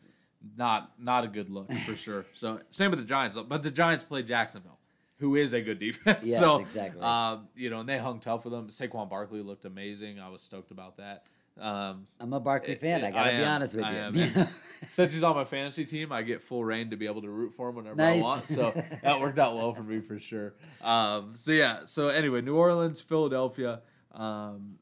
not 0.58 0.92
not 1.00 1.24
a 1.24 1.28
good 1.28 1.50
look 1.50 1.72
for 1.72 1.96
sure. 2.06 2.26
So 2.36 2.60
same 2.70 2.92
with 2.92 3.00
the 3.00 3.06
Giants, 3.06 3.38
but 3.38 3.64
the 3.64 3.72
Giants 3.72 4.04
play 4.04 4.24
Jacksonville. 4.24 4.79
Who 5.20 5.36
is 5.36 5.54
a 5.54 5.62
good 5.62 5.80
defense? 5.80 6.24
Yes, 6.24 6.40
so, 6.42 6.60
exactly. 6.60 7.02
Um, 7.02 7.48
you 7.56 7.70
know, 7.70 7.82
and 7.82 7.90
they 7.90 7.98
hung 7.98 8.20
tough 8.20 8.46
with 8.46 8.54
them. 8.54 8.68
Saquon 8.70 9.10
Barkley 9.10 9.42
looked 9.42 9.66
amazing. 9.66 10.20
I 10.20 10.30
was 10.30 10.42
stoked 10.42 10.72
about 10.72 10.98
that. 10.98 11.28
Um, 11.60 12.08
I'm 12.22 12.32
a 12.32 12.40
Barkley 12.40 12.74
it- 12.74 12.82
fan. 12.82 13.02
it- 13.02 13.08
I 13.08 13.12
gotta 13.12 13.30
I 13.34 13.38
be 13.38 13.44
am. 13.44 13.50
honest 13.56 13.76
with 13.76 13.84
I 13.84 13.92
you. 13.92 14.22
am, 14.24 14.48
since 14.90 15.14
he's 15.14 15.24
on 15.24 15.36
my 15.36 15.44
fantasy 15.44 15.84
team, 15.84 16.12
I 16.14 16.22
get 16.22 16.42
full 16.42 16.64
rein 16.64 16.90
to 16.92 16.96
be 16.96 17.06
able 17.06 17.22
to 17.22 17.30
root 17.30 17.54
for 17.54 17.68
him 17.70 17.76
whenever 17.76 18.02
I 18.02 18.22
want. 18.22 18.48
So 18.48 18.72
that 19.04 19.20
worked 19.20 19.40
out 19.40 19.56
well 19.58 19.74
for 19.74 19.84
me 19.84 20.00
for 20.00 20.20
sure. 20.20 20.54
Um, 20.82 21.32
so 21.36 21.52
yeah. 21.52 21.80
So 21.84 22.08
anyway, 22.08 22.40
New 22.42 22.56
Orleans, 22.56 23.02
Philadelphia. 23.02 23.82
Um, 24.14 24.76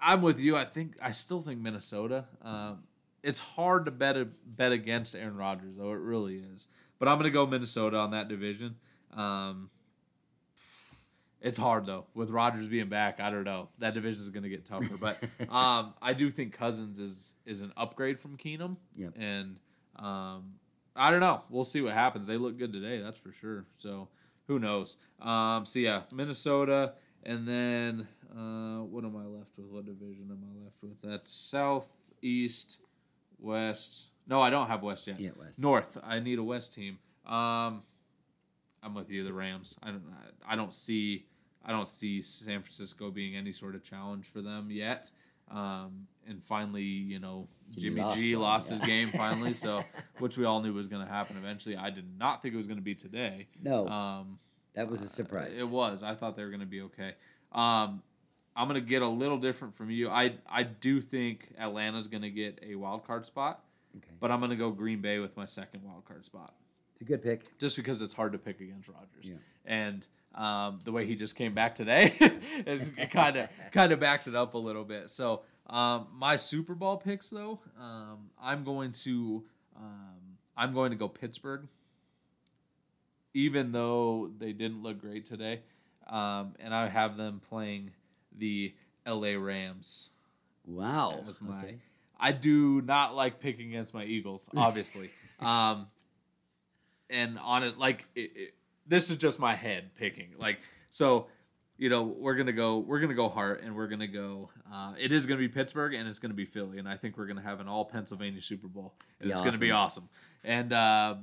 I'm 0.00 0.20
with 0.20 0.40
you. 0.40 0.56
I 0.56 0.64
think 0.64 0.96
I 1.00 1.12
still 1.12 1.42
think 1.42 1.60
Minnesota. 1.60 2.24
Um, 2.42 2.82
it's 3.22 3.40
hard 3.40 3.84
to 3.86 3.90
bet 3.90 4.16
a, 4.16 4.26
bet 4.44 4.72
against 4.72 5.14
Aaron 5.14 5.36
Rodgers, 5.36 5.76
though 5.76 5.92
it 5.92 6.00
really 6.00 6.38
is. 6.54 6.66
But 6.98 7.08
I'm 7.08 7.18
gonna 7.18 7.30
go 7.30 7.46
Minnesota 7.46 7.98
on 7.98 8.10
that 8.10 8.28
division. 8.28 8.76
Um, 9.14 9.70
it's 11.40 11.58
hard 11.58 11.84
though 11.84 12.06
with 12.14 12.30
Rodgers 12.30 12.68
being 12.68 12.88
back. 12.88 13.20
I 13.20 13.30
don't 13.30 13.44
know 13.44 13.68
that 13.78 13.94
division 13.94 14.22
is 14.22 14.30
going 14.30 14.44
to 14.44 14.48
get 14.48 14.64
tougher, 14.64 14.96
but 14.98 15.22
um, 15.52 15.92
I 16.00 16.14
do 16.14 16.30
think 16.30 16.54
Cousins 16.54 16.98
is 16.98 17.34
is 17.44 17.60
an 17.60 17.72
upgrade 17.76 18.18
from 18.18 18.36
Keenum. 18.38 18.76
Yep. 18.96 19.12
And 19.18 19.58
um, 19.96 20.54
I 20.96 21.10
don't 21.10 21.20
know. 21.20 21.42
We'll 21.50 21.64
see 21.64 21.82
what 21.82 21.92
happens. 21.92 22.26
They 22.26 22.38
look 22.38 22.58
good 22.58 22.72
today, 22.72 23.00
that's 23.00 23.18
for 23.18 23.32
sure. 23.32 23.66
So 23.76 24.08
who 24.48 24.58
knows? 24.58 24.96
Um, 25.20 25.66
so 25.66 25.80
yeah, 25.80 26.02
Minnesota, 26.12 26.94
and 27.22 27.46
then 27.46 28.08
uh, 28.32 28.82
what 28.84 29.04
am 29.04 29.14
I 29.16 29.26
left 29.26 29.50
with? 29.58 29.66
What 29.66 29.84
division 29.84 30.30
am 30.30 30.42
I 30.44 30.64
left 30.64 30.82
with? 30.82 31.00
That's 31.02 31.30
South, 31.30 31.88
East, 32.22 32.78
West. 33.38 34.08
No, 34.26 34.40
I 34.40 34.48
don't 34.48 34.68
have 34.68 34.82
West 34.82 35.06
yet. 35.06 35.20
Yeah, 35.20 35.30
West. 35.38 35.60
North. 35.60 35.98
I 36.02 36.20
need 36.20 36.38
a 36.38 36.42
West 36.42 36.72
team. 36.72 36.98
Um, 37.26 37.82
I'm 38.84 38.94
with 38.94 39.10
you. 39.10 39.24
The 39.24 39.32
Rams. 39.32 39.76
I 39.82 39.90
don't. 39.90 40.02
I 40.46 40.56
don't 40.56 40.72
see. 40.74 41.26
I 41.64 41.72
don't 41.72 41.88
see 41.88 42.20
San 42.20 42.60
Francisco 42.62 43.10
being 43.10 43.36
any 43.36 43.52
sort 43.52 43.74
of 43.74 43.82
challenge 43.82 44.26
for 44.26 44.42
them 44.42 44.68
yet. 44.70 45.10
Um, 45.50 46.06
and 46.26 46.42
finally, 46.44 46.82
you 46.82 47.18
know, 47.18 47.48
Jimmy 47.70 47.96
Jimmy, 47.96 48.02
lost 48.02 48.18
G 48.18 48.36
lost 48.36 48.70
yeah. 48.70 48.76
his 48.78 48.86
game 48.86 49.08
finally. 49.16 49.52
So, 49.54 49.82
which 50.18 50.36
we 50.36 50.44
all 50.44 50.60
knew 50.62 50.72
was 50.74 50.88
going 50.88 51.04
to 51.04 51.10
happen 51.10 51.36
eventually. 51.38 51.76
I 51.76 51.90
did 51.90 52.06
not 52.18 52.42
think 52.42 52.54
it 52.54 52.56
was 52.58 52.66
going 52.66 52.78
to 52.78 52.82
be 52.84 52.94
today. 52.94 53.48
no. 53.62 53.86
Um, 53.88 54.38
That 54.74 54.90
was 54.90 55.00
a 55.02 55.08
surprise. 55.08 55.58
It 55.58 55.68
was. 55.68 56.02
I 56.02 56.14
thought 56.14 56.36
they 56.36 56.42
were 56.44 56.50
going 56.50 56.60
to 56.60 56.66
be 56.66 56.82
okay. 56.82 57.14
Um, 57.52 58.02
I'm 58.56 58.68
going 58.68 58.80
to 58.80 58.86
get 58.86 59.02
a 59.02 59.08
little 59.08 59.38
different 59.38 59.74
from 59.76 59.90
you. 59.90 60.08
I 60.10 60.34
I 60.48 60.62
do 60.64 61.00
think 61.00 61.48
Atlanta's 61.58 62.08
going 62.08 62.22
to 62.22 62.30
get 62.30 62.60
a 62.66 62.74
wild 62.74 63.06
card 63.06 63.24
spot, 63.26 63.64
Okay. 63.96 64.10
but 64.20 64.30
I'm 64.30 64.40
going 64.40 64.50
to 64.50 64.56
go 64.56 64.70
Green 64.70 65.00
Bay 65.00 65.18
with 65.18 65.36
my 65.36 65.44
second 65.46 65.82
wild 65.84 66.04
card 66.04 66.24
spot, 66.24 66.54
It's 66.94 67.02
a 67.02 67.04
good 67.04 67.22
pick. 67.22 67.58
just 67.58 67.76
because 67.76 68.02
it's 68.02 68.14
hard 68.14 68.32
to 68.32 68.38
pick 68.38 68.60
against 68.60 68.88
Rodgers. 68.88 69.22
Yeah. 69.22 69.34
And 69.64 70.06
um, 70.34 70.78
the 70.84 70.92
way 70.92 71.06
he 71.06 71.14
just 71.14 71.36
came 71.36 71.54
back 71.54 71.74
today, 71.74 72.14
it 72.20 73.10
kind 73.10 73.36
of 73.36 73.48
kind 73.72 73.92
of 73.92 74.00
backs 74.00 74.26
it 74.26 74.34
up 74.34 74.54
a 74.54 74.58
little 74.58 74.84
bit. 74.84 75.10
So 75.10 75.42
um, 75.68 76.08
my 76.12 76.36
Super 76.36 76.74
Bowl 76.74 76.96
picks, 76.96 77.30
though, 77.30 77.60
um, 77.80 78.30
I'm 78.40 78.64
going 78.64 78.92
to 78.92 79.44
um, 79.76 80.38
I'm 80.56 80.74
going 80.74 80.90
to 80.90 80.96
go 80.96 81.08
Pittsburgh, 81.08 81.66
even 83.32 83.72
though 83.72 84.30
they 84.38 84.52
didn't 84.52 84.82
look 84.82 85.00
great 85.00 85.26
today, 85.26 85.62
um, 86.08 86.54
and 86.60 86.74
I 86.74 86.88
have 86.88 87.16
them 87.16 87.40
playing 87.48 87.90
the 88.36 88.74
L.A. 89.06 89.36
Rams. 89.36 90.10
Wow. 90.66 91.14
That 91.16 91.26
was 91.26 91.40
my. 91.40 91.58
Okay. 91.58 91.76
I 92.18 92.32
do 92.32 92.80
not 92.80 93.14
like 93.14 93.40
picking 93.40 93.68
against 93.68 93.92
my 93.92 94.04
Eagles, 94.04 94.48
obviously. 94.56 95.10
um, 95.40 95.88
and 97.14 97.38
on 97.38 97.62
it, 97.62 97.78
like 97.78 98.04
it, 98.14 98.32
it, 98.34 98.54
this 98.86 99.10
is 99.10 99.16
just 99.16 99.38
my 99.38 99.54
head 99.54 99.94
picking. 99.96 100.28
Like 100.38 100.58
so, 100.90 101.28
you 101.78 101.88
know, 101.88 102.02
we're 102.02 102.34
gonna 102.34 102.52
go. 102.52 102.78
We're 102.78 103.00
gonna 103.00 103.14
go 103.14 103.28
heart, 103.28 103.62
and 103.62 103.74
we're 103.74 103.88
gonna 103.88 104.06
go. 104.06 104.50
Uh, 104.72 104.94
it 104.98 105.12
is 105.12 105.26
gonna 105.26 105.40
be 105.40 105.48
Pittsburgh, 105.48 105.94
and 105.94 106.08
it's 106.08 106.18
gonna 106.18 106.34
be 106.34 106.44
Philly, 106.44 106.78
and 106.78 106.88
I 106.88 106.96
think 106.96 107.16
we're 107.16 107.26
gonna 107.26 107.42
have 107.42 107.60
an 107.60 107.68
all 107.68 107.84
Pennsylvania 107.84 108.40
Super 108.40 108.68
Bowl, 108.68 108.94
and 109.20 109.28
Be 109.28 109.32
it's 109.32 109.42
gonna 109.42 109.58
be 109.58 109.70
awesome. 109.70 110.08
And 110.42 110.72
uh, 110.72 111.16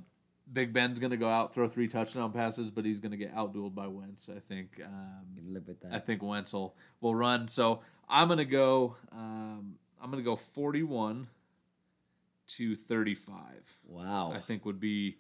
Big 0.52 0.74
Ben's 0.74 1.00
gonna 1.00 1.18
go 1.18 1.30
out 1.30 1.54
throw 1.54 1.68
three 1.68 1.88
touchdown 1.88 2.32
passes, 2.32 2.72
but 2.72 2.86
he's 2.86 3.00
gonna 3.00 3.18
get 3.18 3.36
outdueled 3.36 3.76
by 3.76 3.88
Wentz. 3.88 4.30
I 4.30 4.40
think. 4.40 4.82
Um, 4.84 5.26
Can 5.36 5.54
live 5.54 5.68
with 5.68 5.82
that. 5.82 5.94
I 5.94 6.00
think 6.00 6.24
Wentz 6.24 6.54
will, 6.54 6.76
will 7.02 7.16
run. 7.16 7.48
So 7.48 7.82
I'm 8.10 8.28
gonna 8.28 8.46
go. 8.46 8.96
Um, 9.12 9.76
I'm 10.02 10.10
gonna 10.10 10.24
go 10.24 10.36
41 10.36 11.28
to 12.58 12.76
35. 12.76 13.38
wow. 13.88 14.34
I 14.34 14.40
think 14.40 14.66
would 14.66 14.80
be 14.80 15.18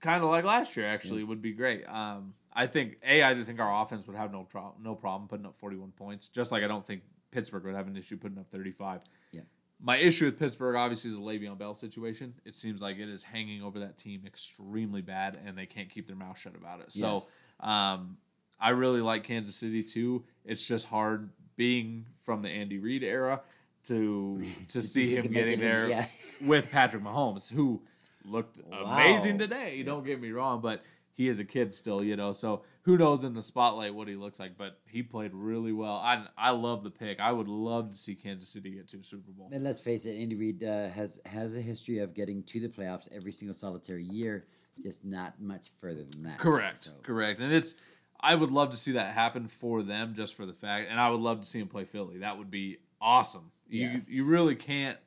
kind 0.00 0.22
of 0.22 0.30
like 0.30 0.44
last 0.44 0.76
year. 0.76 0.86
Actually, 0.86 1.24
would 1.24 1.42
be 1.42 1.52
great. 1.52 1.84
Um, 1.88 2.34
I 2.52 2.66
think 2.66 2.96
a 3.04 3.22
I 3.22 3.42
think 3.44 3.60
our 3.60 3.82
offense 3.82 4.06
would 4.06 4.16
have 4.16 4.32
no 4.32 4.46
tro- 4.50 4.74
no 4.82 4.94
problem 4.94 5.28
putting 5.28 5.46
up 5.46 5.56
41 5.56 5.92
points. 5.92 6.28
Just 6.28 6.52
like 6.52 6.62
I 6.62 6.68
don't 6.68 6.86
think 6.86 7.02
Pittsburgh 7.30 7.64
would 7.64 7.74
have 7.74 7.86
an 7.86 7.96
issue 7.96 8.16
putting 8.16 8.38
up 8.38 8.50
35. 8.50 9.02
Yeah. 9.32 9.42
My 9.80 9.96
issue 9.96 10.24
with 10.24 10.38
Pittsburgh 10.38 10.74
obviously 10.74 11.10
is 11.10 11.16
the 11.16 11.22
Le'Veon 11.22 11.56
Bell 11.56 11.72
situation. 11.72 12.34
It 12.44 12.54
seems 12.54 12.82
like 12.82 12.98
it 12.98 13.08
is 13.08 13.22
hanging 13.22 13.62
over 13.62 13.78
that 13.80 13.96
team 13.96 14.22
extremely 14.26 15.02
bad, 15.02 15.38
and 15.46 15.56
they 15.56 15.66
can't 15.66 15.88
keep 15.88 16.08
their 16.08 16.16
mouth 16.16 16.38
shut 16.38 16.56
about 16.56 16.80
it. 16.80 16.92
So. 16.92 17.14
Yes. 17.14 17.44
Um, 17.60 18.16
I 18.60 18.70
really 18.70 19.00
like 19.00 19.24
Kansas 19.24 19.54
City 19.54 19.82
too. 19.82 20.24
It's 20.44 20.66
just 20.66 20.86
hard 20.86 21.30
being 21.56 22.06
from 22.24 22.42
the 22.42 22.48
Andy 22.48 22.78
Reid 22.78 23.02
era 23.02 23.40
to 23.84 24.42
to 24.68 24.82
see 24.82 25.14
him 25.14 25.32
getting 25.32 25.60
there 25.60 25.88
yeah. 25.88 26.06
with 26.44 26.70
Patrick 26.70 27.02
Mahomes, 27.02 27.52
who 27.52 27.82
looked 28.24 28.58
Wow. 28.70 28.84
amazing 28.84 29.38
today. 29.38 29.82
Don't 29.82 30.04
get 30.04 30.20
me 30.20 30.30
wrong, 30.32 30.60
but 30.60 30.82
he 31.14 31.28
is 31.28 31.38
a 31.38 31.44
kid 31.44 31.74
still, 31.74 32.02
you 32.02 32.16
know. 32.16 32.32
So 32.32 32.62
who 32.82 32.96
knows 32.96 33.24
in 33.24 33.34
the 33.34 33.42
spotlight 33.42 33.94
what 33.94 34.06
he 34.08 34.14
looks 34.14 34.38
like? 34.38 34.56
But 34.56 34.78
he 34.86 35.02
played 35.02 35.32
really 35.34 35.72
well. 35.72 35.96
I 35.96 36.26
I 36.36 36.50
love 36.50 36.84
the 36.84 36.90
pick. 36.90 37.18
I 37.20 37.32
would 37.32 37.48
love 37.48 37.90
to 37.90 37.96
see 37.96 38.14
Kansas 38.14 38.48
City 38.48 38.70
get 38.70 38.88
to 38.88 38.98
a 38.98 39.02
Super 39.02 39.32
Bowl. 39.32 39.50
And 39.52 39.64
let's 39.64 39.80
face 39.80 40.06
it, 40.06 40.16
Andy 40.16 40.36
Reid 40.36 40.62
uh, 40.64 40.88
has 40.90 41.20
has 41.26 41.56
a 41.56 41.60
history 41.60 41.98
of 41.98 42.14
getting 42.14 42.42
to 42.44 42.60
the 42.60 42.68
playoffs 42.68 43.08
every 43.12 43.32
single 43.32 43.54
solitary 43.54 44.04
year, 44.04 44.46
just 44.82 45.04
not 45.04 45.40
much 45.40 45.70
further 45.80 46.04
than 46.04 46.22
that. 46.24 46.38
Correct. 46.38 46.78
So, 46.80 46.92
Correct. 47.02 47.40
And 47.40 47.52
it's 47.52 47.74
I 48.20 48.34
would 48.34 48.50
love 48.50 48.70
to 48.70 48.76
see 48.76 48.92
that 48.92 49.12
happen 49.12 49.48
for 49.48 49.82
them 49.82 50.14
just 50.14 50.34
for 50.34 50.44
the 50.46 50.52
fact 50.52 50.88
and 50.90 50.98
I 51.00 51.08
would 51.10 51.20
love 51.20 51.40
to 51.40 51.46
see 51.46 51.60
him 51.60 51.68
play 51.68 51.84
Philly. 51.84 52.18
That 52.18 52.38
would 52.38 52.50
be 52.50 52.78
awesome. 53.00 53.50
Yes. 53.68 54.08
You 54.08 54.18
you 54.18 54.24
really 54.24 54.54
can't 54.56 54.98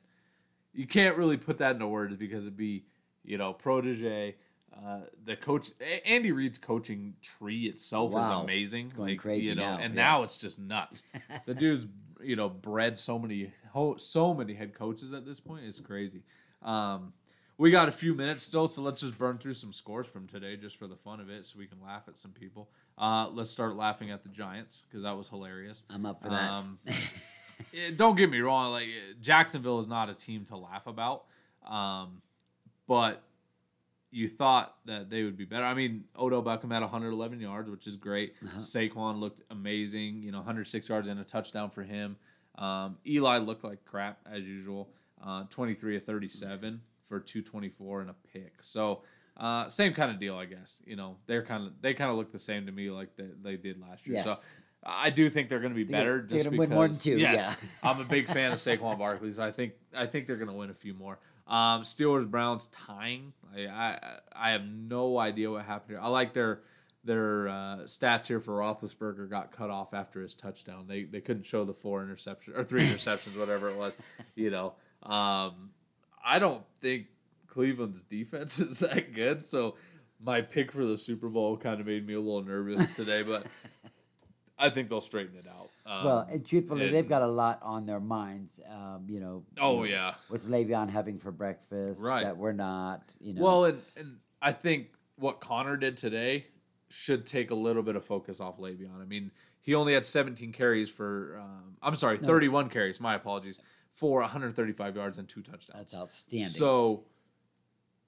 you 0.74 0.86
can't 0.86 1.16
really 1.16 1.36
put 1.36 1.58
that 1.58 1.72
into 1.72 1.86
words 1.86 2.16
because 2.16 2.44
it'd 2.44 2.56
be, 2.56 2.86
you 3.24 3.38
know, 3.38 3.52
protege 3.52 4.36
uh, 4.74 5.00
the 5.24 5.36
coach 5.36 5.70
Andy 6.06 6.32
Reid's 6.32 6.58
coaching 6.58 7.14
tree 7.20 7.66
itself 7.66 8.12
Wow. 8.12 8.20
is 8.38 8.44
amazing. 8.44 8.92
Going 8.96 9.16
crazy 9.18 9.50
you 9.50 9.54
know, 9.54 9.76
now, 9.76 9.78
and 9.78 9.94
now 9.94 10.22
it's 10.22 10.38
just 10.38 10.58
nuts. 10.58 11.04
the 11.46 11.54
dude's, 11.54 11.86
you 12.22 12.36
know, 12.36 12.48
bred 12.48 12.98
so 12.98 13.18
many 13.18 13.52
so 13.98 14.34
many 14.34 14.54
head 14.54 14.74
coaches 14.74 15.12
at 15.12 15.26
this 15.26 15.40
point. 15.40 15.64
It's 15.64 15.80
crazy. 15.80 16.22
Um, 16.62 17.12
we 17.58 17.70
got 17.70 17.88
a 17.88 17.92
few 17.92 18.14
minutes 18.14 18.44
still, 18.44 18.66
so 18.66 18.82
let's 18.82 19.02
just 19.02 19.18
burn 19.18 19.38
through 19.38 19.54
some 19.54 19.72
scores 19.72 20.06
from 20.06 20.26
today 20.26 20.56
just 20.56 20.76
for 20.78 20.86
the 20.86 20.96
fun 20.96 21.20
of 21.20 21.28
it, 21.28 21.44
so 21.46 21.58
we 21.58 21.66
can 21.66 21.80
laugh 21.82 22.04
at 22.08 22.16
some 22.16 22.32
people. 22.32 22.70
Uh, 22.96 23.28
let's 23.30 23.50
start 23.50 23.76
laughing 23.76 24.10
at 24.10 24.22
the 24.22 24.28
Giants 24.30 24.82
because 24.88 25.02
that 25.04 25.16
was 25.16 25.28
hilarious. 25.28 25.84
I'm 25.90 26.06
up 26.06 26.22
for 26.22 26.30
that. 26.30 26.54
Um, 26.54 26.78
eh, 26.86 27.90
don't 27.94 28.16
get 28.16 28.30
me 28.30 28.40
wrong, 28.40 28.72
like 28.72 28.88
Jacksonville 29.20 29.78
is 29.78 29.86
not 29.86 30.08
a 30.08 30.14
team 30.14 30.44
to 30.46 30.56
laugh 30.56 30.86
about, 30.86 31.24
um, 31.68 32.22
but 32.92 33.22
you 34.10 34.28
thought 34.28 34.76
that 34.84 35.08
they 35.08 35.22
would 35.22 35.38
be 35.38 35.46
better. 35.46 35.64
I 35.64 35.72
mean, 35.72 36.04
Odell 36.18 36.42
Beckham 36.42 36.70
had 36.70 36.82
111 36.82 37.40
yards, 37.40 37.70
which 37.70 37.86
is 37.86 37.96
great. 37.96 38.34
Uh-huh. 38.44 38.58
Saquon 38.58 39.18
looked 39.18 39.40
amazing. 39.50 40.22
You 40.22 40.30
know, 40.30 40.36
106 40.40 40.86
yards 40.90 41.08
and 41.08 41.18
a 41.18 41.24
touchdown 41.24 41.70
for 41.70 41.82
him. 41.82 42.16
Um, 42.58 42.98
Eli 43.06 43.38
looked 43.38 43.64
like 43.64 43.82
crap 43.86 44.18
as 44.30 44.42
usual. 44.42 44.90
Uh, 45.26 45.44
23 45.48 45.96
of 45.96 46.04
37 46.04 46.82
for 47.08 47.18
224 47.18 48.02
and 48.02 48.10
a 48.10 48.14
pick. 48.30 48.56
So 48.60 49.04
uh, 49.38 49.68
same 49.68 49.94
kind 49.94 50.10
of 50.10 50.20
deal, 50.20 50.36
I 50.36 50.44
guess. 50.44 50.82
You 50.84 50.96
know, 50.96 51.16
they're 51.24 51.46
kind 51.46 51.66
of 51.66 51.72
they 51.80 51.94
kind 51.94 52.10
of 52.10 52.18
look 52.18 52.30
the 52.30 52.38
same 52.38 52.66
to 52.66 52.72
me 52.72 52.90
like 52.90 53.16
they, 53.16 53.28
they 53.42 53.56
did 53.56 53.80
last 53.80 54.06
year. 54.06 54.22
So. 54.22 54.36
I 54.84 55.10
do 55.10 55.30
think 55.30 55.48
they're 55.48 55.60
going 55.60 55.72
to 55.72 55.76
be 55.76 55.84
They're 55.84 56.00
better. 56.00 56.26
they're 56.28 56.38
just 56.38 56.44
gonna 56.50 56.58
win 56.58 56.70
more 56.70 56.88
than 56.88 56.98
two, 56.98 57.16
Yes, 57.16 57.56
yeah. 57.62 57.68
I'm 57.88 58.00
a 58.00 58.04
big 58.04 58.26
fan 58.26 58.50
of 58.50 58.58
Saquon 58.58 58.98
Barkley. 58.98 59.32
I 59.38 59.52
think 59.52 59.74
I 59.96 60.06
think 60.06 60.26
they're 60.26 60.36
going 60.36 60.48
to 60.48 60.54
win 60.54 60.70
a 60.70 60.74
few 60.74 60.92
more. 60.92 61.20
Um, 61.46 61.82
Steelers 61.82 62.28
Browns 62.28 62.68
tying. 62.68 63.32
I, 63.54 63.66
I 63.66 63.98
I 64.34 64.50
have 64.50 64.64
no 64.64 65.18
idea 65.18 65.50
what 65.50 65.64
happened 65.64 65.90
here. 65.90 66.00
I 66.00 66.08
like 66.08 66.32
their 66.32 66.60
their 67.04 67.48
uh, 67.48 67.76
stats 67.84 68.26
here 68.26 68.40
for 68.40 68.58
Roethlisberger 68.58 69.28
got 69.28 69.50
cut 69.50 69.70
off 69.70 69.92
after 69.92 70.20
his 70.22 70.34
touchdown. 70.34 70.86
They 70.88 71.04
they 71.04 71.20
couldn't 71.20 71.44
show 71.44 71.64
the 71.64 71.74
four 71.74 72.04
interceptions 72.04 72.56
or 72.56 72.64
three 72.64 72.82
interceptions, 72.82 73.38
whatever 73.38 73.68
it 73.70 73.76
was. 73.76 73.96
You 74.34 74.50
know, 74.50 74.74
um, 75.02 75.70
I 76.24 76.38
don't 76.38 76.62
think 76.80 77.08
Cleveland's 77.48 78.00
defense 78.08 78.58
is 78.60 78.78
that 78.78 79.12
good. 79.12 79.44
So 79.44 79.76
my 80.24 80.40
pick 80.40 80.72
for 80.72 80.84
the 80.86 80.96
Super 80.96 81.28
Bowl 81.28 81.56
kind 81.56 81.80
of 81.80 81.86
made 81.86 82.06
me 82.06 82.14
a 82.14 82.20
little 82.20 82.42
nervous 82.42 82.96
today, 82.96 83.22
but 83.22 83.46
I 84.58 84.70
think 84.70 84.88
they'll 84.88 85.00
straighten 85.00 85.36
it 85.36 85.46
out. 85.46 85.68
Um, 85.84 86.04
well, 86.04 86.26
and 86.30 86.46
truthfully, 86.46 86.90
they've 86.90 87.08
got 87.08 87.22
a 87.22 87.26
lot 87.26 87.60
on 87.62 87.86
their 87.86 88.00
minds. 88.00 88.60
Um, 88.70 89.06
you 89.08 89.20
know. 89.20 89.44
oh 89.58 89.84
you 89.84 89.90
know, 89.90 89.96
yeah. 89.96 90.14
What's 90.28 90.46
Le'Veon 90.46 90.88
having 90.90 91.18
for 91.18 91.32
breakfast? 91.32 92.00
Right. 92.00 92.24
That 92.24 92.36
we're 92.36 92.52
not. 92.52 93.02
You 93.20 93.34
know. 93.34 93.42
Well, 93.42 93.64
and, 93.64 93.82
and 93.96 94.16
I 94.40 94.52
think 94.52 94.88
what 95.16 95.40
Connor 95.40 95.76
did 95.76 95.96
today 95.96 96.46
should 96.88 97.26
take 97.26 97.50
a 97.50 97.54
little 97.54 97.82
bit 97.82 97.96
of 97.96 98.04
focus 98.04 98.40
off 98.40 98.58
Le'Veon. 98.58 99.00
I 99.00 99.06
mean, 99.06 99.30
he 99.60 99.74
only 99.74 99.94
had 99.94 100.04
17 100.04 100.52
carries 100.52 100.90
for, 100.90 101.38
um, 101.40 101.76
I'm 101.82 101.94
sorry, 101.94 102.18
No. 102.18 102.26
31 102.26 102.68
carries, 102.68 103.00
my 103.00 103.14
apologies, 103.14 103.60
for 103.94 104.20
135 104.20 104.96
yards 104.96 105.18
and 105.18 105.28
two 105.28 105.40
touchdowns. 105.42 105.78
that's 105.78 105.94
outstanding. 105.94 106.48
So 106.48 107.04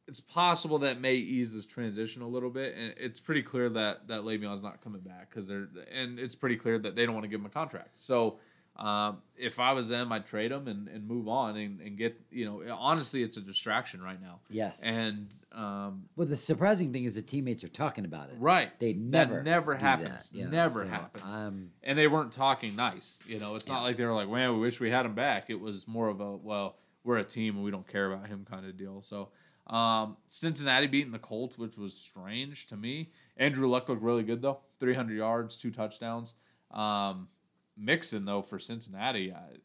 it's 0.07 0.21
possible 0.21 0.79
that 0.81 1.01
may 1.01 1.15
ease 1.15 1.53
this 1.53 1.67
transition 1.67 2.23
a 2.23 2.29
little 2.29 2.51
bit, 2.51 2.75
and 2.77 2.95
it's 2.97 3.21
pretty 3.21 3.43
clear 3.43 3.69
that 3.71 4.09
that 4.09 4.23
Le'Veon's 4.23 4.63
not 4.63 4.83
coming 4.83 5.01
back 5.01 5.31
because 5.31 5.47
they're, 5.47 5.69
and 5.93 6.19
it's 6.19 6.35
pretty 6.35 6.57
clear 6.57 6.79
that 6.79 6.95
they 6.95 7.07
don't 7.07 7.15
want 7.15 7.25
to 7.25 7.29
give 7.29 7.41
him 7.41 7.47
a 7.47 7.51
contract. 7.51 7.91
So 7.95 8.39
um, 8.77 9.19
if 9.37 9.59
I 9.61 9.73
was 9.73 9.89
them, 9.89 10.11
I'd 10.13 10.27
trade 10.27 10.51
him 10.53 10.67
and, 10.69 10.89
and 10.89 11.07
move 11.07 11.29
on 11.29 11.57
and, 11.57 11.81
and 11.81 11.97
get 11.97 12.21
you 12.31 12.45
know 12.45 12.63
honestly, 12.79 13.23
it's 13.23 13.37
a 13.37 13.41
distraction 13.41 14.03
right 14.03 14.21
now. 14.21 14.41
yes. 14.51 14.85
And 14.85 15.33
um, 15.53 16.07
well, 16.17 16.27
the 16.27 16.37
surprising 16.37 16.93
thing 16.93 17.05
is 17.05 17.15
the 17.15 17.23
teammates 17.23 17.63
are 17.63 17.69
talking 17.69 18.05
about 18.05 18.29
it. 18.29 18.35
right, 18.41 18.77
They 18.81 18.93
never. 18.93 19.37
that 19.37 19.45
never 19.45 19.77
happens. 19.77 20.31
that. 20.31 20.37
Yeah, 20.37 20.47
never 20.49 20.81
so, 20.81 20.89
happens. 20.89 21.33
Um, 21.33 21.71
and 21.85 21.97
they 21.97 22.09
weren't 22.09 22.33
talking 22.33 22.75
nice. 22.75 23.21
You 23.27 23.39
know, 23.39 23.55
it's 23.55 23.69
Yeah. 23.69 23.75
not 23.75 23.83
like 23.85 23.97
they 23.97 24.05
were 24.05 24.13
like, 24.15 24.29
"Man, 24.29 24.53
we 24.55 24.59
wish 24.59 24.81
we 24.81 24.91
had 24.91 25.07
him 25.07 25.15
back." 25.15 25.49
It 25.51 25.61
was 25.61 25.87
more 25.87 26.09
of 26.09 26.21
a, 26.21 26.37
"Well, 26.37 26.77
we're 27.05 27.19
a 27.19 27.25
team 27.25 27.55
and 27.55 27.65
we 27.65 27.71
don't 27.71 27.87
care 27.87 28.13
about 28.13 28.27
him" 28.27 28.45
kind 28.51 28.67
of 28.67 28.77
deal. 28.77 29.01
So, 29.03 29.29
um, 29.67 30.17
Cincinnati 30.27 30.87
beating 30.87 31.13
the 31.13 31.19
Colts, 31.19 31.57
which 31.57 31.79
was 31.79 31.95
strange 31.95 32.67
to 32.67 32.77
me. 32.77 33.11
Andrew 33.37 33.69
Luck 33.69 33.89
looked 33.89 34.03
really 34.03 34.23
good 34.23 34.43
though, 34.43 34.61
300 34.81 35.17
yards, 35.17 35.57
two 35.57 35.71
touchdowns. 35.71 36.35
Um, 36.71 37.29
Mixon 37.77 38.25
though 38.25 38.43
for 38.43 38.59
Cincinnati, 38.59 39.33
I, 39.33 39.57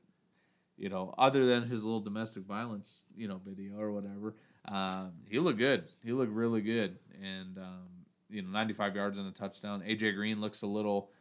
you 0.77 0.89
know, 0.89 1.13
other 1.17 1.45
than 1.45 1.63
his 1.63 1.83
little 1.83 1.99
domestic 1.99 2.43
violence, 2.43 3.03
you 3.15 3.27
know, 3.27 3.41
video 3.45 3.79
or 3.79 3.91
whatever, 3.91 4.35
um, 4.67 5.11
he 5.27 5.39
looked 5.39 5.59
good. 5.59 5.85
He 6.03 6.13
looked 6.13 6.31
really 6.31 6.61
good, 6.61 6.97
and 7.21 7.57
um, 7.57 7.87
you 8.29 8.41
know, 8.41 8.49
95 8.49 8.95
yards 8.95 9.17
and 9.17 9.27
a 9.27 9.31
touchdown. 9.31 9.81
AJ 9.81 10.15
Green 10.15 10.39
looks 10.39 10.61
a 10.61 10.67
little 10.67 11.11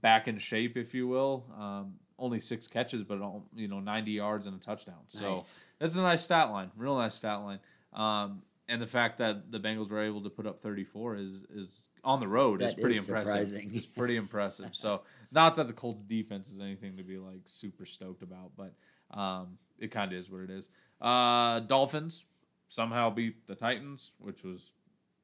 back 0.00 0.28
in 0.28 0.38
shape, 0.38 0.76
if 0.76 0.94
you 0.94 1.06
will. 1.06 1.44
Um, 1.58 1.94
only 2.18 2.38
six 2.38 2.68
catches, 2.68 3.02
but 3.02 3.18
you 3.54 3.68
know, 3.68 3.80
90 3.80 4.12
yards 4.12 4.46
and 4.46 4.60
a 4.60 4.64
touchdown. 4.64 5.00
So 5.08 5.32
nice. 5.32 5.64
that's 5.78 5.96
a 5.96 6.02
nice 6.02 6.22
stat 6.22 6.50
line, 6.50 6.70
real 6.76 6.96
nice 6.96 7.16
stat 7.16 7.40
line. 7.40 7.58
Um, 7.92 8.42
and 8.68 8.80
the 8.80 8.86
fact 8.86 9.18
that 9.18 9.50
the 9.50 9.58
Bengals 9.60 9.90
were 9.90 10.00
able 10.02 10.22
to 10.22 10.30
put 10.30 10.46
up 10.46 10.62
34 10.62 11.16
is 11.16 11.44
is 11.54 11.88
on 12.04 12.20
the 12.20 12.28
road 12.28 12.62
is 12.62 12.74
pretty 12.74 12.96
is 12.96 13.08
impressive. 13.08 13.52
It's 13.72 13.86
pretty 13.86 14.16
impressive. 14.16 14.70
So 14.72 15.02
not 15.32 15.56
that 15.56 15.66
the 15.66 15.72
Colts 15.72 16.02
defense 16.06 16.50
is 16.52 16.60
anything 16.60 16.96
to 16.96 17.02
be 17.02 17.18
like 17.18 17.40
super 17.44 17.84
stoked 17.84 18.22
about, 18.22 18.52
but 18.56 18.72
um, 19.18 19.58
it 19.78 19.90
kind 19.90 20.12
of 20.12 20.18
is 20.18 20.30
what 20.30 20.42
it 20.42 20.50
is. 20.50 20.68
Uh, 21.00 21.60
Dolphins 21.60 22.24
somehow 22.68 23.10
beat 23.10 23.46
the 23.46 23.54
Titans, 23.56 24.12
which 24.18 24.42
was 24.44 24.72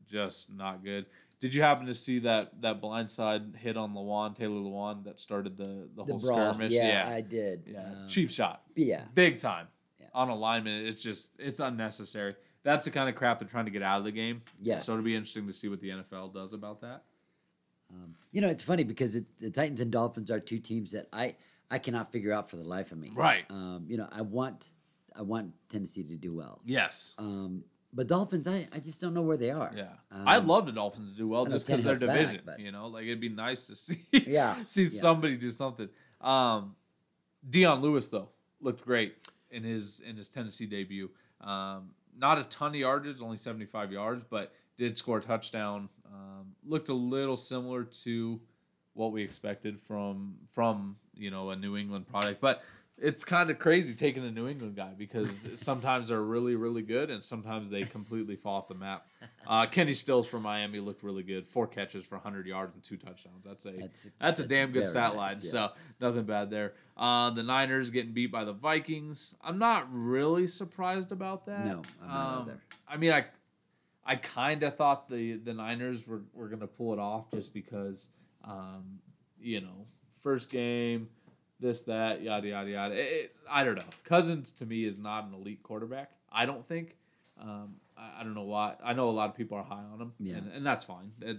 just 0.06 0.52
not 0.52 0.82
good. 0.84 1.06
Did 1.40 1.54
you 1.54 1.62
happen 1.62 1.86
to 1.86 1.94
see 1.94 2.18
that 2.20 2.60
that 2.62 2.82
blindside 2.82 3.54
hit 3.56 3.76
on 3.76 3.94
Lewan 3.94 4.36
Taylor 4.36 4.56
Lewan 4.60 5.04
that 5.04 5.20
started 5.20 5.56
the 5.56 5.88
the, 5.94 6.04
The 6.04 6.04
whole 6.04 6.18
brawl. 6.18 6.52
skirmish? 6.54 6.72
Yeah, 6.72 7.08
I 7.08 7.20
did. 7.20 7.62
yeah, 7.66 7.86
Um, 8.02 8.08
cheap 8.08 8.28
shot 8.30 8.62
Yeah. 8.74 9.04
big 9.14 9.38
time 9.38 9.68
Yeah. 10.00 10.06
on 10.12 10.28
alignment. 10.28 10.86
It's 10.88 11.00
just 11.02 11.32
it's 11.38 11.60
unnecessary. 11.60 12.34
That's 12.64 12.84
the 12.84 12.90
kind 12.90 13.08
of 13.08 13.14
crap 13.14 13.38
they're 13.40 13.48
trying 13.48 13.64
to 13.66 13.70
get 13.70 13.82
out 13.82 13.98
of 13.98 14.04
the 14.04 14.12
game. 14.12 14.42
Yes. 14.60 14.84
So 14.86 14.92
it'll 14.92 15.04
be 15.04 15.14
interesting 15.14 15.46
to 15.46 15.52
see 15.52 15.68
what 15.68 15.80
the 15.80 15.88
NFL 15.90 16.34
does 16.34 16.52
about 16.52 16.80
that. 16.82 17.04
Um, 17.90 18.14
you 18.32 18.40
know, 18.40 18.48
it's 18.48 18.62
funny 18.62 18.84
because 18.84 19.16
it, 19.16 19.24
the 19.38 19.50
Titans 19.50 19.80
and 19.80 19.90
Dolphins 19.90 20.30
are 20.30 20.40
two 20.40 20.58
teams 20.58 20.92
that 20.92 21.08
I 21.12 21.36
I 21.70 21.78
cannot 21.78 22.12
figure 22.12 22.32
out 22.32 22.50
for 22.50 22.56
the 22.56 22.64
life 22.64 22.92
of 22.92 22.98
me. 22.98 23.10
Right. 23.14 23.44
Um, 23.50 23.84
you 23.88 23.96
know, 23.96 24.08
I 24.12 24.22
want 24.22 24.68
I 25.16 25.22
want 25.22 25.52
Tennessee 25.68 26.02
to 26.04 26.16
do 26.16 26.34
well. 26.34 26.60
Yes. 26.66 27.14
Um, 27.18 27.64
but 27.94 28.06
Dolphins, 28.06 28.46
I, 28.46 28.68
I 28.72 28.80
just 28.80 29.00
don't 29.00 29.14
know 29.14 29.22
where 29.22 29.38
they 29.38 29.50
are. 29.50 29.72
Yeah. 29.74 29.88
Um, 30.12 30.28
I'd 30.28 30.44
love 30.44 30.66
the 30.66 30.72
Dolphins 30.72 31.12
to 31.12 31.16
do 31.16 31.28
well 31.28 31.46
just 31.46 31.66
because 31.66 31.82
their 31.82 31.94
Tannehill's 31.94 32.06
back, 32.06 32.18
division. 32.18 32.42
but- 32.44 32.60
You 32.60 32.70
know, 32.72 32.86
like 32.88 33.04
it'd 33.04 33.20
be 33.20 33.30
nice 33.30 33.64
to 33.66 33.74
see 33.76 34.04
Yeah, 34.12 34.56
see 34.66 34.82
yeah. 34.82 34.88
somebody 34.90 35.36
do 35.36 35.50
something. 35.50 35.88
Um 36.20 36.74
Dion 37.48 37.80
Lewis 37.80 38.08
though 38.08 38.28
looked 38.60 38.84
great 38.84 39.14
in 39.50 39.62
his 39.62 40.00
in 40.00 40.16
his 40.16 40.28
Tennessee 40.28 40.66
debut. 40.66 41.08
Um, 41.40 41.90
not 42.18 42.38
a 42.38 42.44
ton 42.44 42.70
of 42.70 42.76
yardage, 42.76 43.20
only 43.20 43.36
75 43.36 43.92
yards, 43.92 44.24
but 44.28 44.52
did 44.76 44.96
score 44.96 45.18
a 45.18 45.22
touchdown. 45.22 45.88
Um, 46.06 46.54
looked 46.66 46.88
a 46.88 46.94
little 46.94 47.36
similar 47.36 47.84
to 47.84 48.40
what 48.94 49.12
we 49.12 49.22
expected 49.22 49.80
from 49.80 50.34
from 50.50 50.96
you 51.14 51.30
know 51.30 51.50
a 51.50 51.56
New 51.56 51.76
England 51.76 52.08
product, 52.08 52.40
but 52.40 52.62
it's 53.00 53.24
kind 53.24 53.48
of 53.50 53.58
crazy 53.58 53.94
taking 53.94 54.24
a 54.24 54.30
New 54.30 54.48
England 54.48 54.74
guy 54.76 54.92
because 54.98 55.30
sometimes 55.54 56.08
they're 56.08 56.22
really 56.22 56.54
really 56.56 56.82
good 56.82 57.10
and 57.10 57.22
sometimes 57.22 57.70
they 57.70 57.82
completely 57.82 58.36
fall 58.36 58.56
off 58.58 58.68
the 58.68 58.74
map. 58.74 59.06
Uh, 59.46 59.64
Kenny 59.64 59.94
Stills 59.94 60.28
from 60.28 60.42
Miami 60.42 60.78
looked 60.78 61.02
really 61.02 61.22
good, 61.22 61.48
four 61.48 61.66
catches 61.66 62.04
for 62.04 62.16
100 62.16 62.46
yards 62.46 62.74
and 62.74 62.84
two 62.84 62.98
touchdowns. 62.98 63.44
That's 63.46 63.64
a 63.64 63.70
That's- 63.70 64.06
that's, 64.18 64.40
a 64.40 64.46
damn 64.46 64.72
good 64.72 64.86
stat 64.86 65.14
nice, 65.14 65.16
line. 65.16 65.36
yeah. 65.42 65.50
So 65.50 65.70
nothing 66.02 66.24
bad 66.24 66.50
there. 66.50 66.74
Uh, 66.98 67.30
the 67.30 67.42
Niners 67.42 67.90
getting 67.90 68.12
beat 68.12 68.30
by 68.30 68.44
the 68.44 68.52
Vikings. 68.52 69.34
I'm 69.42 69.58
not 69.58 69.88
really 69.90 70.46
surprised 70.48 71.12
about 71.12 71.46
that. 71.46 71.64
No, 71.64 71.82
I'm 72.02 72.08
not 72.08 72.36
Um, 72.36 72.42
either. 72.42 72.60
I 72.86 72.96
mean, 72.98 73.12
I 73.12 73.24
I 74.04 74.16
kind 74.16 74.62
of 74.64 74.76
thought 74.76 75.08
the 75.08 75.36
the 75.36 75.54
Niners 75.54 76.06
were, 76.06 76.20
were 76.34 76.48
gonna 76.48 76.66
pull 76.66 76.92
it 76.92 76.98
off 76.98 77.30
just 77.32 77.54
because, 77.54 78.06
um, 78.44 78.98
you 79.40 79.62
know, 79.62 79.86
first 80.22 80.50
game, 80.50 81.08
this 81.60 81.84
that 81.84 82.22
yada 82.22 82.48
yada 82.48 82.70
yada. 82.70 82.94
It, 82.94 82.98
it- 83.12 83.34
I 83.50 83.64
don't 83.64 83.76
know. 83.76 83.82
Cousins 84.04 84.50
to 84.52 84.66
me 84.66 84.84
is 84.84 84.98
not 84.98 85.24
an 85.24 85.32
elite 85.34 85.62
quarterback. 85.62 86.10
I 86.30 86.44
don't 86.44 86.66
think. 86.68 86.96
Um, 87.40 87.76
I, 87.96 88.20
I 88.20 88.22
don't 88.24 88.34
know 88.34 88.42
why. 88.42 88.74
I 88.84 88.92
know 88.92 89.08
a 89.08 89.10
lot 89.10 89.30
of 89.30 89.36
people 89.36 89.56
are 89.56 89.64
high 89.64 89.82
on 89.92 90.00
him, 90.00 90.12
Yeah. 90.18 90.36
and, 90.36 90.52
and 90.52 90.66
that's 90.66 90.84
fine. 90.84 91.12
Uh, 91.26 91.32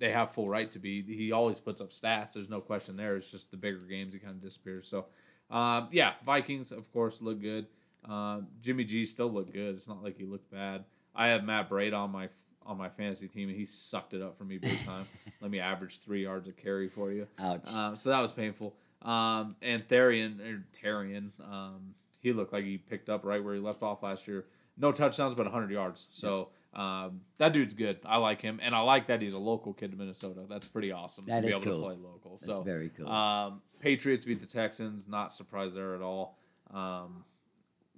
They 0.00 0.10
have 0.10 0.32
full 0.32 0.46
right 0.46 0.68
to 0.72 0.80
be. 0.80 1.02
He 1.02 1.30
always 1.30 1.60
puts 1.60 1.80
up 1.80 1.90
stats. 1.90 2.32
There's 2.32 2.48
no 2.50 2.60
question 2.60 2.96
there. 2.96 3.14
It's 3.16 3.30
just 3.30 3.52
the 3.52 3.56
bigger 3.56 3.78
games 3.86 4.12
he 4.14 4.18
kind 4.18 4.34
of 4.34 4.42
disappears. 4.42 4.88
So, 4.88 5.06
um, 5.54 5.88
yeah, 5.92 6.14
Vikings 6.26 6.72
of 6.72 6.90
course 6.92 7.22
look 7.22 7.40
good. 7.40 7.66
Uh, 8.08 8.40
Jimmy 8.60 8.82
G 8.84 9.04
still 9.06 9.30
looked 9.30 9.52
good. 9.52 9.76
It's 9.76 9.86
not 9.86 10.02
like 10.02 10.16
he 10.18 10.24
looked 10.24 10.50
bad. 10.50 10.84
I 11.14 11.28
have 11.28 11.44
Matt 11.44 11.70
Breida 11.70 11.94
on 11.96 12.10
my 12.10 12.28
on 12.66 12.76
my 12.78 12.88
fantasy 12.88 13.28
team, 13.28 13.48
and 13.50 13.56
he 13.56 13.64
sucked 13.66 14.14
it 14.14 14.22
up 14.22 14.36
for 14.36 14.44
me 14.44 14.58
big 14.58 14.84
time. 14.84 15.04
Let 15.40 15.50
me 15.50 15.60
average 15.60 16.00
three 16.00 16.22
yards 16.24 16.48
a 16.48 16.52
carry 16.52 16.88
for 16.88 17.12
you. 17.12 17.28
Ouch. 17.38 17.72
Um, 17.72 17.94
so 17.96 18.08
that 18.10 18.20
was 18.20 18.32
painful. 18.32 18.74
Um, 19.04 19.54
and 19.62 19.86
Therian, 19.86 20.40
or 20.40 20.64
Tarian, 20.72 21.30
um, 21.40 21.94
he 22.20 22.32
looked 22.32 22.52
like 22.52 22.64
he 22.64 22.78
picked 22.78 23.08
up 23.10 23.24
right 23.24 23.42
where 23.42 23.54
he 23.54 23.60
left 23.60 23.82
off 23.82 24.02
last 24.02 24.26
year. 24.26 24.46
No 24.78 24.92
touchdowns, 24.92 25.34
but 25.34 25.44
100 25.46 25.70
yards. 25.70 26.08
So 26.10 26.48
um, 26.72 27.20
that 27.38 27.52
dude's 27.52 27.74
good. 27.74 27.98
I 28.04 28.16
like 28.16 28.40
him, 28.40 28.58
and 28.62 28.74
I 28.74 28.80
like 28.80 29.06
that 29.08 29.20
he's 29.22 29.34
a 29.34 29.38
local 29.38 29.72
kid 29.74 29.90
to 29.92 29.96
Minnesota. 29.96 30.40
That's 30.48 30.66
pretty 30.66 30.90
awesome 30.90 31.26
That 31.26 31.42
to 31.42 31.46
be 31.46 31.52
able 31.52 31.60
cool. 31.64 31.80
to 31.80 31.86
play 31.86 31.96
local. 31.96 32.30
That's 32.32 32.46
so 32.46 32.62
very 32.62 32.88
cool. 32.96 33.08
um, 33.08 33.60
Patriots 33.78 34.24
beat 34.24 34.40
the 34.40 34.46
Texans. 34.46 35.06
Not 35.06 35.32
surprised 35.32 35.74
there 35.76 35.94
at 35.94 36.00
all. 36.02 36.38
Um, 36.72 37.24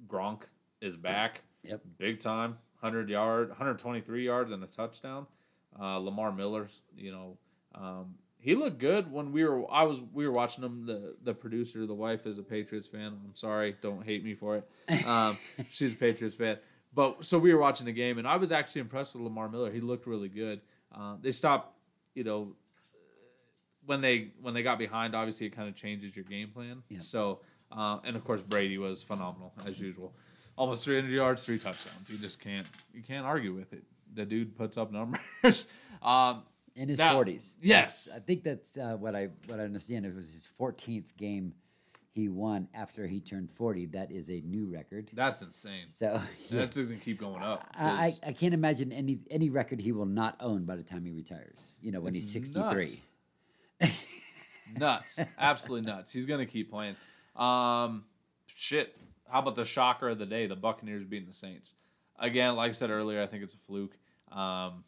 Gronk 0.08 0.42
is 0.80 0.96
back. 0.96 1.42
Yep. 1.62 1.80
Big 1.98 2.18
time. 2.20 2.58
100 2.80 3.08
yard, 3.08 3.48
123 3.48 4.24
yards 4.24 4.50
and 4.52 4.62
a 4.62 4.66
touchdown. 4.66 5.26
Uh, 5.80 5.96
Lamar 5.98 6.30
Miller, 6.32 6.68
you 6.96 7.10
know, 7.12 7.38
um, 7.74 8.14
he 8.47 8.55
looked 8.55 8.78
good 8.78 9.10
when 9.10 9.32
we 9.32 9.44
were. 9.44 9.68
I 9.73 9.82
was. 9.82 10.01
We 10.14 10.24
were 10.24 10.32
watching 10.32 10.62
him. 10.62 10.86
The 10.86 11.16
the 11.20 11.35
producer, 11.35 11.85
the 11.85 11.94
wife, 11.94 12.28
is 12.28 12.39
a 12.39 12.44
Patriots 12.44 12.86
fan. 12.86 13.06
I'm 13.06 13.35
sorry. 13.35 13.74
Don't 13.82 14.05
hate 14.05 14.23
me 14.23 14.35
for 14.35 14.59
it. 14.59 15.05
Um, 15.05 15.36
she's 15.73 15.94
a 15.94 15.97
Patriots 15.97 16.36
fan. 16.36 16.59
But 16.94 17.24
so 17.24 17.40
we 17.40 17.52
were 17.52 17.60
watching 17.60 17.86
the 17.86 17.93
game, 17.93 18.18
and 18.18 18.27
I 18.27 18.36
was 18.36 18.52
actually 18.52 18.82
impressed 18.82 19.14
with 19.14 19.24
Lamar 19.24 19.48
Miller. 19.48 19.73
He 19.73 19.81
looked 19.81 20.06
really 20.06 20.28
good. 20.28 20.60
Uh, 20.97 21.16
they 21.20 21.32
stopped, 21.32 21.77
you 22.14 22.23
know, 22.23 22.52
when 23.85 24.01
they 24.01 24.31
when 24.40 24.55
they 24.55 24.62
got 24.62 24.78
behind. 24.78 25.16
Obviously, 25.16 25.48
it 25.48 25.56
kind 25.56 25.68
of 25.68 25.74
changes 25.74 26.14
your 26.14 26.24
game 26.24 26.51
plan. 26.51 26.85
Yeah. 26.89 27.01
So, 27.01 27.40
uh, 27.73 27.98
and 28.05 28.14
of 28.14 28.23
course, 28.23 28.43
Brady 28.43 28.78
was 28.78 29.02
phenomenal 29.02 29.55
as 29.66 29.81
usual. 29.81 30.14
Almost 30.56 30.85
300 30.85 31.10
yards, 31.10 31.44
three 31.44 31.59
touchdowns. 31.59 32.09
You 32.09 32.16
just 32.16 32.40
can't 32.40 32.66
you 32.94 33.02
can't 33.02 33.27
argue 33.27 33.55
with 33.55 33.73
it. 33.73 33.82
The 34.14 34.24
dude 34.24 34.56
puts 34.56 34.77
up 34.77 34.93
numbers. 34.93 35.66
um, 36.01 36.44
in 36.77 36.89
his 36.89 37.01
forties. 37.01 37.57
yes. 37.61 38.09
I 38.15 38.20
think 38.20 38.44
that's 38.44 38.77
uh, 38.77 38.97
what 38.98 39.16
I 39.16 39.31
what 39.47 39.59
I 39.59 39.65
understand. 39.65 40.07
It 40.07 40.15
was 40.15 40.32
his 40.32 40.47
fourteenth 40.47 41.16
game 41.16 41.55
he 42.12 42.28
won 42.28 42.69
after 42.74 43.07
he 43.07 43.20
turned 43.20 43.51
forty. 43.51 43.86
That 43.86 44.12
is 44.12 44.31
a 44.31 44.40
new 44.43 44.66
record. 44.73 45.11
that's 45.12 45.43
insane. 45.43 45.89
So 45.89 46.20
And 46.51 46.61
That 46.61 46.70
doesn't 46.70 47.01
keep 47.01 47.19
going 47.19 47.43
up. 47.43 47.66
I, 47.74 47.89
I 48.24 48.28
I 48.28 48.32
can't 48.32 48.55
imagine 48.55 48.93
any 48.93 49.19
any 49.31 49.51
record 49.51 49.81
he 49.81 49.93
will 49.93 50.07
not 50.07 50.36
own 50.40 50.65
by 50.65 50.77
the 50.77 50.82
time 50.82 51.05
he 51.05 51.12
retires. 51.12 51.74
You 51.81 51.93
know, 51.93 52.01
when 52.01 52.15
he's 52.15 52.31
sixty 52.31 52.61
three. 52.70 53.03
nuts, 54.78 55.19
absolutely 55.39 55.90
nuts. 55.90 56.12
He's 56.12 56.27
gonna 56.27 56.47
keep 56.47 56.70
playing. 56.70 56.97
Um, 57.35 58.05
shit. 58.47 58.97
How 59.28 59.40
about 59.40 59.57
the 59.57 59.65
shocker 59.65 60.09
of 60.09 60.19
the 60.19 60.27
day? 60.27 60.47
The 60.47 60.57
Buccaneers 60.57 61.05
beating 61.05 61.28
the 61.28 61.35
Saints. 61.35 61.74
Again, 62.19 62.55
like 62.55 62.70
I 62.70 62.73
said 62.73 62.90
earlier, 62.90 63.20
I 63.23 63.27
think 63.27 63.43
it's 63.43 63.55
a 63.55 63.59
fluke. 63.66 63.97
Um, 64.31 64.85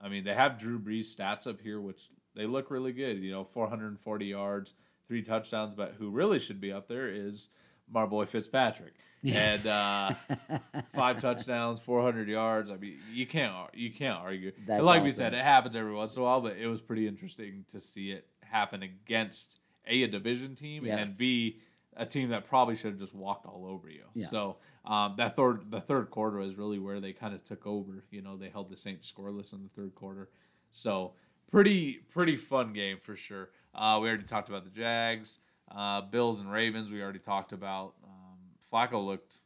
I 0.00 0.08
mean, 0.08 0.24
they 0.24 0.34
have 0.34 0.58
Drew 0.58 0.78
Brees 0.78 1.14
stats 1.14 1.46
up 1.46 1.60
here, 1.60 1.80
which 1.80 2.10
they 2.34 2.46
look 2.46 2.70
really 2.70 2.92
good. 2.92 3.18
You 3.18 3.32
know, 3.32 3.44
440 3.44 4.26
yards, 4.26 4.74
three 5.06 5.22
touchdowns. 5.22 5.74
But 5.74 5.94
who 5.98 6.10
really 6.10 6.38
should 6.38 6.60
be 6.60 6.72
up 6.72 6.88
there 6.88 7.08
is 7.08 7.48
my 7.90 8.04
boy 8.06 8.26
Fitzpatrick, 8.26 8.92
and 9.24 9.66
uh, 9.66 10.12
five 10.94 11.20
touchdowns, 11.20 11.80
400 11.80 12.28
yards. 12.28 12.70
I 12.70 12.76
mean, 12.76 12.98
you 13.12 13.26
can't 13.26 13.54
you 13.74 13.90
can't 13.92 14.18
argue. 14.18 14.52
That's 14.66 14.78
and 14.78 14.86
like 14.86 15.02
we 15.02 15.10
said, 15.10 15.34
it 15.34 15.42
happens 15.42 15.74
every 15.74 15.94
once 15.94 16.14
in 16.16 16.22
a 16.22 16.24
while, 16.24 16.40
but 16.40 16.56
it 16.56 16.66
was 16.66 16.80
pretty 16.80 17.08
interesting 17.08 17.64
to 17.72 17.80
see 17.80 18.10
it 18.10 18.26
happen 18.40 18.82
against 18.82 19.58
a 19.86 20.02
a 20.02 20.08
division 20.08 20.54
team 20.54 20.84
Yes. 20.84 21.08
and 21.08 21.18
b 21.18 21.58
a 21.96 22.06
team 22.06 22.28
that 22.28 22.46
probably 22.46 22.76
should 22.76 22.92
have 22.92 23.00
just 23.00 23.14
walked 23.14 23.44
all 23.46 23.66
over 23.66 23.88
you. 23.88 24.04
Yeah. 24.14 24.26
So 24.26 24.56
um, 24.84 25.14
that 25.18 25.36
third 25.36 25.70
the 25.70 25.80
third 25.80 26.10
quarter 26.10 26.40
is 26.40 26.56
really 26.56 26.78
where 26.78 27.00
they 27.00 27.12
kind 27.12 27.34
of 27.34 27.44
took 27.44 27.66
over. 27.66 28.04
You 28.10 28.22
know, 28.22 28.36
they 28.36 28.48
held 28.48 28.70
the 28.70 28.76
Saints 28.76 29.10
scoreless 29.10 29.52
in 29.52 29.62
the 29.62 29.68
third 29.70 29.94
quarter. 29.94 30.28
So 30.70 31.12
pretty 31.50 31.94
pretty 32.12 32.36
fun 32.36 32.72
game 32.72 32.98
for 33.00 33.16
sure. 33.16 33.50
Uh, 33.74 33.98
we 34.02 34.08
already 34.08 34.24
talked 34.24 34.48
about 34.48 34.64
the 34.64 34.70
Jags, 34.70 35.38
uh, 35.74 36.00
Bills 36.02 36.40
and 36.40 36.50
Ravens. 36.50 36.90
We 36.90 37.02
already 37.02 37.18
talked 37.18 37.52
about. 37.52 37.94
Um, 38.04 38.38
Flacco 38.72 39.04
looked 39.04 39.38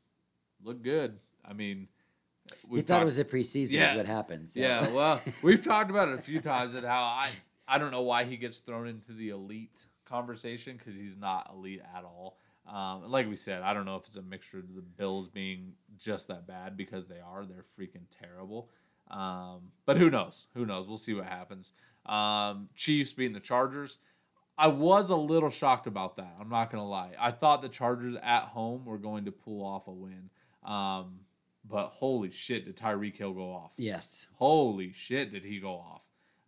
looked 0.65 0.83
good. 0.83 1.19
I 1.45 1.53
mean, 1.55 1.89
we've 2.69 2.85
thought 2.87 2.95
talked- 2.95 3.03
it 3.03 3.07
was 3.07 3.19
a 3.19 3.25
preseason. 3.25 3.73
Yeah. 3.73 3.91
Is 3.93 3.97
what 3.97 4.07
happens. 4.07 4.55
so- 4.55 4.61
yeah, 4.61 4.89
well, 4.93 5.21
we've 5.43 5.63
talked 5.63 5.91
about 5.91 6.09
it 6.09 6.19
a 6.19 6.23
few 6.23 6.41
times 6.41 6.75
and 6.75 6.85
how 6.87 7.03
I 7.03 7.31
I 7.67 7.79
don't 7.79 7.91
know 7.91 8.03
why 8.03 8.25
he 8.25 8.37
gets 8.37 8.59
thrown 8.59 8.87
into 8.89 9.13
the 9.13 9.31
elite 9.31 9.87
conversation 10.05 10.77
because 10.77 10.95
he's 10.95 11.17
not 11.17 11.51
elite 11.55 11.81
at 11.97 12.05
all. 12.05 12.37
Um, 12.67 13.11
like 13.11 13.29
we 13.29 13.37
said, 13.37 13.63
I 13.63 13.75
don't 13.75 13.85
know 13.85 13.97
if 13.97 14.07
it's 14.07 14.17
a 14.17 14.23
mixture 14.23 14.59
of 14.59 14.75
the 14.75 14.83
Bills 14.83 15.29
being 15.29 15.73
just 15.99 16.29
that 16.29 16.47
bad 16.47 16.77
because 16.77 17.09
they 17.09 17.21
are. 17.21 17.45
They're 17.45 17.65
freaking 17.79 18.05
terrible. 18.11 18.71
Um, 19.11 19.73
but 19.85 19.99
who 19.99 20.11
knows? 20.11 20.47
Who 20.55 20.65
knows? 20.65 20.87
We'll 20.87 20.97
see 20.97 21.15
what 21.15 21.27
happens. 21.27 21.73
Um, 22.07 22.69
Chiefs 22.77 23.13
beating 23.13 23.35
the 23.35 23.41
Chargers. 23.41 23.99
I 24.57 24.69
was 24.69 25.11
a 25.11 25.17
little 25.17 25.51
shocked 25.51 25.87
about 25.87 26.17
that. 26.17 26.37
I'm 26.39 26.49
not 26.49 26.71
gonna 26.71 26.87
lie. 26.87 27.13
I 27.19 27.31
thought 27.31 27.63
the 27.63 27.69
Chargers 27.69 28.17
at 28.23 28.45
home 28.45 28.85
were 28.85 28.99
going 28.99 29.25
to 29.25 29.33
pull 29.33 29.65
off 29.65 29.89
a 29.89 29.93
win. 29.93 30.31
Um, 30.65 31.21
but 31.69 31.89
holy 31.89 32.31
shit, 32.31 32.67
did 32.67 32.77
Tyreek 32.77 33.17
Hill 33.17 33.33
go 33.33 33.53
off? 33.53 33.73
Yes. 33.77 34.27
Holy 34.35 34.93
shit, 34.93 35.33
did 35.33 35.45
he 35.45 35.59
go 35.59 35.75
off? 35.75 36.03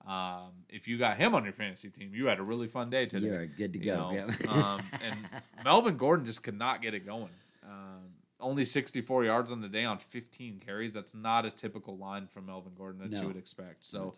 Um, 0.07 0.51
if 0.69 0.87
you 0.87 0.99
got 0.99 1.17
him 1.17 1.35
on 1.35 1.45
your 1.45 1.53
fantasy 1.53 1.89
team, 1.91 2.13
you 2.15 2.27
had 2.27 2.39
a 2.39 2.43
really 2.43 2.69
fun 2.69 2.91
day 2.91 3.07
today. 3.07 3.27
You're 3.27 3.47
good 3.47 3.73
to 3.73 3.79
you 3.79 3.85
go. 3.87 3.97
know? 3.97 4.13
yeah. 4.13 4.51
um, 4.51 4.81
and 5.05 5.17
Melvin 5.65 5.97
Gordon 5.97 6.27
just 6.27 6.43
could 6.43 6.59
not 6.59 6.83
get 6.83 6.93
it 6.95 7.07
going. 7.07 7.31
Um, 7.67 8.03
only 8.41 8.65
64 8.65 9.25
yards 9.25 9.51
on 9.51 9.63
the 9.63 9.69
day 9.69 9.85
on 9.85 9.99
15 9.99 10.61
carries. 10.65 10.93
That's 10.93 11.15
not 11.15 11.47
a 11.47 11.51
typical 11.51 11.97
line 11.97 12.27
from 12.27 12.47
Melvin 12.47 12.73
Gordon 12.77 13.01
that 13.01 13.11
No. 13.11 13.23
you 13.23 13.29
would 13.29 13.37
expect. 13.37 13.85
So 13.85 14.13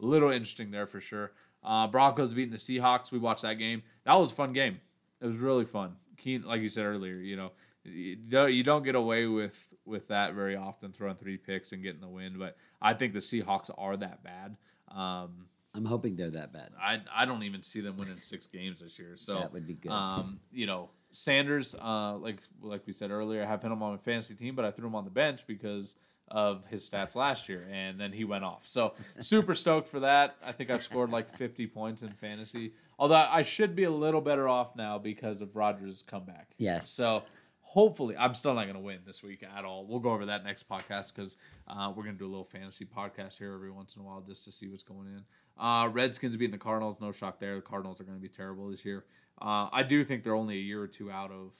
a 0.00 0.04
little 0.04 0.30
interesting 0.30 0.70
there 0.70 0.86
for 0.86 1.00
sure. 1.00 1.32
Uh, 1.64 1.86
Broncos 1.88 2.32
beating 2.32 2.52
the 2.52 2.56
Seahawks. 2.58 3.10
We 3.10 3.18
watched 3.18 3.42
that 3.42 3.54
game. 3.54 3.82
That 4.04 4.14
was 4.14 4.30
a 4.32 4.34
fun 4.34 4.52
game. 4.52 4.80
It 5.20 5.26
was 5.26 5.36
really 5.38 5.64
fun. 5.64 5.96
Keen, 6.16 6.42
like 6.42 6.60
you 6.60 6.68
said 6.68 6.84
earlier, 6.84 7.14
you 7.14 7.36
know, 7.36 7.50
you 7.84 8.62
don't 8.62 8.84
get 8.84 8.94
away 8.94 9.26
with 9.26 9.56
with 9.84 10.06
that 10.08 10.34
very 10.34 10.54
often, 10.54 10.92
throwing 10.92 11.16
three 11.16 11.36
picks 11.36 11.72
and 11.72 11.82
getting 11.82 12.00
the 12.00 12.08
win. 12.08 12.38
But 12.38 12.56
I 12.80 12.94
think 12.94 13.12
the 13.12 13.18
Seahawks 13.18 13.70
are 13.76 13.96
that 13.96 14.22
bad. 14.22 14.56
Um, 14.94 15.46
I'm 15.74 15.84
hoping 15.84 16.16
they're 16.16 16.30
that 16.30 16.52
bad. 16.52 16.70
I 16.80 17.00
I 17.14 17.24
don't 17.24 17.42
even 17.44 17.62
see 17.62 17.80
them 17.80 17.96
winning 17.96 18.20
six 18.20 18.46
games 18.46 18.80
this 18.80 18.98
year. 18.98 19.12
So 19.16 19.36
That 19.38 19.52
would 19.52 19.66
be 19.66 19.74
good. 19.74 19.90
Um, 19.90 20.40
you 20.52 20.66
know, 20.66 20.90
Sanders, 21.10 21.74
uh, 21.74 22.16
like 22.16 22.38
like 22.60 22.86
we 22.86 22.92
said 22.92 23.10
earlier, 23.10 23.42
I 23.42 23.46
have 23.46 23.62
him 23.62 23.82
on 23.82 23.92
my 23.92 23.96
fantasy 23.98 24.34
team, 24.34 24.54
but 24.54 24.64
I 24.64 24.70
threw 24.70 24.86
him 24.86 24.94
on 24.94 25.04
the 25.04 25.10
bench 25.10 25.46
because 25.46 25.94
of 26.28 26.64
his 26.66 26.88
stats 26.88 27.14
last 27.14 27.48
year, 27.48 27.66
and 27.70 27.98
then 28.00 28.12
he 28.12 28.24
went 28.24 28.44
off. 28.44 28.64
So 28.66 28.94
super 29.20 29.54
stoked 29.54 29.88
for 29.88 30.00
that. 30.00 30.36
I 30.44 30.52
think 30.52 30.70
I've 30.70 30.82
scored 30.82 31.10
like 31.10 31.34
50 31.36 31.66
points 31.68 32.02
in 32.02 32.10
fantasy. 32.10 32.72
Although 32.98 33.16
I 33.16 33.42
should 33.42 33.74
be 33.74 33.84
a 33.84 33.90
little 33.90 34.20
better 34.20 34.48
off 34.48 34.76
now 34.76 34.98
because 34.98 35.40
of 35.40 35.56
Rodgers' 35.56 36.02
comeback. 36.02 36.48
Yes. 36.58 36.88
So 36.88 37.24
hopefully, 37.72 38.14
I'm 38.18 38.34
still 38.34 38.52
not 38.54 38.64
going 38.64 38.74
to 38.76 38.82
win 38.82 38.98
this 39.06 39.22
week 39.22 39.42
at 39.56 39.64
all. 39.64 39.86
We'll 39.86 39.98
go 40.00 40.10
over 40.12 40.26
that 40.26 40.44
next 40.44 40.68
podcast 40.68 41.14
because 41.14 41.36
uh, 41.66 41.90
we're 41.96 42.02
going 42.04 42.14
to 42.16 42.18
do 42.18 42.26
a 42.26 42.28
little 42.28 42.44
fantasy 42.44 42.84
podcast 42.84 43.38
here 43.38 43.54
every 43.54 43.70
once 43.70 43.96
in 43.96 44.02
a 44.02 44.04
while 44.04 44.20
just 44.20 44.44
to 44.44 44.52
see 44.52 44.68
what's 44.68 44.82
going 44.82 45.06
in. 45.06 45.24
Uh, 45.58 45.88
Redskins 45.88 46.36
beating 46.36 46.52
the 46.52 46.58
Cardinals, 46.58 46.98
no 47.00 47.12
shock 47.12 47.40
there. 47.40 47.56
The 47.56 47.62
Cardinals 47.62 47.98
are 48.00 48.04
going 48.04 48.16
to 48.18 48.22
be 48.22 48.28
terrible 48.28 48.68
this 48.70 48.84
year. 48.84 49.04
Uh, 49.40 49.68
I 49.72 49.82
do 49.82 50.04
think 50.04 50.22
they're 50.22 50.34
only 50.34 50.56
a 50.56 50.60
year 50.62 50.82
or 50.82 50.86
two 50.86 51.10
out 51.10 51.30
of 51.30 51.50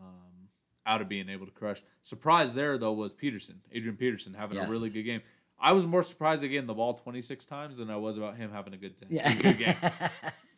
um, 0.00 0.48
out 0.86 1.00
of 1.02 1.08
being 1.08 1.28
able 1.28 1.44
to 1.46 1.52
crush. 1.52 1.82
Surprise 2.02 2.54
there 2.54 2.78
though 2.78 2.92
was 2.92 3.12
Peterson, 3.12 3.60
Adrian 3.72 3.96
Peterson 3.96 4.34
having 4.34 4.56
Yes. 4.56 4.68
a 4.68 4.70
really 4.70 4.90
good 4.90 5.02
game. 5.02 5.22
I 5.60 5.72
was 5.72 5.86
more 5.86 6.02
surprised 6.02 6.44
at 6.44 6.48
getting 6.48 6.66
the 6.66 6.74
ball 6.74 6.94
26 6.94 7.44
times 7.46 7.78
than 7.78 7.90
I 7.90 7.96
was 7.96 8.16
about 8.16 8.36
him 8.36 8.52
having 8.52 8.74
a 8.74 8.76
good, 8.76 8.94
Yeah. 9.08 9.32
good 9.34 9.58
game. 9.58 9.76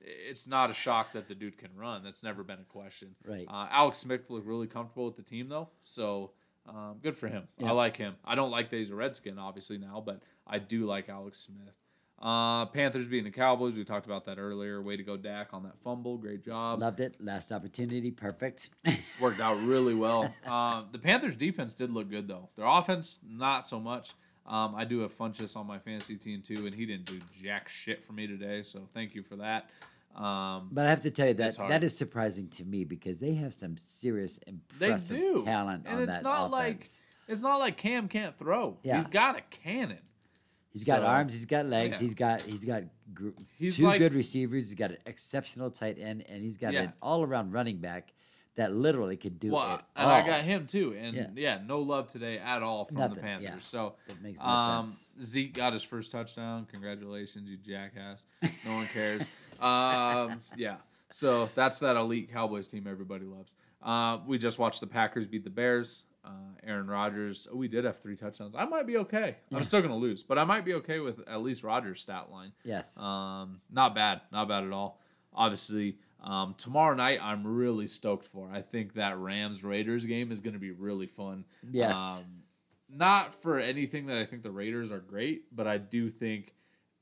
It's 0.03 0.47
not 0.49 0.71
a 0.71 0.73
shock 0.75 1.13
that 1.13 1.29
the 1.29 1.35
dude 1.35 1.59
can 1.59 1.71
run. 1.77 2.03
That's 2.03 2.23
never 2.23 2.43
been 2.43 2.59
a 2.59 2.65
question. 2.65 3.15
Right. 3.25 3.47
Uh, 3.49 3.67
Alex 3.71 3.99
Smith 3.99 4.23
looked 4.29 4.47
really 4.47 4.67
comfortable 4.67 5.05
with 5.07 5.17
the 5.17 5.23
team 5.23 5.49
though, 5.49 5.69
so 5.83 6.31
um, 6.69 6.97
good 7.03 7.17
for 7.17 7.29
him. 7.29 7.49
Yeah. 7.59 7.69
I 7.69 7.73
like 7.73 7.97
him. 7.97 8.15
I 8.25 8.35
don't 8.35 8.51
like 8.51 8.71
that 8.71 8.77
he's 8.77 8.91
a 8.91 8.95
Redskin, 8.95 9.39
obviously 9.39 9.79
now, 9.79 10.03
but 10.05 10.21
I 10.47 10.59
do 10.59 10.85
like 10.87 11.09
Alex 11.09 11.41
Smith. 11.41 11.75
Uh, 12.21 12.67
Panthers 12.67 13.07
beating 13.07 13.25
the 13.25 13.31
Cowboys. 13.31 13.75
We 13.75 13.85
talked 13.85 14.07
about 14.07 14.25
that 14.27 14.39
earlier. 14.39 14.83
Way 14.83 14.97
to 14.97 15.03
go, 15.03 15.17
Dak, 15.17 15.49
on 15.53 15.63
that 15.63 15.79
fumble. 15.83 16.19
Great 16.19 16.45
job. 16.45 16.79
Loved 16.79 17.01
it. 17.01 17.17
Last 17.21 17.51
opportunity. 17.51 18.11
Perfect. 18.11 18.71
Worked 19.21 19.41
out 19.41 19.59
really 19.63 19.95
well. 19.95 20.35
Um, 20.47 20.89
the 20.93 20.99
Panthers 20.99 21.37
defense 21.37 21.73
did 21.73 21.91
look 21.91 22.11
good 22.11 22.29
though. 22.29 22.51
Their 22.57 22.67
offense, 22.67 23.19
not 23.27 23.65
so 23.65 23.81
much. 23.81 24.15
Um, 24.47 24.75
I 24.75 24.85
do 24.85 25.01
have 25.01 25.17
Funchess 25.17 25.57
on 25.57 25.67
my 25.67 25.79
fantasy 25.79 26.17
team 26.17 26.43
too, 26.43 26.67
and 26.67 26.75
he 26.75 26.87
didn't 26.87 27.05
do 27.07 27.19
jack 27.43 27.69
shit 27.69 28.05
for 28.05 28.13
me 28.13 28.27
today. 28.27 28.63
So 28.63 28.81
thank 28.95 29.15
you 29.15 29.23
for 29.23 29.37
that. 29.37 29.69
Um, 30.17 30.71
But 30.73 30.87
I 30.87 30.91
have 30.91 31.01
to 31.01 31.11
tell 31.11 31.29
you 31.29 31.35
that 31.35 31.57
that 31.69 31.85
is 31.85 31.97
surprising 31.97 32.49
to 32.49 32.65
me 32.65 32.85
because 32.85 33.21
they 33.21 33.35
have 33.35 33.55
some 33.55 33.77
serious 33.77 34.41
they 34.79 34.87
impressive 34.87 35.17
do 35.19 35.45
talent 35.45 35.85
and 35.87 35.97
on 35.99 36.03
it's 36.03 36.13
that 36.15 36.23
not 36.25 36.51
like 36.51 36.85
it's 37.29 37.43
not 37.43 37.59
like 37.61 37.77
Cam 37.77 38.09
can't 38.09 38.37
throw. 38.37 38.77
Yeah. 38.83 38.97
He's 38.97 39.07
got 39.07 39.39
a 39.39 39.43
cannon. 39.51 39.99
he's 40.73 40.83
got 40.85 41.01
so- 41.03 41.07
arms, 41.07 41.33
he's 41.33 41.45
got 41.45 41.67
legs, 41.67 41.99
yeah. 41.99 42.01
he's 42.07 42.15
got 42.17 42.43
he's 42.43 42.65
got 42.65 42.83
gr- 43.15 43.29
He's 43.57 43.77
two 43.77 43.85
like- 43.85 44.01
good 44.01 44.15
receivers, 44.15 44.65
he's 44.71 44.75
got 44.75 44.91
an 44.91 44.99
exceptional 45.07 45.71
tight 45.71 45.97
end, 45.99 46.25
and 46.29 46.43
he's 46.43 46.57
got 46.57 46.73
Yeah. 46.73 46.83
an 46.83 46.93
all 47.01 47.23
around 47.23 47.53
running 47.53 47.79
back 47.79 48.13
that 48.57 48.73
literally 48.73 49.17
could 49.17 49.39
do 49.39 49.53
Well, 49.53 49.77
it 49.77 49.81
and 49.97 50.07
all. 50.09 50.15
I 50.15 50.27
got 50.27 50.43
him 50.43 50.67
too. 50.67 50.95
And 50.99 51.17
yeah. 51.17 51.27
Yeah. 51.35 51.59
no 51.67 51.81
love 51.81 52.09
today 52.09 52.39
at 52.39 52.63
all 52.63 52.85
from 52.85 52.99
Nothing, 52.99 53.15
the 53.17 53.21
Panthers. 53.21 53.51
yeah. 53.51 53.57
So 53.61 53.95
That 54.09 54.23
makes 54.23 54.41
no 54.41 54.47
um, 54.49 54.89
sense. 54.89 55.09
Zeke 55.25 55.55
got 55.55 55.73
his 55.73 55.83
first 55.83 56.11
touchdown. 56.13 56.67
Congratulations, 56.71 57.49
you 57.49 57.57
jackass. 57.57 58.25
No 58.65 58.75
one 58.75 58.87
cares. 58.89 59.23
um, 59.61 60.41
yeah. 60.57 60.77
So 61.11 61.49
that's 61.55 61.79
that 61.81 61.97
elite 61.97 62.31
Cowboys 62.33 62.69
team 62.69 62.87
everybody 62.89 63.25
loves. 63.25 63.55
Uh, 63.83 64.19
we 64.27 64.39
just 64.39 64.59
watched 64.59 64.81
the 64.81 64.87
Packers 64.87 65.27
beat 65.27 65.45
the 65.45 65.51
Bears. 65.51 66.05
Uh, 66.23 66.29
Aaron 66.65 66.87
Rodgers. 66.87 67.49
Oh, 67.51 67.57
we 67.57 67.67
did 67.67 67.85
have 67.87 67.99
three 67.99 68.15
touchdowns. 68.15 68.55
I 68.55 68.67
might 68.67 68.87
be 68.87 68.99
okay. 68.99 69.37
I'm 69.55 69.65
still 69.65 69.81
gonna 69.81 69.97
lose, 69.97 70.23
but 70.23 70.39
I 70.39 70.45
might 70.45 70.67
be 70.67 70.75
okay 70.75 71.01
with 71.01 71.27
at 71.27 71.43
least 71.43 71.65
Rodgers' 71.65 72.03
stat 72.03 72.31
line. 72.31 72.53
Yes. 72.63 72.95
Um, 72.99 73.63
not 73.71 73.95
bad, 73.95 74.21
not 74.31 74.47
bad 74.47 74.65
at 74.65 74.71
all. 74.73 75.01
Obviously, 75.33 75.97
um, 76.23 76.55
tomorrow 76.59 76.95
night 76.95 77.19
I'm 77.23 77.47
really 77.47 77.87
stoked 77.87 78.27
for. 78.27 78.51
I 78.53 78.63
think 78.63 78.95
that 78.95 79.19
Rams 79.19 79.65
Raiders 79.65 80.07
game 80.07 80.33
is 80.33 80.41
going 80.41 80.55
to 80.55 80.61
be 80.61 80.71
really 80.71 81.07
fun. 81.07 81.45
Yes. 81.71 81.97
Um, 81.97 82.25
not 82.89 83.35
for 83.35 83.59
anything 83.59 84.07
that 84.07 84.19
I 84.19 84.27
think 84.27 84.43
the 84.43 84.51
Raiders 84.51 84.91
are 84.91 84.99
great, 84.99 85.55
but 85.55 85.67
I 85.67 85.79
do 85.79 86.11
think 86.11 86.55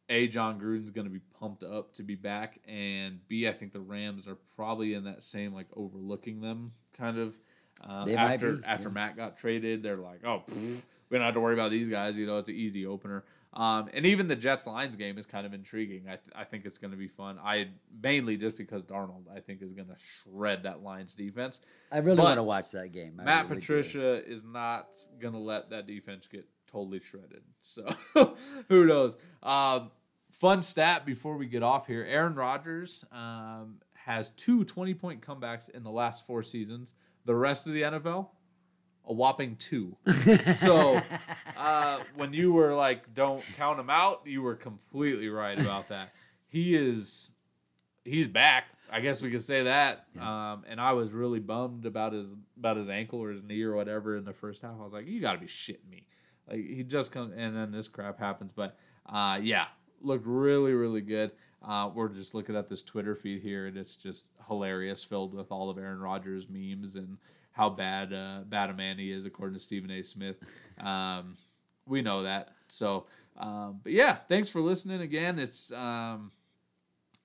a 0.09 0.27
Jon 0.29 0.61
Gruden's 0.61 0.91
going 0.91 1.07
to 1.07 1.13
be 1.13 1.21
pumped 1.39 1.63
up 1.63 1.95
to 1.95 2.03
be 2.03 2.15
back, 2.15 2.59
and 2.67 3.21
b 3.29 3.49
I 3.49 3.53
think 3.53 3.73
the 3.73 3.81
Rams 3.81 4.27
are 4.27 4.37
probably 4.57 4.95
in 4.95 5.05
that 5.05 5.23
same 5.23 5.55
like 5.55 5.67
overlooking 5.77 6.41
them 6.41 6.73
kind 6.93 7.19
of. 7.19 7.37
Um, 7.81 8.09
after 8.11 8.55
be, 8.55 8.65
after 8.65 8.89
yeah. 8.89 8.95
Mack 8.95 9.17
got 9.17 9.37
traded, 9.37 9.83
they're 9.83 9.97
like, 9.97 10.21
oh, 10.25 10.43
pfft, 10.49 10.83
we 11.11 11.17
don't 11.17 11.25
have 11.25 11.35
to 11.35 11.41
worry 11.41 11.55
about 11.55 11.71
these 11.71 11.89
guys. 11.89 12.19
You 12.19 12.27
know, 12.27 12.39
it's 12.39 12.49
an 12.49 12.57
easy 12.57 12.87
opener. 12.87 13.25
Um, 13.55 13.89
and 13.95 14.05
even 14.05 14.29
the 14.29 14.37
Jets 14.37 14.67
Lions 14.67 14.97
game 14.97 15.17
is 15.19 15.27
kind 15.27 15.47
of 15.47 15.55
intriguing. 15.55 16.05
I, 16.07 16.17
th- 16.17 16.35
I 16.35 16.45
think 16.45 16.67
it's 16.67 16.79
going 16.79 16.91
to 16.91 16.97
be 16.97 17.09
fun. 17.09 17.39
I 17.43 17.69
mainly 18.03 18.37
just 18.37 18.57
because 18.57 18.83
Darnold, 18.83 19.25
I 19.35 19.41
think, 19.41 19.63
is 19.63 19.73
going 19.73 19.89
to 19.89 19.97
shred 19.99 20.65
that 20.65 20.83
Lions 20.83 21.15
defense. 21.15 21.61
I 21.91 21.99
really 21.99 22.21
want 22.21 22.37
to 22.37 22.43
watch 22.43 22.71
that 22.73 22.93
game. 22.93 23.19
I 23.19 23.25
Matt 23.25 23.45
really 23.45 23.57
do. 23.57 23.61
Patricia 23.61 24.25
is 24.27 24.45
not 24.45 24.99
going 25.19 25.33
to 25.33 25.41
let 25.41 25.71
that 25.71 25.87
defense 25.87 26.27
get 26.27 26.47
totally 26.71 27.01
shredded. 27.01 27.43
So 27.61 27.89
who 28.69 28.85
knows? 28.85 29.17
Um, 29.43 29.91
fun 30.31 30.63
stat 30.63 31.07
before 31.07 31.37
we 31.37 31.47
get 31.47 31.63
off 31.63 31.87
here 31.87 32.05
Aaron 32.09 32.35
Rodgers 32.35 33.05
um, 33.13 33.77
has 33.95 34.31
two 34.31 34.65
20 34.65 34.95
point 34.95 35.21
comebacks 35.21 35.69
in 35.71 35.83
the 35.83 35.91
last 35.91 36.27
four 36.27 36.43
seasons. 36.43 36.95
The 37.25 37.35
rest 37.35 37.67
of 37.67 37.73
the 37.73 37.83
NFL, 37.83 38.29
a 39.09 39.13
whopping 39.13 39.57
two. 39.57 39.97
so 40.55 41.01
uh, 41.57 41.99
when 42.17 42.33
you 42.33 42.53
were 42.53 42.75
like, 42.75 43.15
don't 43.15 43.43
count 43.57 43.81
him 43.81 43.91
out, 43.91 44.23
you 44.25 44.43
were 44.43 44.55
completely 44.55 45.29
right 45.29 45.59
about 45.59 45.89
that. 45.89 46.13
He 46.49 46.77
is, 46.77 47.31
he's 48.05 48.29
back. 48.29 48.65
I 48.91 49.01
guess 49.01 49.21
we 49.21 49.31
could 49.31 49.43
say 49.43 49.65
that. 49.65 50.07
Um, 50.19 50.65
and 50.69 50.81
I 50.81 50.93
was 50.93 51.13
really 51.13 51.41
bummed 51.41 51.85
about 51.85 52.13
his 52.13 52.35
about 52.59 52.77
his 52.77 52.89
ankle 52.89 53.21
or 53.21 53.31
his 53.31 53.43
knee 53.43 53.63
or 53.63 53.75
whatever 53.75 54.17
in 54.17 54.25
the 54.25 54.33
first 54.33 54.63
half. 54.63 54.73
I 54.81 54.85
was 54.85 54.93
like, 54.93 55.07
you 55.07 55.21
got 55.21 55.33
to 55.33 55.39
be 55.39 55.47
shitting 55.47 55.91
me. 55.91 56.07
Like 56.49 56.65
he 56.67 56.83
just 56.83 57.13
comes, 57.13 57.35
and 57.37 57.55
then 57.55 57.71
this 57.71 57.87
crap 57.87 58.19
happens. 58.19 58.53
But 58.55 58.77
uh, 59.07 59.39
yeah, 59.43 59.67
looked 60.01 60.27
really 60.27 60.73
really 60.73 61.03
good. 61.03 61.33
Uh, 61.63 61.91
we're 61.95 62.09
just 62.09 62.35
looking 62.35 62.57
at 62.57 62.69
this 62.69 62.83
Twitter 62.83 63.15
feed 63.15 63.43
here, 63.43 63.67
and 63.67 63.77
it's 63.77 63.97
just 63.97 64.31
hilarious, 64.47 65.05
filled 65.05 65.35
with 65.35 65.51
all 65.51 65.69
of 65.69 65.77
Aaron 65.77 65.99
Rodgers 65.99 66.47
memes 66.49 66.97
and 66.97 67.19
how 67.59 67.69
bad 67.69 68.13
uh, 68.15 68.41
bad 68.47 68.71
a 68.71 68.73
man 68.75 68.97
he 68.99 69.11
is, 69.13 69.27
according 69.27 69.55
to 69.55 69.61
Stephen 69.61 69.91
A. 69.91 70.03
Smith. 70.03 70.37
Um, 70.79 71.37
we 71.87 72.03
know 72.03 72.23
that. 72.23 72.51
So, 72.69 73.07
um, 73.37 73.81
but 73.83 73.91
yeah, 73.91 74.15
thanks 74.29 74.49
for 74.49 74.61
listening 74.61 75.01
again. 75.01 75.41
It's 75.41 75.73
um, 75.73 76.31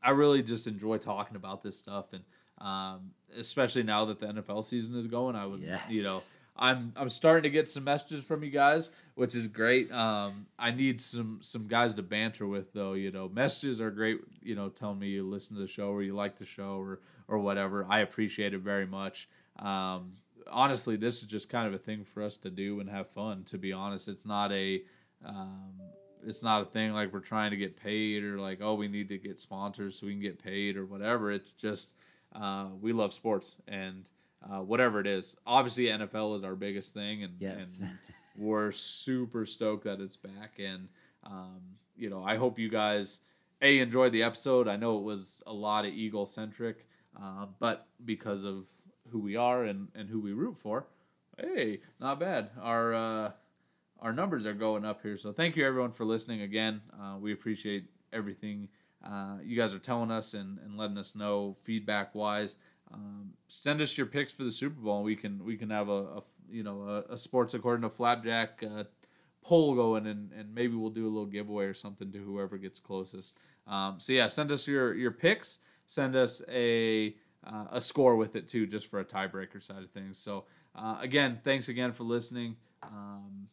I 0.01 0.09
really 0.09 0.41
just 0.41 0.65
enjoy 0.65 0.97
talking 0.97 1.35
about 1.35 1.61
this 1.61 1.77
stuff, 1.77 2.13
and 2.13 2.23
um, 2.59 3.11
especially 3.37 3.83
now 3.83 4.05
that 4.05 4.19
the 4.19 4.25
NFL 4.25 4.63
season 4.63 4.95
is 4.95 5.05
going, 5.05 5.35
I 5.35 5.45
would 5.45 5.59
Yes. 5.61 5.81
you 5.87 6.01
know. 6.01 6.23
I'm 6.55 6.93
I'm 6.95 7.09
starting 7.09 7.43
to 7.43 7.49
get 7.49 7.67
some 7.69 7.83
messages 7.83 8.23
from 8.25 8.43
you 8.43 8.51
guys, 8.51 8.91
which 9.15 9.33
is 9.35 9.47
great. 9.47 9.91
Um, 9.91 10.45
I 10.57 10.69
need 10.71 11.01
some 11.01 11.39
some 11.41 11.67
guys 11.67 11.93
to 11.95 12.03
banter 12.03 12.45
with 12.47 12.73
though. 12.73 12.93
You 12.93 13.11
know, 13.11 13.27
messages 13.29 13.81
are 13.81 13.89
great. 13.91 14.19
You 14.41 14.55
know, 14.55 14.69
telling 14.69 14.99
me 14.99 15.07
you 15.09 15.27
listen 15.29 15.55
to 15.55 15.61
the 15.63 15.67
show 15.67 15.89
or 15.89 16.03
you 16.03 16.13
like 16.15 16.37
the 16.37 16.45
show 16.45 16.77
or 16.79 16.99
or 17.27 17.39
whatever. 17.39 17.85
I 17.89 17.99
appreciate 18.01 18.53
it 18.53 18.59
very 18.61 18.85
much. 18.85 19.29
Um, 19.59 20.13
honestly, 20.51 20.95
this 20.95 21.21
is 21.21 21.27
just 21.27 21.49
kind 21.49 21.67
of 21.67 21.73
a 21.73 21.77
thing 21.77 22.03
for 22.03 22.23
us 22.23 22.37
to 22.37 22.49
do 22.49 22.79
and 22.79 22.89
have 22.89 23.09
fun. 23.09 23.43
To 23.45 23.57
be 23.57 23.73
honest, 23.73 24.07
it's 24.07 24.25
not 24.25 24.51
a 24.51 24.81
um, 25.25 25.73
it's 26.25 26.43
not 26.43 26.61
a 26.61 26.65
thing 26.65 26.93
like 26.93 27.11
we're 27.13 27.19
trying 27.19 27.51
to 27.51 27.57
get 27.57 27.75
paid 27.75 28.23
or 28.23 28.39
like 28.39 28.59
oh 28.61 28.75
we 28.75 28.87
need 28.87 29.09
to 29.09 29.17
get 29.17 29.39
sponsors 29.39 29.99
so 29.99 30.05
we 30.07 30.13
can 30.13 30.21
get 30.21 30.43
paid 30.43 30.77
or 30.77 30.85
whatever. 30.85 31.31
It's 31.31 31.51
just 31.51 31.93
uh, 32.35 32.67
we 32.81 32.93
love 32.93 33.13
sports 33.13 33.57
and 33.67 34.09
uh, 34.49 34.59
whatever 34.59 34.99
it 34.99 35.07
is. 35.07 35.35
Obviously, 35.45 35.85
NFL 35.85 36.35
is 36.35 36.43
our 36.43 36.55
biggest 36.55 36.93
thing, 36.93 37.23
and, 37.23 37.33
Yes. 37.39 37.79
and 37.81 37.91
we're 38.35 38.71
super 38.71 39.45
stoked 39.45 39.83
that 39.85 39.99
it's 40.01 40.15
back. 40.17 40.59
And 40.59 40.87
um, 41.23 41.61
you 41.95 42.09
know, 42.09 42.23
I 42.23 42.35
hope 42.37 42.57
you 42.59 42.69
guys 42.69 43.21
a 43.61 43.79
enjoyed 43.79 44.11
the 44.11 44.23
episode. 44.23 44.67
I 44.67 44.75
know 44.75 44.97
it 44.97 45.03
was 45.03 45.41
a 45.47 45.53
lot 45.53 45.85
of 45.85 45.93
Eagle 45.93 46.25
centric, 46.25 46.85
uh, 47.21 47.45
but 47.59 47.87
because 48.03 48.43
of 48.43 48.65
who 49.13 49.19
we 49.19 49.37
are 49.37 49.63
and, 49.63 49.87
and 49.95 50.09
who 50.09 50.19
we 50.19 50.33
root 50.33 50.57
for, 50.57 50.87
hey, 51.39 51.79
not 52.01 52.19
bad. 52.19 52.49
Our 52.61 52.93
uh, 52.93 53.31
our 54.01 54.13
numbers 54.13 54.45
are 54.45 54.53
going 54.53 54.83
up 54.85 55.01
here. 55.01 55.17
So 55.17 55.31
thank 55.31 55.55
you 55.55 55.65
everyone 55.65 55.93
for 55.93 56.05
listening 56.05 56.41
again. 56.41 56.81
Uh, 57.01 57.15
we 57.19 57.31
appreciate 57.31 57.85
everything 58.11 58.67
uh, 59.05 59.37
you 59.43 59.55
guys 59.57 59.73
are 59.73 59.79
telling 59.79 60.11
us 60.11 60.33
and, 60.33 60.59
and 60.59 60.77
letting 60.77 60.97
us 60.97 61.15
know 61.15 61.55
feedback 61.63 62.13
wise. 62.15 62.57
um, 62.93 63.31
send 63.47 63.81
us 63.81 63.97
your 63.97 64.07
picks 64.07 64.33
for 64.33 64.43
the 64.43 64.51
Super 64.51 64.81
Bowl. 64.81 64.97
and 64.97 65.05
We 65.05 65.15
can 65.15 65.43
we 65.45 65.57
can 65.57 65.69
have 65.69 65.89
a, 65.89 66.01
a 66.19 66.23
you 66.49 66.63
know 66.63 66.83
a, 66.83 67.13
a 67.13 67.17
sports 67.17 67.53
according 67.53 67.83
to 67.83 67.89
Flapjack 67.89 68.63
uh, 68.63 68.83
poll 69.43 69.75
going, 69.75 70.07
and, 70.07 70.31
and 70.31 70.53
maybe 70.53 70.75
we'll 70.75 70.89
do 70.89 71.05
a 71.05 71.09
little 71.15 71.25
giveaway 71.25 71.65
or 71.65 71.73
something 71.73 72.11
to 72.11 72.19
whoever 72.19 72.57
gets 72.57 72.79
closest. 72.79 73.39
Um, 73.67 73.95
so 73.99 74.13
yeah, 74.13 74.27
send 74.27 74.51
us 74.51 74.67
your 74.67 74.93
your 74.93 75.11
picks. 75.11 75.59
Send 75.87 76.15
us 76.15 76.41
a 76.49 77.15
uh, 77.45 77.65
a 77.71 77.81
score 77.81 78.15
with 78.15 78.35
it 78.35 78.47
too, 78.47 78.65
just 78.67 78.87
for 78.87 78.99
a 78.99 79.05
tiebreaker 79.05 79.61
side 79.61 79.83
of 79.83 79.91
things. 79.91 80.17
So 80.17 80.45
uh, 80.75 80.97
again, 80.99 81.39
thanks 81.43 81.69
again 81.69 81.91
for 81.91 82.03
listening. 82.03 82.57
Um, 82.81 83.47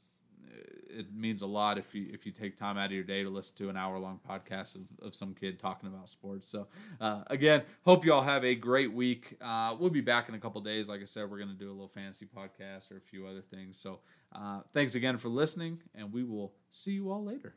it 0.93 1.15
means 1.15 1.43
a 1.43 1.47
lot 1.47 1.79
if 1.79 1.95
you 1.95 2.09
if 2.13 2.27
you 2.27 2.33
take 2.33 2.57
time 2.57 2.77
out 2.77 2.87
of 2.87 2.93
your 2.93 3.05
day 3.05 3.23
to 3.23 3.31
listen 3.31 3.57
to 3.57 3.69
an 3.69 3.77
hour 3.77 3.99
long 3.99 4.21
podcast 4.29 4.75
of, 4.75 4.83
of 5.03 5.15
some 5.15 5.35
kid 5.35 5.59
talking 5.59 5.89
about 5.89 6.09
sports. 6.09 6.49
So 6.49 6.67
uh, 7.01 7.23
again, 7.29 7.63
hope 7.83 8.05
you 8.05 8.13
all 8.13 8.23
have 8.23 8.45
a 8.45 8.55
great 8.55 8.93
week. 8.93 9.37
Uh, 9.41 9.77
we'll 9.79 9.91
be 9.91 10.01
back 10.01 10.29
in 10.29 10.35
a 10.35 10.39
couple 10.39 10.61
days. 10.61 10.89
Like 10.89 11.01
I 11.01 11.05
said, 11.05 11.31
we're 11.31 11.39
going 11.39 11.51
to 11.51 11.55
do 11.55 11.69
a 11.69 11.73
little 11.73 11.89
fantasy 11.89 12.27
podcast 12.27 12.91
or 12.91 12.97
a 12.97 13.01
few 13.01 13.27
other 13.27 13.43
things. 13.43 13.79
So 13.79 14.01
uh, 14.35 14.61
thanks 14.73 14.95
again 14.95 15.19
for 15.19 15.29
listening, 15.29 15.81
and 15.95 16.13
we 16.13 16.25
will 16.25 16.53
see 16.71 16.93
you 16.93 17.11
all 17.11 17.25
later. 17.25 17.55